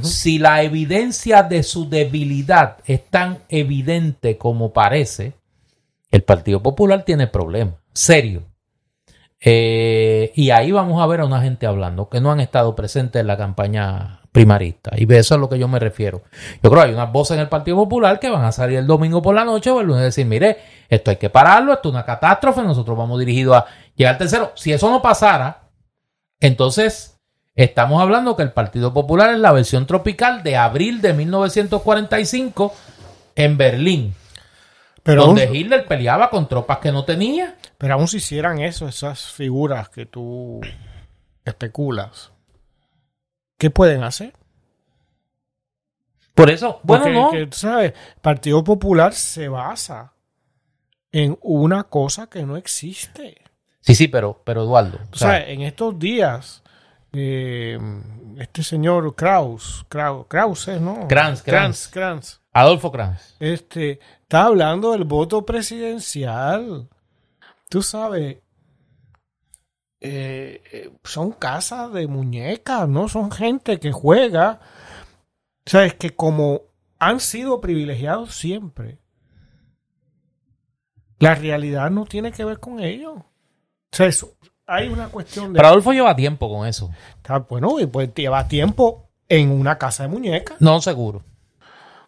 Si 0.00 0.38
la 0.38 0.62
evidencia 0.62 1.42
de 1.42 1.62
su 1.62 1.90
debilidad 1.90 2.78
es 2.86 3.04
tan 3.10 3.40
evidente 3.50 4.38
como 4.38 4.72
parece, 4.72 5.34
el 6.10 6.22
Partido 6.22 6.62
Popular 6.62 7.04
tiene 7.04 7.26
problemas, 7.26 7.74
serio. 7.92 8.44
Eh, 9.38 10.32
y 10.34 10.48
ahí 10.48 10.72
vamos 10.72 11.02
a 11.02 11.06
ver 11.06 11.20
a 11.20 11.26
una 11.26 11.42
gente 11.42 11.66
hablando 11.66 12.08
que 12.08 12.22
no 12.22 12.32
han 12.32 12.40
estado 12.40 12.74
presentes 12.74 13.20
en 13.20 13.26
la 13.26 13.36
campaña 13.36 14.19
primarista. 14.32 14.92
Y 14.96 15.04
eso 15.04 15.18
es 15.18 15.32
a 15.32 15.36
lo 15.36 15.48
que 15.48 15.58
yo 15.58 15.68
me 15.68 15.78
refiero. 15.78 16.22
Yo 16.62 16.70
creo 16.70 16.82
que 16.82 16.88
hay 16.88 16.94
unas 16.94 17.12
voces 17.12 17.36
en 17.36 17.40
el 17.40 17.48
Partido 17.48 17.76
Popular 17.76 18.20
que 18.20 18.30
van 18.30 18.44
a 18.44 18.52
salir 18.52 18.78
el 18.78 18.86
domingo 18.86 19.22
por 19.22 19.34
la 19.34 19.44
noche 19.44 19.70
o 19.70 19.80
el 19.80 19.86
lunes 19.86 20.02
y 20.02 20.04
decir, 20.04 20.26
mire, 20.26 20.58
esto 20.88 21.10
hay 21.10 21.16
que 21.16 21.30
pararlo, 21.30 21.72
esto 21.72 21.88
es 21.88 21.94
una 21.94 22.04
catástrofe, 22.04 22.62
nosotros 22.62 22.96
vamos 22.96 23.18
dirigidos 23.18 23.56
a 23.56 23.66
llegar 23.96 24.14
al 24.14 24.18
tercero. 24.18 24.52
Si 24.54 24.72
eso 24.72 24.90
no 24.90 25.02
pasara, 25.02 25.62
entonces 26.38 27.18
estamos 27.54 28.00
hablando 28.00 28.36
que 28.36 28.42
el 28.42 28.52
Partido 28.52 28.94
Popular 28.94 29.34
es 29.34 29.40
la 29.40 29.52
versión 29.52 29.86
tropical 29.86 30.42
de 30.42 30.56
abril 30.56 31.00
de 31.00 31.12
1945 31.12 32.72
en 33.34 33.56
Berlín. 33.56 34.14
Pero 35.02 35.26
donde 35.26 35.46
aún, 35.46 35.56
Hitler 35.56 35.86
peleaba 35.86 36.30
con 36.30 36.46
tropas 36.46 36.78
que 36.78 36.92
no 36.92 37.04
tenía. 37.04 37.56
pero 37.78 37.94
aún 37.94 38.06
si 38.06 38.18
hicieran 38.18 38.60
eso, 38.60 38.86
esas 38.86 39.32
figuras 39.32 39.88
que 39.88 40.06
tú 40.06 40.60
especulas, 41.44 42.32
¿qué 43.60 43.68
pueden 43.70 44.02
hacer? 44.02 44.32
Por 46.34 46.48
eso, 46.50 46.80
bueno, 46.82 47.04
Porque, 47.04 47.14
no. 47.14 47.30
que, 47.30 47.46
tú 47.46 47.58
¿sabes? 47.58 47.92
Partido 48.22 48.64
Popular 48.64 49.12
se 49.12 49.48
basa 49.48 50.14
en 51.12 51.38
una 51.42 51.84
cosa 51.84 52.28
que 52.28 52.42
no 52.44 52.56
existe. 52.56 53.36
Sí, 53.82 53.94
sí, 53.94 54.08
pero, 54.08 54.40
pero 54.44 54.62
Eduardo. 54.62 54.98
o 55.12 55.16
sea, 55.16 55.30
sea, 55.32 55.48
en 55.50 55.60
estos 55.60 55.98
días, 55.98 56.62
eh, 57.12 57.78
este 58.38 58.62
señor 58.62 59.14
Kraus, 59.14 59.84
Kraus, 59.90 60.24
Kraus 60.26 60.66
es, 60.68 60.80
¿no? 60.80 61.06
Kranz, 61.06 61.42
Kranz, 61.42 61.88
Kranz, 61.88 62.40
Adolfo 62.54 62.90
Kranz. 62.90 63.36
este, 63.38 64.00
está 64.22 64.44
hablando 64.44 64.92
del 64.92 65.04
voto 65.04 65.44
presidencial. 65.44 66.88
Tú 67.68 67.82
sabes, 67.82 68.38
eh, 70.00 70.62
eh, 70.72 70.90
son 71.04 71.32
casas 71.32 71.92
de 71.92 72.06
muñecas, 72.06 72.88
¿no? 72.88 73.08
Son 73.08 73.30
gente 73.30 73.78
que 73.78 73.92
juega. 73.92 74.60
Sabes 75.66 75.94
que 75.94 76.10
como 76.16 76.62
han 76.98 77.20
sido 77.20 77.60
privilegiados 77.60 78.34
siempre, 78.34 78.98
la 81.18 81.34
realidad 81.34 81.90
no 81.90 82.06
tiene 82.06 82.32
que 82.32 82.44
ver 82.44 82.58
con 82.60 82.80
ellos. 82.80 83.14
O 83.18 83.24
sea, 83.92 84.06
eso- 84.06 84.34
hay 84.66 84.88
una 84.88 85.08
cuestión 85.08 85.52
de... 85.52 85.56
Pero 85.58 85.68
Adolfo 85.68 85.92
lleva 85.92 86.14
tiempo 86.14 86.48
con 86.48 86.66
eso. 86.66 86.90
Está 87.16 87.38
bueno, 87.40 87.80
y 87.80 87.86
pues 87.86 88.14
lleva 88.14 88.46
tiempo 88.46 89.08
en 89.28 89.50
una 89.50 89.76
casa 89.78 90.04
de 90.04 90.08
muñecas. 90.10 90.60
No, 90.60 90.80
seguro. 90.80 91.22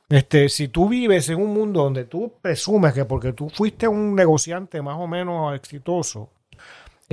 Este, 0.08 0.48
si 0.48 0.68
tú 0.68 0.88
vives 0.88 1.28
en 1.28 1.40
un 1.40 1.52
mundo 1.54 1.82
donde 1.82 2.04
tú 2.04 2.34
presumes 2.40 2.92
que 2.92 3.04
porque 3.04 3.32
tú 3.32 3.48
fuiste 3.50 3.88
un 3.88 4.14
negociante 4.14 4.80
más 4.82 4.96
o 4.98 5.06
menos 5.08 5.54
exitoso, 5.56 6.30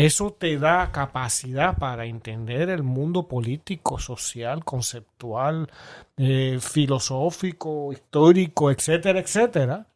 eso 0.05 0.31
te 0.31 0.57
da 0.57 0.93
capacidad 0.93 1.77
para 1.77 2.05
entender 2.05 2.69
el 2.69 2.83
mundo 2.83 3.27
político, 3.27 3.99
social, 3.99 4.63
conceptual, 4.63 5.69
eh, 6.15 6.57
filosófico, 6.61 7.91
histórico, 7.91 8.71
etcétera, 8.71 9.19
etcétera. 9.19 9.87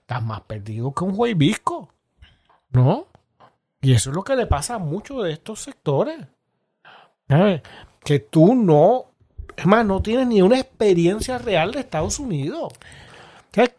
Estás 0.00 0.22
más 0.22 0.42
perdido 0.42 0.92
que 0.92 1.04
un 1.04 1.16
juevisco, 1.16 1.88
¿no? 2.68 3.06
Y 3.80 3.94
eso 3.94 4.10
es 4.10 4.16
lo 4.16 4.22
que 4.22 4.36
le 4.36 4.46
pasa 4.46 4.74
a 4.74 4.78
muchos 4.78 5.24
de 5.24 5.32
estos 5.32 5.60
sectores. 5.60 6.18
Que 8.04 8.18
tú 8.18 8.54
no, 8.54 9.06
es 9.56 9.64
más, 9.64 9.86
no 9.86 10.02
tienes 10.02 10.26
ni 10.26 10.42
una 10.42 10.60
experiencia 10.60 11.38
real 11.38 11.72
de 11.72 11.80
Estados 11.80 12.18
Unidos. 12.18 12.74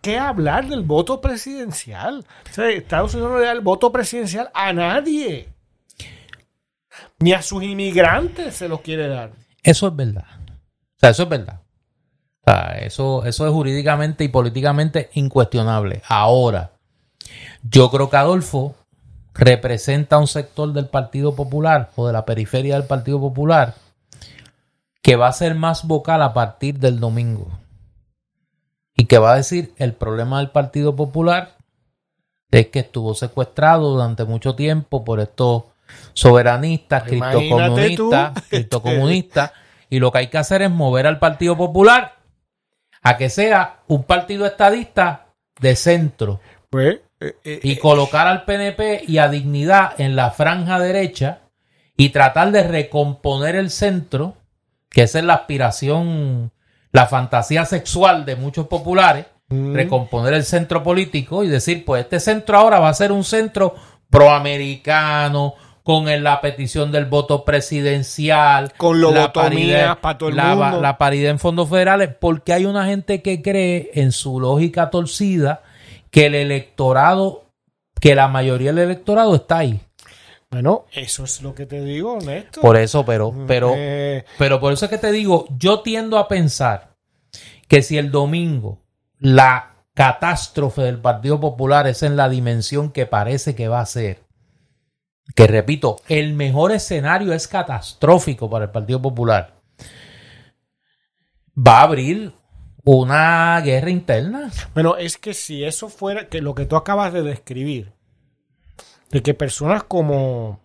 ¿Qué 0.02 0.18
hablar 0.18 0.70
del 0.70 0.82
voto 0.82 1.22
presidencial? 1.22 2.26
Estados 2.58 3.14
Unidos 3.14 3.32
no 3.34 3.38
le 3.38 3.46
da 3.46 3.52
el 3.52 3.62
voto 3.62 3.92
presidencial 3.92 4.50
a 4.56 4.74
nadie. 4.74 5.56
Ni 7.20 7.34
a 7.34 7.42
sus 7.42 7.64
inmigrantes 7.64 8.56
se 8.56 8.68
los 8.68 8.82
quiere 8.82 9.08
dar. 9.08 9.32
Eso 9.64 9.88
es 9.88 9.96
verdad. 9.96 10.26
O 10.50 11.00
sea, 11.00 11.10
eso 11.10 11.24
es 11.24 11.30
verdad. 11.30 11.62
Eso, 12.80 13.26
eso 13.26 13.46
es 13.46 13.52
jurídicamente 13.52 14.24
y 14.24 14.30
políticamente 14.30 15.10
incuestionable. 15.14 16.02
Ahora, 16.08 16.72
yo 17.64 17.92
creo 17.92 18.10
que 18.10 18.18
Adolfo 18.18 18.76
representa 19.34 20.18
un 20.18 20.28
sector 20.28 20.72
del 20.72 20.88
Partido 20.88 21.36
Popular 21.36 21.92
o 21.96 22.08
de 22.08 22.14
la 22.14 22.26
periferia 22.26 22.76
del 22.76 22.88
Partido 22.88 23.20
Popular 23.20 23.76
que 25.02 25.16
va 25.16 25.28
a 25.28 25.34
ser 25.34 25.56
más 25.56 25.86
vocal 25.86 26.22
a 26.22 26.34
partir 26.34 26.80
del 26.80 27.00
domingo. 27.00 27.48
Y 28.96 29.06
que 29.06 29.20
va 29.20 29.34
a 29.34 29.38
decir 29.38 29.74
el 29.78 29.94
problema 29.94 30.40
del 30.40 30.50
Partido 30.50 30.96
Popular 30.96 31.56
es 32.52 32.68
que 32.68 32.80
estuvo 32.80 33.14
secuestrado 33.14 33.92
durante 33.92 34.26
mucho 34.26 34.56
tiempo 34.56 35.06
por 35.06 35.20
estos 35.20 35.64
soberanistas, 36.14 37.04
criptocomunistas, 37.04 38.44
criptocomunistas, 38.50 39.52
y 39.90 40.00
lo 40.00 40.12
que 40.12 40.20
hay 40.20 40.28
que 40.28 40.38
hacer 40.38 40.62
es 40.62 40.72
mover 40.72 41.08
al 41.08 41.20
Partido 41.20 41.56
Popular 41.58 42.16
a 43.02 43.18
que 43.18 43.30
sea 43.30 43.80
un 43.88 44.04
partido 44.04 44.46
estadista 44.46 45.28
de 45.60 45.76
centro 45.76 46.42
Pues, 46.70 47.00
eh, 47.20 47.38
eh, 47.44 47.60
y 47.64 47.78
colocar 47.78 48.28
al 48.28 48.44
PNP 48.44 49.04
y 49.08 49.18
a 49.18 49.30
Dignidad 49.30 50.00
en 50.00 50.16
la 50.16 50.32
franja 50.32 50.80
derecha 50.80 51.40
y 51.96 52.10
tratar 52.10 52.52
de 52.52 52.64
recomponer 52.64 53.56
el 53.56 53.70
centro, 53.70 54.36
que 54.90 55.04
esa 55.04 55.20
es 55.20 55.26
la 55.26 55.36
aspiración, 55.36 56.52
la 56.92 57.08
fantasía 57.08 57.66
sexual 57.66 58.26
de 58.26 58.36
muchos 58.36 58.68
populares, 58.68 59.26
Mm. 59.50 59.76
recomponer 59.76 60.34
el 60.34 60.44
centro 60.44 60.84
político 60.84 61.42
y 61.44 61.48
decir, 61.48 61.86
pues 61.86 62.04
este 62.04 62.20
centro 62.20 62.58
ahora 62.58 62.80
va 62.80 62.90
a 62.90 62.94
ser 62.94 63.14
un 63.14 63.24
centro 63.24 63.76
proamericano, 64.10 65.54
con 65.88 66.06
la 66.22 66.42
petición 66.42 66.92
del 66.92 67.06
voto 67.06 67.46
presidencial, 67.46 68.74
Con 68.76 69.00
la 69.00 69.32
paridad- 69.32 70.00
pa' 70.02 70.18
todo 70.18 70.28
el 70.28 70.36
la, 70.36 70.54
mundo. 70.54 70.82
la 70.82 70.98
paridad 70.98 71.32
en 71.32 71.40
fondos 71.40 71.70
federales, 71.70 72.10
porque 72.20 72.52
hay 72.52 72.66
una 72.66 72.86
gente 72.88 73.22
que 73.22 73.42
cree 73.42 73.90
en 73.94 74.12
su 74.12 74.38
lógica 74.42 74.90
torcida 74.90 75.64
que 76.12 76.26
el 76.26 76.36
electorado, 76.36 77.46
que 78.02 78.16
la 78.16 78.28
mayoría 78.28 78.74
del 78.74 78.84
electorado 78.84 79.34
está 79.36 79.60
ahí. 79.60 79.80
bueno, 80.52 80.84
eso 80.92 81.24
es 81.24 81.42
lo 81.42 81.56
que 81.56 81.66
te 81.66 81.82
digo, 81.82 82.18
Néstor. 82.20 82.62
Por 82.62 82.76
eso, 82.76 83.06
pero, 83.06 83.34
pero, 83.48 83.72
Eh, 83.78 84.26
pero 84.38 84.60
por 84.60 84.74
eso 84.74 84.84
es 84.86 84.92
que 84.92 84.98
te 84.98 85.14
digo, 85.14 85.46
yo 85.58 85.80
tiendo 85.80 86.18
a 86.18 86.28
pensar 86.28 86.96
que 87.70 87.82
si 87.82 87.98
el 87.98 88.12
domingo 88.12 88.80
la 89.20 89.76
catástrofe 89.94 90.82
del 90.82 91.00
Partido 91.00 91.40
Popular 91.40 91.88
es 91.88 92.04
en 92.04 92.18
la 92.18 92.28
dimensión 92.28 92.92
que 92.92 93.06
parece 93.06 93.56
que 93.56 93.70
va 93.70 93.80
a 93.80 93.86
ser, 93.86 94.20
que 95.36 95.48
repito, 95.48 95.98
el 96.08 96.34
mejor 96.34 96.72
escenario 96.72 97.34
es 97.34 97.48
catastrófico 97.48 98.50
para 98.50 98.66
el 98.66 98.72
Partido 98.72 99.02
Popular, 99.02 99.56
va 101.56 101.80
a 101.80 101.84
abrir 101.84 102.34
una 102.84 103.60
guerra 103.62 103.90
interna. 103.90 104.50
Bueno, 104.74 104.96
es 104.96 105.18
que 105.18 105.34
si 105.34 105.64
eso 105.64 105.90
fuera 105.90 106.28
que 106.30 106.42
lo 106.42 106.56
que 106.56 106.66
tú 106.66 106.76
acabas 106.76 107.14
de 107.14 107.22
describir, 107.24 107.92
de 109.12 109.22
que 109.22 109.34
personas 109.34 109.84
como 109.84 110.62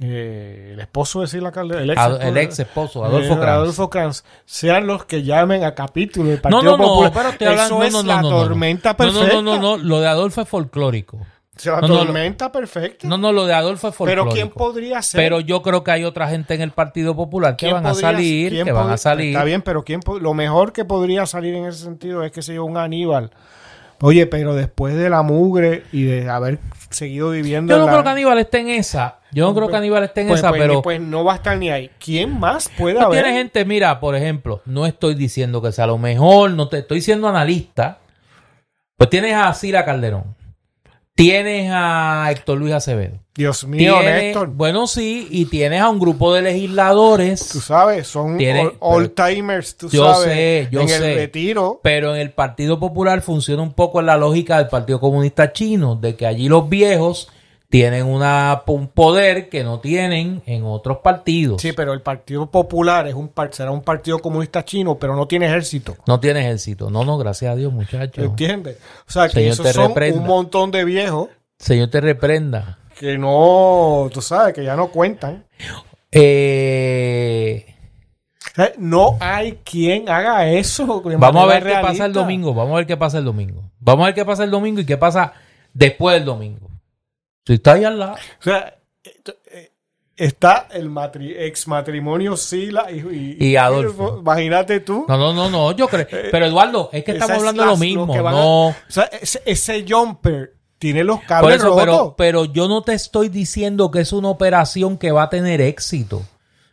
eh, 0.00 0.70
el 0.72 0.80
esposo 0.80 1.20
de 1.20 1.26
Sila 1.28 1.52
Calderón, 1.52 1.84
el 1.84 1.90
ex, 1.90 2.00
esposo, 2.00 2.22
el 2.22 2.36
ex 2.38 2.58
esposo, 2.58 3.04
Adolfo 3.04 3.34
eh, 3.34 3.36
Kranz. 3.36 3.56
Adolfo 3.56 3.90
Kranz, 3.90 4.24
sean 4.44 4.86
los 4.86 5.04
que 5.04 5.22
llamen 5.22 5.64
a 5.64 5.74
capítulo 5.74 6.30
del 6.30 6.36
No, 6.38 6.42
Partido 6.42 6.62
no, 6.62 6.76
no, 6.76 6.84
Popular. 6.84 7.12
pero 7.14 7.28
estoy 7.28 7.46
hablando, 7.46 7.74
Eso 7.74 7.78
no, 7.78 7.84
es 7.84 7.92
no, 7.92 8.02
no, 8.02 8.08
la 8.08 8.16
no, 8.16 8.22
no, 8.22 8.30
no. 8.30 8.42
tormenta 8.44 8.90
No, 8.90 8.96
perfecta. 8.96 9.34
No, 9.34 9.42
no, 9.42 9.56
no, 9.56 9.76
no, 9.76 9.76
lo 9.76 10.00
de 10.00 10.06
Adolfo 10.08 10.40
es 10.40 10.48
folclórico. 10.48 11.24
La 11.64 11.80
No, 11.82 11.86
tormenta 11.98 12.50
perfecta. 12.50 13.06
No, 13.06 13.18
no, 13.18 13.30
lo 13.30 13.44
de 13.44 13.52
Adolfo 13.52 13.88
es 13.88 13.94
pero 13.98 14.22
folclórico. 14.24 14.34
¿quién 14.34 14.48
podría 14.48 15.02
ser? 15.02 15.18
Pero 15.18 15.40
yo 15.40 15.60
creo 15.60 15.84
que 15.84 15.90
hay 15.90 16.04
otra 16.04 16.26
gente 16.28 16.54
en 16.54 16.62
el 16.62 16.70
Partido 16.70 17.14
Popular 17.14 17.56
que 17.56 17.66
¿Quién 17.66 17.74
van 17.74 17.86
a 17.86 17.94
salir, 17.94 18.64
que 18.64 18.72
van 18.72 18.90
a 18.90 18.96
salir. 18.96 19.28
Está 19.28 19.44
bien, 19.44 19.60
pero 19.60 19.84
¿quién 19.84 20.00
lo 20.20 20.32
mejor 20.32 20.72
que 20.72 20.86
podría 20.86 21.26
salir 21.26 21.54
en 21.54 21.66
ese 21.66 21.84
sentido 21.84 22.24
es 22.24 22.32
que 22.32 22.40
se 22.40 22.54
yo 22.54 22.64
un 22.64 22.78
Aníbal. 22.78 23.30
Oye, 24.00 24.26
pero 24.26 24.54
después 24.54 24.96
de 24.96 25.10
la 25.10 25.22
mugre 25.22 25.84
y 25.92 26.04
de 26.04 26.28
haber 26.28 26.58
seguido 26.90 27.30
viviendo 27.30 27.72
Yo 27.72 27.78
no 27.78 27.86
la- 27.86 27.92
creo 27.92 28.02
que 28.04 28.10
Aníbal 28.10 28.38
esté 28.38 28.58
en 28.60 28.68
esa. 28.70 29.18
Yo 29.30 29.46
no 29.46 29.54
creo 29.54 29.68
que 29.68 29.76
Aníbal 29.76 30.04
esté 30.04 30.22
en 30.22 30.28
pues, 30.28 30.40
esa, 30.40 30.48
pues, 30.48 30.60
pero 30.60 30.82
pues 30.82 31.00
no 31.00 31.22
va 31.22 31.34
a 31.34 31.36
estar 31.36 31.56
ni 31.58 31.70
ahí. 31.70 31.90
¿Quién 32.02 32.40
más 32.40 32.70
puede 32.76 32.98
no 32.98 33.06
haber? 33.06 33.22
tiene 33.22 33.38
gente, 33.38 33.64
mira, 33.66 34.00
por 34.00 34.16
ejemplo, 34.16 34.62
no 34.64 34.86
estoy 34.86 35.14
diciendo 35.14 35.60
que 35.62 35.70
sea 35.70 35.86
lo 35.86 35.98
mejor, 35.98 36.50
no 36.52 36.68
te 36.68 36.78
estoy 36.78 37.02
siendo 37.02 37.28
analista. 37.28 37.98
Pues 38.96 39.10
tienes 39.10 39.34
a 39.36 39.52
Sila 39.54 39.84
Calderón. 39.84 40.34
Tienes 41.14 41.70
a 41.72 42.28
Héctor 42.30 42.58
Luis 42.58 42.72
Acevedo. 42.72 43.18
Dios 43.34 43.64
mío, 43.64 43.96
Tienes-. 44.00 44.36
Bueno, 44.54 44.86
sí, 44.86 45.26
y 45.30 45.44
tienes 45.46 45.80
a 45.82 45.88
un 45.90 45.98
grupo 45.98 46.32
de 46.34 46.42
legisladores. 46.42 47.48
Tú 47.48 47.60
sabes, 47.60 48.06
son 48.06 48.38
all-timers, 48.80 49.76
tú 49.76 49.88
Yo 49.90 50.14
sabes. 50.14 50.32
sé, 50.32 50.68
yo 50.70 50.80
en 50.82 50.88
sé. 50.88 50.96
el 51.12 51.14
retiro. 51.16 51.80
Pero 51.82 52.14
en 52.14 52.20
el 52.20 52.30
Partido 52.30 52.78
Popular 52.80 53.20
funciona 53.22 53.62
un 53.62 53.72
poco 53.74 54.00
en 54.00 54.06
la 54.06 54.16
lógica 54.16 54.58
del 54.58 54.68
Partido 54.68 55.00
Comunista 55.00 55.52
Chino, 55.52 55.96
de 55.96 56.16
que 56.16 56.26
allí 56.26 56.48
los 56.48 56.68
viejos 56.68 57.28
tienen 57.72 58.04
una, 58.04 58.64
un 58.66 58.88
poder 58.88 59.48
que 59.48 59.64
no 59.64 59.80
tienen 59.80 60.42
en 60.44 60.62
otros 60.64 60.98
partidos. 60.98 61.62
Sí, 61.62 61.72
pero 61.72 61.94
el 61.94 62.02
Partido 62.02 62.50
Popular 62.50 63.08
es 63.08 63.14
un 63.14 63.32
será 63.50 63.70
un 63.70 63.80
partido 63.80 64.18
comunista 64.18 64.62
chino, 64.62 64.98
pero 64.98 65.16
no 65.16 65.26
tiene 65.26 65.46
ejército. 65.46 65.96
No 66.06 66.20
tiene 66.20 66.40
ejército. 66.40 66.90
No, 66.90 67.02
no, 67.02 67.16
gracias 67.16 67.50
a 67.50 67.56
Dios, 67.56 67.72
muchachos. 67.72 68.22
¿Entiendes? 68.22 68.76
O 69.08 69.10
sea, 69.10 69.26
que 69.28 69.36
Señor, 69.36 69.52
esos 69.52 69.64
te 69.64 69.72
son 69.72 69.88
reprenda. 69.88 70.20
un 70.20 70.26
montón 70.26 70.70
de 70.70 70.84
viejos 70.84 71.30
Señor 71.58 71.88
te 71.88 72.02
reprenda. 72.02 72.76
que 73.00 73.16
no, 73.16 74.10
tú 74.12 74.20
sabes, 74.20 74.52
que 74.52 74.64
ya 74.64 74.76
no 74.76 74.88
cuentan. 74.88 75.46
Eh, 76.10 77.64
sea, 78.54 78.72
no 78.76 79.16
hay 79.18 79.60
quien 79.64 80.10
haga 80.10 80.46
eso. 80.46 81.02
vamos 81.02 81.42
a 81.42 81.46
ver 81.46 81.64
qué 81.64 81.78
pasa 81.80 82.04
el 82.04 82.12
domingo. 82.12 82.52
Vamos 82.52 82.74
a 82.74 82.76
ver 82.76 82.86
qué 82.86 82.98
pasa 82.98 83.16
el 83.16 83.24
domingo. 83.24 83.62
Vamos 83.80 84.02
a 84.02 84.06
ver 84.08 84.14
qué 84.14 84.26
pasa 84.26 84.44
el 84.44 84.50
domingo 84.50 84.80
y 84.80 84.84
qué 84.84 84.98
pasa 84.98 85.32
después 85.72 86.16
del 86.16 86.26
domingo. 86.26 86.71
Si 87.46 87.54
está 87.54 87.72
ahí 87.72 87.84
al 87.84 87.98
lado. 87.98 88.14
O 88.14 88.42
sea, 88.42 88.76
eh, 89.04 89.72
está 90.16 90.68
el 90.72 90.88
matri- 90.90 91.34
ex 91.36 91.66
matrimonio 91.66 92.36
Sila 92.36 92.90
y, 92.90 92.98
y- 93.40 93.46
Y 93.50 93.56
Adolfo. 93.56 94.18
Imagínate 94.20 94.80
tú. 94.80 95.04
No, 95.08 95.16
no, 95.16 95.32
no, 95.32 95.50
no. 95.50 95.72
Yo 95.72 95.88
creo. 95.88 96.06
Pero 96.30 96.46
Eduardo, 96.46 96.90
es 96.92 97.04
que 97.04 97.12
estamos 97.12 97.32
es 97.32 97.38
hablando 97.40 97.62
de 97.62 97.68
lo 97.68 97.76
mismo. 97.76 98.14
a- 98.14 98.30
no. 98.32 98.68
o 98.68 98.74
sea, 98.88 99.04
ese, 99.04 99.42
ese 99.44 99.84
jumper 99.88 100.54
tiene 100.78 101.04
los 101.04 101.20
cables 101.22 101.56
eso, 101.56 101.68
rotos. 101.68 101.84
pero, 101.84 102.14
pero 102.16 102.44
yo 102.46 102.68
no 102.68 102.82
te 102.82 102.92
estoy 102.94 103.28
diciendo 103.28 103.90
que 103.90 104.00
es 104.00 104.12
una 104.12 104.28
operación 104.28 104.98
que 104.98 105.12
va 105.12 105.24
a 105.24 105.30
tener 105.30 105.60
éxito. 105.60 106.22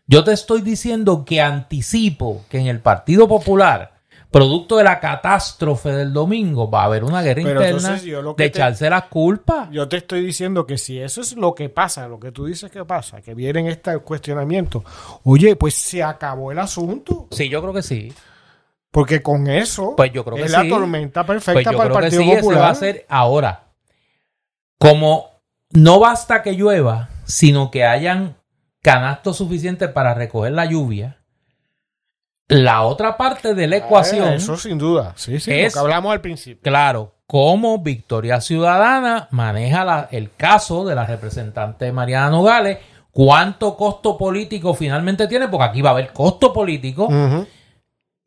Yo 0.07 0.23
te 0.23 0.31
estoy 0.33 0.61
diciendo 0.61 1.23
que 1.25 1.39
anticipo 1.41 2.43
que 2.49 2.57
en 2.57 2.65
el 2.67 2.79
Partido 2.79 3.27
Popular, 3.27 3.98
producto 4.31 4.77
de 4.77 4.83
la 4.83 4.99
catástrofe 4.99 5.89
del 5.89 6.13
domingo, 6.13 6.69
va 6.69 6.81
a 6.83 6.85
haber 6.85 7.03
una 7.03 7.21
guerra 7.21 7.41
Pero 7.43 7.61
interna 7.63 7.77
entonces 7.97 8.01
que 8.03 8.11
de 8.11 8.33
te- 8.35 8.45
echarse 8.45 8.89
las 8.89 9.03
culpas. 9.05 9.69
Yo 9.71 9.87
te 9.87 9.97
estoy 9.97 10.23
diciendo 10.23 10.65
que 10.67 10.77
si 10.77 10.99
eso 10.99 11.21
es 11.21 11.35
lo 11.35 11.55
que 11.55 11.69
pasa, 11.69 12.07
lo 12.07 12.19
que 12.19 12.31
tú 12.31 12.45
dices 12.45 12.69
que 12.69 12.85
pasa, 12.85 13.21
que 13.21 13.33
vienen 13.33 13.67
este 13.67 13.97
cuestionamiento, 13.99 14.83
oye, 15.23 15.55
pues 15.55 15.73
se 15.73 16.03
acabó 16.03 16.51
el 16.51 16.59
asunto. 16.59 17.27
Sí, 17.31 17.49
yo 17.49 17.61
creo 17.61 17.73
que 17.73 17.81
sí. 17.81 18.13
Porque 18.91 19.21
con 19.21 19.47
eso 19.47 19.93
Pues 19.95 20.11
yo 20.11 20.25
creo 20.25 20.35
que 20.37 20.43
es 20.45 20.51
la 20.51 20.61
sí. 20.63 20.69
tormenta 20.69 21.23
Pues 21.25 21.43
perfecta 21.43 21.71
yo 21.71 21.77
para 21.77 21.89
el 21.89 21.95
creo 21.95 21.99
que 21.99 22.05
Partido 22.05 22.21
sí, 22.23 22.31
ese 22.31 22.39
Popular. 22.41 22.61
va 22.63 22.69
a 22.69 22.75
ser 22.75 23.05
ahora. 23.07 23.63
Como 24.77 25.29
no 25.71 25.99
basta 25.99 26.41
que 26.41 26.53
llueva, 26.53 27.09
sino 27.25 27.69
que 27.69 27.85
hayan 27.85 28.37
canastos 28.81 29.37
suficientes 29.37 29.89
para 29.89 30.13
recoger 30.13 30.53
la 30.53 30.65
lluvia, 30.65 31.18
la 32.49 32.81
otra 32.81 33.15
parte 33.15 33.53
de 33.53 33.67
la 33.67 33.77
ecuación, 33.77 34.27
Ah, 34.27 34.33
eso 34.35 34.57
sin 34.57 34.77
duda. 34.77 35.13
Sí, 35.15 35.39
sí, 35.39 35.51
es- 35.53 35.73
lo 35.75 35.81
que 35.81 35.85
hablamos 35.85 36.11
al 36.11 36.19
principio. 36.21 36.61
claro, 36.63 37.13
cómo 37.27 37.79
Victoria 37.79 38.41
Ciudadana 38.41 39.27
maneja 39.31 39.85
la- 39.85 40.07
el 40.11 40.33
caso 40.35 40.83
de 40.85 40.95
la 40.95 41.05
representante 41.05 41.91
Mariana 41.91 42.31
Nogales, 42.31 42.79
cuánto 43.11 43.77
costo 43.77 44.17
político 44.17 44.73
finalmente 44.73 45.27
tiene, 45.27 45.47
porque 45.47 45.65
aquí 45.65 45.81
va 45.81 45.89
a 45.91 45.93
haber 45.93 46.11
costo 46.11 46.51
político. 46.51 47.07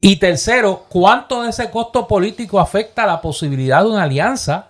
Y 0.01 0.17
tercero, 0.17 0.87
¿cuánto 0.89 1.43
de 1.43 1.51
ese 1.51 1.71
costo 1.71 2.07
político 2.09 2.59
afecta 2.59 3.07
la 3.07 3.21
posibilidad 3.21 3.83
de 3.85 3.91
una 3.91 4.03
alianza 4.05 4.69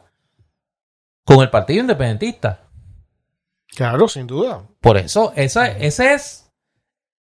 con 1.24 1.40
el 1.40 1.48
Partido 1.50 1.80
Independentista? 1.80 2.60
Claro, 3.68 4.08
sin 4.08 4.26
duda. 4.26 4.62
Por 4.80 4.98
eso, 4.98 5.32
esa, 5.34 5.68
ese 5.68 6.12
es, 6.12 6.41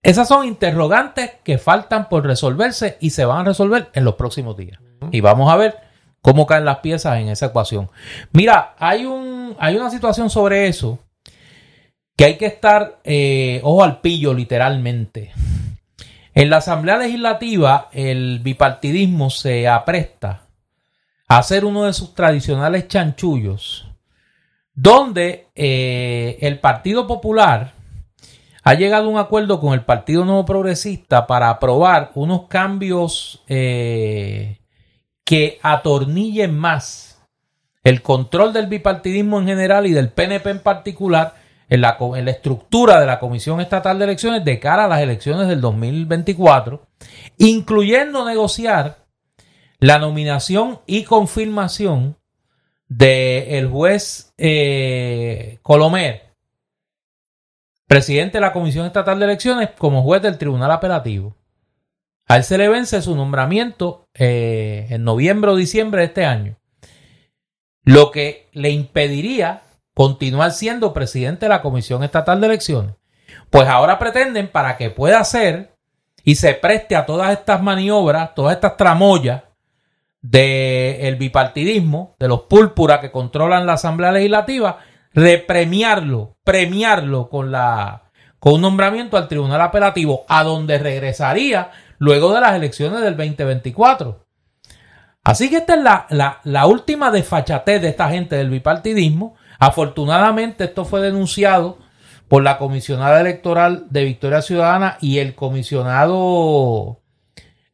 esas 0.08 0.30
son 0.30 0.48
interrogantes 0.48 1.32
que 1.44 1.58
faltan 1.58 2.08
por 2.08 2.26
resolverse 2.26 2.96
y 3.02 3.10
se 3.10 3.26
van 3.26 3.40
a 3.40 3.44
resolver 3.44 3.90
en 3.92 4.06
los 4.06 4.16
próximos 4.16 4.56
días. 4.56 4.80
Y 5.12 5.20
vamos 5.20 5.52
a 5.52 5.58
ver 5.58 5.76
cómo 6.22 6.48
caen 6.48 6.64
las 6.64 6.78
piezas 6.78 7.20
en 7.20 7.28
esa 7.28 7.48
ecuación. 7.48 7.90
Mira, 8.32 8.74
hay, 8.80 9.04
un, 9.04 9.58
hay 9.60 9.76
una 9.76 9.90
situación 9.90 10.30
sobre 10.30 10.70
eso 10.70 11.00
que 12.16 12.24
hay 12.24 12.38
que 12.38 12.46
estar 12.46 13.02
eh, 13.04 13.60
ojo 13.64 13.84
al 13.84 14.00
pillo 14.00 14.34
literalmente. 14.34 15.34
En 16.34 16.52
la 16.52 16.58
Asamblea 16.58 16.96
Legislativa, 16.96 17.90
el 17.92 18.40
bipartidismo 18.40 19.30
se 19.30 19.68
apresta 19.68 20.44
a 21.28 21.40
hacer 21.40 21.66
uno 21.66 21.84
de 21.84 21.92
sus 21.92 22.16
tradicionales 22.16 22.88
chanchullos, 22.88 23.90
donde 24.74 25.50
eh, 25.54 26.38
el 26.40 26.60
Partido 26.62 27.08
Popular 27.08 27.74
ha 28.68 28.74
llegado 28.74 29.06
a 29.06 29.12
un 29.12 29.18
acuerdo 29.18 29.62
con 29.62 29.74
el 29.74 29.86
Partido 29.86 30.26
Nuevo 30.26 30.44
Progresista 30.44 31.26
para 31.26 31.50
aprobar 31.50 32.12
unos 32.16 32.48
cambios 32.50 33.42
eh, 33.48 34.60
que 35.24 35.58
atornillen 35.62 36.54
más 36.58 37.26
el 37.86 38.02
control 38.02 38.52
del 38.52 38.68
bipartidismo 38.68 39.40
en 39.40 39.48
general 39.48 39.88
y 39.88 39.94
del 39.94 40.10
PNP 40.10 40.50
en 40.50 40.60
particular 40.60 41.36
en 41.70 41.80
la, 41.80 41.98
estructura 42.26 43.00
de 43.00 43.06
la 43.06 43.22
Comisión 43.22 43.62
Estatal 43.62 44.00
de 44.00 44.04
Elecciones 44.04 44.44
de 44.44 44.60
cara 44.60 44.84
a 44.84 44.90
las 44.90 45.00
elecciones 45.00 45.48
del 45.48 45.62
2024, 45.62 46.86
incluyendo 47.38 48.26
negociar 48.26 48.98
la 49.80 49.98
nominación 49.98 50.82
y 50.86 51.06
confirmación 51.06 52.18
del 52.90 53.70
juez 53.70 54.34
eh, 54.38 55.60
Colomer, 55.62 56.27
presidente 57.88 58.38
de 58.38 58.42
la 58.42 58.54
Comisión 58.54 58.86
Estatal 58.86 59.18
de 59.18 59.26
Elecciones, 59.26 59.70
como 59.78 60.04
juez 60.04 60.22
del 60.22 60.38
Tribunal 60.38 60.72
Apelativo. 60.72 61.36
A 62.28 62.36
él 62.36 62.44
se 62.44 62.58
le 62.58 62.68
vence 62.68 63.02
su 63.02 63.16
nombramiento 63.16 64.10
eh, 64.14 64.88
en 64.90 65.04
noviembre 65.06 65.52
o 65.52 65.56
diciembre 65.56 66.02
de 66.02 66.08
este 66.08 66.26
año, 66.26 66.58
lo 67.84 68.12
que 68.12 68.50
le 68.52 68.70
impediría 68.70 69.64
continuar 69.94 70.52
siendo 70.52 70.94
presidente 70.94 71.46
de 71.46 71.50
la 71.50 71.62
Comisión 71.62 72.04
Estatal 72.04 72.42
de 72.42 72.48
Elecciones. 72.48 72.96
Pues 73.50 73.68
ahora 73.68 73.98
pretenden 73.98 74.50
para 74.50 74.76
que 74.76 74.90
pueda 74.90 75.24
ser 75.24 75.74
y 76.24 76.36
se 76.36 76.54
preste 76.54 76.98
a 76.98 77.06
todas 77.06 77.32
estas 77.32 77.64
maniobras, 77.64 78.36
todas 78.36 78.56
estas 78.56 78.76
tramoyas 78.76 79.44
del 80.22 81.16
bipartidismo, 81.16 82.18
de 82.20 82.28
los 82.28 82.42
púrpuras 82.42 83.00
que 83.00 83.12
controlan 83.12 83.66
la 83.66 83.74
Asamblea 83.74 84.12
Legislativa, 84.12 84.80
repremiarlo, 85.18 86.38
premiarlo 86.44 87.28
con, 87.28 87.52
la, 87.52 88.12
con 88.38 88.54
un 88.54 88.62
nombramiento 88.62 89.18
al 89.18 89.28
Tribunal 89.28 89.62
Apelativo, 89.62 90.26
a 90.30 90.44
donde 90.44 90.78
regresaría 90.78 91.72
luego 91.98 92.36
de 92.36 92.42
las 92.42 92.56
elecciones 92.56 93.02
del 93.02 93.18
2024. 93.18 94.28
Así 95.24 95.50
que 95.50 95.58
esta 95.58 95.74
es 95.74 95.82
la, 95.82 96.40
la, 96.44 96.66
última 96.68 97.10
desfachatez 97.10 97.82
de 97.82 97.90
esta 97.90 98.10
gente 98.10 98.36
del 98.36 98.52
bipartidismo. 98.52 99.36
Afortunadamente 99.58 100.66
esto 100.66 100.86
fue 100.86 101.02
denunciado 101.02 101.80
por 102.28 102.44
la 102.44 102.60
comisionada 102.60 103.20
electoral 103.20 103.88
de 103.90 104.04
Victoria 104.04 104.44
Ciudadana 104.44 105.00
y 105.02 105.18
el 105.18 105.34
comisionado 105.34 107.02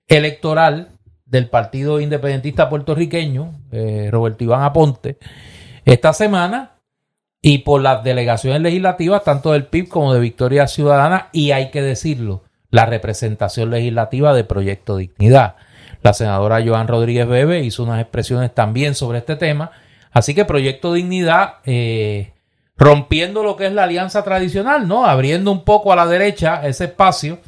electoral 0.07 0.97
del 1.25 1.49
Partido 1.49 1.99
Independentista 1.99 2.69
Puertorriqueño, 2.69 3.51
eh, 3.73 4.07
Roberto 4.11 4.45
Iván 4.45 4.63
Aponte, 4.63 5.17
esta 5.83 6.13
semana 6.13 6.73
y 7.45 7.59
por 7.59 7.81
las 7.81 8.05
delegaciones 8.05 8.61
legislativas, 8.61 9.25
tanto 9.25 9.51
del 9.51 9.65
PIB 9.65 9.89
como 9.89 10.13
de 10.13 10.21
Victoria 10.21 10.65
Ciudadana, 10.65 11.27
y 11.33 11.51
hay 11.51 11.71
que 11.71 11.81
decirlo, 11.81 12.41
la 12.71 12.85
representación 12.85 13.69
legislativa 13.69 14.33
de 14.33 14.45
Proyecto 14.45 14.95
Dignidad. 14.95 15.57
La 16.01 16.13
senadora 16.13 16.63
Joan 16.65 16.87
Rodríguez 16.87 17.27
Bebe 17.27 17.59
hizo 17.59 17.83
unas 17.83 17.99
expresiones 17.99 18.55
también 18.55 18.95
sobre 18.95 19.17
este 19.17 19.35
tema. 19.35 19.71
Así 20.13 20.33
que 20.33 20.45
Proyecto 20.45 20.93
Dignidad, 20.93 21.55
eh, 21.65 22.31
rompiendo 22.77 23.43
lo 23.43 23.57
que 23.57 23.65
es 23.65 23.73
la 23.73 23.83
alianza 23.83 24.23
tradicional, 24.23 24.87
¿no? 24.87 25.05
Abriendo 25.05 25.51
un 25.51 25.65
poco 25.65 25.91
a 25.91 25.97
la 25.97 26.07
derecha 26.07 26.65
ese 26.65 26.85
espacio, 26.85 27.39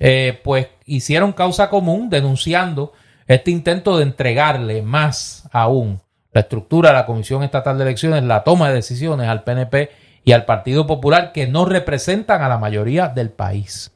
eh, 0.00 0.40
pues 0.42 0.66
hicieron 0.84 1.32
causa 1.32 1.70
común 1.70 2.10
denunciando 2.10 2.92
este 3.28 3.52
intento 3.52 3.98
de 3.98 4.02
entregarle 4.02 4.82
más 4.82 5.48
aún 5.52 6.00
la 6.34 6.40
estructura 6.42 6.90
de 6.90 6.96
la 6.96 7.06
Comisión 7.06 7.42
Estatal 7.42 7.78
de 7.78 7.84
Elecciones, 7.84 8.22
la 8.24 8.44
toma 8.44 8.68
de 8.68 8.74
decisiones 8.74 9.28
al 9.28 9.44
PNP 9.44 9.90
y 10.24 10.32
al 10.32 10.44
Partido 10.44 10.86
Popular 10.86 11.32
que 11.32 11.46
no 11.46 11.64
representan 11.64 12.42
a 12.42 12.48
la 12.48 12.58
mayoría 12.58 13.08
del 13.08 13.30
país. 13.30 13.92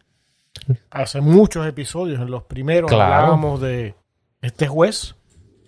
Hace 0.91 1.21
muchos 1.21 1.67
episodios, 1.67 2.21
en 2.21 2.31
los 2.31 2.45
primeros 2.45 2.91
Claro. 2.91 3.15
hablábamos 3.15 3.61
de 3.61 3.95
este 4.41 4.67
juez 4.69 5.15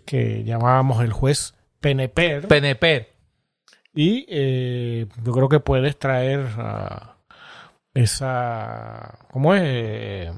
que 0.07 0.45
llamábamos 0.45 1.03
el 1.03 1.13
juez 1.13 1.55
PNP. 1.81 2.43
PNP, 2.43 3.09
Y 3.95 4.27
eh, 4.29 5.07
yo 5.25 5.33
creo 5.33 5.49
que 5.49 5.61
puedes 5.61 5.99
traer 5.99 6.47
esa. 7.95 9.19
¿Cómo 9.33 9.55
es? 9.55 9.63
Eh, 9.65 10.33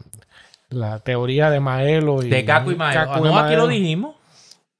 La 0.70 1.00
teoría 1.00 1.50
de 1.50 1.60
Maelo 1.60 2.22
y. 2.22 2.30
de 2.30 2.44
Caco 2.44 2.70
y 2.72 2.76
Maelo. 2.76 3.00
Caco 3.00 3.12
Ah, 3.14 3.18
y 3.18 3.22
no, 3.22 3.38
aquí 3.38 3.54
lo 3.56 3.66
Maelo, 3.66 3.66
dijimos. 3.68 4.16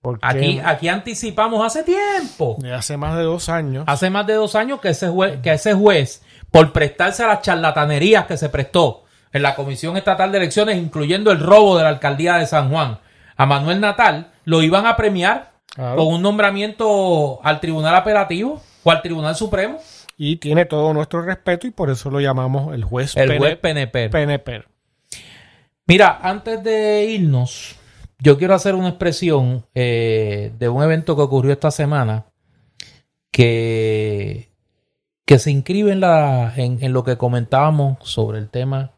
Porque 0.02 0.26
Aquí, 0.26 0.60
aquí 0.64 0.88
anticipamos 0.88 1.64
hace 1.64 1.84
tiempo. 1.84 2.56
de 2.58 2.74
hace 2.74 2.96
más 2.96 3.16
de 3.16 3.22
dos 3.22 3.48
años. 3.48 3.84
Hace 3.86 4.10
más 4.10 4.26
de 4.26 4.34
dos 4.34 4.54
años 4.56 4.80
que 4.80 4.88
ese 4.90 5.08
juez, 5.08 5.40
que 5.40 5.52
ese 5.52 5.72
juez, 5.74 6.22
por 6.50 6.72
prestarse 6.72 7.22
a 7.22 7.28
las 7.28 7.40
charlatanerías 7.42 8.26
que 8.26 8.36
se 8.36 8.48
prestó 8.50 9.04
en 9.32 9.42
la 9.42 9.54
Comisión 9.54 9.96
Estatal 9.96 10.30
de 10.32 10.38
Elecciones, 10.38 10.76
incluyendo 10.76 11.30
el 11.32 11.38
robo 11.40 11.78
de 11.78 11.84
la 11.84 11.88
alcaldía 11.88 12.34
de 12.34 12.46
San 12.46 12.68
Juan 12.70 12.98
a 13.36 13.46
Manuel 13.46 13.80
Natal, 13.80 14.32
lo 14.44 14.62
iban 14.62 14.84
a 14.86 14.96
premiar 14.96 15.52
Claro. 15.74 15.96
con 15.96 16.08
un 16.08 16.20
nombramiento 16.20 17.40
al 17.42 17.58
Tribunal 17.60 17.94
Apelativo 17.94 18.60
o 18.82 18.90
al 18.90 19.00
Tribunal 19.00 19.34
Supremo, 19.36 19.78
Y 20.18 20.36
tiene 20.36 20.66
todo 20.66 20.92
nuestro 20.92 21.22
respeto 21.22 21.66
y 21.66 21.70
por 21.70 21.88
eso 21.88 22.10
lo 22.10 22.20
llamamos 22.20 22.74
el 22.74 22.84
juez 22.84 23.16
el 23.16 23.38
juez 23.38 23.56
PNP. 23.56 24.10
PNP. 24.10 24.64
Mira, 25.86 26.18
antes 26.22 26.62
de 26.62 27.04
irnos, 27.04 27.76
yo 28.22 28.38
quiero 28.38 28.54
hacer 28.54 28.74
una 28.76 28.88
expresión 28.90 29.66
eh, 29.74 30.52
de 30.58 30.68
un 30.68 30.82
evento 30.82 31.16
que 31.16 31.22
ocurrió 31.22 31.52
esta 31.52 31.70
semana 31.72 32.26
que, 33.32 34.50
que 35.26 35.38
se 35.38 35.50
inscribe 35.50 35.90
en, 35.92 36.92
lo 36.92 37.02
que 37.04 37.16
comentábamos 37.16 37.98
sobre 38.02 38.38
el 38.38 38.48
tema 38.48 38.92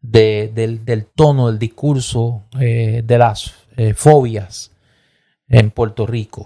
de- 0.00 0.50
del, 0.54 1.06
tono, 1.06 1.46
del 1.48 1.58
discurso, 1.58 2.44
eh, 2.60 3.02
de 3.04 3.18
las 3.18 3.54
eh, 3.76 3.94
fobias 3.94 4.72
en 5.48 5.70
Puerto 5.70 6.06
Rico. 6.06 6.44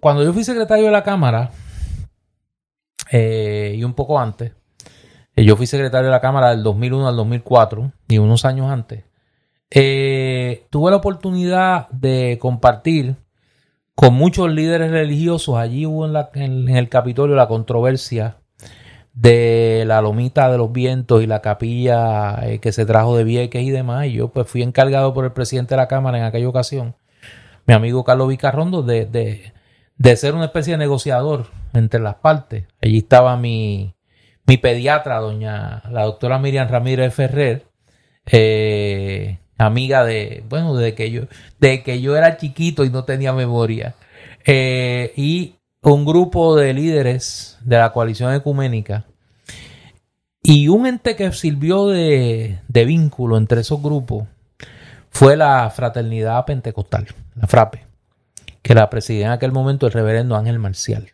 Cuando 0.00 0.24
yo 0.24 0.32
fui 0.32 0.44
secretario 0.44 0.86
de 0.86 0.90
la 0.92 1.04
Cámara, 1.04 1.50
y 3.12 3.84
un 3.84 3.94
poco 3.94 4.18
antes, 4.18 4.52
Yo 5.36 5.56
fui 5.56 5.66
secretario 5.66 6.06
de 6.06 6.12
la 6.12 6.20
Cámara 6.20 6.50
del 6.50 6.62
2001 6.62 7.08
al 7.08 7.16
2004 7.16 7.92
y 8.08 8.18
unos 8.18 8.44
años 8.44 8.70
antes. 8.70 9.04
Eh, 9.70 10.66
tuve 10.70 10.90
la 10.90 10.98
oportunidad 10.98 11.88
de 11.90 12.38
compartir 12.40 13.16
con 13.94 14.14
muchos 14.14 14.50
líderes 14.52 14.90
religiosos. 14.90 15.56
Allí 15.56 15.86
hubo 15.86 16.06
en, 16.06 16.12
la- 16.12 16.30
en- 16.34 16.68
el 16.68 16.88
Capitolio 16.88 17.34
la 17.36 17.48
controversia 17.48 18.36
de 19.14 19.84
la 19.86 20.00
lomita 20.00 20.50
de 20.50 20.58
los 20.58 20.72
vientos 20.72 21.22
y 21.22 21.26
la 21.26 21.40
capilla 21.40 22.40
eh, 22.48 22.58
que 22.58 22.72
se 22.72 22.84
trajo 22.84 23.16
de 23.16 23.24
Vieques 23.24 23.62
y 23.62 23.70
demás. 23.70 24.06
Y 24.06 24.12
yo 24.14 24.28
pues 24.28 24.48
fui 24.48 24.62
encargado 24.62 25.14
por 25.14 25.24
el 25.24 25.32
presidente 25.32 25.74
de 25.74 25.80
la 25.80 25.88
Cámara 25.88 26.18
en 26.18 26.24
aquella 26.24 26.48
ocasión, 26.48 26.96
mi 27.66 27.74
amigo 27.74 28.04
Carlos 28.04 28.28
Vicarrondo, 28.28 28.82
de, 28.82 29.06
de, 29.06 29.52
de 29.96 30.16
ser 30.16 30.34
una 30.34 30.46
especie 30.46 30.72
de 30.74 30.78
negociador 30.78 31.46
entre 31.72 32.00
las 32.00 32.16
partes. 32.16 32.66
Allí 32.82 32.98
estaba 32.98 33.36
mi, 33.36 33.94
mi 34.46 34.56
pediatra, 34.56 35.18
doña 35.20 35.82
la 35.90 36.02
doctora 36.04 36.38
Miriam 36.40 36.68
Ramírez 36.68 37.14
Ferrer, 37.14 37.66
eh, 38.26 39.38
amiga 39.58 40.04
de, 40.04 40.44
bueno, 40.48 40.74
de 40.76 40.94
que 40.94 41.10
yo, 41.10 41.22
que 41.60 42.00
yo 42.00 42.16
era 42.16 42.36
chiquito 42.36 42.84
y 42.84 42.90
no 42.90 43.04
tenía 43.04 43.32
memoria, 43.32 43.94
eh, 44.44 45.12
y 45.16 45.54
un 45.82 46.04
grupo 46.04 46.56
de 46.56 46.74
líderes 46.74 47.58
de 47.62 47.78
la 47.78 47.92
coalición 47.92 48.34
ecuménica 48.34 49.04
y 50.42 50.68
un 50.68 50.86
ente 50.86 51.16
que 51.16 51.32
sirvió 51.32 51.86
de, 51.86 52.58
de 52.68 52.84
vínculo 52.84 53.36
entre 53.36 53.60
esos 53.62 53.82
grupos 53.82 54.26
fue 55.10 55.36
la 55.36 55.70
fraternidad 55.70 56.44
pentecostal, 56.44 57.06
la 57.34 57.46
FRAPE, 57.46 57.86
que 58.60 58.74
la 58.74 58.90
presidía 58.90 59.26
en 59.26 59.32
aquel 59.32 59.52
momento 59.52 59.86
el 59.86 59.92
reverendo 59.92 60.36
Ángel 60.36 60.58
Marcial. 60.58 61.12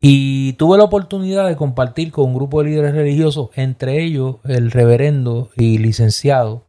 Y 0.00 0.52
tuve 0.54 0.76
la 0.76 0.84
oportunidad 0.84 1.48
de 1.48 1.56
compartir 1.56 2.12
con 2.12 2.26
un 2.26 2.34
grupo 2.34 2.62
de 2.62 2.68
líderes 2.68 2.94
religiosos, 2.94 3.48
entre 3.54 4.04
ellos 4.04 4.36
el 4.44 4.70
reverendo 4.70 5.50
y 5.56 5.78
licenciado 5.78 6.66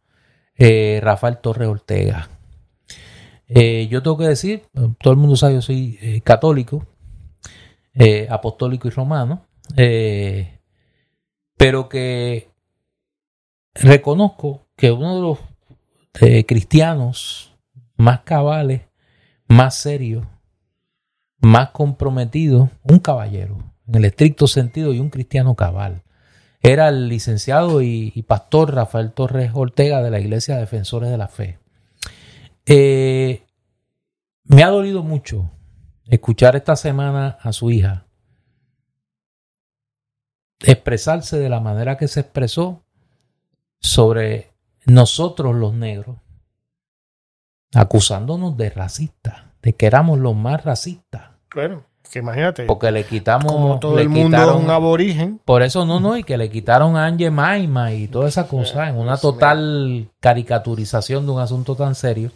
eh, 0.58 1.00
Rafael 1.02 1.38
Torres 1.38 1.68
Ortega. 1.68 2.28
Eh, 3.48 3.86
yo 3.88 4.02
tengo 4.02 4.16
que 4.18 4.28
decir, 4.28 4.64
todo 5.00 5.12
el 5.12 5.18
mundo 5.18 5.36
sabe, 5.36 5.54
yo 5.54 5.62
soy 5.62 5.98
eh, 6.00 6.20
católico, 6.22 6.86
apostólico 8.28 8.88
y 8.88 8.90
romano, 8.90 9.46
pero 11.56 11.88
que 11.88 12.50
reconozco 13.74 14.66
que 14.76 14.92
uno 14.92 15.14
de 15.14 15.20
los 15.22 15.38
cristianos 16.46 17.56
más 17.96 18.20
cabales, 18.20 18.82
más 19.48 19.76
serios, 19.76 20.26
más 21.38 21.70
comprometido, 21.70 22.70
un 22.82 22.98
caballero, 22.98 23.56
en 23.88 23.94
el 23.94 24.04
estricto 24.04 24.46
sentido, 24.46 24.92
y 24.92 25.00
un 25.00 25.08
cristiano 25.08 25.54
cabal. 25.54 26.02
Era 26.66 26.88
el 26.88 27.08
licenciado 27.08 27.80
y, 27.80 28.10
pastor 28.26 28.74
Rafael 28.74 29.12
Torres 29.12 29.52
Ortega 29.54 30.02
de 30.02 30.10
la 30.10 30.18
Iglesia 30.18 30.56
Defensores 30.56 31.10
de 31.10 31.16
la 31.16 31.28
Fe. 31.28 31.60
Eh, 32.66 33.46
me 34.42 34.64
ha 34.64 34.70
dolido 34.70 35.04
mucho 35.04 35.48
escuchar 36.06 36.56
esta 36.56 36.74
semana 36.74 37.38
a 37.40 37.52
su 37.52 37.70
hija 37.70 38.08
expresarse 40.58 41.38
de 41.38 41.48
la 41.48 41.60
manera 41.60 41.96
que 41.96 42.08
se 42.08 42.18
expresó 42.18 42.84
sobre 43.80 44.52
nosotros 44.86 45.54
los 45.54 45.72
negros, 45.72 46.16
acusándonos 47.74 48.56
de 48.56 48.70
racistas, 48.70 49.44
de 49.62 49.74
que 49.74 49.86
éramos 49.86 50.18
los 50.18 50.34
más 50.34 50.64
racistas. 50.64 51.30
Bueno, 51.54 51.84
que 52.10 52.18
imagínate. 52.20 52.64
Porque 52.64 52.90
le 52.90 53.04
quitamos. 53.04 53.52
como 53.52 53.78
todo 53.78 53.96
le 53.96 54.02
el 54.02 54.08
mundo 54.08 54.36
quitaron- 54.36 54.64
un 54.64 54.70
aborigen. 54.70 55.40
Por 55.44 55.62
eso 55.62 55.84
no, 55.84 56.00
no, 56.00 56.16
y 56.16 56.24
que 56.24 56.36
le 56.38 56.50
quitaron 56.50 56.96
a 56.96 57.06
Angie 57.06 57.30
Maima 57.30 57.92
y 57.92 58.08
toda 58.08 58.28
esa 58.28 58.46
cosa 58.48 58.88
en 58.88 58.96
una 58.96 59.16
total 59.16 60.08
caricaturización 60.20 61.26
de 61.26 61.32
un 61.32 61.40
asunto 61.40 61.74
tan 61.76 61.94
serio 61.94 62.30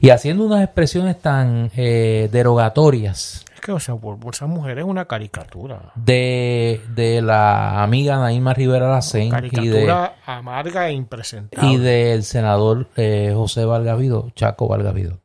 y 0.00 0.10
haciendo 0.10 0.44
unas 0.44 0.62
expresiones 0.62 1.20
tan 1.20 1.70
eh, 1.76 2.28
derogatorias 2.30 3.44
Es 3.54 3.60
que, 3.60 3.72
o 3.72 3.80
sea, 3.80 3.96
por, 3.96 4.18
por 4.18 4.34
esa 4.34 4.46
mujer 4.46 4.78
es 4.78 4.84
una 4.84 5.04
caricatura. 5.06 5.92
de, 5.94 6.80
de 6.94 7.22
la 7.22 7.82
amiga 7.82 8.18
Naima 8.18 8.52
Rivera 8.54 8.88
Lacén 8.90 9.22
y 9.22 9.30
de, 9.30 9.30
Caricatura 9.30 10.14
amarga 10.26 10.88
e 10.88 10.92
impresentable. 10.92 11.68
y 11.72 11.76
del 11.78 12.22
senador 12.24 12.88
eh, 12.96 13.32
José 13.34 13.64
Valgavido, 13.64 14.30
Chaco 14.36 14.68
Valgavido. 14.68 15.18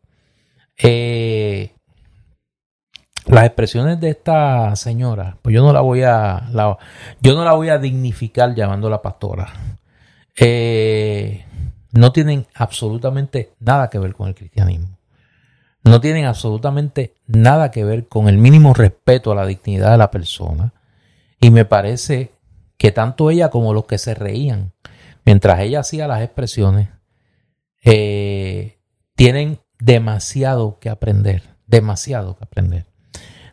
Eh, 0.82 1.74
las 3.30 3.46
expresiones 3.46 4.00
de 4.00 4.10
esta 4.10 4.76
señora, 4.76 5.38
pues 5.42 5.54
yo 5.54 5.62
no 5.64 5.72
la 5.72 5.82
voy 5.82 6.04
a, 6.04 6.50
la- 6.52 6.78
yo 7.22 7.36
no 7.36 7.44
la 7.44 7.54
voy 7.54 7.70
a 7.70 7.78
dignificar 7.78 8.56
llamándola 8.56 9.02
pastora. 9.02 9.54
Eh, 10.36 11.46
no 11.92 12.12
tienen 12.12 12.48
absolutamente 12.56 13.54
nada 13.60 13.90
que 13.90 14.00
ver 14.00 14.14
con 14.14 14.28
el 14.30 14.36
cristianismo. 14.36 14.98
No 15.84 16.02
tienen 16.02 16.26
absolutamente 16.26 17.16
nada 17.28 17.72
que 17.72 17.84
ver 17.84 18.08
con 18.08 18.28
el 18.30 18.38
mínimo 18.38 18.74
respeto 18.74 19.32
a 19.32 19.36
la 19.36 19.46
dignidad 19.46 19.92
de 19.92 19.98
la 19.98 20.12
persona. 20.12 20.74
Y 21.40 21.52
me 21.52 21.66
parece 21.66 22.34
que 22.78 22.92
tanto 22.92 23.30
ella 23.32 23.50
como 23.50 23.74
los 23.74 23.86
que 23.86 23.98
se 23.98 24.14
reían 24.14 24.74
mientras 25.26 25.60
ella 25.62 25.82
hacía 25.82 26.08
las 26.08 26.22
expresiones, 26.22 26.90
eh, 27.84 28.80
tienen 29.16 29.60
demasiado 29.80 30.80
que 30.80 30.90
aprender, 30.90 31.44
demasiado 31.68 32.36
que 32.38 32.44
aprender 32.44 32.89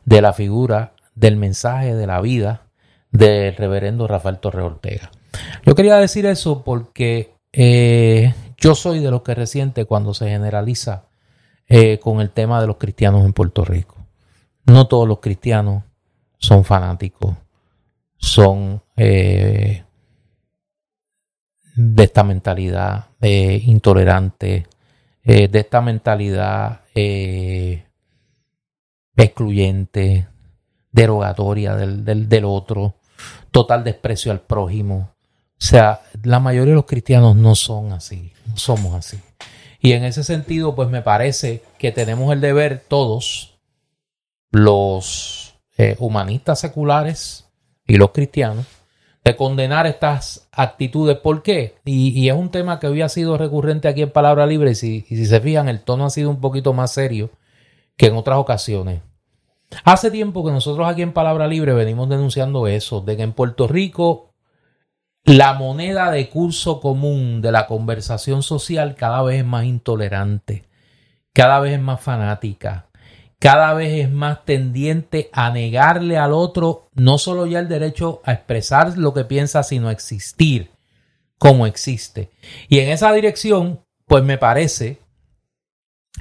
de 0.06 0.22
la 0.22 0.32
figura, 0.32 0.94
del 1.14 1.36
mensaje, 1.36 1.94
de 1.94 2.06
la 2.06 2.22
vida 2.22 2.62
del 3.10 3.54
reverendo 3.56 4.06
Rafael 4.06 4.38
Torre 4.38 4.62
Ortega. 4.62 5.10
Yo 5.64 5.74
quería 5.74 5.96
decir 5.96 6.24
eso 6.26 6.64
porque 6.64 7.34
eh, 7.52 8.34
yo 8.56 8.74
soy 8.74 9.00
de 9.00 9.10
los 9.10 9.22
que 9.22 9.34
resiente 9.34 9.84
cuando 9.84 10.14
se 10.14 10.28
generaliza 10.28 11.04
eh, 11.66 11.98
con 11.98 12.20
el 12.20 12.30
tema 12.30 12.60
de 12.60 12.66
los 12.66 12.76
cristianos 12.76 13.24
en 13.24 13.32
Puerto 13.32 13.64
Rico. 13.64 13.96
No 14.64 14.86
todos 14.86 15.06
los 15.08 15.20
cristianos 15.20 15.84
son 16.38 16.64
fanáticos, 16.64 17.34
son 18.16 18.82
eh, 18.96 19.84
de 21.74 22.04
esta 22.04 22.22
mentalidad 22.22 23.06
intolerante, 23.20 24.66
de 25.24 25.58
esta 25.58 25.80
mentalidad 25.80 26.82
excluyente, 29.24 30.28
derogatoria 30.92 31.74
del, 31.76 32.04
del, 32.04 32.28
del 32.28 32.44
otro, 32.44 32.94
total 33.50 33.84
desprecio 33.84 34.32
al 34.32 34.40
prójimo. 34.40 35.10
O 35.58 35.64
sea, 35.64 36.00
la 36.22 36.40
mayoría 36.40 36.72
de 36.72 36.76
los 36.76 36.86
cristianos 36.86 37.36
no 37.36 37.54
son 37.54 37.92
así, 37.92 38.32
no 38.46 38.56
somos 38.56 38.94
así. 38.94 39.18
Y 39.80 39.92
en 39.92 40.04
ese 40.04 40.24
sentido, 40.24 40.74
pues 40.74 40.88
me 40.88 41.02
parece 41.02 41.62
que 41.78 41.92
tenemos 41.92 42.32
el 42.32 42.40
deber 42.40 42.82
todos, 42.86 43.58
los 44.50 45.54
eh, 45.78 45.96
humanistas 45.98 46.60
seculares 46.60 47.46
y 47.86 47.96
los 47.96 48.10
cristianos, 48.10 48.66
de 49.24 49.36
condenar 49.36 49.86
estas 49.86 50.48
actitudes. 50.52 51.18
¿Por 51.18 51.42
qué? 51.42 51.76
Y, 51.84 52.08
y 52.10 52.28
es 52.28 52.34
un 52.34 52.50
tema 52.50 52.78
que 52.78 52.86
hoy 52.86 53.02
ha 53.02 53.08
sido 53.08 53.36
recurrente 53.36 53.88
aquí 53.88 54.02
en 54.02 54.10
Palabra 54.10 54.46
Libre 54.46 54.72
y 54.72 54.74
si, 54.74 55.06
y 55.08 55.16
si 55.16 55.26
se 55.26 55.40
fijan, 55.40 55.68
el 55.68 55.80
tono 55.80 56.06
ha 56.06 56.10
sido 56.10 56.30
un 56.30 56.40
poquito 56.40 56.72
más 56.72 56.92
serio 56.92 57.30
que 57.96 58.06
en 58.06 58.16
otras 58.16 58.38
ocasiones. 58.38 59.02
Hace 59.84 60.10
tiempo 60.10 60.44
que 60.44 60.52
nosotros 60.52 60.88
aquí 60.88 61.02
en 61.02 61.12
Palabra 61.12 61.48
Libre 61.48 61.72
venimos 61.72 62.08
denunciando 62.08 62.66
eso, 62.66 63.00
de 63.00 63.16
que 63.16 63.22
en 63.22 63.32
Puerto 63.32 63.66
Rico 63.66 64.34
la 65.24 65.54
moneda 65.54 66.10
de 66.12 66.28
curso 66.28 66.80
común 66.80 67.42
de 67.42 67.50
la 67.50 67.66
conversación 67.66 68.44
social 68.44 68.94
cada 68.94 69.22
vez 69.22 69.40
es 69.40 69.44
más 69.44 69.64
intolerante, 69.64 70.68
cada 71.32 71.58
vez 71.58 71.72
es 71.72 71.80
más 71.80 72.00
fanática, 72.00 72.86
cada 73.40 73.74
vez 73.74 74.04
es 74.04 74.10
más 74.10 74.44
tendiente 74.44 75.28
a 75.32 75.50
negarle 75.50 76.16
al 76.16 76.32
otro 76.32 76.88
no 76.94 77.18
solo 77.18 77.46
ya 77.46 77.58
el 77.58 77.68
derecho 77.68 78.22
a 78.24 78.32
expresar 78.32 78.96
lo 78.96 79.12
que 79.12 79.24
piensa, 79.24 79.64
sino 79.64 79.88
a 79.88 79.92
existir 79.92 80.70
como 81.38 81.66
existe. 81.66 82.30
Y 82.68 82.78
en 82.78 82.90
esa 82.90 83.12
dirección, 83.12 83.80
pues 84.06 84.22
me 84.22 84.38
parece 84.38 85.00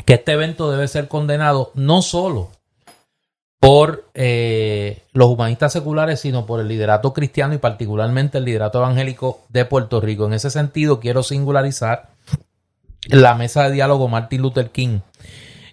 que 0.03 0.15
este 0.15 0.34
evento 0.34 0.72
debe 0.72 0.88
ser 0.88 1.07
condenado 1.07 1.72
no 1.76 2.01
solo 2.01 2.51
por 3.59 4.05
eh, 4.13 5.01
los 5.13 5.30
humanistas 5.30 5.73
seculares, 5.73 6.19
sino 6.19 6.45
por 6.45 6.59
el 6.59 6.67
liderato 6.67 7.13
cristiano 7.13 7.53
y 7.53 7.57
particularmente 7.57 8.38
el 8.38 8.45
liderato 8.45 8.80
evangélico 8.80 9.41
de 9.49 9.65
Puerto 9.65 10.01
Rico. 10.01 10.27
En 10.27 10.34
ese 10.34 10.51
sentido, 10.51 10.99
quiero 10.99 11.23
singularizar 11.23 12.09
la 13.07 13.35
mesa 13.35 13.63
de 13.63 13.72
diálogo 13.72 14.07
Martin 14.07 14.41
Luther 14.41 14.69
King 14.69 14.99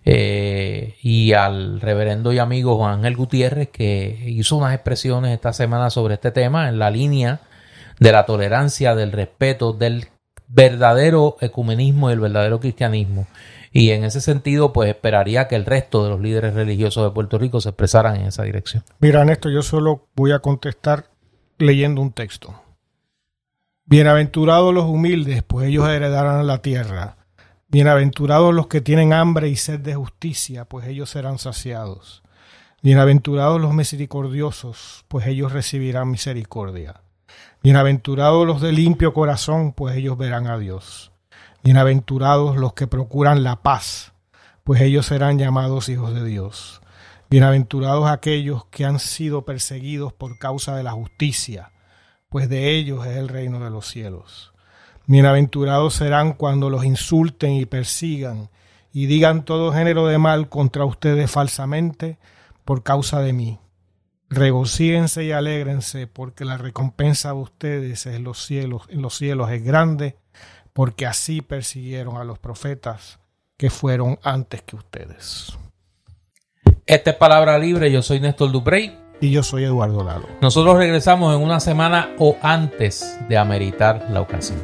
eh, 0.05 0.97
y 1.03 1.33
al 1.35 1.81
reverendo 1.81 2.33
y 2.33 2.39
amigo 2.39 2.77
Juan 2.77 3.01
Ángel 3.01 3.17
Gutiérrez, 3.17 3.69
que 3.69 4.25
hizo 4.27 4.57
unas 4.57 4.75
expresiones 4.75 5.33
esta 5.33 5.53
semana 5.53 5.91
sobre 5.91 6.15
este 6.15 6.31
tema 6.31 6.69
en 6.69 6.79
la 6.79 6.91
línea 6.91 7.41
de 8.01 8.13
la 8.13 8.25
tolerancia, 8.25 8.95
del 8.95 9.13
respeto, 9.13 9.73
del 9.73 10.09
verdadero 10.49 11.37
ecumenismo 11.41 12.11
y 12.11 12.15
el 12.15 12.21
verdadero 12.21 12.59
cristianismo. 12.59 13.27
Y 13.73 13.91
en 13.91 14.05
ese 14.05 14.21
sentido, 14.21 14.73
pues 14.73 14.91
esperaría 14.91 15.49
que 15.49 15.57
el 15.57 15.65
resto 15.65 16.05
de 16.05 16.11
los 16.11 16.21
líderes 16.21 16.55
religiosos 16.55 17.05
de 17.05 17.11
Puerto 17.11 17.39
Rico 17.39 17.61
se 17.61 17.71
expresaran 17.71 18.17
en 18.17 18.27
esa 18.27 18.43
dirección. 18.43 18.85
Mira, 19.01 19.25
Néstor, 19.25 19.53
yo 19.53 19.63
solo 19.63 20.09
voy 20.15 20.33
a 20.33 20.41
contestar 20.41 21.07
leyendo 21.59 22.03
un 22.03 22.13
texto. 22.13 22.55
Bienaventurados 23.87 24.75
los 24.75 24.85
humildes, 24.85 25.43
pues 25.43 25.69
ellos 25.69 25.89
heredarán 25.89 26.47
la 26.47 26.59
tierra. 26.59 27.17
Bienaventurados 27.69 28.55
los 28.55 28.67
que 28.67 28.83
tienen 28.83 29.15
hambre 29.15 29.49
y 29.49 29.57
sed 29.57 29.81
de 29.81 29.95
justicia, 29.95 30.67
pues 30.67 30.87
ellos 30.87 31.09
serán 31.09 31.39
saciados. 31.39 32.23
Bienaventurados 32.83 33.61
los 33.61 33.73
misericordiosos, 33.73 35.05
pues 35.09 35.27
ellos 35.27 35.53
recibirán 35.53 36.11
misericordia. 36.11 37.01
Bienaventurados 37.63 38.47
los 38.47 38.61
de 38.61 38.73
limpio 38.73 39.15
corazón, 39.15 39.73
pues 39.73 39.97
ellos 39.97 40.19
verán 40.19 40.49
a 40.49 40.59
Dios. 40.59 41.12
Bienaventurados 41.65 42.57
los 42.57 42.73
que 42.73 42.89
procuran 42.89 43.45
la 43.45 43.63
paz, 43.63 44.15
pues 44.65 44.81
ellos 44.81 45.07
serán 45.07 45.39
llamados 45.39 45.89
hijos 45.89 46.13
de 46.13 46.25
Dios. 46.25 46.83
Bienaventurados 47.31 48.11
aquellos 48.11 48.65
que 48.67 48.85
han 48.85 48.99
sido 48.99 49.45
perseguidos 49.45 50.13
por 50.13 50.41
causa 50.41 50.75
de 50.75 50.83
la 50.83 50.91
justicia, 50.91 51.71
pues 52.29 52.49
de 52.49 52.75
ellos 52.75 53.07
es 53.07 53.17
el 53.17 53.29
reino 53.29 53.61
de 53.61 53.71
los 53.71 53.87
cielos. 53.87 54.53
Bienaventurados 55.07 55.95
serán 55.95 56.33
cuando 56.33 56.69
los 56.69 56.85
insulten 56.85 57.53
y 57.53 57.65
persigan 57.65 58.51
y 58.93 59.07
digan 59.07 59.45
todo 59.45 59.73
género 59.73 60.09
de 60.09 60.19
mal 60.19 60.49
contra 60.49 60.85
ustedes 60.85 61.31
falsamente 61.31 62.19
por 62.65 62.83
causa 62.83 63.21
de 63.21 63.35
mí. 63.35 63.61
Regocíense 64.29 65.23
y 65.23 65.31
alégrense, 65.31 66.09
porque 66.09 66.45
la 66.45 66.57
recompensa 66.57 67.29
de 67.29 67.35
ustedes 67.37 68.07
en 68.07 68.25
los 68.25 68.45
cielos, 68.45 68.83
en 68.89 69.01
los 69.01 69.17
cielos 69.17 69.51
es 69.51 69.63
grande, 69.63 70.17
porque 70.73 71.07
así 71.07 71.43
persiguieron 71.43 72.17
a 72.17 72.25
los 72.25 72.39
profetas 72.39 73.19
que 73.57 73.71
fueron 73.71 74.19
antes 74.23 74.63
que 74.63 74.77
ustedes. 74.77 75.57
Esta 76.87 77.11
es 77.11 77.17
Palabra 77.17 77.59
Libre, 77.59 77.91
yo 77.93 78.03
soy 78.03 78.21
Néstor 78.21 78.51
Duprey. 78.51 78.99
Y 79.21 79.31
yo 79.31 79.45
soy 79.45 79.63
Eduardo 79.63 80.03
Lalo. 80.03 80.27
Nosotros 80.41 80.77
regresamos 80.77 81.33
en 81.37 81.43
una 81.43 81.61
semana 81.61 82.11
o 82.19 82.37
antes 82.43 83.17
de 83.29 83.39
ameritar 83.39 84.09
la 84.11 84.21
ocasión. 84.21 84.59